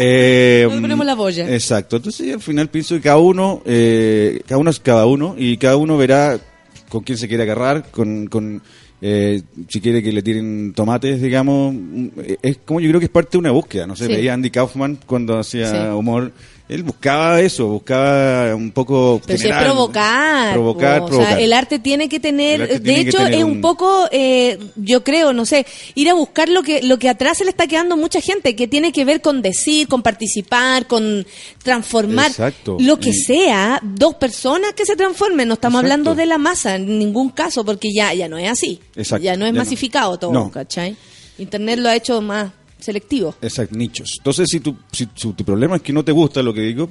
Eh, 0.00 0.62
¿Dónde 0.64 0.80
ponemos 0.82 1.06
la 1.06 1.14
boya? 1.16 1.52
Exacto. 1.52 1.96
Entonces 1.96 2.32
al 2.32 2.40
final 2.40 2.68
pienso 2.68 2.94
que 2.94 3.00
cada 3.00 3.16
uno, 3.18 3.62
eh, 3.64 4.42
cada 4.46 4.58
uno 4.60 4.70
es 4.70 4.78
cada 4.78 5.06
uno 5.06 5.34
y 5.36 5.56
cada 5.56 5.74
uno 5.76 5.96
verá 5.96 6.38
con 6.88 7.02
quién 7.02 7.18
se 7.18 7.26
quiere 7.26 7.42
agarrar, 7.42 7.90
con, 7.90 8.28
con 8.28 8.62
eh, 9.00 9.42
si 9.68 9.80
quiere 9.80 10.02
que 10.02 10.12
le 10.12 10.22
tiren 10.22 10.72
tomates, 10.74 11.20
digamos. 11.22 11.74
Mm, 11.74 12.08
Es 12.42 12.58
como 12.64 12.80
yo 12.80 12.88
creo 12.88 13.00
que 13.00 13.06
es 13.06 13.12
parte 13.12 13.32
de 13.32 13.38
una 13.38 13.50
búsqueda. 13.50 13.86
No 13.86 13.94
sé, 13.96 14.06
Sí. 14.06 14.12
veía 14.12 14.34
Andy 14.34 14.50
Kaufman 14.50 14.98
cuando 15.06 15.38
hacía 15.38 15.70
Sí. 15.70 15.76
humor. 15.96 16.32
Él 16.68 16.82
buscaba 16.82 17.40
eso, 17.40 17.66
buscaba 17.66 18.54
un 18.54 18.70
poco 18.72 19.22
Pero 19.26 19.36
es 19.42 19.56
provocar. 19.64 20.52
provocar, 20.52 20.98
po. 21.00 21.04
O 21.06 21.08
provocar. 21.08 21.28
sea, 21.36 21.40
el 21.40 21.52
arte 21.54 21.78
tiene 21.78 22.10
que 22.10 22.20
tener, 22.20 22.82
de 22.82 23.00
hecho, 23.00 23.16
tener 23.18 23.34
es 23.36 23.44
un, 23.44 23.52
un- 23.52 23.60
poco, 23.62 24.06
eh, 24.12 24.58
yo 24.76 25.02
creo, 25.02 25.32
no 25.32 25.46
sé, 25.46 25.64
ir 25.94 26.10
a 26.10 26.14
buscar 26.14 26.50
lo 26.50 26.62
que, 26.62 26.82
lo 26.82 26.98
que 26.98 27.08
atrás 27.08 27.38
se 27.38 27.44
le 27.44 27.50
está 27.50 27.66
quedando 27.66 27.96
mucha 27.96 28.20
gente, 28.20 28.54
que 28.54 28.68
tiene 28.68 28.92
que 28.92 29.06
ver 29.06 29.22
con 29.22 29.40
decir, 29.40 29.88
con 29.88 30.02
participar, 30.02 30.86
con 30.86 31.26
transformar. 31.62 32.30
Exacto. 32.30 32.76
Lo 32.80 32.98
que 33.00 33.10
Y- 33.10 33.14
sea, 33.24 33.80
dos 33.82 34.16
personas 34.16 34.74
que 34.74 34.84
se 34.84 34.94
transformen. 34.94 35.48
No 35.48 35.54
estamos 35.54 35.80
Exacto. 35.82 35.92
hablando 35.94 36.14
de 36.14 36.26
la 36.26 36.36
masa 36.38 36.76
en 36.76 36.98
ningún 36.98 37.30
caso, 37.30 37.64
porque 37.64 37.88
ya, 37.94 38.12
ya 38.12 38.28
no 38.28 38.36
es 38.36 38.50
así. 38.50 38.78
Exacto, 38.94 39.24
Ya 39.24 39.36
no 39.36 39.46
es 39.46 39.52
ya 39.52 39.58
no. 39.58 39.58
masificado 39.64 40.18
todo, 40.18 40.32
No. 40.32 40.50
¿cachai? 40.50 40.96
Internet 41.38 41.78
lo 41.78 41.88
ha 41.88 41.96
hecho 41.96 42.20
más 42.20 42.50
selectivo. 42.78 43.34
Exacto, 43.42 43.76
nichos. 43.76 44.14
Entonces, 44.18 44.48
si 44.50 44.60
tu, 44.60 44.76
si, 44.92 45.06
tu 45.06 45.34
problema 45.44 45.76
es 45.76 45.82
que 45.82 45.92
no 45.92 46.04
te 46.04 46.12
gusta 46.12 46.42
lo 46.42 46.52
que 46.54 46.60
digo, 46.62 46.88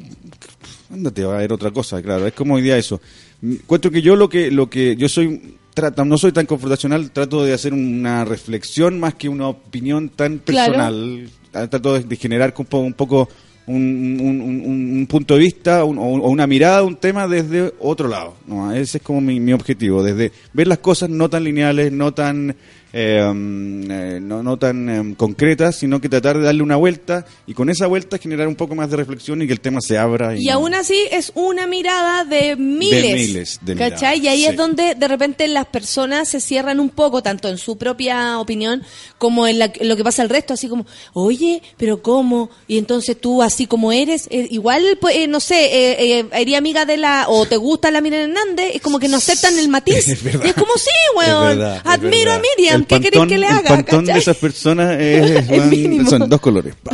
ándate 0.92 1.24
a 1.24 1.28
ver 1.30 1.54
otra 1.54 1.72
cosa, 1.72 2.02
claro. 2.02 2.28
Es 2.28 2.34
como 2.34 2.56
hoy 2.56 2.62
día 2.62 2.78
eso. 2.78 3.00
Encuentro 3.42 3.92
que 3.92 4.02
yo 4.02 4.16
lo 4.16 4.30
que, 4.30 4.50
lo 4.52 4.70
que 4.70 4.96
yo 4.96 5.08
soy, 5.10 5.56
trata, 5.74 6.04
no 6.04 6.18
soy 6.18 6.32
tan 6.32 6.46
confrontacional, 6.46 7.12
trato 7.12 7.44
de 7.44 7.54
hacer 7.54 7.74
una 7.74 8.26
reflexión 8.26 9.00
más 9.00 9.14
que 9.16 9.30
una 9.30 9.48
opinión 9.48 10.10
tan 10.10 10.40
personal. 10.40 11.30
Ah, 11.54 11.68
Trato 11.68 11.94
de, 11.94 12.02
de 12.04 12.16
generar 12.16 12.54
un 12.58 12.66
poco, 12.66 12.84
un, 12.86 12.94
poco 12.94 13.30
un, 13.68 14.18
un- 14.22 14.42
un- 14.42 14.98
un 15.00 15.08
punto 15.08 15.34
de 15.36 15.42
vista 15.42 15.84
un- 15.84 15.98
o, 15.98 16.02
o 16.04 16.30
una 16.30 16.48
mirada 16.48 16.80
a 16.80 16.84
un 16.84 16.96
tema 16.98 17.28
desde 17.28 17.74
otro 17.80 18.08
lado. 18.08 18.36
¿no? 18.48 18.72
Ese 18.74 18.98
es 18.98 19.04
como 19.04 19.22
mi, 19.22 19.40
mi 19.40 19.54
objetivo, 19.54 20.04
desde 20.04 20.32
ver 20.54 20.68
las 20.68 20.80
cosas 20.80 21.10
no 21.10 21.30
tan 21.30 21.44
lineales, 21.44 21.92
no 21.92 22.14
tan 22.14 22.56
eh, 22.94 23.22
um, 23.24 23.90
eh, 23.92 24.20
no, 24.22 24.42
no 24.44 24.58
tan 24.58 24.90
em, 24.90 25.16
concretas, 25.16 25.76
sino 25.78 26.00
que 26.02 26.10
tratar 26.10 26.38
de 26.38 26.44
darle 26.46 26.64
una 26.64 26.76
vuelta 26.76 27.26
y 27.46 27.54
con 27.54 27.70
esa 27.70 27.88
vuelta 27.88 28.18
generar 28.18 28.48
un 28.48 28.56
poco 28.56 28.76
más 28.76 28.90
de 28.90 28.98
reflexión 28.98 29.42
y 29.42 29.48
que 29.48 29.54
el 29.54 29.60
tema 29.60 29.80
se 29.82 29.98
abra. 29.98 30.36
Y, 30.36 30.46
Y 30.46 30.50
aún 30.50 30.74
así 30.74 30.98
es 31.12 31.32
una 31.36 31.68
mirada 31.68 32.24
de 32.24 32.56
miles. 32.56 33.14
miles 33.16 33.60
de 33.62 33.76
¿Cachai? 33.76 34.20
miradas, 34.20 34.24
Y 34.24 34.28
ahí 34.28 34.40
sí. 34.42 34.46
es 34.48 34.56
donde 34.56 34.96
de 34.96 35.08
repente 35.08 35.48
las 35.48 35.66
personas 35.68 36.30
se 36.30 36.40
cierran 36.40 36.80
un 36.80 36.90
poco, 36.90 37.22
tanto 37.22 37.50
en 37.50 37.58
su 37.58 37.78
propia 37.78 38.40
opinión 38.40 38.84
como 39.18 39.48
en, 39.48 39.60
la- 39.60 39.72
en 39.76 39.88
lo 39.90 39.96
que 39.98 40.04
pasa 40.04 40.22
al 40.22 40.30
resto, 40.30 40.54
así 40.54 40.68
como, 40.68 40.86
oye, 41.14 41.62
pero 41.78 42.02
¿cómo? 42.02 42.50
Y 42.68 42.78
entonces 42.78 43.20
tú, 43.20 43.42
así 43.44 43.68
como 43.68 43.92
eres, 43.92 44.28
eh, 44.32 44.48
igual, 44.50 44.98
pues, 45.02 45.16
eh, 45.18 45.28
no 45.28 45.40
sé, 45.40 46.28
eres 46.32 46.56
amiga 46.58 46.86
de 46.86 46.98
la, 46.98 47.26
o 47.28 47.46
te 47.46 47.58
gusta 47.58 47.92
la 47.92 48.02
Miriam 48.02 48.24
Hernández, 48.30 48.72
es 48.76 48.82
como 48.82 49.00
que 49.00 49.08
no 49.08 49.18
aceptan 49.18 49.58
el 49.60 49.68
matiz. 49.70 50.08
Es 50.48 50.54
como, 50.54 50.74
sí, 50.78 50.90
weón, 51.18 51.62
admiro 51.84 52.32
a. 52.34 52.40
Miriam, 52.40 52.77
El 52.78 52.86
¿qué 52.88 52.96
pantón- 53.12 53.28
que 53.30 53.38
le 53.38 53.48
El 53.48 53.54
haga? 53.54 53.68
pantón 53.70 54.06
de 54.06 54.14
esas 54.14 54.38
personas 54.38 54.98
es, 55.00 55.50
El 55.50 56.08
son- 56.08 56.30
dos 56.30 56.40
colores. 56.42 56.74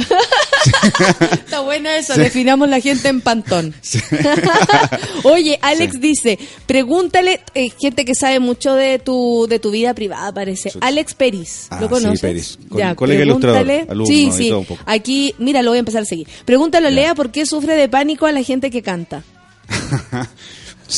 Está 1.32 1.60
bueno 1.60 1.90
eso, 1.90 2.14
Sí. 2.14 2.22
definamos 2.22 2.70
la 2.70 2.80
gente 2.80 3.10
en 3.10 3.20
pantón. 3.22 3.74
Oye, 5.24 5.60
Alex 5.62 6.00
dice, 6.00 6.40
pregúntale, 6.66 7.42
eh, 7.54 7.70
gente 7.80 8.06
que 8.06 8.16
sabe 8.16 8.40
mucho 8.40 8.74
de 8.74 8.98
tu 9.00 9.46
de 9.50 9.60
tu 9.60 9.72
vida 9.72 9.94
privada, 9.94 10.32
parece. 10.34 10.72
Alex 10.82 11.14
Peris, 11.16 11.68
Ah, 11.70 11.80
¿lo 11.82 11.88
sí, 11.88 11.94
conoces? 11.94 12.20
Peris. 12.22 12.58
Con- 12.70 12.96
colega 12.96 13.24
pregúntale- 13.26 13.74
ilustrador, 13.76 13.92
alumno 13.92 14.06
sí, 14.06 14.32
sí. 14.36 14.50
todo 14.50 14.60
un 14.60 14.66
poco. 14.66 14.84
Aquí, 14.86 15.36
mira, 15.38 15.62
lo 15.62 15.72
voy 15.72 15.78
a 15.78 15.80
empezar 15.80 16.04
a 16.04 16.06
seguir. 16.06 16.28
Pregúntalo, 16.46 16.90
Lea, 16.90 17.14
¿por 17.14 17.32
qué 17.32 17.46
sufre 17.46 17.76
de 17.76 17.90
pánico 17.90 18.26
a 18.26 18.32
la 18.32 18.42
gente 18.44 18.72
que 18.72 18.82
canta? 18.82 19.24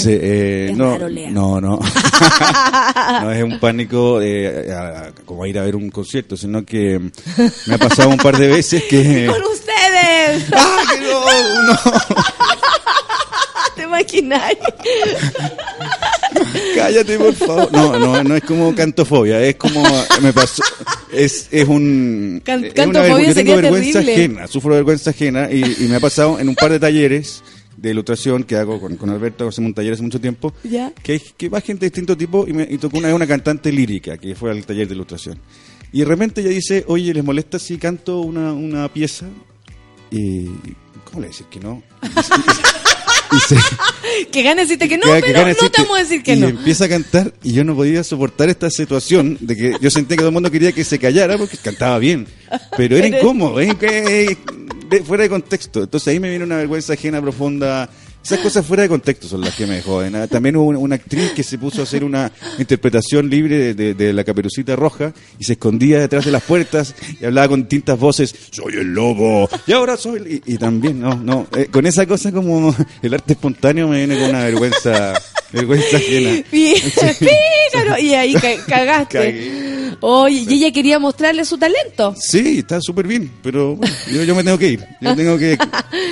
Eh, 0.07 0.71
no, 0.75 0.97
no, 1.31 1.61
no. 1.61 1.79
no 3.21 3.31
es 3.31 3.43
un 3.43 3.59
pánico 3.59 4.19
eh, 4.21 4.71
a- 4.71 5.07
a- 5.07 5.11
como 5.25 5.45
ir 5.45 5.57
a 5.59 5.63
ver 5.63 5.75
un 5.75 5.89
concierto, 5.89 6.35
sino 6.35 6.65
que 6.65 6.99
me 7.67 7.75
ha 7.75 7.77
pasado 7.77 8.09
un 8.09 8.17
par 8.17 8.37
de 8.37 8.47
veces 8.47 8.83
que... 8.83 9.27
¡Con 9.31 9.41
ustedes! 9.51 10.45
¡Ah, 10.55 10.81
que 10.91 10.99
no! 11.01 11.73
no! 11.73 11.79
¿Te 13.75 13.83
imaginas? 13.83 14.53
Cállate, 16.75 17.17
por 17.17 17.33
favor. 17.33 17.71
No, 17.71 17.97
no, 17.99 18.23
no 18.23 18.35
es 18.35 18.43
como 18.43 18.73
cantofobia, 18.75 19.41
es 19.41 19.55
como 19.55 19.83
me 20.21 20.33
pasó 20.33 20.63
es, 21.11 21.47
es 21.51 21.67
un. 21.67 22.41
Can- 22.43 22.65
es 22.65 22.73
cantofobia 22.73 23.15
una, 23.15 23.27
yo 23.27 23.33
tengo 23.35 23.55
vergüenza 23.55 23.99
terrible. 23.99 24.13
ajena, 24.13 24.47
sufro 24.47 24.73
vergüenza 24.75 25.09
ajena 25.11 25.49
y, 25.51 25.61
y 25.79 25.87
me 25.87 25.95
ha 25.97 25.99
pasado 25.99 26.39
en 26.39 26.49
un 26.49 26.55
par 26.55 26.71
de 26.71 26.79
talleres 26.79 27.43
de 27.87 27.91
ilustración 27.93 28.43
que 28.43 28.55
hago 28.55 28.79
con, 28.79 28.95
con 28.97 29.09
Alberto, 29.09 29.47
hacemos 29.47 29.69
un 29.69 29.73
taller 29.73 29.93
hace 29.93 30.03
mucho 30.03 30.19
tiempo, 30.19 30.53
Ya. 30.63 30.91
que, 31.03 31.21
que 31.37 31.49
va 31.49 31.61
gente 31.61 31.81
de 31.85 31.89
distinto 31.89 32.17
tipo 32.17 32.45
y, 32.47 32.53
me, 32.53 32.67
y 32.69 32.77
tocó 32.77 32.97
una 32.97 33.07
vez 33.07 33.15
una 33.15 33.27
cantante 33.27 33.71
lírica 33.71 34.17
que 34.17 34.35
fue 34.35 34.51
al 34.51 34.65
taller 34.65 34.87
de 34.87 34.95
ilustración. 34.95 35.39
Y 35.91 35.99
de 35.99 36.05
repente 36.05 36.41
ella 36.41 36.49
dice, 36.49 36.83
oye, 36.87 37.13
¿les 37.13 37.23
molesta 37.23 37.57
si 37.59 37.77
canto 37.77 38.19
una, 38.19 38.51
una 38.53 38.91
pieza? 38.91 39.27
Y, 40.11 40.47
¿cómo 41.05 41.21
le 41.21 41.27
decir 41.27 41.45
que 41.47 41.59
no? 41.59 41.81
Y 43.31 43.39
se- 43.39 43.55
Que 44.31 44.43
gane 44.43 44.61
decirte 44.61 44.87
que 44.87 44.97
no, 44.97 45.07
que- 45.07 45.21
que 45.21 45.21
pero 45.27 45.39
gana 45.39 45.55
no 45.61 45.69
te 45.71 45.81
vamos 45.81 45.97
a 45.97 46.01
decir 46.03 46.23
que 46.23 46.33
y 46.35 46.39
no. 46.39 46.47
empieza 46.47 46.85
a 46.85 46.89
cantar 46.89 47.33
y 47.43 47.53
yo 47.53 47.63
no 47.63 47.75
podía 47.75 48.03
soportar 48.03 48.49
esta 48.49 48.69
situación 48.69 49.37
de 49.41 49.55
que 49.55 49.75
yo 49.81 49.89
sentía 49.89 50.15
que 50.15 50.21
todo 50.21 50.29
el 50.29 50.33
mundo 50.33 50.51
quería 50.51 50.71
que 50.71 50.83
se 50.83 50.99
callara 50.99 51.37
porque 51.37 51.57
cantaba 51.57 51.97
bien, 51.99 52.27
pero 52.77 52.95
era 52.97 53.07
incómodo, 53.07 53.59
¿eh? 53.59 54.37
Fuera 55.05 55.23
de 55.23 55.29
contexto. 55.29 55.83
Entonces 55.83 56.07
ahí 56.09 56.19
me 56.19 56.29
viene 56.29 56.43
una 56.45 56.57
vergüenza 56.57 56.93
ajena 56.93 57.21
profunda. 57.21 57.89
Esas 58.23 58.39
cosas 58.39 58.65
fuera 58.65 58.81
de 58.81 58.89
contexto 58.89 59.27
son 59.27 59.41
las 59.41 59.53
que 59.53 59.67
me 59.67 59.83
joden. 59.83 60.15
¿ah? 60.15 60.25
También 60.25 60.55
hubo 60.55 60.69
una, 60.79 60.95
actriz 60.95 61.31
que 61.33 61.43
se 61.43 61.59
puso 61.59 61.81
a 61.81 61.83
hacer 61.83 62.03
una 62.03 62.31
interpretación 62.57 63.29
libre 63.29 63.55
de, 63.57 63.73
de- 63.75 63.93
de 63.93 64.13
la 64.13 64.23
caperucita 64.23 64.75
roja 64.75 65.13
y 65.37 65.43
se 65.43 65.53
escondía 65.53 65.99
detrás 65.99 66.25
de 66.25 66.31
las 66.31 66.41
puertas 66.41 66.95
y 67.21 67.25
hablaba 67.25 67.49
con 67.49 67.61
distintas 67.61 67.99
voces, 67.99 68.33
soy 68.49 68.73
el 68.77 68.93
lobo, 68.95 69.47
y 69.67 69.73
ahora 69.73 69.95
soy... 69.95 70.17
el-". 70.17 70.27
Y, 70.33 70.41
y 70.53 70.57
también, 70.57 70.99
no, 71.01 71.15
no, 71.15 71.45
eh, 71.55 71.67
con 71.71 71.85
esa 71.85 72.07
cosa 72.07 72.31
como 72.31 72.75
el 73.03 73.13
arte 73.13 73.33
espontáneo 73.33 73.87
me 73.89 73.97
viene 73.97 74.19
con 74.19 74.29
una 74.31 74.43
vergüenza, 74.45 75.13
vergüenza 75.55 75.97
ajena. 75.97 76.43
Bien, 76.51 76.75
pícaro. 77.19 77.99
Y 77.99 78.13
ahí 78.13 78.33
ca- 78.33 78.65
cagaste. 78.67 79.17
Cagué. 79.17 79.65
Oye, 80.01 80.45
y 80.49 80.53
ella 80.55 80.71
quería 80.73 80.99
mostrarle 80.99 81.45
su 81.45 81.57
talento. 81.57 82.13
Sí, 82.19 82.59
está 82.59 82.81
súper 82.81 83.07
bien, 83.07 83.31
pero 83.41 83.77
bueno, 83.77 83.95
yo, 84.11 84.23
yo 84.25 84.35
me 84.35 84.43
tengo 84.43 84.57
que 84.57 84.67
ir. 84.71 84.85
Yo 84.99 85.15
tengo 85.15 85.37
que. 85.37 85.57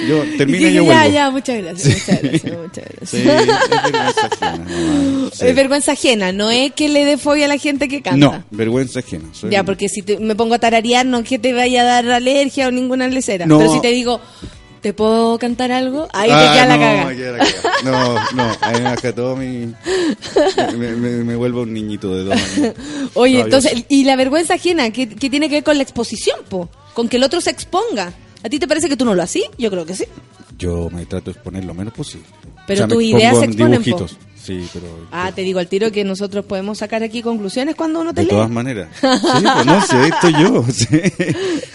Yo 0.07 0.23
termino 0.37 0.67
y, 0.69 0.73
yo 0.73 0.83
ya, 0.85 0.99
vuelvo. 0.99 1.13
ya, 1.13 1.29
muchas 1.31 1.61
gracias, 1.61 1.95
muchas 2.07 2.21
gracias, 2.23 2.57
muchas 2.57 2.85
gracias. 2.85 3.09
Sí, 3.09 3.17
es 3.17 3.25
vergüenza 3.91 4.29
ajena. 4.31 5.29
Sí. 5.33 5.45
Es 5.47 5.55
vergüenza 5.55 5.91
ajena, 5.91 6.31
no 6.31 6.49
es 6.49 6.71
que 6.71 6.87
le 6.87 7.03
dé 7.03 7.17
fobia 7.17 7.45
a 7.45 7.47
la 7.49 7.57
gente 7.57 7.87
que 7.89 8.01
canta. 8.01 8.17
No, 8.17 8.43
vergüenza 8.51 8.99
ajena. 8.99 9.25
Soy- 9.33 9.51
Ya, 9.51 9.63
porque 9.63 9.89
si 9.89 10.01
te- 10.01 10.17
me 10.17 10.33
pongo 10.35 10.55
a 10.55 10.59
tararear, 10.59 11.05
no 11.05 11.19
es 11.19 11.27
que 11.27 11.37
te 11.37 11.51
vaya 11.51 11.81
a 11.81 11.85
dar 11.85 12.09
alergia 12.09 12.69
o 12.69 12.71
ninguna 12.71 13.07
lecera. 13.09 13.45
No. 13.45 13.57
Pero 13.59 13.73
si 13.73 13.81
te 13.81 13.89
digo, 13.89 14.21
¿te 14.83 14.93
puedo 14.93 15.39
cantar 15.39 15.71
algo? 15.71 16.07
Ahí 16.13 16.29
Ah, 16.31 16.39
te 16.51 16.53
queda 16.53 16.65
la 16.67 16.75
no, 16.77 16.81
caga. 16.83 17.05
me 17.05 17.15
queda 17.15 17.31
la 17.31 17.37
caga. 17.39 17.73
No, 17.83 18.13
no, 18.35 18.51
ahí 18.61 18.75
me 18.75 18.83
baja 18.83 19.15
todo 19.15 19.35
mi. 19.35 19.73
Me, 20.77 20.91
me- 20.95 21.23
me 21.23 21.35
vuelvo 21.35 21.63
un 21.63 21.73
niñito 21.73 22.15
de 22.15 22.23
dos 22.25 22.33
años. 22.35 22.75
Oye, 23.15 23.39
entonces, 23.41 23.85
y 23.89 24.03
la 24.05 24.15
vergüenza 24.15 24.53
ajena, 24.53 24.91
¿qué, 24.91 25.09
qué 25.09 25.29
tiene 25.29 25.49
que 25.49 25.55
ver 25.55 25.63
con 25.63 25.77
la 25.77 25.83
exposición, 25.83 26.39
po? 26.49 26.69
Con 26.93 27.09
que 27.09 27.17
el 27.17 27.23
otro 27.23 27.41
se 27.41 27.49
exponga. 27.49 28.13
¿A 28.43 28.49
ti 28.49 28.59
te 28.59 28.67
parece 28.67 28.87
que 28.89 28.95
tú 28.97 29.05
no 29.05 29.15
lo 29.15 29.23
haces? 29.23 29.43
Yo 29.57 29.69
creo 29.71 29.85
que 29.85 29.95
sí. 29.95 30.05
Yo 30.59 30.89
me 30.91 31.05
trato 31.05 31.25
de 31.25 31.31
exponer 31.31 31.65
lo 31.65 31.73
menos 31.73 31.93
posible. 31.93 32.25
Pero 32.67 32.87
me 32.87 32.93
tus 32.93 33.03
ideas 33.03 33.37
se 33.39 33.45
en 33.45 33.51
exponen, 33.51 33.83
po. 33.83 34.07
Sí, 34.43 34.67
pero. 34.73 34.87
Ah, 35.11 35.31
te 35.33 35.41
digo 35.41 35.59
al 35.59 35.67
tiro 35.67 35.89
que 35.91 36.03
nosotros 36.03 36.43
podemos 36.45 36.77
sacar 36.79 37.01
aquí 37.01 37.21
conclusiones 37.21 37.75
cuando 37.75 38.01
uno 38.01 38.13
te 38.13 38.21
De 38.21 38.25
lee. 38.25 38.31
todas 38.31 38.49
maneras. 38.49 38.89
Sí, 38.99 39.07
pues 39.53 39.65
no, 39.65 39.81
sí, 39.85 39.95
ahí 39.95 40.09
estoy 40.09 40.33
yo. 40.33 40.65
sí. 40.71 40.87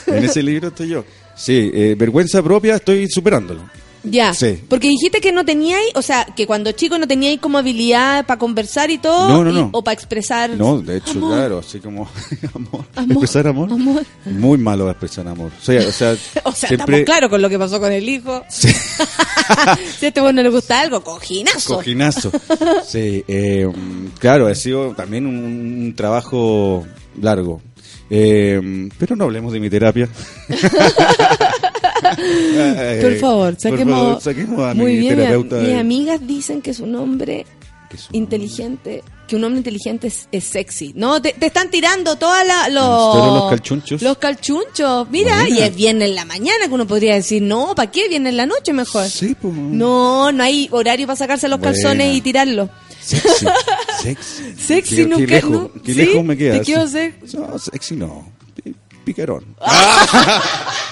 En 0.06 0.24
ese 0.24 0.42
libro 0.42 0.68
estoy 0.68 0.88
yo. 0.88 1.04
Sí, 1.34 1.70
eh, 1.72 1.94
vergüenza 1.96 2.42
propia 2.42 2.74
estoy 2.76 3.08
superándolo. 3.08 3.62
Ya, 4.04 4.32
Sí. 4.32 4.60
porque 4.68 4.88
dijiste 4.88 5.20
que 5.20 5.32
no 5.32 5.44
teníais, 5.44 5.90
o 5.94 6.02
sea, 6.02 6.24
que 6.24 6.46
cuando 6.46 6.70
chico 6.72 6.98
no 6.98 7.06
teníais 7.08 7.40
como 7.40 7.58
habilidad 7.58 8.24
para 8.26 8.38
conversar 8.38 8.90
y 8.90 8.98
todo, 8.98 9.28
No, 9.28 9.44
no, 9.44 9.50
y- 9.50 9.54
no. 9.54 9.70
o 9.72 9.82
para 9.82 9.94
expresar. 9.94 10.50
No, 10.50 10.80
de 10.80 10.98
hecho, 10.98 11.12
Amor. 11.12 11.32
claro, 11.34 11.58
así 11.58 11.80
como 11.80 12.08
amor. 12.54 12.84
Amor, 12.94 13.10
expresar 13.12 13.46
amor. 13.48 13.72
amor. 13.72 14.04
Muy 14.24 14.56
malo 14.58 14.88
expresar 14.88 15.26
amor. 15.26 15.50
O 15.60 15.64
sea, 15.64 15.80
o 15.86 15.92
sea, 15.92 16.12
O 16.44 16.52
sea, 16.52 16.68
siempre 16.68 17.00
estamos 17.00 17.00
claros 17.04 17.30
con 17.30 17.42
lo 17.42 17.48
que 17.48 17.58
pasó 17.58 17.80
con 17.80 17.92
el 17.92 18.08
hijo. 18.08 18.44
si 18.48 18.68
a 18.68 19.78
este 20.00 20.20
bueno 20.20 20.42
le 20.42 20.50
gusta 20.50 20.80
algo, 20.80 21.02
cojinazo. 21.02 21.74
cojinazo. 21.76 22.30
Sí, 22.86 23.24
eh, 23.26 23.68
claro, 24.18 24.46
ha 24.46 24.54
sido 24.54 24.94
también 24.94 25.26
un, 25.26 25.34
un 25.36 25.94
trabajo 25.96 26.86
largo. 27.20 27.60
Eh, 28.10 28.88
pero 28.98 29.16
no 29.16 29.24
hablemos 29.24 29.52
de 29.52 29.60
mi 29.60 29.68
terapia. 29.68 30.08
Por 33.00 33.16
favor, 33.18 33.56
saquemos. 33.58 33.98
favor, 33.98 34.22
saquemos 34.22 34.60
a 34.70 34.74
Muy 34.74 34.92
mi 34.92 34.98
bien, 34.98 35.16
terapeuta. 35.16 35.56
mis 35.56 35.66
de- 35.68 35.78
amigas 35.78 36.20
dicen 36.26 36.62
que 36.62 36.70
es 36.70 36.80
un 36.80 36.94
hombre 36.96 37.46
que 37.90 37.96
es 37.96 38.08
un- 38.10 38.16
inteligente, 38.16 39.02
que 39.26 39.36
un 39.36 39.44
hombre 39.44 39.58
inteligente 39.58 40.08
es, 40.08 40.28
es 40.32 40.44
sexy. 40.44 40.92
No, 40.94 41.20
te, 41.22 41.32
te 41.32 41.46
están 41.46 41.70
tirando 41.70 42.16
todas 42.16 42.46
la- 42.46 42.68
los... 42.68 42.84
¿Todos 42.84 43.40
los 43.40 43.50
calchunchos? 43.50 44.02
Los 44.02 44.18
calchunchos. 44.18 45.08
Mira, 45.10 45.48
y 45.48 45.58
es 45.60 45.74
viernes 45.74 46.08
en 46.10 46.14
la 46.14 46.24
mañana 46.24 46.66
que 46.66 46.74
uno 46.74 46.86
podría 46.86 47.14
decir, 47.14 47.42
no, 47.42 47.74
¿para 47.74 47.90
qué? 47.90 48.08
Viernes 48.08 48.30
en 48.30 48.36
la 48.36 48.46
noche 48.46 48.72
mejor. 48.72 49.06
Sí, 49.08 49.34
pues. 49.40 49.54
No, 49.54 50.32
no 50.32 50.42
hay 50.42 50.68
horario 50.70 51.06
para 51.06 51.16
sacarse 51.16 51.48
los 51.48 51.58
Buena. 51.58 51.72
calzones 51.74 52.14
y 52.16 52.20
tirarlos. 52.20 52.68
Sexy. 53.00 53.46
Sexy. 54.02 54.54
Sexy 54.58 54.96
Qué- 54.96 55.02
nunca- 55.06 55.16
qué 55.18 55.26
lejos, 55.26 55.50
no- 55.50 55.70
qué 55.82 56.22
me 56.22 56.36
queda. 56.36 56.58
Te 56.58 56.60
quiero 56.64 56.82
hacer- 56.82 57.14
No, 57.34 57.58
sexy 57.58 57.96
no. 57.96 58.30
Pi- 58.62 58.74
Picarón. 59.04 59.44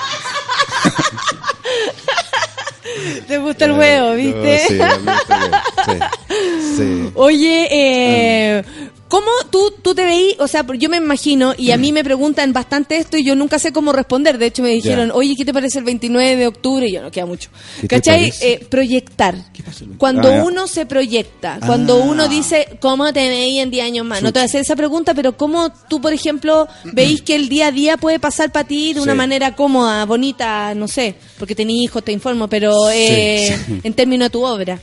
Te 3.27 3.39
gusta 3.39 3.65
el 3.65 3.73
huevo, 3.73 4.15
¿viste? 4.15 4.63
No, 4.63 4.69
sí, 4.69 4.81
a 4.81 4.97
mí 4.97 5.03
me 5.05 5.13
gusta 5.13 5.37
el 5.37 5.43
huevo. 5.43 5.57
Sí, 5.85 6.77
sí. 6.77 7.13
Oye, 7.15 7.69
eh, 7.71 8.65
¿cómo 9.09 9.27
tú, 9.51 9.73
tú 9.83 9.95
te 9.95 10.05
veís? 10.05 10.35
O 10.39 10.49
sea, 10.49 10.65
yo 10.79 10.89
me 10.89 10.97
imagino, 10.97 11.55
y 11.57 11.71
a 11.71 11.77
mí 11.77 11.93
me 11.93 12.03
preguntan 12.05 12.53
bastante 12.53 12.97
esto 12.97 13.17
y 13.17 13.25
yo 13.25 13.35
nunca 13.37 13.59
sé 13.59 13.73
cómo 13.73 13.93
responder. 13.93 14.39
De 14.39 14.47
hecho, 14.47 14.63
me 14.63 14.71
dijeron, 14.71 15.09
Ya. 15.09 15.15
oye, 15.15 15.35
¿qué 15.37 15.45
te 15.45 15.53
parece 15.53 15.79
el 15.79 15.85
29 15.85 16.37
de 16.37 16.47
octubre? 16.47 16.87
Y 16.89 16.93
yo, 16.93 17.03
no 17.03 17.11
queda 17.11 17.27
mucho. 17.27 17.51
¿Qué 17.81 17.89
te 17.89 17.97
¿Cachai? 17.97 18.33
Eh, 18.41 18.67
proyectar. 18.71 19.35
pasa? 19.65 19.85
Cuando 19.99 20.29
Ah, 20.33 20.45
uno 20.45 20.67
se 20.67 20.87
proyecta, 20.87 21.59
cuando 21.67 21.95
Ah. 22.03 22.05
uno 22.07 22.29
dice, 22.29 22.69
¿cómo 22.81 23.13
te 23.13 23.29
veis 23.29 23.61
en 23.63 23.71
10 23.71 23.85
años 23.85 24.07
más? 24.07 24.23
No 24.23 24.33
te 24.33 24.39
voy 24.39 24.43
a 24.43 24.47
hacer 24.47 24.61
esa 24.61 24.77
pregunta, 24.77 25.15
pero 25.15 25.37
¿cómo 25.37 25.71
tú, 25.89 26.01
por 26.01 26.13
ejemplo, 26.13 26.69
veis 26.85 27.23
que 27.23 27.35
el 27.35 27.49
día 27.49 27.69
a 27.69 27.73
día 27.73 27.97
puede 27.97 28.19
pasar 28.21 28.53
para 28.53 28.67
ti 28.67 28.95
de 28.95 29.01
una 29.01 29.13
Sí. 29.13 29.19
manera 29.19 29.55
cómoda, 29.57 30.05
bonita, 30.05 30.75
no 30.75 30.89
sé, 30.89 31.15
porque 31.39 31.55
tenés 31.55 31.77
hijos, 31.77 32.03
te 32.05 32.13
informo, 32.13 32.49
pero 32.49 32.73
eh, 32.93 33.57
sí. 33.67 33.81
en 33.83 33.93
términos 33.95 34.27
de 34.27 34.31
tu 34.31 34.45
obra? 34.45 34.79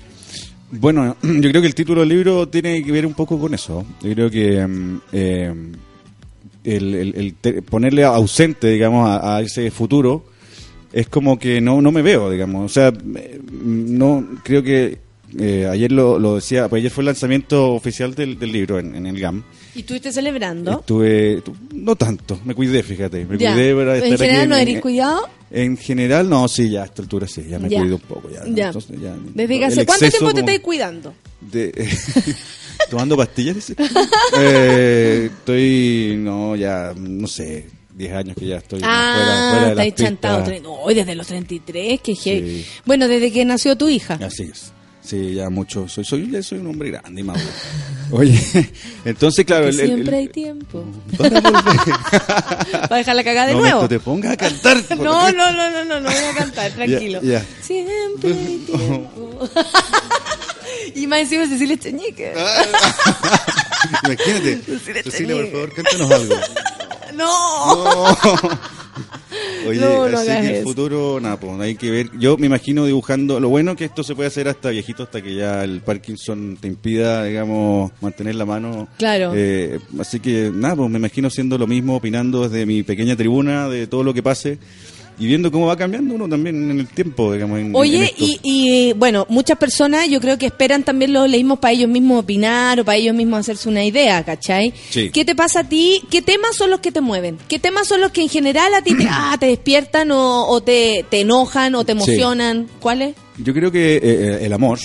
Bueno, 0.79 1.15
yo 1.21 1.49
creo 1.49 1.61
que 1.61 1.67
el 1.67 1.75
título 1.75 2.01
del 2.01 2.09
libro 2.09 2.47
tiene 2.47 2.83
que 2.83 2.91
ver 2.91 3.05
un 3.05 3.13
poco 3.13 3.39
con 3.39 3.53
eso. 3.53 3.85
Yo 4.01 4.13
creo 4.13 4.29
que 4.29 4.65
mm, 4.65 5.01
eh, 5.11 5.53
el, 6.63 6.95
el- 6.95 7.15
el 7.15 7.33
te- 7.35 7.61
ponerle 7.61 8.03
ausente, 8.03 8.67
digamos, 8.69 9.07
a, 9.09 9.37
a 9.37 9.41
ese 9.41 9.69
futuro 9.71 10.25
es 10.91 11.07
como 11.09 11.37
que 11.39 11.59
no, 11.59 11.81
no 11.81 11.91
me 11.91 12.01
veo, 12.01 12.29
digamos. 12.29 12.65
O 12.65 12.73
sea, 12.73 12.93
eh, 13.15 13.39
no 13.51 14.25
creo 14.43 14.61
que 14.63 14.99
eh, 15.39 15.67
ayer 15.69 15.91
lo, 15.91 16.19
lo 16.19 16.35
decía, 16.35 16.67
pues 16.69 16.81
ayer 16.81 16.91
fue 16.91 17.01
el 17.01 17.07
lanzamiento 17.07 17.73
oficial 17.73 18.13
del, 18.13 18.37
del 18.37 18.51
libro 18.51 18.79
en, 18.79 18.95
en 18.95 19.07
el 19.07 19.19
GAM. 19.19 19.43
¿Y 19.75 19.79
estuviste 19.79 20.11
celebrando? 20.11 20.79
Estuve, 20.81 21.41
tu- 21.41 21.55
no 21.73 21.95
tanto, 21.95 22.39
me 22.45 22.53
cuidé, 22.53 22.83
fíjate, 22.83 23.25
me 23.25 23.37
Ya. 23.39 23.53
cuidé 23.53 23.73
para 23.75 23.95
estar 23.95 24.07
¿En 24.07 24.13
aquí 24.13 24.23
general 24.23 24.49
no 24.49 24.55
en- 24.55 24.61
eres 24.67 24.81
cuidado? 24.81 25.27
En 25.55 25.77
general, 25.77 26.27
no, 26.27 26.47
sí, 26.47 26.69
ya 26.71 26.81
a 26.81 26.85
esta 26.85 27.03
altura 27.03 27.27
sí, 27.27 27.45
ya 27.47 27.59
me 27.59 27.69
Ya. 27.69 27.79
cuido 27.79 27.95
un 27.97 28.01
poco. 28.01 28.27
Ya, 28.29 28.43
Ya. 28.47 28.67
Entonces, 28.67 28.99
ya, 28.99 29.15
Desde 29.35 29.59
que 29.59 29.65
hace, 29.65 29.85
¿Cuánto 29.85 30.09
tiempo 30.09 30.33
te 30.33 30.39
estáis 30.39 30.59
cuidando? 30.61 31.13
de- 31.41 31.71
tomando 32.89 33.15
pastillas? 33.15 33.71
Eh, 34.37 35.29
estoy 35.31 36.15
no 36.17 36.55
ya 36.55 36.93
no 36.97 37.27
sé 37.27 37.67
10 37.95 38.13
años 38.13 38.35
que 38.37 38.47
ya 38.47 38.57
estoy 38.57 38.79
fuera, 38.79 38.93
Ah, 38.93 39.49
fuera 39.51 39.69
de 39.69 39.75
las 39.75 39.85
estáis 39.87 40.07
chantado. 40.09 40.43
Hoy 40.81 40.95
desde 40.95 41.13
los 41.15 41.27
33, 41.27 42.01
que. 42.01 42.15
Sí. 42.15 42.65
Bueno, 42.85 43.07
desde 43.07 43.31
que 43.31 43.45
nació 43.45 43.77
tu 43.77 43.87
hija. 43.89 44.15
así 44.21 44.43
es 44.51 44.71
sí 45.13 45.33
ya 45.35 45.49
mucho 45.49 45.87
soy 45.87 46.03
soy 46.03 46.41
soy 46.43 46.57
un 46.59 46.67
hombre 46.67 46.89
grande 46.91 47.21
y 47.21 47.23
maduro 47.23 47.45
oye 48.11 48.71
entonces 49.05 49.45
claro 49.45 49.67
el, 49.67 49.79
el- 49.79 49.85
siempre 49.87 50.17
hay 50.17 50.27
tiempo. 50.27 50.83
para 51.17 52.95
dejar 52.97 53.15
la 53.15 53.23
cagada 53.23 53.47
de 53.47 53.53
no 53.53 53.59
nuevo. 53.61 53.81
Beto, 53.81 53.89
te 53.89 53.99
pongas 53.99 54.31
a 54.33 54.37
cantar 54.37 54.77
No, 54.97 55.31
no, 55.31 55.51
no, 55.51 55.69
no, 55.71 55.85
no, 55.85 55.99
no 55.99 56.09
voy 56.09 56.19
a 56.19 56.33
cantar, 56.33 56.71
tranquilo. 56.71 57.21
ya. 57.21 57.45
Siempre 57.61 58.33
hay 58.33 58.57
tiempo. 58.65 59.49
y 60.95 61.07
más 61.07 61.19
encima 61.19 61.45
Cecilia 61.47 61.77
Cheñique. 61.77 62.33
imagínate 64.05 64.61
Cecilia 64.65 65.03
Cecilia 65.03 65.35
por 65.35 65.51
favor 65.51 65.73
cántanos 65.73 66.11
algo 66.11 66.35
No. 67.13 68.57
Oye, 69.67 69.79
No, 69.79 70.09
no 70.09 70.17
así 70.17 70.27
que 70.27 70.37
el 70.39 70.55
eso. 70.55 70.63
futuro, 70.63 71.19
nada, 71.21 71.37
pues 71.39 71.59
hay 71.59 71.75
que 71.75 71.89
ver. 71.91 72.09
Yo 72.19 72.37
me 72.37 72.47
imagino 72.47 72.85
dibujando. 72.85 73.39
Lo 73.39 73.49
bueno 73.49 73.75
que 73.75 73.85
esto 73.85 74.03
se 74.03 74.13
puede 74.15 74.27
hacer 74.27 74.47
hasta 74.47 74.69
viejito, 74.69 75.03
hasta 75.03 75.21
que 75.21 75.35
ya 75.35 75.63
el 75.63 75.81
Parkinson 75.81 76.57
te 76.59 76.67
impida, 76.67 77.23
digamos, 77.23 77.91
mantener 78.01 78.35
la 78.35 78.45
mano. 78.45 78.87
Claro. 78.97 79.31
Eh, 79.35 79.79
así 79.99 80.19
que, 80.19 80.51
nada, 80.53 80.75
pues 80.75 80.89
me 80.89 80.97
imagino 80.99 81.29
siendo 81.29 81.57
lo 81.57 81.67
mismo, 81.67 81.95
opinando 81.95 82.47
desde 82.47 82.65
mi 82.65 82.83
pequeña 82.83 83.15
tribuna 83.15 83.69
de 83.69 83.87
todo 83.87 84.03
lo 84.03 84.13
que 84.13 84.21
pase. 84.23 84.57
Y 85.19 85.27
viendo 85.27 85.51
cómo 85.51 85.67
va 85.67 85.77
cambiando 85.77 86.15
uno 86.15 86.27
también 86.27 86.71
en 86.71 86.79
el 86.79 86.87
tiempo, 86.87 87.31
digamos. 87.33 87.59
en- 87.59 87.75
Oye, 87.75 88.13
y, 88.17 88.39
y, 88.43 88.93
bueno, 88.93 89.25
muchas 89.29 89.57
personas 89.57 90.09
yo 90.09 90.19
creo 90.19 90.37
que 90.37 90.45
esperan 90.47 90.83
también 90.83 91.13
los 91.13 91.29
leímos 91.29 91.59
para 91.59 91.71
ellos 91.73 91.89
mismos 91.89 92.23
opinar 92.23 92.79
o 92.79 92.85
para 92.85 92.97
ellos 92.97 93.15
mismos 93.15 93.39
hacerse 93.41 93.69
una 93.69 93.83
idea, 93.85 94.23
¿cachai? 94.23 94.73
Sí. 94.89 95.09
¿Qué 95.11 95.23
te 95.25 95.35
pasa 95.35 95.61
a 95.61 95.63
ti? 95.69 96.01
¿Qué 96.09 96.21
temas 96.21 96.55
son 96.55 96.69
los 96.69 96.79
que 96.79 96.91
te 96.91 97.01
mueven? 97.01 97.37
¿Qué 97.47 97.59
temas 97.59 97.87
son 97.87 98.01
los 98.01 98.11
que 98.11 98.21
en 98.21 98.29
general 98.29 98.73
a 98.73 98.81
ti 98.81 98.95
te, 98.97 99.05
ah, 99.09 99.35
te 99.39 99.45
despiertan 99.47 100.11
o, 100.11 100.47
o 100.47 100.61
te, 100.61 101.05
te 101.09 101.21
enojan 101.21 101.75
o 101.75 101.83
te 101.85 101.93
Sí. 101.93 101.97
emocionan? 101.99 102.67
¿Cuáles? 102.79 103.15
Yo 103.37 103.53
creo 103.53 103.71
que 103.71 103.97
eh, 104.01 104.39
el 104.45 104.53
amor, 104.53 104.79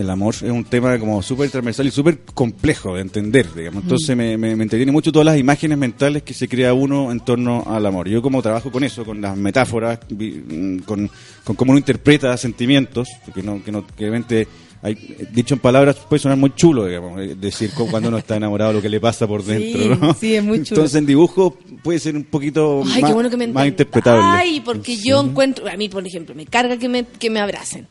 el 0.00 0.10
amor 0.10 0.34
es 0.34 0.42
un 0.42 0.64
tema 0.64 0.98
como 0.98 1.22
súper 1.22 1.50
transversal 1.50 1.86
y 1.86 1.90
súper 1.90 2.18
complejo 2.34 2.94
de 2.94 3.02
entender, 3.02 3.46
digamos. 3.54 3.82
Entonces 3.84 4.16
me, 4.16 4.36
me, 4.36 4.56
me 4.56 4.62
entretiene 4.64 4.90
mucho 4.92 5.12
todas 5.12 5.26
las 5.26 5.38
imágenes 5.38 5.78
mentales 5.78 6.22
que 6.22 6.34
se 6.34 6.48
crea 6.48 6.74
uno 6.74 7.12
en 7.12 7.20
torno 7.20 7.62
al 7.66 7.84
amor. 7.86 8.08
Yo 8.08 8.20
como 8.22 8.42
trabajo 8.42 8.72
con 8.72 8.82
eso, 8.84 9.04
con 9.04 9.20
las 9.20 9.36
metáforas, 9.36 10.00
mm, 10.10 10.78
con, 10.80 11.10
con 11.44 11.56
cómo 11.56 11.70
uno 11.72 11.78
interpreta 11.78 12.36
sentimientos, 12.36 13.08
que 13.34 13.42
no, 13.42 13.62
que 13.62 13.70
no, 13.72 13.86
que 13.86 14.04
obviamente 14.04 14.48
hay, 14.82 14.94
dicho 15.32 15.52
en 15.54 15.60
palabras 15.60 15.96
puede 16.08 16.20
sonar 16.20 16.38
muy 16.38 16.54
chulo, 16.54 16.86
digamos, 16.86 17.20
eh, 17.20 17.36
decir 17.38 17.70
cu- 17.72 17.86
cuando 17.90 18.08
uno 18.08 18.16
está 18.16 18.36
enamorado 18.36 18.72
lo 18.72 18.80
que 18.80 18.88
le 18.88 18.98
pasa 18.98 19.26
por 19.26 19.44
dentro, 19.44 19.82
Sí, 19.82 19.88
¿no? 20.00 20.14
sí, 20.14 20.34
es 20.36 20.42
muy 20.42 20.58
chulo. 20.62 20.80
Entonces 20.80 20.94
en 20.98 21.04
dibujo 21.06 21.58
puede 21.82 21.98
ser 21.98 22.16
un 22.16 22.24
poquito 22.24 22.82
Ay, 22.86 23.02
más, 23.02 23.10
qué 23.10 23.14
bueno 23.14 23.28
que 23.28 23.36
me 23.36 23.46
más 23.48 23.66
interpretable. 23.66 24.22
Ay, 24.24 24.60
porque 24.64 24.96
yo 24.96 25.20
encuentro, 25.20 25.68
a 25.68 25.76
mí 25.76 25.90
por 25.90 26.06
ejemplo, 26.06 26.34
me 26.34 26.46
carga 26.46 26.78
que 26.78 26.88
me, 26.88 27.04
que 27.04 27.28
me 27.28 27.40
abracen. 27.40 27.86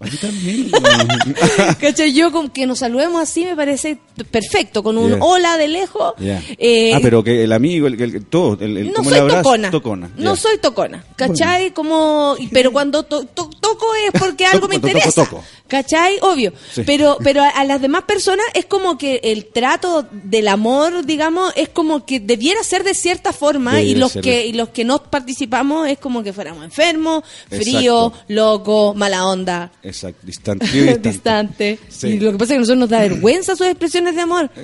A 0.00 0.04
mí 0.04 0.10
también. 0.20 0.70
¿Cachai? 1.80 2.12
Yo 2.12 2.30
con 2.30 2.48
que 2.50 2.66
nos 2.66 2.78
saludemos 2.78 3.20
así 3.20 3.44
me 3.44 3.56
parece 3.56 3.98
perfecto, 4.30 4.82
con 4.82 4.96
un 4.96 5.16
hola 5.20 5.56
de 5.56 5.66
lejos. 5.68 6.14
Eh, 6.20 6.92
ah, 6.94 7.00
pero 7.02 7.24
que 7.24 7.42
el 7.44 7.52
amigo, 7.52 7.86
el, 7.88 8.00
el- 8.00 8.24
todo, 8.26 8.56
el, 8.64 8.76
el, 8.76 8.92
no 8.92 9.02
soy 9.02 9.18
abrazo, 9.18 9.42
tocona. 9.42 9.70
tocona, 9.70 10.10
No 10.16 10.36
soy 10.36 10.58
tocona. 10.58 11.04
¿Cachai? 11.16 11.72
Como, 11.72 12.36
pero 12.52 12.70
cuando 12.72 13.02
to- 13.02 13.24
to- 13.24 13.50
toco 13.60 13.86
es 14.06 14.20
porque 14.20 14.46
algo 14.46 14.68
me 14.68 14.76
Toco, 14.76 14.86
toco, 14.88 14.98
interesa. 14.98 15.24
toco. 15.24 15.44
¿Cachai? 15.66 16.16
Obvio. 16.22 16.52
Sí. 16.72 16.82
Pero, 16.86 17.18
pero 17.22 17.42
a, 17.42 17.48
a 17.48 17.64
las 17.64 17.80
demás 17.82 18.04
personas 18.04 18.46
es 18.54 18.64
como 18.66 18.96
que 18.96 19.20
el 19.24 19.46
trato 19.46 20.06
del 20.12 20.48
amor, 20.48 21.04
digamos, 21.04 21.52
es 21.56 21.68
como 21.68 22.06
que 22.06 22.20
debiera 22.20 22.62
ser 22.62 22.84
de 22.84 22.94
cierta 22.94 23.32
forma 23.34 23.82
y 23.82 23.94
los 23.94 24.12
ser 24.12 24.22
que, 24.22 24.46
y 24.46 24.52
los 24.52 24.70
que 24.70 24.84
no 24.84 25.02
participamos 25.02 25.88
es 25.88 25.98
como 25.98 26.22
que 26.22 26.32
fuéramos 26.32 26.64
enfermos, 26.64 27.22
frío, 27.50 28.06
Exacto. 28.06 28.24
loco, 28.28 28.94
mala 28.94 29.26
onda. 29.26 29.70
Exacto, 29.88 30.26
distante. 30.26 30.66
distante. 30.72 31.08
distante. 31.08 31.78
Sí. 31.88 32.06
Y 32.08 32.20
lo 32.20 32.32
que 32.32 32.38
pasa 32.38 32.44
es 32.44 32.48
que 32.48 32.54
a 32.56 32.58
nosotros 32.60 32.78
nos 32.78 32.88
da 32.90 33.00
vergüenza 33.00 33.56
sus 33.56 33.66
expresiones 33.66 34.14
de 34.14 34.20
amor. 34.22 34.50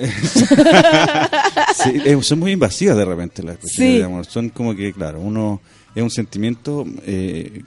Sí, 1.83 2.01
eh, 2.05 2.17
son 2.21 2.39
muy 2.39 2.51
invasivas 2.51 2.97
de 2.97 3.05
repente 3.05 3.43
las 3.43 3.55
expresiones 3.55 3.93
Sí. 3.93 3.99
de 3.99 4.03
amor. 4.05 4.25
Son 4.25 4.49
como 4.49 4.75
que, 4.75 4.93
claro, 4.93 5.19
uno 5.19 5.61
es 5.93 6.01
un 6.03 6.09
sentimiento 6.09 6.85
eh, 7.05 7.61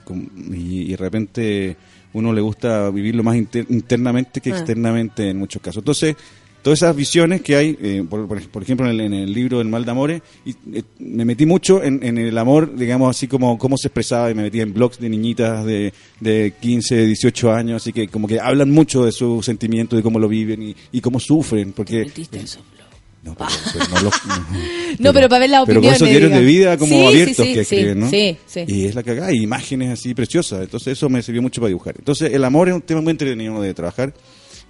y, 0.51 0.81
y 0.83 0.87
de 0.91 0.97
repente 0.97 1.77
uno 2.13 2.33
le 2.33 2.41
gusta 2.41 2.89
vivirlo 2.89 3.23
más 3.23 3.35
inter- 3.35 3.67
internamente 3.69 4.41
que 4.41 4.51
Ah. 4.51 4.57
externamente 4.57 5.29
en 5.29 5.37
muchos 5.37 5.61
casos. 5.61 5.81
Entonces, 5.81 6.15
todas 6.61 6.79
esas 6.79 6.95
visiones 6.95 7.41
que 7.41 7.55
hay, 7.55 7.77
eh, 7.81 8.03
por, 8.09 8.27
por- 8.27 8.61
ejemplo, 8.63 8.85
en 8.89 8.91
el, 8.91 9.01
en 9.01 9.13
el 9.13 9.33
libro 9.33 9.61
El 9.61 9.67
mal 9.67 9.85
de 9.85 9.91
amores, 9.91 10.21
y, 10.45 10.51
eh, 10.73 10.83
me 10.99 11.25
metí 11.25 11.45
mucho 11.45 11.83
en, 11.83 12.03
en 12.03 12.17
el 12.17 12.37
amor, 12.37 12.75
digamos, 12.75 13.15
así 13.15 13.27
como 13.27 13.57
cómo 13.57 13.77
se 13.77 13.87
expresaba, 13.87 14.29
y 14.31 14.35
me 14.35 14.43
metí 14.43 14.59
en 14.61 14.73
blogs 14.73 14.99
de 14.99 15.09
niñitas 15.09 15.65
de, 15.65 15.93
de 16.19 16.53
15, 16.59 17.05
18 17.05 17.51
años, 17.53 17.81
así 17.81 17.93
que 17.93 18.07
como 18.07 18.27
que 18.27 18.39
hablan 18.39 18.71
mucho 18.71 19.05
de 19.05 19.11
sus 19.11 19.45
sentimientos, 19.45 19.97
de 19.97 20.03
cómo 20.03 20.19
lo 20.19 20.27
viven 20.27 20.61
y, 20.61 20.75
y 20.91 21.01
cómo 21.01 21.19
sufren, 21.19 21.71
porque... 21.73 22.03
No, 23.21 23.35
pero, 23.35 23.49
pero 23.73 24.11
no 24.99 25.13
pero 25.13 25.27
para 25.29 25.39
ver 25.39 25.49
las 25.49 25.65
pero 25.65 25.81
con 25.81 25.89
esos 25.93 26.07
diarios 26.07 26.31
de 26.31 26.41
vida 26.41 26.77
como 26.77 26.95
Sí, 26.95 27.05
abiertos 27.05 27.45
sí, 27.45 27.53
que 27.53 27.59
escriben, 27.61 27.99
¿no? 27.99 28.09
sí, 28.09 28.37
sí. 28.45 28.63
Y 28.65 28.85
es 28.85 28.95
la 28.95 29.03
cagada, 29.03 29.33
imágenes 29.35 29.89
así 29.91 30.13
preciosas. 30.13 30.61
Entonces 30.61 30.93
eso 30.93 31.09
me 31.09 31.21
sirvió 31.21 31.41
mucho 31.41 31.59
para 31.59 31.67
dibujar. 31.67 31.95
Entonces 31.99 32.31
el 32.33 32.43
amor 32.45 32.69
es 32.69 32.75
un 32.75 32.81
tema 32.81 33.01
muy 33.01 33.11
entretenido 33.11 33.61
de 33.61 33.73
trabajar. 33.73 34.13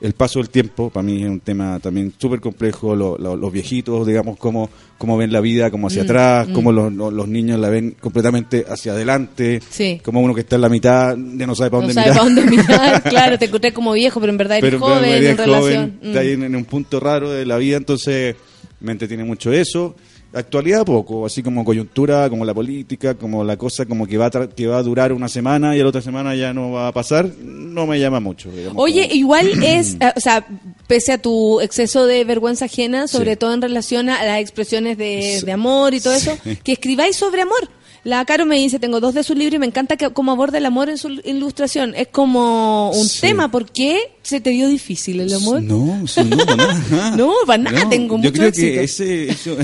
El 0.01 0.13
paso 0.13 0.39
del 0.39 0.49
tiempo, 0.49 0.89
para 0.89 1.03
mí 1.03 1.23
es 1.23 1.29
un 1.29 1.41
tema 1.41 1.77
también 1.79 2.13
súper 2.17 2.39
complejo. 2.39 2.95
Lo- 2.95 3.17
lo- 3.17 3.35
los 3.35 3.51
viejitos, 3.51 4.07
digamos, 4.07 4.37
cómo, 4.37 4.69
cómo 4.97 5.17
ven 5.17 5.33
la 5.33 5.41
vida, 5.41 5.69
cómo 5.69 5.87
hacia 5.87 6.03
Mm, 6.03 6.05
atrás, 6.05 6.47
mm. 6.47 6.53
cómo 6.53 6.71
los, 6.71 6.93
los- 6.93 7.11
los 7.11 7.27
niños 7.27 7.59
la 7.59 7.67
ven 7.69 7.95
completamente 7.99 8.65
hacia 8.69 8.93
adelante. 8.93 9.59
Sí. 9.69 9.99
Como 10.01 10.21
uno 10.21 10.33
que 10.33 10.41
está 10.41 10.55
en 10.55 10.61
la 10.61 10.69
mitad 10.69 11.17
ya 11.35 11.45
no 11.45 11.53
sabe 11.53 11.69
para 11.69 11.81
No 11.81 11.87
dónde 11.87 11.93
sabes 11.93 12.13
mirar. 12.13 12.17
para 12.17 12.35
dónde 12.35 12.51
mirar. 12.57 13.03
Claro, 13.09 13.37
te 13.37 13.45
encontré 13.45 13.73
como 13.73 13.91
viejo, 13.91 14.21
pero 14.21 14.31
en 14.31 14.37
verdad 14.37 14.57
eres 14.59 14.69
Pero 14.71 14.79
joven 14.79 15.03
en 15.03 15.23
en 15.25 15.31
es 15.31 15.37
relación. 15.37 15.61
joven, 15.91 15.99
está 16.01 16.19
ahí 16.21 16.31
en, 16.31 16.43
en 16.43 16.55
un 16.55 16.63
punto 16.65 16.99
raro 17.01 17.29
de 17.31 17.45
la 17.45 17.57
vida, 17.57 17.75
entonces 17.75 18.35
me 18.79 18.93
entretiene 18.93 19.25
mucho 19.25 19.51
eso. 19.51 19.95
Actualidad 20.31 20.85
poco, 20.85 21.25
así 21.25 21.41
como 21.41 21.65
coyuntura, 21.65 22.29
como 22.29 22.45
la 22.45 22.53
política, 22.53 23.15
como 23.15 23.43
la 23.43 23.57
cosa 23.57 23.85
como 23.87 24.05
que 24.05 24.15
va 24.17 24.27
a, 24.27 24.31
tra- 24.31 24.47
que 24.53 24.67
va 24.67 24.77
a 24.77 24.83
durar 24.83 25.11
una 25.11 25.27
semana 25.27 25.75
y 25.75 25.79
la 25.79 25.87
otra 25.87 26.01
semana 26.03 26.35
ya 26.35 26.53
no 26.53 26.71
va 26.71 26.87
a 26.89 26.91
pasar, 26.91 27.27
no 27.43 27.87
me 27.87 27.99
llama 27.99 28.19
mucho. 28.19 28.51
digamos, 28.51 28.75
Oye, 28.83 29.03
como- 29.07 29.15
igual 29.15 29.49
es, 29.63 29.95
eh, 29.99 30.13
o 30.15 30.19
sea, 30.19 30.45
pese 30.85 31.13
a 31.13 31.17
tu 31.17 31.59
exceso 31.61 32.05
de 32.05 32.23
vergüenza 32.25 32.65
ajena, 32.65 33.07
sobre 33.07 33.31
Sí. 33.31 33.37
todo 33.37 33.53
en 33.55 33.61
relación 33.63 34.07
a 34.09 34.23
las 34.23 34.39
expresiones 34.39 34.99
de, 34.99 35.41
de 35.43 35.51
amor 35.51 35.95
y 35.95 35.99
todo 35.99 36.13
eso, 36.13 36.37
que 36.63 36.73
escribáis 36.73 37.15
sobre 37.15 37.41
amor. 37.41 37.67
La 38.05 38.23
Caro 38.23 38.45
me 38.45 38.57
dice, 38.57 38.79
tengo 38.79 39.01
dos 39.01 39.13
de 39.13 39.23
sus 39.23 39.35
libros 39.35 39.55
y 39.55 39.59
me 39.59 39.65
encanta 39.65 39.97
que, 39.97 40.09
cómo 40.11 40.31
aborda 40.31 40.57
el 40.57 40.65
amor 40.65 40.89
en 40.89 40.97
su 40.97 41.09
ilustración. 41.25 41.93
Es 41.95 42.07
como 42.07 42.91
un 42.91 43.05
Sí. 43.09 43.19
tema. 43.21 43.51
¿Por 43.51 43.69
qué 43.69 43.99
se 44.21 44.39
te 44.39 44.51
dio 44.51 44.69
difícil 44.69 45.19
el 45.19 45.33
amor? 45.33 45.61
No, 45.61 46.07
sí, 46.07 46.21
no, 46.23 46.37
para 46.37 46.55
nada. 46.55 47.15
No, 47.17 47.33
para 47.45 47.61
nada, 47.63 47.83
No, 47.83 47.89
tengo 47.89 48.15
Yo 48.15 48.17
mucho 48.19 48.31
creo 48.31 48.47
éxito. 48.47 48.67
que 48.73 48.83
ese, 48.83 49.29
eso- 49.31 49.57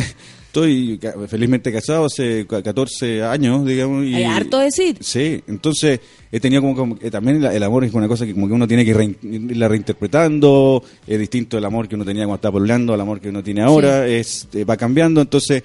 estoy 0.60 1.00
felizmente 1.28 1.72
casado 1.72 2.06
hace 2.06 2.46
ca- 2.48 2.64
14 2.64 3.24
años, 3.24 3.66
digamos. 3.66 4.06
Y, 4.06 4.16
Hay 4.16 4.24
harto 4.24 4.60
decir. 4.60 4.98
Sí, 5.02 5.42
entonces 5.48 6.00
he 6.32 6.40
tenido 6.40 6.62
como, 6.62 6.76
como 6.76 6.98
que 6.98 7.12
también 7.12 7.42
la- 7.42 7.54
el 7.54 7.62
amor 7.64 7.84
es 7.84 7.94
una 7.94 8.08
cosa 8.08 8.26
que 8.26 8.34
como 8.34 8.48
que 8.48 8.54
uno 8.54 8.68
tiene 8.68 8.86
que 8.86 8.96
rein- 8.96 9.18
irla 9.22 9.68
reinterpretando, 9.68 10.84
es 11.06 11.20
distinto 11.20 11.58
el 11.58 11.66
amor 11.66 11.88
que 11.88 11.96
uno 11.96 12.06
tenía 12.06 12.24
cuando 12.24 12.36
estaba 12.36 12.54
pololeando 12.54 12.94
al 12.94 13.02
amor 13.02 13.20
que 13.20 13.30
uno 13.30 13.44
tiene 13.44 13.62
ahora, 13.62 14.08
es 14.08 14.48
eh, 14.54 14.64
va 14.64 14.78
cambiando, 14.78 15.22
entonces 15.22 15.64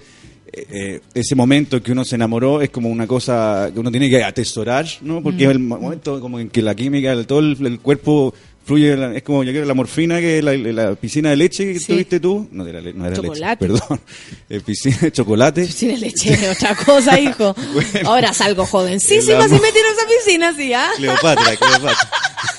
eh, 0.52 0.66
eh, 0.70 1.00
ese 1.14 1.36
momento 1.36 1.80
que 1.80 1.92
uno 1.92 2.04
se 2.04 2.16
enamoró 2.16 2.60
es 2.60 2.70
como 2.70 2.88
una 2.88 3.06
cosa 3.06 3.70
que 3.72 3.78
uno 3.78 3.90
tiene 3.92 4.10
que 4.10 4.24
atesorar, 4.24 4.84
¿no? 5.02 5.22
Porque 5.22 5.44
Mm. 5.46 5.50
es 5.50 5.50
el 5.52 5.58
mo- 5.60 5.78
momento 5.78 6.20
como 6.20 6.40
en 6.40 6.48
que 6.50 6.60
la 6.62 6.74
química, 6.74 7.12
el- 7.12 7.26
todo 7.26 7.38
el, 7.38 7.56
el 7.64 7.78
cuerpo 7.78 8.34
fluye, 8.70 8.96
la- 8.96 9.14
es 9.16 9.22
como 9.24 9.42
yo 9.42 9.50
creo 9.52 9.64
la 9.64 9.74
morfina 9.74 10.20
que 10.20 10.40
la, 10.42 10.54
la 10.54 10.94
piscina 10.94 11.30
de 11.30 11.36
leche 11.36 11.72
que 11.72 11.80
Sí. 11.80 11.86
tuviste 11.92 12.20
tú, 12.20 12.48
no 12.52 12.64
era, 12.66 12.80
no 12.80 12.88
era 13.06 13.10
leche, 13.16 13.22
Chocolate. 13.22 13.66
perdón, 13.66 14.00
Eh, 14.48 14.60
piscina 14.60 14.96
de 15.00 15.12
chocolate. 15.12 15.66
Tiene 15.66 15.96
leche, 15.98 16.48
otra 16.50 16.74
cosa, 16.76 17.18
hijo. 17.18 17.54
Ahora 18.04 18.32
salgo 18.32 18.64
jovencísima 18.66 19.44
si 19.48 19.54
me 19.54 19.72
tiro 19.72 19.88
a 19.88 19.92
esa 19.92 20.06
piscina, 20.24 20.54
sí, 20.56 20.72
¿ah? 20.72 20.88
Cleopatra, 20.96 21.56
Cleopatra. 21.56 22.10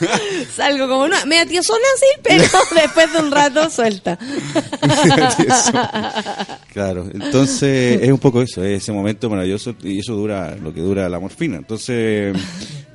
Salgo 0.56 0.88
como 0.88 1.04
una 1.06 1.26
media 1.26 1.46
tiozona 1.46 1.84
así, 1.96 2.06
pero 2.24 2.44
después 2.76 3.14
de 3.14 3.20
un 3.20 3.32
rato 3.32 3.70
suelta. 3.70 4.18
Claro, 6.74 7.08
entonces 7.14 8.00
es 8.02 8.10
un 8.10 8.18
poco 8.20 8.42
eso, 8.42 8.64
es 8.64 8.84
ese 8.84 8.92
momento 8.92 9.30
maravilloso 9.30 9.76
y 9.84 10.00
eso 10.00 10.14
dura 10.14 10.56
lo 10.56 10.74
que 10.74 10.82
dura 10.82 11.10
la 11.10 11.20
morfina. 11.20 11.58
Entonces 11.58 12.36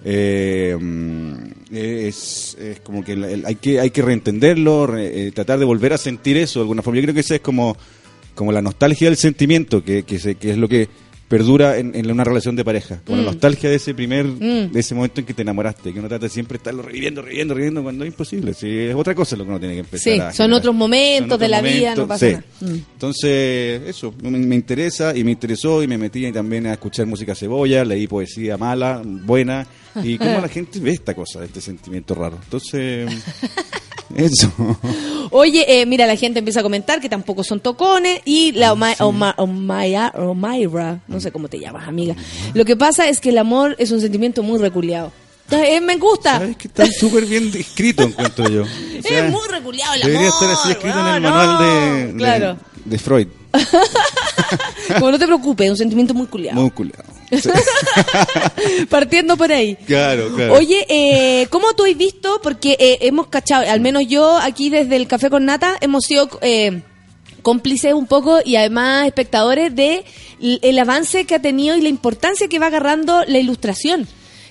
eh, 0.05 0.77
es, 1.73 2.57
es 2.61 2.81
como 2.81 3.03
que 3.05 3.13
hay 3.45 3.55
que 3.57 3.81
hay 3.81 3.91
que 3.91 4.03
reentenderlo, 4.03 4.87
re- 4.87 5.29
eh, 5.29 5.33
tratar 5.33 5.59
de 5.59 5.65
volver 5.65 5.93
a 5.93 5.99
sentir 5.99 6.37
eso 6.37 6.61
de 6.61 6.65
alguna 6.65 6.83
forma. 6.83 6.99
Yo 6.99 7.03
creo 7.05 7.15
que 7.15 7.21
esa 7.21 7.35
es 7.37 7.41
como 7.41 7.77
como 8.35 8.53
la 8.53 8.61
nostalgia 8.63 9.09
del 9.09 9.17
sentimiento, 9.17 9.83
que, 9.83 10.03
que, 10.03 10.19
se- 10.19 10.35
que 10.35 10.51
es 10.51 10.59
lo 10.59 10.69
que 10.69 10.89
perdura 11.29 11.79
en, 11.79 11.95
en 11.95 12.11
una 12.11 12.23
relación 12.25 12.55
de 12.55 12.65
pareja, 12.65 13.01
como 13.05 13.17
Mm. 13.19 13.25
la 13.25 13.31
nostalgia 13.33 13.69
de 13.69 13.77
ese 13.77 13.95
primer, 13.95 14.25
Mm. 14.27 14.71
de 14.73 14.81
ese 14.81 14.95
momento 14.95 15.21
en 15.21 15.27
que 15.27 15.35
te 15.35 15.43
enamoraste, 15.43 15.93
que 15.93 15.99
uno 15.99 16.09
trata 16.09 16.27
de 16.27 16.31
siempre 16.31 16.57
estarlo 16.59 16.83
reviviendo, 16.83 17.21
reviviendo, 17.23 17.55
reviviendo 17.55 17.83
cuando 17.83 18.05
es 18.05 18.11
imposible. 18.11 18.55
Si 18.55 18.69
es 18.69 18.95
otra 18.95 19.15
cosa 19.15 19.37
lo 19.37 19.45
que 19.45 19.51
uno 19.51 19.59
tiene 19.59 19.75
que 19.75 19.81
empezar 19.81 20.13
Sí, 20.15 20.21
a 20.21 20.33
son 20.33 20.53
otros 20.53 20.75
momentos 20.75 21.31
Son 21.31 21.41
de 21.41 21.49
la 21.49 21.61
vida, 21.63 21.95
no 21.97 22.07
pasa 22.07 22.27
sí. 22.29 22.33
nada. 22.33 22.45
Mm. 22.61 22.75
Entonces, 22.93 23.83
eso, 23.87 24.15
me, 24.23 24.31
me 24.31 24.55
interesa 24.55 25.17
y 25.17 25.25
me 25.25 25.33
interesó 25.33 25.83
y 25.83 25.87
me 25.89 25.99
metí 25.99 26.31
también 26.33 26.67
a 26.67 26.73
escuchar 26.75 27.07
música 27.07 27.35
cebolla, 27.35 27.85
leí 27.85 28.07
poesía 28.07 28.57
mala, 28.57 29.03
buena, 29.05 29.67
y 30.03 30.19
cómo 30.19 30.41
la 30.41 30.49
gente 30.49 30.79
ve 30.81 30.91
esta 30.93 31.15
cosa, 31.15 31.45
este 31.45 31.61
sentimiento 31.61 32.15
raro. 32.15 32.39
Entonces, 32.45 33.11
eso. 34.15 34.53
Oye, 35.31 35.65
eh, 35.81 35.87
mira, 35.87 36.07
la 36.07 36.17
gente 36.17 36.39
empieza 36.39 36.61
a 36.61 36.63
comentar 36.63 37.01
que 37.01 37.09
tampoco 37.09 37.43
son 37.45 37.61
tocones 37.61 38.21
y 38.25 38.53
la 38.53 38.73
Oma- 38.73 38.95
Oma- 39.01 39.35
Omaya- 39.39 40.13
Omaira, 40.17 41.01
no 41.09 41.21
sé 41.21 41.33
cómo 41.33 41.49
te 41.49 41.59
llamas, 41.59 41.89
amiga. 41.89 42.15
Lo 42.55 42.65
que 42.65 42.77
pasa 42.77 43.09
es 43.09 43.21
que 43.21 43.31
el 43.31 43.39
amor 43.39 43.75
es 43.79 43.91
un 43.91 44.01
sentimiento 44.01 44.43
muy 44.43 44.59
reculeado. 44.59 45.13
Eh, 45.51 45.81
me 45.81 45.97
gusta. 45.97 46.39
¿Sabes 46.39 46.57
que 46.57 46.67
está 46.69 46.87
súper 46.87 47.25
bien 47.25 47.53
escrito, 47.57 48.03
encuentro 48.03 48.49
yo? 48.49 48.63
O 48.99 49.03
sea, 49.03 49.27
es 49.27 49.31
muy 49.31 49.47
reculeado 49.49 49.95
el 49.95 50.03
amor. 50.03 50.13
Debería 50.13 50.29
estar 50.31 50.51
así 50.51 50.71
escrito 50.73 50.99
en 51.01 51.07
el 51.07 51.21
manual 51.21 51.47
no, 51.47 51.61
de, 51.63 52.07
de- 52.07 52.15
Claro. 52.15 52.57
de 52.85 52.99
Freud. 52.99 53.29
Como 54.99 55.11
no 55.11 55.19
te 55.19 55.27
preocupes, 55.27 55.67
es 55.67 55.71
un 55.73 55.77
sentimiento 55.77 56.15
muy 56.15 56.27
culiado. 56.27 56.61
Muy 56.61 56.71
culiado. 56.71 57.05
Sí. 57.31 57.51
Partiendo 58.91 59.37
por 59.37 59.53
ahí. 59.53 59.77
Claro, 59.87 60.33
claro. 60.35 60.55
Oye, 60.55 60.87
eh, 60.89 61.47
¿cómo 61.51 61.75
tú 61.75 61.85
has 61.85 61.97
visto? 61.97 62.41
Porque 62.43 62.77
eh, 62.79 62.99
hemos 63.03 63.29
cachado, 63.29 63.69
al 63.71 63.81
menos 63.81 64.07
yo 64.07 64.37
aquí 64.39 64.71
desde 64.71 64.97
el 64.97 65.07
Café 65.09 65.31
con 65.31 65.45
Nata, 65.45 65.77
hemos 65.81 66.05
sido 66.05 66.29
eh, 66.43 66.83
cómplices 67.43 67.95
un 67.95 68.07
poco 68.07 68.39
y 68.45 68.57
además 68.57 69.07
espectadores 69.07 69.75
de 69.75 70.05
el 70.41 70.79
avance 70.79 71.25
que 71.25 71.35
ha 71.35 71.41
tenido 71.41 71.77
y 71.77 71.81
la 71.81 71.89
importancia 71.89 72.49
que 72.49 72.59
va 72.59 72.67
agarrando 72.67 73.25
la 73.27 73.39
ilustración. 73.39 74.07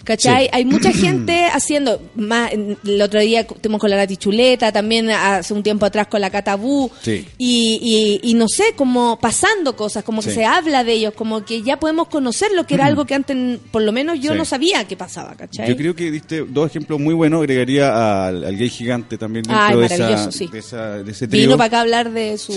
¿Cachai? 0.05 0.43
Sí. 0.45 0.49
Hay 0.53 0.63
mucha 0.65 0.91
gente 0.93 1.45
haciendo, 1.47 2.01
más, 2.15 2.51
el 2.53 3.01
otro 3.01 3.19
día 3.19 3.41
estuvimos 3.41 3.81
con 3.81 3.89
la 3.89 3.97
Gati 3.97 4.15
Chuleta, 4.17 4.71
también 4.71 5.09
hace 5.09 5.53
un 5.53 5.63
tiempo 5.63 5.85
atrás 5.85 6.07
con 6.07 6.21
la 6.21 6.29
Catabú, 6.29 6.89
Sí. 7.01 7.25
y, 7.37 8.19
y, 8.23 8.29
y 8.29 8.33
no 8.35 8.47
sé, 8.47 8.73
como 8.75 9.19
pasando 9.19 9.75
cosas, 9.75 10.03
como 10.03 10.21
que 10.21 10.29
Sí. 10.29 10.35
se 10.35 10.45
habla 10.45 10.83
de 10.83 10.93
ellos, 10.93 11.13
como 11.13 11.43
que 11.43 11.61
ya 11.63 11.77
podemos 11.77 12.07
conocer 12.07 12.51
lo 12.53 12.65
que 12.65 12.75
era 12.75 12.85
algo 12.85 13.05
que 13.05 13.15
antes, 13.15 13.59
por 13.71 13.81
lo 13.81 13.91
menos 13.91 14.19
yo 14.21 14.33
no 14.35 14.45
sabía 14.45 14.85
que 14.87 14.95
pasaba, 14.95 15.35
¿cachai? 15.35 15.67
Yo 15.67 15.75
creo 15.75 15.95
que 15.95 16.11
diste 16.11 16.45
dos 16.47 16.69
ejemplos 16.69 16.99
muy 16.99 17.13
buenos. 17.13 17.39
Agregaría 17.41 18.27
al, 18.27 18.43
al 18.43 18.55
gay 18.57 18.69
gigante 18.69 19.17
también 19.17 19.43
dentro 19.43 19.61
Ay, 19.61 19.77
de, 19.77 19.85
esa, 19.85 19.97
maravilloso, 19.97 20.31
sí. 20.31 20.47
de, 20.51 20.59
esa- 20.59 21.03
de 21.03 21.11
ese 21.11 21.27
trío. 21.27 21.41
Vino 21.41 21.57
para 21.57 21.65
acá 21.67 21.77
a 21.79 21.81
hablar 21.81 22.11
de 22.11 22.37
su 22.37 22.53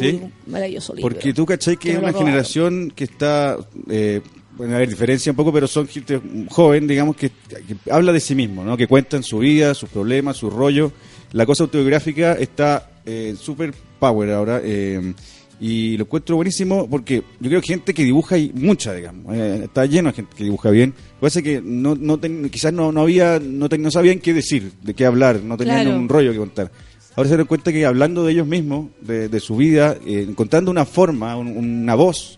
maravilloso 0.46 0.94
libro. 0.94 1.08
Porque 1.14 1.32
tú, 1.32 1.46
¿cachai? 1.46 1.76
Que 1.76 1.88
Que 1.88 1.92
es 1.94 1.98
una 1.98 2.12
generación 2.12 2.92
que 2.94 3.04
está... 3.04 3.56
Eh, 3.88 4.20
pueden 4.58 4.74
haber 4.74 4.90
diferencia 4.90 5.32
un 5.32 5.36
poco, 5.36 5.52
pero 5.54 5.66
son 5.66 5.88
gente 5.88 6.20
joven, 6.50 6.86
digamos, 6.86 7.16
que, 7.16 7.30
que 7.30 7.90
habla 7.90 8.12
de 8.12 8.20
sí 8.20 8.34
mismo, 8.34 8.62
¿no? 8.64 8.76
Que 8.76 8.86
cuentan 8.86 9.22
su 9.22 9.38
vida, 9.38 9.72
sus 9.72 9.88
problemas, 9.88 10.36
su 10.36 10.50
rollo. 10.50 10.92
La 11.32 11.46
cosa 11.46 11.62
autobiográfica 11.64 12.34
está 12.34 12.90
eh, 13.06 13.34
super 13.40 13.72
power 13.98 14.30
ahora. 14.32 14.60
eh, 14.62 15.14
y 15.60 15.96
lo 15.96 16.04
encuentro 16.04 16.36
buenísimo 16.36 16.88
porque 16.88 17.24
yo 17.40 17.48
creo 17.48 17.60
que 17.60 17.66
gente 17.72 17.92
que 17.92 18.04
dibuja 18.04 18.36
hay 18.36 18.52
mucha, 18.54 18.94
digamos. 18.94 19.34
eh, 19.34 19.62
está 19.64 19.86
lleno 19.86 20.10
de 20.10 20.14
gente 20.16 20.36
que 20.36 20.44
dibuja 20.44 20.70
bien. 20.70 20.90
Lo 20.90 20.96
que 20.96 21.20
pasa 21.20 21.38
es 21.40 21.44
que 21.44 21.60
no, 21.60 21.96
no 21.96 22.18
ten- 22.18 22.48
quizás 22.48 22.72
no, 22.72 22.92
no 22.92 23.00
había, 23.00 23.40
no, 23.42 23.68
ten- 23.68 23.82
no 23.82 23.90
sabían 23.90 24.20
qué 24.20 24.32
decir, 24.34 24.70
de 24.82 24.94
qué 24.94 25.04
hablar, 25.04 25.40
no 25.42 25.56
tenían 25.56 25.82
Claro. 25.84 25.98
un 25.98 26.08
rollo 26.08 26.30
que 26.30 26.38
contar. 26.38 26.70
Ahora 27.16 27.28
se 27.28 27.36
dan 27.36 27.46
cuenta 27.46 27.72
que 27.72 27.84
hablando 27.84 28.24
de 28.24 28.32
ellos 28.34 28.46
mismos, 28.46 28.90
de, 29.00 29.28
de 29.28 29.40
su 29.40 29.56
vida, 29.56 29.96
eh, 30.06 30.26
encontrando 30.28 30.70
una 30.70 30.84
forma, 30.84 31.34
un- 31.36 31.56
una 31.56 31.96
voz, 31.96 32.37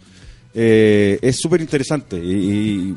eh, 0.55 1.18
es 1.22 1.36
súper 1.39 1.60
interesante. 1.60 2.16
Y, 2.16 2.31
y 2.31 2.94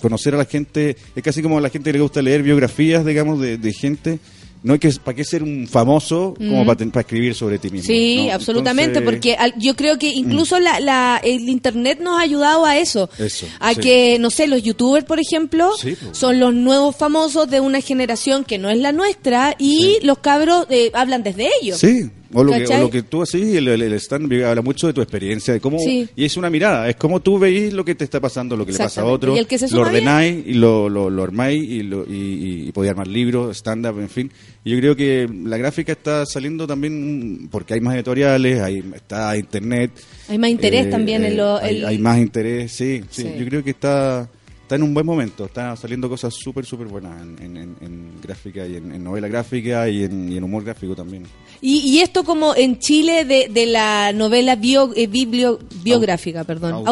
conocer 0.00 0.34
a 0.34 0.38
la 0.38 0.44
gente, 0.44 0.96
es 1.14 1.22
casi 1.22 1.42
como 1.42 1.58
a 1.58 1.60
la 1.60 1.70
gente 1.70 1.90
que 1.90 1.98
le 1.98 2.02
gusta 2.02 2.22
leer 2.22 2.42
biografías, 2.42 3.04
digamos, 3.04 3.40
de, 3.40 3.58
de 3.58 3.72
gente. 3.72 4.18
No 4.62 4.72
hay 4.72 4.78
que, 4.80 4.90
¿para 5.04 5.14
qué 5.14 5.22
ser 5.22 5.44
un 5.44 5.68
famoso 5.68 6.34
como 6.36 6.64
Mm. 6.64 6.66
para, 6.66 6.86
para 6.86 7.00
escribir 7.02 7.34
sobre 7.36 7.58
ti 7.58 7.70
mismo? 7.70 7.86
Sí, 7.86 8.24
¿no? 8.26 8.32
absolutamente, 8.34 8.98
Entonces, 8.98 9.12
porque 9.14 9.34
al- 9.36 9.54
yo 9.60 9.76
creo 9.76 9.96
que 9.96 10.08
incluso 10.08 10.58
la, 10.58 10.80
la- 10.80 11.20
el 11.22 11.48
internet 11.48 12.00
nos 12.00 12.18
ha 12.18 12.22
ayudado 12.22 12.64
a 12.64 12.76
eso. 12.76 13.08
Eso, 13.18 13.46
A 13.60 13.74
sí. 13.74 13.80
que, 13.80 14.18
no 14.18 14.28
sé, 14.30 14.48
los 14.48 14.62
youtubers, 14.64 15.04
por 15.04 15.20
ejemplo, 15.20 15.70
Sí, 15.80 15.94
pues. 16.02 16.18
son 16.18 16.40
los 16.40 16.52
nuevos 16.52 16.96
famosos 16.96 17.48
de 17.48 17.60
una 17.60 17.80
generación 17.80 18.42
que 18.44 18.58
no 18.58 18.68
es 18.68 18.78
la 18.78 18.90
nuestra 18.90 19.54
y 19.58 19.98
los 20.02 20.18
cabros 20.18 20.66
eh, 20.70 20.90
hablan 20.94 21.22
desde 21.22 21.48
ellos. 21.62 21.78
Sí, 21.78 22.10
o 22.32 22.42
lo, 22.44 22.52
que, 22.52 22.66
o 22.66 22.78
lo 22.80 22.90
que 22.90 23.02
tú 23.02 23.22
así, 23.22 23.56
el, 23.56 23.68
el, 23.68 23.92
stand 23.94 24.32
habla 24.42 24.62
mucho 24.62 24.86
de 24.86 24.92
tu 24.92 25.00
experiencia, 25.00 25.54
de 25.54 25.60
cómo, 25.60 25.78
Sí. 25.78 26.08
y 26.16 26.24
es 26.24 26.36
una 26.36 26.50
mirada, 26.50 26.88
es 26.88 26.96
como 26.96 27.20
tú 27.20 27.38
veis 27.38 27.72
lo 27.72 27.84
que 27.84 27.94
te 27.94 28.04
está 28.04 28.20
pasando, 28.20 28.56
lo 28.56 28.64
que 28.66 28.72
le 28.72 28.78
pasa 28.78 29.02
a 29.02 29.04
otro, 29.04 29.34
Y 29.34 29.38
el 29.38 29.46
que 29.46 29.58
se 29.58 29.68
lo 29.74 29.82
ordenáis 29.82 30.44
y 30.46 30.54
lo, 30.54 30.88
lo, 30.88 31.08
lo 31.10 31.22
armáis 31.22 31.62
y, 31.62 31.82
lo, 31.82 32.04
y, 32.06 32.12
y, 32.14 32.68
y 32.68 32.72
podéis 32.72 32.90
armar 32.90 33.06
libros, 33.06 33.56
stand-up, 33.56 33.98
en 34.00 34.08
fin. 34.08 34.30
Y 34.64 34.70
yo 34.72 34.78
creo 34.78 34.96
que 34.96 35.28
la 35.44 35.56
gráfica 35.56 35.92
está 35.92 36.24
saliendo 36.26 36.66
también 36.66 37.48
porque 37.50 37.74
hay 37.74 37.80
más 37.80 37.94
editoriales, 37.94 38.60
hay, 38.60 38.82
está 38.94 39.36
internet. 39.36 39.90
Hay 40.28 40.38
más 40.38 40.50
interés 40.50 40.86
eh, 40.86 40.90
también 40.90 41.24
en 41.24 41.32
eh, 41.32 41.36
lo... 41.36 41.56
hay, 41.58 41.76
el- 41.78 41.86
hay 41.86 41.98
más 41.98 42.18
interés, 42.18 42.72
sí, 42.72 43.02
sí, 43.10 43.22
Sí. 43.22 43.28
Yo 43.38 43.46
creo 43.46 43.62
que 43.64 43.70
está, 43.70 44.28
está 44.62 44.74
en 44.74 44.82
un 44.82 44.92
buen 44.92 45.06
momento, 45.06 45.44
está 45.46 45.76
saliendo 45.76 46.08
cosas 46.08 46.34
súper, 46.34 46.64
súper 46.64 46.88
buenas 46.88 47.22
en, 47.22 47.36
en, 47.42 47.56
en- 47.56 47.76
en 47.80 48.10
gráfica 48.22 48.66
y 48.66 48.76
en, 48.76 48.90
en 48.92 49.04
novela 49.04 49.28
gráfica 49.28 49.88
y 49.88 50.02
en, 50.02 50.32
y 50.32 50.36
en 50.36 50.42
humor 50.44 50.64
gráfico 50.64 50.94
también. 50.96 51.22
Y, 51.60 51.78
y 51.78 52.00
esto 52.00 52.24
como 52.24 52.54
en 52.54 52.78
Chile 52.78 53.24
de, 53.24 53.48
de 53.48 53.66
la 53.66 54.12
novela 54.12 54.56
bio, 54.56 54.92
eh, 54.94 55.08
biblio- 55.08 55.58
biográfica, 55.82 56.44
perdón, 56.44 56.72
autobiográfica. 56.86 56.90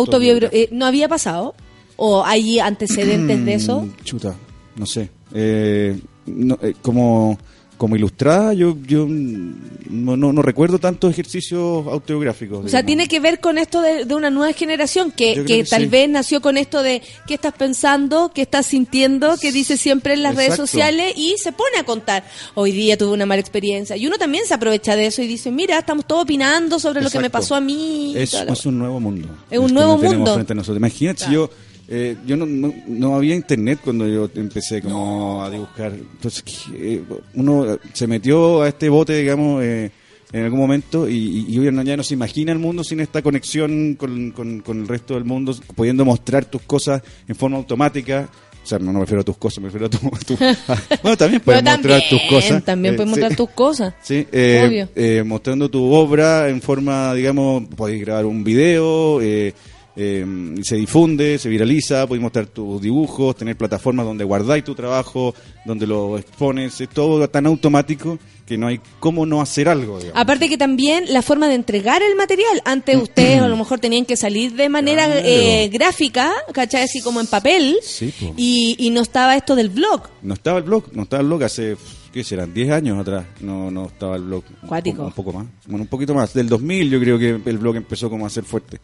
autobiográfica, 0.57 0.75
¿no 0.77 0.87
había 0.87 1.09
pasado? 1.09 1.55
¿O 1.97 2.25
hay 2.25 2.59
antecedentes 2.59 3.45
de 3.45 3.55
eso? 3.55 3.87
Chuta, 4.05 4.35
no 4.77 4.87
sé. 4.87 5.11
Eh, 5.33 5.99
no, 6.27 6.59
eh, 6.63 6.75
como, 6.83 7.39
como 7.77 7.97
ilustrada, 7.97 8.55
yo, 8.55 8.77
yo 8.87 9.07
no, 9.09 10.17
no, 10.17 10.33
no 10.33 10.43
recuerdo 10.43 10.79
tantos 10.79 11.11
ejercicios 11.11 11.87
autobiográficos. 11.87 12.65
O 12.65 12.69
sea, 12.69 12.85
tiene 12.85 13.09
que 13.09 13.21
ver 13.21 13.41
con 13.41 13.59
esto 13.59 13.83
de, 13.83 14.05
de 14.05 14.15
una 14.15 14.31
nueva 14.31 14.53
generación 14.53 15.11
que, 15.11 15.35
que 15.35 15.45
que 15.45 15.65
tal 15.65 15.83
sí. 15.83 15.89
vez 15.89 16.09
nació 16.09 16.41
con 16.41 16.57
esto 16.57 16.83
de 16.83 17.03
qué 17.27 17.35
estás 17.35 17.55
pensando, 17.55 18.33
qué 18.35 18.43
estás 18.43 18.67
sintiendo, 18.67 19.37
que 19.39 19.53
dice 19.53 19.77
siempre 19.77 20.15
en 20.15 20.23
las 20.23 20.37
redes 20.37 20.57
sociales 20.57 21.15
y 21.17 21.37
se 21.39 21.53
pone 21.53 21.79
a 21.79 21.85
contar. 21.85 22.25
Hoy 22.55 22.73
día 22.73 22.97
tuve 22.97 23.13
una 23.13 23.27
mala 23.27 23.41
experiencia. 23.41 23.97
Y 23.97 24.07
uno 24.07 24.19
también 24.19 24.47
se 24.47 24.55
aprovecha 24.55 24.97
de 24.97 25.07
eso 25.07 25.23
y 25.23 25.27
dice, 25.27 25.51
mira, 25.51 25.79
estamos 25.79 26.07
todos 26.07 26.23
opinando 26.23 26.79
sobre 26.79 27.03
lo 27.03 27.11
que 27.11 27.19
me 27.19 27.31
pasó 27.31 27.55
a 27.55 27.61
mí. 27.61 28.15
Es, 28.17 28.35
es 28.35 28.67
un 28.67 28.79
nuevo 28.79 29.01
mundo. 29.01 29.29
Es 29.51 29.59
un 29.59 29.73
nuevo 29.75 29.99
mundo. 29.99 30.35
frente 30.35 30.53
a 30.53 30.57
nosotros. 30.57 30.77
Imagínate 30.79 31.25
si 31.25 31.33
yo, 31.33 31.51
eh, 31.89 32.17
yo 32.27 32.37
no, 32.37 32.47
no, 32.47 32.73
no 32.87 33.17
había 33.17 33.35
internet 33.35 33.81
cuando 33.85 34.07
yo 34.09 34.29
empecé 34.35 34.81
como 34.83 35.43
a 35.43 35.51
dibujar. 35.51 35.93
Entonces 35.95 36.43
eh, 36.75 37.03
uno 37.35 37.79
se 37.93 38.07
metió 38.07 38.63
a 38.63 38.69
este 38.69 38.89
bote, 38.89 39.17
digamos, 39.19 39.63
eh, 39.63 39.91
en 40.33 40.45
algún 40.45 40.59
momento 40.61 41.09
y, 41.09 41.47
y 41.49 41.59
uno 41.59 41.83
ya 41.83 41.97
no 41.97 42.03
se 42.03 42.15
imagina 42.15 42.51
el 42.53 42.59
mundo 42.59 42.83
sin 42.83 43.01
esta 43.01 43.23
conexión 43.23 43.95
con, 43.95 44.31
con- 44.33 44.61
con 44.61 44.81
el 44.81 44.89
resto 44.89 45.15
del 45.15 45.25
mundo, 45.25 45.55
pudiendo 45.77 46.05
mostrar 46.05 46.45
tus 46.47 46.63
cosas 46.63 47.03
en 47.29 47.37
forma 47.37 47.57
automática. 47.59 48.29
O 48.63 48.67
sea, 48.67 48.79
no, 48.79 48.87
no 48.87 48.95
me 48.95 49.01
refiero 49.01 49.21
a 49.21 49.25
tus 49.25 49.37
cosas, 49.37 49.59
me 49.63 49.69
refiero 49.69 49.87
a 49.87 49.91
tu... 49.91 50.35
a 50.43 50.99
bueno, 51.03 51.17
también 51.19 51.43
puedes 51.43 51.63
mostrar 51.63 52.01
también, 52.01 52.09
tus 52.09 52.23
cosas. 52.31 52.65
También 52.65 52.95
Eh, 52.95 52.97
puedes 52.97 53.13
sí. 53.15 53.21
mostrar 53.21 53.37
tus 53.37 53.51
cosas. 53.51 53.95
Sí, 54.03 54.27
eh, 54.33 54.65
Obvio. 54.67 54.89
eh, 54.97 55.23
mostrando 55.23 55.69
tu 55.69 55.85
obra 55.93 56.49
en 56.49 56.63
forma, 56.63 57.13
digamos, 57.13 57.65
podéis 57.77 58.01
grabar 58.01 58.25
un 58.25 58.43
video, 58.43 59.21
eh, 59.21 59.53
eh, 59.97 60.25
se 60.63 60.77
difunde, 60.77 61.39
se 61.39 61.49
viraliza, 61.49 62.07
podéis 62.07 62.23
mostrar 62.23 62.47
tus 62.47 62.81
dibujos, 62.83 63.37
tener 63.37 63.57
plataformas 63.57 64.05
donde 64.07 64.25
guardáis 64.25 64.65
tu 64.65 64.75
trabajo, 64.75 65.35
donde 65.65 65.87
lo 65.87 66.19
expones, 66.19 66.81
es 66.81 66.89
todo 66.89 67.29
tan 67.29 67.47
automático 67.47 68.19
que 68.45 68.59
no 68.59 68.67
hay 68.67 68.79
cómo 69.01 69.25
no 69.25 69.41
hacer 69.41 69.69
algo, 69.71 69.99
digamos. 69.99 70.21
Aparte 70.21 70.49
que 70.51 70.59
también 70.59 71.05
la 71.09 71.23
forma 71.23 71.49
de 71.49 71.55
entregar 71.55 72.03
el 72.03 72.15
material. 72.15 72.61
Antes 72.67 73.01
ustedes 73.03 73.41
a 73.41 73.49
lo 73.49 73.57
mejor 73.57 73.79
tenían 73.81 74.05
que 74.05 74.17
salir 74.17 74.53
de 74.55 74.69
manera 74.69 75.07
Claro. 75.07 75.21
eh, 75.25 75.71
gráfica, 75.73 76.31
¿cachai? 76.53 76.83
Así 76.83 77.01
como 77.01 77.21
en 77.21 77.27
papel. 77.27 77.77
Sí. 77.83 78.13
Y, 78.37 78.77
y 78.79 78.91
no 78.91 79.01
estaba 79.01 79.35
esto 79.37 79.55
del 79.57 79.71
blog. 79.71 80.03
No 80.23 80.35
estaba 80.35 80.59
el 80.59 80.65
blog, 80.65 80.85
no 80.93 81.05
estaba 81.05 81.23
el 81.23 81.27
blog 81.29 81.45
hace, 81.45 81.77
¿qué 82.13 82.23
serán? 82.23 82.53
10 82.53 82.71
años 82.71 82.99
atrás, 82.99 83.25
no, 83.41 83.71
no 83.71 83.87
estaba 83.87 84.17
el 84.17 84.25
blog. 84.25 84.45
Un 84.63 84.69
Cuático. 84.69 84.97
poco- 84.97 85.07
Un 85.07 85.13
poco 85.15 85.33
más, 85.33 85.47
bueno, 85.67 85.83
un 85.85 85.89
poquito 85.89 86.13
más. 86.15 86.35
Del 86.35 86.49
2000 86.51 86.91
yo 86.91 87.01
creo 87.01 87.19
que 87.19 87.41
el 87.49 87.59
blog 87.59 87.77
empezó 87.77 88.11
como 88.11 88.27
a 88.27 88.31
ser 88.31 88.45
fuerte. 88.45 88.79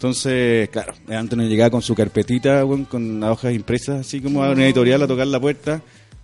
Entonces, 0.00 0.70
claro, 0.70 0.94
antes 1.10 1.36
nos 1.36 1.46
llegaba 1.46 1.68
con 1.68 1.82
su 1.82 1.94
carpetita, 1.94 2.64
con 2.88 3.20
las 3.20 3.32
hojas 3.32 3.52
impresas, 3.52 4.00
así 4.00 4.22
como 4.22 4.42
a 4.42 4.50
una 4.50 4.64
editorial 4.64 5.02
a 5.02 5.06
tocar 5.06 5.26
la 5.26 5.38
puerta, 5.38 5.82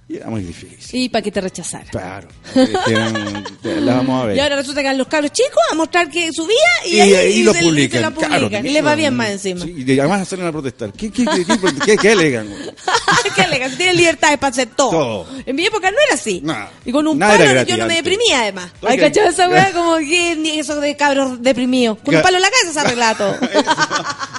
y 0.08 0.16
era 0.16 0.30
muy 0.30 0.40
difícil. 0.42 1.00
Y 1.00 1.08
para 1.08 1.22
que 1.22 1.32
te 1.32 1.40
rechazaran. 1.40 1.88
Claro, 1.88 2.28
dijeron, 2.54 3.44
la 3.84 3.94
vamos 3.96 4.22
a 4.22 4.26
ver. 4.26 4.36
Y 4.36 4.40
ahora 4.40 4.56
resulta 4.56 4.82
que 4.82 4.94
los 4.94 5.08
cabros 5.08 5.32
chicos 5.32 5.58
a 5.72 5.74
mostrar 5.74 6.08
que 6.08 6.32
subía 6.32 6.54
y, 6.86 6.96
Y 6.96 7.00
ahí 7.00 7.14
ahí 7.14 7.42
lo 7.42 7.52
se, 7.52 7.60
publican, 7.62 8.04
se 8.04 8.10
publican. 8.10 8.64
y 8.64 8.68
les 8.70 8.84
va 8.84 8.94
bien 8.94 9.14
más 9.14 9.30
encima. 9.30 9.64
Sí, 9.64 9.74
y 9.84 9.98
además 9.98 10.28
salen 10.28 10.46
a 10.46 10.52
protestar. 10.52 10.92
¿Qué, 10.92 11.10
qué, 11.10 11.24
qué, 11.24 11.44
qué, 11.44 11.58
qué- 11.84 11.96
qué 11.96 12.10
alegan? 12.10 12.46
¿Qué 13.34 13.42
alega? 13.42 13.68
Si 13.68 13.76
tienen 13.76 13.96
libertades 13.96 14.38
para 14.38 14.50
hacer 14.52 14.68
todo. 14.68 14.90
Todo. 14.90 15.26
En 15.44 15.56
mi 15.56 15.66
época 15.66 15.90
no 15.90 15.96
era 16.06 16.14
así. 16.14 16.42
Y 16.84 16.92
con 16.92 17.06
un 17.06 17.18
palo 17.18 17.64
yo 17.64 17.76
no 17.76 17.86
me 17.86 17.96
deprimía 17.96 18.42
además. 18.42 18.70
Todo 18.80 18.90
¿Hay 18.90 18.98
cachado 18.98 19.28
esa 19.28 19.48
weá? 19.48 19.72
Como 19.74 19.96
que 19.98 20.36
ni 20.36 20.58
eso 20.60 20.80
de 20.80 20.96
cabros 20.96 21.42
deprimidos. 21.42 21.98
Con 22.04 22.14
un 22.14 22.22
palo 22.22 22.36
en 22.36 22.42
la 22.42 22.48
cabeza 22.50 22.72
se 22.72 22.86
arregla 22.86 23.14
todo. 23.16 23.36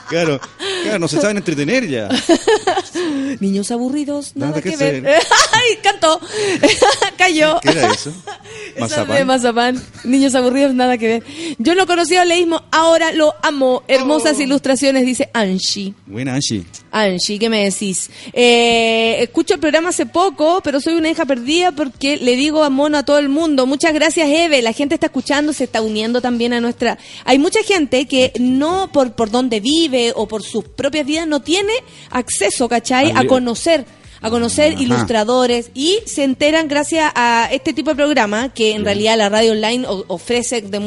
Claro, 0.07 0.39
claro, 0.83 0.99
no 0.99 1.07
se 1.09 1.19
saben 1.19 1.35
entretener 1.35 1.85
ya. 1.85 2.07
Niños 3.41 3.71
aburridos, 3.71 4.31
nada, 4.35 4.51
Nada 4.51 4.61
que, 4.61 4.69
que 4.69 4.77
ver. 4.77 5.19
Ay, 5.57 5.77
cantó. 5.81 6.19
Cayó. 7.17 7.59
¿Qué 7.61 7.69
era 7.69 7.91
eso? 7.91 8.13
Mazapán. 9.25 9.81
Niños 10.03 10.35
aburridos, 10.35 10.73
nada 10.73 10.97
que 10.97 11.07
ver. 11.07 11.23
Yo 11.57 11.75
no 11.75 11.87
conocía 11.87 12.23
el 12.23 12.29
leísmo, 12.29 12.63
ahora 12.71 13.11
lo 13.11 13.33
amo. 13.41 13.83
Hermosas 13.87 14.39
ilustraciones, 14.39 15.05
dice 15.05 15.29
Anshi. 15.33 15.93
Buena, 16.05 16.35
Angie. 16.35 16.65
Angie, 16.91 17.39
¿qué 17.39 17.49
me 17.49 17.63
decís? 17.63 18.09
Eh, 18.33 19.17
escucho 19.21 19.55
el 19.55 19.59
programa 19.59 19.89
hace 19.89 20.05
poco, 20.05 20.61
pero 20.63 20.79
soy 20.79 20.95
una 20.95 21.09
hija 21.09 21.25
perdida 21.25 21.71
porque 21.71 22.17
le 22.17 22.35
digo 22.35 22.63
a 22.63 22.69
mono 22.69 22.97
a 22.97 23.03
todo 23.03 23.19
el 23.19 23.29
mundo. 23.29 23.65
Muchas 23.65 23.93
gracias, 23.93 24.29
Eve. 24.29 24.61
La 24.61 24.73
gente 24.73 24.95
está 24.95 25.07
escuchando, 25.07 25.53
se 25.53 25.65
está 25.65 25.81
uniendo 25.81 26.21
también 26.21 26.53
a 26.53 26.61
nuestra. 26.61 26.97
Hay 27.25 27.39
mucha 27.39 27.63
gente 27.63 28.05
que 28.05 28.31
no 28.39 28.91
por, 28.91 29.13
por 29.13 29.31
donde 29.31 29.59
vive 29.59 30.13
o 30.15 30.27
por 30.27 30.43
sus 30.43 30.63
propias 30.65 31.05
vidas 31.05 31.27
no 31.27 31.41
tiene 31.41 31.73
acceso, 32.11 32.69
¿cachai? 32.69 33.11
A 33.15 33.25
conocer. 33.25 33.85
A 34.21 34.29
conocer 34.29 34.73
Ajá. 34.73 34.81
ilustradores 34.83 35.71
y 35.73 35.99
se 36.05 36.23
enteran 36.23 36.67
gracias 36.67 37.11
a 37.15 37.49
este 37.51 37.73
tipo 37.73 37.91
de 37.91 37.95
programa 37.95 38.49
que 38.53 38.71
en 38.73 38.83
realidad 38.83 39.17
la 39.17 39.29
radio 39.29 39.51
online 39.51 39.85
ofrece 40.07 40.61
de 40.61 40.77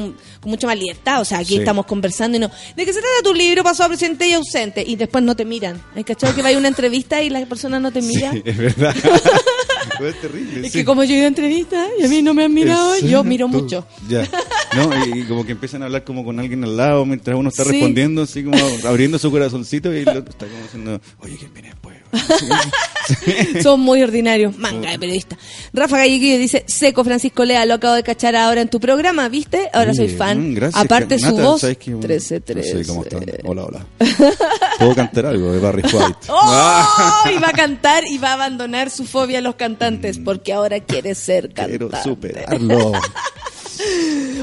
con 0.40 0.50
mucha 0.50 0.66
más 0.66 0.78
libertad. 0.78 1.20
O 1.20 1.24
sea, 1.24 1.38
aquí 1.38 1.54
Sí. 1.54 1.58
estamos 1.58 1.86
conversando 1.86 2.36
y 2.36 2.40
no. 2.40 2.48
¿De 2.76 2.84
qué 2.84 2.92
se 2.92 3.00
trata 3.00 3.22
tu 3.22 3.34
libro? 3.34 3.62
Pasado, 3.62 3.88
presente 3.90 4.26
y 4.26 4.32
ausente. 4.32 4.82
Y 4.86 4.96
después 4.96 5.22
no 5.22 5.36
te 5.36 5.44
miran. 5.44 5.80
¿Hay 5.94 6.02
cachado 6.04 6.34
que 6.34 6.42
va 6.42 6.48
a 6.48 6.56
una 6.58 6.68
entrevista 6.68 7.22
y 7.22 7.30
la 7.30 7.44
persona 7.46 7.78
no 7.78 7.92
te 7.92 8.00
mira? 8.02 8.32
Sí, 8.32 8.42
es 8.44 8.56
verdad. 8.56 8.94
es 10.00 10.20
terrible. 10.20 10.66
Es 10.66 10.72
que 10.72 10.84
como 10.84 11.04
yo 11.04 11.14
he 11.14 11.18
ido 11.18 11.24
a 11.24 11.28
entrevistas 11.28 11.88
y 11.98 12.04
a 12.04 12.08
mí 12.08 12.22
no 12.22 12.32
me 12.34 12.44
han 12.44 12.54
mirado, 12.54 12.94
¿En 12.96 13.08
yo 13.08 13.22
miro 13.24 13.48
mucho. 13.48 13.86
Ya. 14.08 14.26
No, 14.74 14.90
y, 15.06 15.20
y 15.20 15.24
como 15.24 15.44
que 15.44 15.52
empiezan 15.52 15.82
a 15.82 15.86
hablar 15.86 16.04
como 16.04 16.24
con 16.24 16.38
alguien 16.40 16.62
al 16.64 16.76
lado 16.76 17.04
mientras 17.04 17.36
uno 17.36 17.48
está 17.50 17.64
respondiendo, 17.64 18.22
así 18.22 18.44
como 18.44 18.56
abriendo 18.86 19.18
su 19.18 19.30
corazoncito 19.30 19.92
y 19.94 19.98
el 19.98 20.08
otro 20.08 20.30
está 20.30 20.46
como 20.46 20.62
diciendo, 20.62 21.00
oye, 21.20 21.36
¿quién 21.38 21.52
viene 21.52 21.68
después? 21.70 21.89
Son 23.62 23.80
muy 23.80 24.02
ordinarios. 24.02 24.56
Manga 24.58 24.90
de 24.90 24.98
periodista. 24.98 25.36
Rafa 25.72 25.98
Galleguillo 25.98 26.38
dice, 26.38 26.64
seco 26.66 27.04
Francisco 27.04 27.44
Lea, 27.44 27.64
lo 27.66 27.74
acabo 27.74 27.94
de 27.94 28.02
cachar 28.02 28.36
ahora 28.36 28.60
en 28.60 28.68
tu 28.68 28.80
programa, 28.80 29.28
¿viste? 29.28 29.68
Ahora 29.72 29.94
soy 29.94 30.08
fan. 30.08 30.50
mm, 30.50 30.54
gracias, 30.54 30.84
Aparte 30.84 31.18
su 31.18 31.36
voz, 31.36 31.60
¿sabes 31.62 31.78
qué? 31.78 31.92
13-13. 31.94 32.54
No 32.56 32.62
sé 32.62 32.84
cómo 32.86 33.02
están. 33.02 33.24
Hola, 33.44 33.64
hola. 33.64 33.86
¿Puedo 34.78 34.94
cantar 34.94 35.26
algo 35.26 35.52
de 35.52 35.58
Barry 35.60 35.82
White? 35.82 36.18
¡Oh! 36.28 37.22
Y 37.34 37.38
va 37.38 37.48
a 37.48 37.52
cantar 37.52 38.04
y 38.06 38.18
va 38.18 38.30
a 38.30 38.34
abandonar 38.34 38.90
su 38.90 39.04
fobia 39.04 39.38
a 39.38 39.42
los 39.42 39.54
cantantes 39.56 40.18
porque 40.18 40.52
ahora 40.52 40.80
quiere 40.80 41.14
ser 41.14 41.50
Quiero 41.52 41.88
cantante. 41.88 42.08
superarlo. 42.08 42.92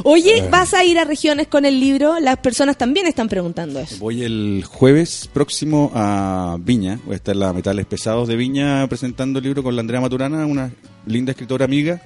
Oye, 0.04 0.42
Ah. 0.44 0.48
¿vas 0.50 0.74
a 0.74 0.84
ir 0.84 1.00
a 1.00 1.04
regiones 1.06 1.48
con 1.48 1.66
el 1.66 1.80
libro? 1.80 2.20
Las 2.20 2.38
personas 2.38 2.78
también 2.78 3.08
están 3.08 3.28
preguntando 3.28 3.80
eso. 3.80 3.98
Voy 4.00 4.24
el 4.24 4.64
jueves 4.68 5.30
próximo 5.34 5.92
a 5.94 6.58
Viña. 6.60 7.00
Voy 7.06 7.14
a 7.14 7.18
estar 7.18 7.34
en 7.34 7.40
la 7.40 7.54
Metales 7.54 7.86
Pesados 7.86 8.28
de 8.28 8.36
Viña 8.36 8.88
presentando 8.88 9.40
el 9.40 9.46
libro 9.46 9.64
con 9.64 9.76
la 9.76 9.82
Andrea 9.82 10.02
Maturana, 10.02 10.46
una 10.46 10.72
linda 11.06 11.32
escritora 11.32 11.66
amiga. 11.66 12.02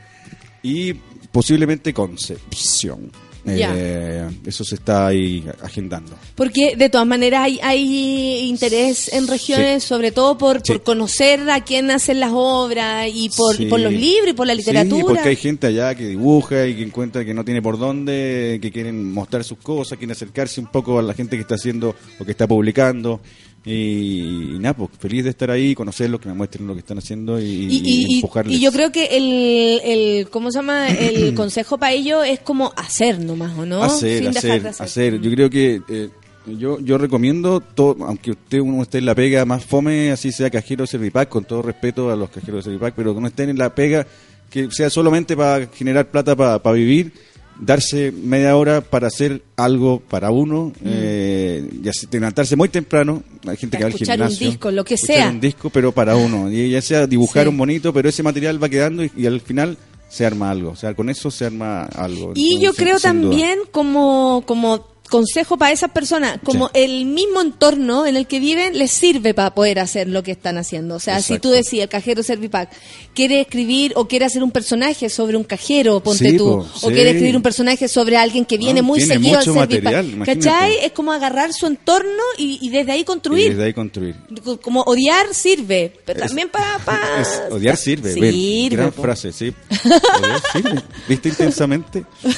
Y 0.63 0.93
posiblemente 1.31 1.93
Concepción. 1.93 3.11
Eh, 3.45 4.27
eso 4.45 4.63
se 4.63 4.75
está 4.75 5.07
ahí 5.07 5.43
agendando. 5.63 6.11
Porque 6.35 6.75
de 6.75 6.89
todas 6.89 7.07
maneras 7.07 7.41
hay, 7.43 7.59
hay 7.63 8.39
interés 8.47 9.11
en 9.13 9.27
regiones, 9.27 9.83
Sí. 9.83 9.89
sobre 9.89 10.11
todo 10.11 10.37
por, 10.37 10.57
Sí. 10.57 10.73
por 10.73 10.83
conocer 10.83 11.49
a 11.49 11.61
quién 11.63 11.89
hacen 11.91 12.19
las 12.19 12.31
obras 12.33 13.07
y 13.13 13.29
por, 13.29 13.59
y 13.59 13.65
por 13.65 13.79
los 13.79 13.91
libros 13.93 14.29
y 14.29 14.33
por 14.33 14.47
la 14.47 14.53
literatura. 14.53 14.97
Sí, 15.01 15.03
porque 15.07 15.29
hay 15.29 15.35
gente 15.35 15.67
allá 15.67 15.95
que 15.95 16.05
dibuja 16.07 16.67
y 16.67 16.75
que 16.75 16.83
encuentra 16.83 17.25
que 17.25 17.33
no 17.33 17.43
tiene 17.43 17.61
por 17.61 17.79
dónde, 17.79 18.59
que 18.61 18.71
quieren 18.71 19.11
mostrar 19.11 19.43
sus 19.43 19.57
cosas, 19.57 19.97
quieren 19.97 20.11
acercarse 20.11 20.59
un 20.59 20.67
poco 20.67 20.99
a 20.99 21.01
la 21.01 21.13
gente 21.13 21.35
que 21.35 21.41
está 21.41 21.55
haciendo 21.55 21.95
o 22.19 22.25
que 22.25 22.31
está 22.31 22.47
publicando. 22.47 23.21
Y, 23.63 24.55
y 24.55 24.59
nada, 24.59 24.73
pues 24.75 24.89
feliz 24.99 25.23
de 25.23 25.29
estar 25.29 25.51
ahí, 25.51 25.75
conocerlos, 25.75 26.19
que 26.19 26.27
me 26.29 26.33
muestren 26.33 26.65
lo 26.65 26.73
que 26.73 26.79
están 26.79 26.97
haciendo 26.97 27.39
y, 27.39 27.45
Y, 27.45 27.81
y 27.83 28.15
empujarles. 28.15 28.57
y 28.57 28.59
yo 28.59 28.71
creo 28.71 28.91
que 28.91 29.05
el, 29.05 29.81
el 29.83 30.29
¿cómo 30.29 30.51
se 30.51 30.57
llama? 30.59 30.87
El 30.89 31.33
consejo 31.35 31.77
para 31.77 31.91
ello 31.93 32.23
es 32.23 32.39
como 32.39 32.73
hacer 32.75 33.19
nomás, 33.19 33.55
¿o 33.57 33.65
no? 33.65 33.83
hacer, 33.83 34.23
Sin 34.23 34.31
dejar 34.33 34.37
hacer, 34.51 34.63
de 34.63 34.69
hacer. 34.69 34.85
hacer. 34.85 35.21
Yo 35.21 35.31
creo 35.31 35.49
que 35.51 35.81
eh, 35.89 36.09
yo, 36.47 36.79
yo 36.79 36.97
recomiendo, 36.97 37.59
todo, 37.61 37.97
aunque 38.05 38.31
usted 38.31 38.59
uno 38.59 38.81
esté 38.81 38.97
en 38.97 39.05
la 39.05 39.13
pega 39.13 39.45
más 39.45 39.63
fome, 39.63 40.09
así 40.11 40.31
sea 40.31 40.49
cajero 40.49 40.83
de 40.83 40.87
Servipack, 40.87 41.29
con 41.29 41.43
todo 41.45 41.61
respeto 41.61 42.09
a 42.09 42.15
los 42.15 42.31
cajeros 42.31 42.65
de 42.65 42.71
Servipack, 42.71 42.95
pero 42.95 43.13
que 43.13 43.21
no 43.21 43.27
estén 43.27 43.49
en 43.49 43.59
la 43.59 43.75
pega 43.75 44.07
que 44.49 44.69
sea 44.71 44.89
solamente 44.89 45.37
para 45.37 45.67
generar 45.67 46.09
plata 46.11 46.35
para 46.35 46.71
vivir, 46.75 47.13
darse 47.61 48.11
media 48.11 48.57
hora 48.57 48.81
para 48.81 49.07
hacer 49.07 49.43
algo 49.55 49.99
para 50.01 50.31
uno, 50.31 50.73
eh, 50.83 51.69
ya 51.81 51.93
sea, 51.93 52.09
levantarse 52.11 52.55
muy 52.55 52.67
temprano, 52.69 53.23
hay 53.47 53.55
gente 53.55 53.77
que 53.77 53.83
va 53.83 53.87
al 53.87 53.93
Escuchar 53.93 54.19
un 54.19 54.27
gimnasio. 54.27 54.47
disco, 54.49 54.71
lo 54.71 54.83
que 54.83 54.97
sea. 54.97 55.29
un 55.29 55.39
disco, 55.39 55.69
pero 55.69 55.91
para 55.93 56.15
uno, 56.15 56.51
y 56.51 56.69
ya 56.71 56.81
sea 56.81 57.07
dibujar 57.07 57.43
Sí. 57.43 57.49
un 57.49 57.57
bonito, 57.57 57.93
pero 57.93 58.09
ese 58.09 58.23
material 58.23 58.61
va 58.61 58.67
quedando 58.67 59.03
y, 59.05 59.11
y 59.15 59.25
al 59.27 59.39
final 59.41 59.77
se 60.09 60.25
arma 60.25 60.51
algo, 60.51 60.71
o 60.71 60.75
sea, 60.75 60.93
con 60.93 61.09
eso 61.09 61.31
se 61.31 61.45
arma 61.45 61.83
algo. 61.85 62.33
Y 62.35 62.59
yo 62.59 62.73
creo 62.73 62.95
duda. 62.97 63.03
también 63.09 63.59
como, 63.71 64.43
como 64.45 64.90
consejo 65.11 65.57
para 65.57 65.71
esas 65.71 65.91
personas, 65.91 66.39
como 66.43 66.67
Sí. 66.69 66.71
el 66.83 67.05
mismo 67.05 67.41
entorno 67.41 68.07
en 68.07 68.15
el 68.15 68.25
que 68.25 68.39
viven 68.39 68.77
les 68.79 68.89
sirve 68.91 69.35
para 69.35 69.53
poder 69.53 69.77
hacer 69.79 70.07
lo 70.07 70.23
que 70.23 70.31
están 70.31 70.57
haciendo. 70.57 70.95
O 70.95 70.99
sea, 70.99 71.21
si 71.21 71.37
tú 71.37 71.49
decías, 71.51 71.83
el 71.83 71.89
cajero 71.89 72.23
Servipack, 72.23 72.71
quiere 73.13 73.41
escribir 73.41 73.93
o 73.95 74.07
quiere 74.07 74.25
hacer 74.25 74.41
un 74.41 74.49
personaje 74.51 75.09
sobre 75.09 75.37
un 75.37 75.43
cajero, 75.43 75.99
ponte 76.01 76.31
Sí, 76.31 76.37
tú, 76.37 76.45
po, 76.45 76.67
o 76.81 76.89
sí. 76.89 76.93
quiere 76.95 77.11
escribir 77.11 77.35
un 77.35 77.43
personaje 77.43 77.87
sobre 77.87 78.17
alguien 78.17 78.45
que 78.45 78.57
viene 78.57 78.79
Ah, 78.79 78.83
muy 78.83 79.01
seguido 79.01 79.37
al 79.37 79.43
Servipack. 79.43 80.25
¿Cachai? 80.25 80.77
Es 80.85 80.93
como 80.93 81.11
agarrar 81.11 81.51
su 81.53 81.67
entorno 81.67 82.23
y, 82.37 82.57
y 82.61 82.69
desde 82.69 82.93
ahí 82.93 83.01
Y 83.01 83.03
construir. 83.03 83.49
desde 83.51 83.65
ahí 83.65 83.73
construir. 83.73 84.15
Como 84.61 84.81
odiar 84.81 85.33
sirve, 85.33 85.93
pero 86.05 86.21
Es- 86.21 86.27
también 86.27 86.49
para... 86.49 86.77
Odiar 87.51 87.75
sirve, 87.75 88.69
gran 88.69 88.91
po. 88.91 89.01
frase, 89.01 89.33
sí. 89.33 89.53
Odiar 90.19 90.41
sirve. 90.53 90.81
¿Viste 91.09 91.29
intensamente? 91.29 92.05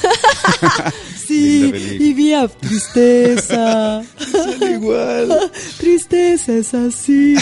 Sí, 1.26 1.72
y 2.00 2.12
vía 2.12 2.50
tristeza. 2.68 4.02
igual. 4.70 5.50
Tristeza 5.78 6.52
es 6.52 6.74
así. 6.74 7.34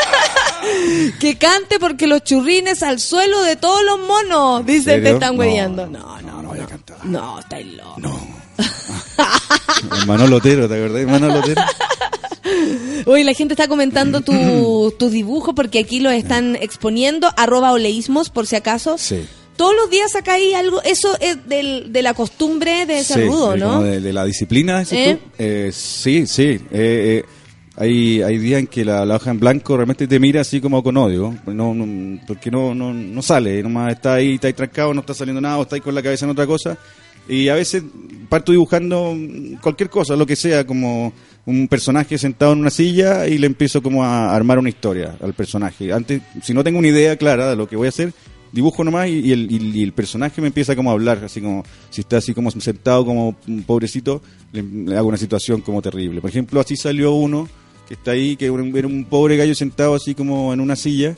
que 1.20 1.38
cante 1.38 1.78
porque 1.78 2.06
los 2.06 2.22
churrines 2.22 2.82
al 2.82 3.00
suelo 3.00 3.42
de 3.42 3.56
todos 3.56 3.82
los 3.84 4.00
monos. 4.06 4.66
Dicen, 4.66 5.02
te 5.02 5.10
están 5.10 5.38
hueveando. 5.38 5.86
No, 5.86 6.20
no, 6.20 6.22
No, 6.22 6.42
no 6.42 6.48
voy 6.50 6.60
a 6.60 6.66
cantar. 6.66 7.04
no, 7.04 7.38
estáis 7.40 7.66
loco. 7.74 7.94
No. 7.98 8.40
Hermano 10.00 10.26
Lotero, 10.26 10.68
¿te 10.68 10.76
acordás? 10.76 11.00
Hermano 11.02 11.28
Lotero. 11.28 11.62
Oye, 13.06 13.24
la 13.24 13.32
gente 13.34 13.54
está 13.54 13.68
comentando 13.68 14.20
tu- 14.20 14.94
tus 14.98 15.10
dibujos 15.10 15.54
porque 15.54 15.78
aquí 15.78 16.00
los 16.00 16.12
están 16.12 16.56
exponiendo. 16.56 17.30
Arroba 17.36 17.72
oleísmos, 17.72 18.30
por 18.30 18.46
si 18.46 18.56
acaso. 18.56 18.98
Sí. 18.98 19.26
Todos 19.60 19.74
los 19.76 19.90
días 19.90 20.16
acá 20.16 20.32
hay 20.34 20.54
algo. 20.54 20.82
Eso 20.82 21.14
es 21.20 21.46
del- 21.46 21.92
de 21.92 22.00
la 22.02 22.14
costumbre 22.14 22.86
de 22.86 23.04
ser 23.04 23.24
Sí, 23.24 23.28
rudo, 23.28 23.56
¿no? 23.58 23.82
De, 23.82 24.00
de 24.00 24.12
la 24.14 24.24
disciplina, 24.24 24.78
¿dices 24.80 24.98
¿Eh? 24.98 25.18
Eh, 25.38 25.70
sí, 25.70 26.26
sí. 26.26 26.42
Eh, 26.44 26.58
eh, 26.72 27.24
hay, 27.76 28.22
hay 28.22 28.38
días 28.38 28.60
en 28.60 28.66
que 28.68 28.86
la, 28.86 29.04
la 29.04 29.16
hoja 29.16 29.30
en 29.30 29.38
blanco 29.38 29.76
realmente 29.76 30.06
te 30.06 30.18
mira 30.18 30.40
así 30.40 30.62
como 30.62 30.82
con 30.82 30.96
odio, 30.96 31.36
no, 31.46 31.74
no- 31.74 32.20
porque 32.26 32.50
no, 32.50 32.74
no, 32.74 32.94
no 32.94 33.20
sale, 33.20 33.62
nomás 33.62 33.92
está 33.92 34.14
ahí, 34.14 34.36
está 34.36 34.46
ahí 34.46 34.54
trancado, 34.54 34.94
no 34.94 35.00
está 35.00 35.12
saliendo 35.12 35.42
nada, 35.42 35.58
o 35.58 35.62
está 35.62 35.74
ahí 35.76 35.82
con 35.82 35.94
la 35.94 36.02
cabeza 36.02 36.24
en 36.24 36.30
otra 36.30 36.46
cosa. 36.46 36.78
Y 37.28 37.48
a 37.48 37.54
veces 37.54 37.82
parto 38.30 38.52
dibujando 38.52 39.14
cualquier 39.60 39.90
cosa, 39.90 40.16
lo 40.16 40.24
que 40.24 40.36
sea, 40.36 40.66
como 40.66 41.12
un 41.44 41.68
personaje 41.68 42.16
sentado 42.16 42.54
en 42.54 42.60
una 42.60 42.70
silla 42.70 43.26
y 43.28 43.36
le 43.36 43.46
empiezo 43.46 43.82
como 43.82 44.04
a 44.04 44.34
armar 44.34 44.58
una 44.58 44.70
historia 44.70 45.16
al 45.22 45.34
personaje. 45.34 45.92
Antes, 45.92 46.22
si 46.42 46.54
no 46.54 46.64
tengo 46.64 46.78
una 46.78 46.88
idea 46.88 47.16
clara 47.16 47.50
de 47.50 47.56
lo 47.56 47.68
que 47.68 47.76
voy 47.76 47.86
a 47.86 47.90
hacer, 47.90 48.12
dibujo 48.52 48.82
nomás 48.84 49.08
y, 49.08 49.32
el, 49.32 49.50
y- 49.50 49.82
el 49.82 49.92
personaje 49.92 50.40
me 50.40 50.48
empieza 50.48 50.74
como 50.76 50.90
a 50.90 50.92
hablar, 50.94 51.22
así 51.24 51.40
como 51.40 51.64
si 51.90 52.00
está 52.02 52.16
así 52.18 52.34
como 52.34 52.50
sentado 52.50 53.04
como 53.04 53.36
un 53.46 53.62
pobrecito, 53.62 54.22
le, 54.52 54.62
le 54.62 54.96
hago 54.96 55.08
una 55.08 55.16
situación 55.16 55.60
como 55.60 55.80
terrible. 55.82 56.20
Por 56.20 56.30
ejemplo, 56.30 56.60
así 56.60 56.76
salió 56.76 57.12
uno 57.12 57.48
que 57.88 57.94
está 57.94 58.12
ahí, 58.12 58.36
que 58.36 58.44
era 58.46 58.54
un, 58.54 58.76
era 58.76 58.86
un 58.86 59.04
pobre 59.04 59.36
gallo 59.36 59.54
sentado 59.54 59.94
así 59.94 60.14
como 60.14 60.52
en 60.52 60.60
una 60.60 60.76
silla, 60.76 61.16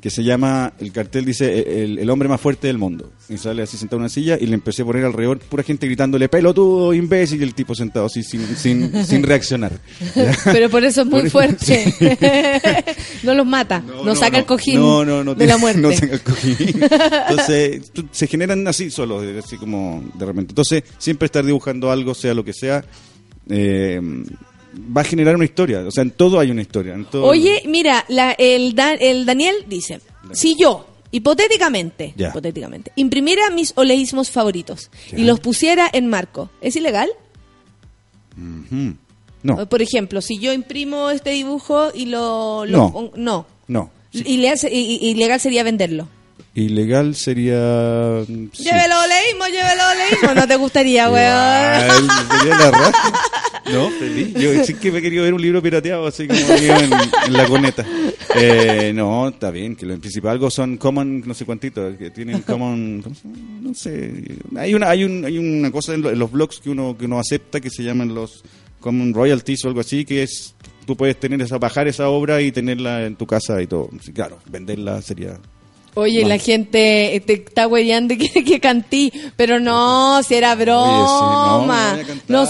que 0.00 0.10
se 0.10 0.22
llama, 0.22 0.72
el 0.78 0.92
cartel 0.92 1.24
dice, 1.24 1.82
el, 1.82 1.98
el 1.98 2.10
hombre 2.10 2.28
más 2.28 2.40
fuerte 2.40 2.68
del 2.68 2.78
mundo. 2.78 3.12
Y 3.28 3.36
sale 3.36 3.62
así 3.62 3.76
sentado 3.76 3.96
en 3.96 4.02
una 4.02 4.08
silla 4.08 4.38
y 4.40 4.46
le 4.46 4.54
empecé 4.54 4.82
a 4.82 4.84
poner 4.84 5.04
alrededor 5.04 5.38
pura 5.40 5.62
gente 5.62 5.86
gritándole, 5.86 6.28
pelotudo, 6.28 6.94
imbécil, 6.94 7.40
y 7.40 7.44
el 7.44 7.54
tipo 7.54 7.74
sentado 7.74 8.06
así 8.06 8.22
sin, 8.22 8.46
sin, 8.56 9.04
sin 9.04 9.22
reaccionar. 9.22 9.72
¿Ya? 10.14 10.36
Pero 10.44 10.70
por 10.70 10.84
eso 10.84 11.02
es 11.02 11.06
muy 11.08 11.28
fuerte. 11.28 11.94
no 13.24 13.34
los 13.34 13.46
mata, 13.46 13.80
no, 13.80 14.14
saca 14.14 14.38
el 14.38 14.46
cojín 14.46 14.80
No, 14.80 15.04
no, 15.04 15.24
no 15.24 15.34
de 15.34 15.46
la 15.46 15.58
muerte. 15.58 15.80
No 15.80 15.92
saca 15.92 16.14
el 16.14 16.20
cojín. 16.20 16.80
Entonces, 17.28 17.92
se 18.12 18.26
generan 18.28 18.66
así 18.68 18.90
solos, 18.90 19.24
así 19.44 19.56
como 19.56 20.04
de 20.14 20.26
repente. 20.26 20.52
Entonces, 20.52 20.84
siempre 20.98 21.26
estar 21.26 21.44
dibujando 21.44 21.90
algo, 21.90 22.14
sea 22.14 22.34
lo 22.34 22.44
que 22.44 22.52
sea, 22.52 22.84
eh, 23.48 24.00
va 24.96 25.00
a 25.00 25.04
generar 25.04 25.34
una 25.36 25.44
historia. 25.44 25.80
O 25.86 25.90
sea, 25.90 26.02
en 26.02 26.10
todo 26.12 26.38
hay 26.40 26.50
una 26.50 26.62
historia. 26.62 26.94
En 26.94 27.04
todo- 27.04 27.24
Oye, 27.24 27.62
mira, 27.66 28.04
la- 28.08 28.32
el, 28.32 28.74
Da- 28.74 28.94
el 28.94 29.26
Daniel 29.26 29.56
dice, 29.66 30.00
si 30.32 30.54
yo, 30.58 30.86
hipotéticamente, 31.10 32.14
hipotéticamente, 32.16 32.92
imprimiera 32.96 33.50
mis 33.50 33.72
oleísmos 33.76 34.30
favoritos 34.30 34.90
y 35.16 35.24
los 35.24 35.40
pusiera 35.40 35.88
en 35.92 36.06
marco, 36.08 36.50
¿es 36.60 36.76
ilegal? 36.76 37.08
No, 39.42 39.68
Por 39.68 39.82
ejemplo, 39.82 40.20
si 40.20 40.38
yo 40.38 40.52
imprimo 40.52 41.10
este 41.10 41.30
dibujo 41.30 41.88
y 41.94 42.06
lo... 42.06 42.66
lo 42.66 42.78
No. 42.92 43.10
no. 43.16 43.46
no. 43.68 43.90
Ilegal, 44.12 45.40
sería 45.40 45.62
venderlo. 45.62 46.08
Ilegal 46.54 47.14
sería... 47.14 48.24
sí. 48.26 48.64
Llévelo 48.64 48.94
oleísmo, 49.00 49.44
llévelo 49.46 49.82
oleísmo. 49.94 50.34
No 50.34 50.48
te 50.48 50.56
gustaría, 50.56 51.08
weón. 51.10 52.04
Igual, 52.04 52.28
sería 52.38 52.58
la 52.58 52.70
raja. 52.70 53.12
No, 53.72 53.90
feliz. 53.90 54.34
Yo 54.34 54.64
sí 54.64 54.74
que 54.74 54.90
me 54.92 55.00
quería 55.02 55.22
ver 55.22 55.34
un 55.34 55.42
libro 55.42 55.62
pirateado, 55.62 56.06
así 56.06 56.26
como 56.26 56.38
yo 56.40 56.74
en, 56.78 56.90
en 57.26 57.32
la 57.32 57.46
coneta. 57.46 57.84
Eh, 58.34 58.92
no, 58.94 59.28
está 59.28 59.50
bien, 59.50 59.74
que 59.76 59.86
lo 59.86 59.94
en 59.94 60.00
principio 60.00 60.30
algo 60.30 60.50
son 60.50 60.76
common, 60.76 61.22
no 61.26 61.34
sé 61.34 61.44
cuántito, 61.44 61.96
que 61.98 62.10
tienen 62.10 62.40
common, 62.42 63.02
no 63.62 63.74
sé. 63.74 64.12
Hay 64.56 64.74
una, 64.74 64.90
hay 64.90 65.04
un, 65.04 65.24
hay 65.24 65.38
una 65.38 65.70
cosa 65.70 65.94
en, 65.94 66.02
lo- 66.02 66.10
en 66.10 66.18
los 66.18 66.30
blogs 66.30 66.60
que 66.60 66.70
uno, 66.70 66.96
que 66.98 67.06
uno 67.06 67.18
acepta 67.18 67.60
que 67.60 67.70
se 67.70 67.82
llaman 67.82 68.14
los 68.14 68.42
common 68.80 69.12
royalties 69.12 69.64
o 69.64 69.68
algo 69.68 69.80
así, 69.80 70.04
que 70.04 70.22
es, 70.22 70.54
tú 70.86 70.96
puedes 70.96 71.18
tener 71.18 71.40
esa, 71.42 71.58
bajar 71.58 71.88
esa 71.88 72.08
obra 72.10 72.40
y 72.42 72.52
tenerla 72.52 73.06
en 73.06 73.16
tu 73.16 73.26
casa 73.26 73.60
y 73.62 73.66
todo. 73.66 73.90
Claro, 74.14 74.38
venderla 74.50 75.02
sería 75.02 75.38
Oye, 75.98 76.24
la 76.24 76.38
gente 76.38 77.20
te 77.26 77.32
está 77.32 77.66
huellando 77.66 78.14
y 78.14 78.18
quiere 78.18 78.44
que 78.44 78.60
cantí, 78.60 79.12
pero 79.36 79.58
no, 79.58 80.22
si 80.22 80.36
era 80.36 80.54
broma. 80.54 81.98
no. 82.28 82.44
¿La 82.44 82.46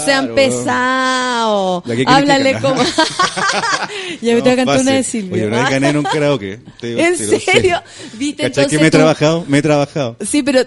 que 1.95 2.05
quieres 2.05 2.07
Háblale 2.07 2.53
que 2.53 2.59
como. 2.61 2.83
ya 4.21 4.35
me 4.35 4.41
tengo 4.41 4.43
que 4.43 4.55
cantar 4.55 4.79
una 4.81 4.91
de 4.91 5.03
Silvia. 5.03 5.45
Oye, 5.45 5.49
gané 5.71 5.89
en 5.89 5.97
un 5.97 6.03
karaoke. 6.03 6.59
Te 6.79 6.87
digo, 6.87 6.99
¿En 6.99 7.17
te 7.17 7.39
serio? 7.39 7.81
¿Viste? 8.13 8.43
¿Cachai 8.43 8.67
que 8.67 8.75
Entonces 8.75 8.81
me 8.81 8.87
he 8.87 8.91
tú- 8.91 8.97
trabajado? 8.97 9.45
Me 9.47 9.57
he 9.57 9.61
trabajado. 9.61 10.15
Sí, 10.21 10.43
pero, 10.43 10.61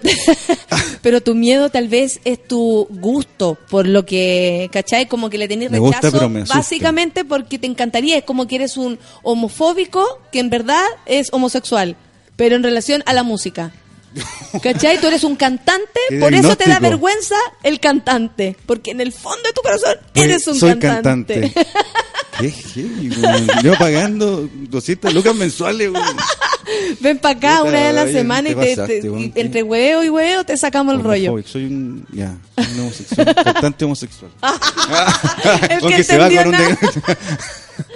pero 1.01 1.21
tu 1.21 1.35
miedo 1.35 1.69
tal 1.69 1.87
vez 1.87 2.19
es 2.25 2.45
tu 2.47 2.87
gusto 2.89 3.57
por 3.69 3.87
lo 3.87 4.05
que, 4.05 4.69
¿cachai? 4.73 5.07
Como 5.07 5.29
que 5.29 5.37
le 5.37 5.47
tenés 5.47 5.71
Me 5.71 5.79
rechazo. 5.79 5.91
gusta, 6.01 6.11
pero 6.11 6.29
me 6.29 6.43
básicamente 6.43 7.23
porque 7.25 7.57
te 7.57 7.67
encantaría. 7.67 8.17
Es 8.17 8.23
como 8.25 8.47
que 8.47 8.55
eres 8.55 8.75
un 8.77 8.99
homofóbico 9.21 10.03
que 10.31 10.39
en 10.39 10.49
verdad 10.49 10.83
es 11.05 11.29
homosexual, 11.31 11.95
pero 12.35 12.55
en 12.55 12.63
relación 12.63 13.03
a 13.05 13.13
la 13.13 13.23
música. 13.23 13.71
¿Cachai? 14.61 15.01
Tú 15.01 15.07
eres 15.07 15.23
un 15.23 15.35
cantante, 15.35 15.99
Qué 16.09 16.19
por 16.19 16.33
eso 16.35 16.55
te 16.55 16.69
da 16.69 16.79
vergüenza 16.79 17.35
el 17.63 17.79
cantante. 17.79 18.55
Porque 18.67 18.91
en 18.91 19.01
el 19.01 19.11
fondo 19.11 19.41
de 19.43 19.53
tu 19.53 19.61
corazón 19.61 19.95
Pues, 20.13 20.25
eres 20.25 20.47
un 20.47 20.55
soy 20.59 20.77
cantante. 20.77 21.51
cantante. 21.51 21.67
¿Qué? 22.39 22.53
weón. 23.21 23.47
Yo 23.63 23.73
pagando 23.77 24.47
200 24.69 25.13
lucas 25.13 25.35
mensuales, 25.35 25.89
weón. 25.91 26.17
Ven 27.01 27.17
para 27.19 27.35
acá 27.37 27.57
Puta, 27.57 27.69
una 27.69 27.79
vez 27.79 27.89
a 27.89 27.93
la 27.93 28.07
semana 28.07 28.49
y, 28.49 28.55
te 28.55 28.61
te, 28.61 28.69
pasaste, 28.75 29.01
te- 29.01 29.09
weón. 29.09 29.21
y 29.23 29.33
entre 29.35 29.63
huevo 29.63 30.03
y 30.03 30.09
huevo 30.09 30.43
te 30.43 30.57
sacamos 30.57 30.95
el 30.95 31.03
rollo. 31.03 31.35
Soy 31.45 31.65
un. 31.65 32.05
Ya, 32.11 32.35
un 32.57 32.79
homosexual. 32.81 33.35
Cantante 33.43 33.85
homosexual. 33.85 34.31
El 35.63 35.67
que 35.67 35.73
Aunque 35.85 36.03
se 36.03 36.17
va 36.17 36.29
con 36.29 36.47
un. 36.49 36.55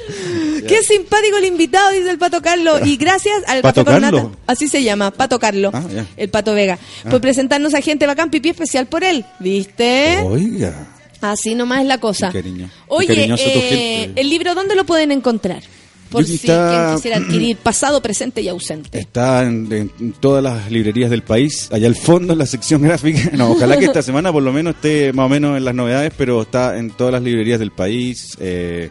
Qué 0.68 0.82
simpático 0.84 1.38
el 1.38 1.46
invitado, 1.46 1.92
dice 1.92 2.10
el 2.12 2.18
Pato 2.18 2.42
Carlos. 2.42 2.82
Y 2.86 2.98
gracias 2.98 3.36
al 3.48 3.62
¿Pato 3.62 3.84
Café 3.86 3.96
con 3.96 4.02
Carlos? 4.02 4.24
Nata. 4.32 4.38
Así 4.48 4.68
se 4.68 4.84
llama, 4.84 5.12
Pato 5.12 5.40
Carlos. 5.40 5.72
Ah, 5.74 5.84
ya. 5.94 6.06
El 6.18 6.30
Pato 6.30 6.54
Vega. 6.54 6.78
Ah. 7.06 7.10
Por 7.10 7.22
presentarnos 7.22 7.74
a 7.74 7.82
gente 7.82 8.06
bacán, 8.08 8.30
pipí 8.30 8.50
especial 8.50 8.88
por 8.88 9.04
él. 9.04 9.26
¿Viste? 9.40 10.20
Oiga. 10.24 10.88
Así 11.22 11.56
nomás 11.56 11.82
es 11.82 11.88
la 11.88 11.98
cosa. 12.00 12.30
Qué 12.32 12.42
cariño. 12.42 12.70
Oye, 12.88 13.34
eh, 13.40 14.12
el 14.16 14.30
libro, 14.30 14.54
¿dónde 14.56 14.76
lo 14.76 14.86
pueden 14.86 15.12
encontrar? 15.12 15.64
Por 16.10 16.24
si 16.26 16.36
está- 16.36 16.70
quien 16.70 16.96
quisiera 16.96 17.18
adquirir 17.18 17.58
pasado, 17.58 18.02
presente 18.02 18.42
y 18.42 18.48
ausente. 18.48 18.98
Está 19.00 19.44
en, 19.44 19.92
en 20.00 20.14
todas 20.14 20.42
las 20.42 20.72
librerías 20.72 21.10
del 21.10 21.22
país, 21.24 21.68
allá 21.72 21.88
al 21.88 21.96
fondo 21.96 22.32
en 22.34 22.40
la 22.40 22.46
sección 22.46 22.82
gráfica. 22.82 23.30
No, 23.34 23.52
ojalá 23.52 23.78
que 23.78 23.86
esta 23.86 24.02
semana 24.02 24.32
por 24.32 24.42
lo 24.44 24.54
menos 24.54 24.76
esté 24.76 25.12
más 25.12 25.26
o 25.26 25.30
menos 25.30 25.58
en 25.58 25.66
las 25.66 25.76
novedades, 25.76 26.14
pero 26.18 26.44
está 26.44 26.78
en 26.78 26.92
todas 26.92 27.12
las 27.12 27.22
librerías 27.24 27.60
del 27.60 27.72
país. 27.72 28.38
Eh, 28.40 28.90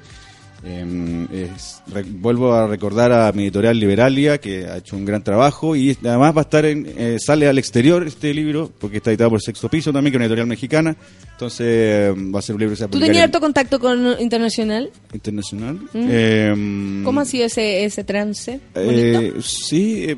em, 0.66 1.24
es- 1.32 1.80
re- 1.92 2.02
vuelvo 2.08 2.52
a 2.52 2.66
recordar 2.66 3.12
a 3.12 3.30
mi 3.32 3.44
editorial 3.44 3.78
Liberalia, 3.78 4.38
que 4.38 4.64
ha 4.66 4.78
hecho 4.78 4.96
un 4.96 5.04
gran 5.04 5.22
trabajo 5.22 5.76
y 5.76 5.96
además 6.04 6.34
va 6.36 6.40
a 6.40 6.44
estar 6.44 6.64
en, 6.64 6.86
eh, 6.98 7.16
sale 7.20 7.46
al 7.48 7.58
exterior 7.58 8.06
este 8.06 8.34
libro, 8.34 8.72
porque 8.78 8.96
está 8.96 9.10
editado 9.10 9.30
por 9.30 9.40
Sexto 9.42 9.68
Piso 9.68 9.92
también, 9.92 10.10
que 10.12 10.16
es 10.16 10.18
una 10.18 10.24
editorial 10.26 10.46
mexicana. 10.48 10.96
Entonces 11.32 11.66
eh, 11.68 12.14
va 12.34 12.38
a 12.38 12.42
ser 12.42 12.54
un 12.56 12.60
libro 12.60 12.74
que 12.74 12.78
se 12.82 12.88
¿Tú 12.88 12.98
tenías 12.98 13.16
en- 13.18 13.22
harto 13.24 13.40
contacto 13.40 13.78
con 13.78 14.20
Internacional? 14.20 14.90
internacional. 15.12 15.78
Mm. 15.92 16.08
Em, 16.10 17.04
¿Cómo 17.04 17.20
ha 17.20 17.24
sido 17.24 17.44
ese, 17.46 17.84
ese 17.84 18.04
trance? 18.04 18.58
eh, 18.74 19.32
sí, 19.42 20.04
eh, 20.08 20.16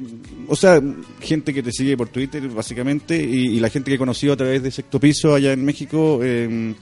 o 0.49 0.57
sea, 0.57 0.81
gente 1.21 1.53
que 1.53 1.63
te 1.63 1.73
sigue 1.73 1.97
por 1.97 2.09
Twitter, 2.09 2.47
básicamente, 2.49 3.17
y, 3.23 3.57
y 3.57 3.61
la 3.61 3.69
gente 3.69 3.91
que 3.91 3.97
he 3.97 3.99
conocido 3.99 4.33
a 4.33 4.37
través 4.37 4.63
de 4.63 4.71
Sexto 4.71 4.99
Piso 4.99 5.35
allá 5.35 5.53
en 5.53 5.65
México. 5.65 6.21
eh, 6.23 6.75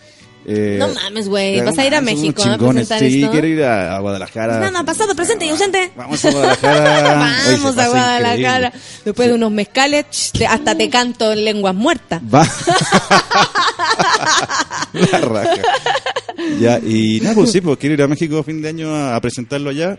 eh, 0.47 0.77
No 0.79 0.89
mames, 0.89 1.29
güey. 1.29 1.59
eh, 1.59 1.63
Vas 1.65 1.77
a 1.79 1.85
ir 1.87 1.95
a 1.95 2.01
México 2.01 2.43
a 2.43 2.57
presentar 2.57 2.99
Sí, 3.01 3.21
esto. 3.21 3.33
quiero 3.33 3.47
ir 3.49 3.65
a, 3.65 3.97
a 3.97 4.01
Guadalajara. 4.01 4.59
Nada, 4.61 4.85
pasado, 4.85 5.15
presente 5.15 5.45
y 5.47 5.49
ausente. 5.51 5.91
Vamos 5.97 6.25
a 6.25 6.31
Guadalajara. 6.31 7.37
Oye, 7.49 7.57
Vamos 7.57 7.73
a 7.73 7.77
pasa 7.77 7.89
Guadalajara. 7.89 8.67
increíble. 8.69 8.73
Después 9.05 9.29
de 9.29 9.35
unos 9.35 9.51
mezcales, 9.53 10.07
hasta 10.49 10.75
te 10.77 10.89
canto 10.91 11.33
en 11.33 11.45
lenguas 11.45 11.75
muertas. 11.75 12.23
Va. 12.33 12.47
La 14.93 15.19
raja. 15.21 15.55
Ya, 16.61 16.79
y 16.79 17.21
nada, 17.21 17.35
pues 17.35 17.53
sí, 17.53 17.61
pues 17.61 17.79
quiero 17.79 17.95
ir 17.95 18.03
a 18.03 18.09
México 18.09 18.39
a 18.39 18.45
fin 18.45 18.63
de 18.63 18.69
año 18.69 18.95
a, 18.95 19.17
a 19.17 19.21
presentarlo 19.21 19.71
allá. 19.71 19.99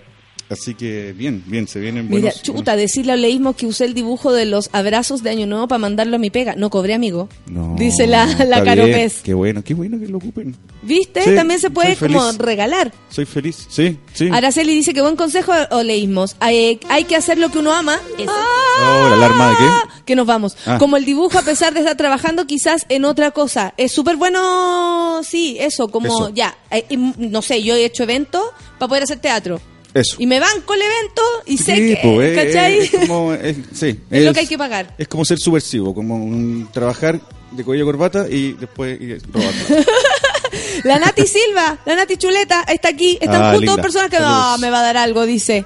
Así 0.50 0.76
que 0.76 1.12
bien, 1.12 1.44
bien, 1.46 1.68
se 1.68 1.80
vienen 1.80 2.08
Mira, 2.10 2.22
buenos. 2.22 2.42
chuta, 2.42 2.78
decirle 2.78 3.12
a 3.12 3.16
Leísmo 3.18 3.54
que 3.54 3.66
usé 3.66 3.84
el 3.84 3.94
dibujo 3.94 4.32
de 4.32 4.46
los 4.46 4.70
abrazos 4.72 5.22
de 5.22 5.30
Año 5.30 5.46
Nuevo 5.46 5.68
para 5.68 5.80
mandarlo 5.80 6.16
a 6.16 6.20
mi 6.20 6.30
pega. 6.30 6.56
No 6.56 6.70
cobré, 6.70 6.94
amigo. 6.94 7.28
No, 7.48 7.76
Dice 7.78 8.08
la, 8.08 8.26
la 8.46 8.64
Caro 8.64 8.86
Pez. 8.86 9.22
Qué 9.24 9.34
bueno, 9.34 9.62
qué 9.64 9.74
bueno 9.74 10.00
que 10.00 10.08
lo 10.08 10.20
ocupen. 10.20 10.56
¿Viste? 10.84 11.22
Sí, 11.24 11.36
También 11.36 11.60
se 11.60 11.70
puede 11.70 11.98
como 11.98 12.32
regalar. 12.38 12.94
Soy 13.10 13.26
feliz, 13.26 13.68
sí, 13.70 13.98
sí. 14.14 14.30
Araceli 14.32 14.74
dice 14.74 14.94
que 14.94 15.02
buen 15.02 15.18
consejo 15.18 15.52
o 15.72 15.84
leísmos. 15.84 16.38
Hay, 16.40 16.80
hay 16.90 17.04
que 17.04 17.18
hacer 17.18 17.38
lo 17.38 17.50
que 17.52 17.60
uno 17.60 17.74
ama. 17.74 18.00
Oh, 18.18 19.08
¿la 19.10 19.16
alarma 19.16 19.50
de 19.50 19.56
qué? 19.58 20.04
Que 20.06 20.16
nos 20.16 20.26
vamos. 20.26 20.56
Ah. 20.66 20.78
Como 20.80 20.96
el 20.96 21.04
dibujo, 21.04 21.38
a 21.38 21.42
pesar 21.42 21.74
de 21.74 21.82
estar 21.82 21.98
trabajando 21.98 22.48
quizás 22.48 22.86
en 22.88 23.04
otra 23.04 23.32
cosa. 23.32 23.74
Es 23.76 23.92
súper 23.92 24.16
bueno, 24.16 25.22
sí, 25.24 25.58
eso, 25.60 25.90
como 25.90 26.08
Eso. 26.08 26.30
ya. 26.34 26.58
eh, 26.72 26.86
no 27.18 27.42
sé, 27.42 27.62
yo 27.64 27.76
he 27.76 27.84
hecho 27.84 28.04
eventos 28.04 28.44
para 28.80 28.88
poder 28.88 29.04
hacer 29.04 29.20
teatro. 29.20 29.60
Eso. 30.00 30.16
Y 30.20 30.28
me 30.28 30.40
banco 30.40 30.74
el 30.74 30.82
evento 30.82 31.22
y 31.46 31.58
sé 31.58 31.76
que, 31.76 32.00
pues, 32.04 32.38
es- 32.38 32.46
¿cachai? 32.46 32.78
es 32.80 33.08
como- 33.08 33.34
es- 33.34 33.58
sí, 33.74 34.00
Es 34.12 34.24
lo 34.26 34.34
que 34.34 34.40
hay 34.42 34.48
que 34.48 34.58
pagar. 34.58 34.94
Es 34.98 35.08
como 35.08 35.26
ser 35.26 35.38
subversivo, 35.40 35.94
como 35.94 36.16
un- 36.16 36.70
trabajar 36.72 37.20
de 37.52 37.64
cuello 37.64 37.86
corbata 37.86 38.28
y 38.30 38.54
después 38.54 39.00
ir 39.02 39.22
robando. 39.32 39.66
La 40.84 41.00
Nati 41.00 41.26
Silva, 41.26 41.80
la 41.86 41.96
Nati 41.96 42.18
Chuleta, 42.18 42.64
está 42.68 42.90
aquí. 42.90 43.18
Están 43.20 43.42
Ah, 43.42 43.52
juntos 43.54 43.76
dos 43.76 43.82
personas 43.82 44.10
que. 44.10 44.18
"Ah, 44.20 44.58
me 44.60 44.70
va 44.70 44.80
a 44.80 44.84
dar 44.84 44.98
algo, 44.98 45.26
dice 45.26 45.66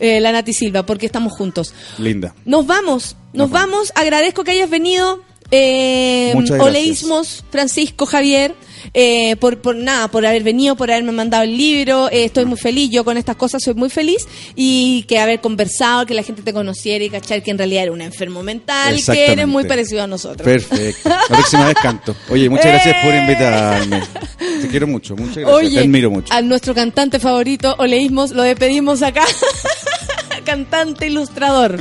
eh, 0.00 0.18
la 0.20 0.32
Nati 0.32 0.52
Silva, 0.54 0.84
porque 0.86 1.04
estamos 1.06 1.32
juntos. 1.34 1.74
Linda. 1.98 2.34
Nos 2.46 2.66
vamos, 2.66 3.16
nos 3.34 3.50
vamos. 3.50 3.92
Agradezco 3.94 4.42
que 4.44 4.52
hayas 4.52 4.70
venido. 4.70 5.22
Eh. 5.50 6.32
Oleísmos, 6.58 7.44
Francisco, 7.50 8.06
Javier, 8.06 8.54
eh, 8.94 9.36
por, 9.36 9.58
por 9.58 9.76
nada, 9.76 10.08
por 10.08 10.26
haber 10.26 10.42
venido, 10.42 10.76
por 10.76 10.90
haberme 10.90 11.12
mandado 11.12 11.44
el 11.44 11.56
libro. 11.56 12.08
Eh, 12.10 12.24
estoy 12.24 12.44
muy 12.44 12.58
feliz, 12.58 12.90
yo 12.90 13.04
con 13.04 13.16
estas 13.16 13.36
cosas 13.36 13.62
soy 13.62 13.74
muy 13.74 13.90
feliz. 13.90 14.26
Y 14.54 15.04
que 15.08 15.18
haber 15.18 15.40
conversado, 15.40 16.06
que 16.06 16.14
la 16.14 16.22
gente 16.22 16.42
te 16.42 16.52
conociera 16.52 17.04
y 17.04 17.10
cachar 17.10 17.42
que 17.42 17.50
en 17.50 17.58
realidad 17.58 17.84
era 17.84 17.92
un 17.92 18.00
enfermo 18.00 18.42
mental 18.42 18.98
que 19.04 19.32
eres 19.32 19.46
muy 19.46 19.64
parecido 19.64 20.02
a 20.02 20.06
nosotros. 20.06 20.44
Perfecto. 20.44 21.08
La 21.08 21.22
próxima 21.28 21.66
vez 21.66 21.76
canto. 21.82 22.14
Oye, 22.28 22.48
muchas 22.48 22.66
gracias 22.66 22.96
por 23.04 23.14
invitarme. 23.14 24.02
Te 24.60 24.68
quiero 24.68 24.86
mucho, 24.86 25.16
muchas 25.16 25.36
gracias. 25.38 25.54
Oye, 25.56 25.74
Te 25.76 25.80
admiro 25.80 26.10
mucho. 26.10 26.32
a 26.32 26.42
nuestro 26.42 26.74
cantante 26.74 27.18
favorito, 27.18 27.74
Oleísmos, 27.78 28.30
lo 28.32 28.42
despedimos 28.42 29.02
acá. 29.02 29.24
cantante 30.44 31.06
ilustrador. 31.06 31.80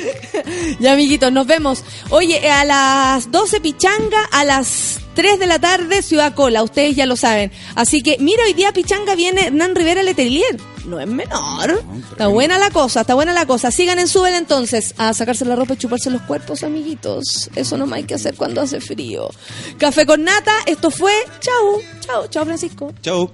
ya, 0.80 0.92
amiguitos, 0.92 1.32
nos 1.32 1.46
vemos. 1.46 1.84
Oye, 2.10 2.50
a 2.50 2.64
las 2.64 3.30
12 3.30 3.60
Pichanga, 3.60 4.24
a 4.30 4.44
las 4.44 5.00
3 5.14 5.38
de 5.38 5.46
la 5.46 5.58
tarde 5.58 6.02
Ciudad 6.02 6.34
Cola, 6.34 6.62
ustedes 6.62 6.96
ya 6.96 7.06
lo 7.06 7.16
saben. 7.16 7.52
Así 7.74 8.02
que, 8.02 8.16
mira, 8.18 8.42
hoy 8.44 8.54
día 8.54 8.72
Pichanga 8.72 9.14
viene 9.14 9.46
Hernán 9.46 9.74
Rivera 9.74 10.02
Letelier. 10.02 10.58
No 10.84 10.98
es 10.98 11.06
menor. 11.06 11.82
Está 12.10 12.26
buena 12.26 12.58
la 12.58 12.70
cosa, 12.70 13.02
está 13.02 13.14
buena 13.14 13.32
la 13.32 13.46
cosa. 13.46 13.70
Sigan 13.70 13.98
en 13.98 14.08
Subel 14.08 14.34
entonces 14.34 14.94
a 14.98 15.14
sacarse 15.14 15.44
la 15.44 15.54
ropa 15.54 15.74
y 15.74 15.76
chuparse 15.76 16.10
los 16.10 16.22
cuerpos, 16.22 16.64
amiguitos. 16.64 17.50
Eso 17.54 17.76
no 17.76 17.92
hay 17.94 18.04
que 18.04 18.14
hacer 18.14 18.34
cuando 18.34 18.60
hace 18.60 18.80
frío. 18.80 19.30
Café 19.78 20.06
con 20.06 20.24
nata, 20.24 20.52
esto 20.66 20.90
fue. 20.90 21.12
Chau, 21.40 21.80
chau, 22.00 22.26
chau, 22.28 22.44
Francisco. 22.44 22.92
Chau. 23.00 23.30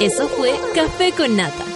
Eso 0.00 0.28
fue 0.28 0.54
Café 0.74 1.10
con 1.12 1.36
Nata. 1.36 1.75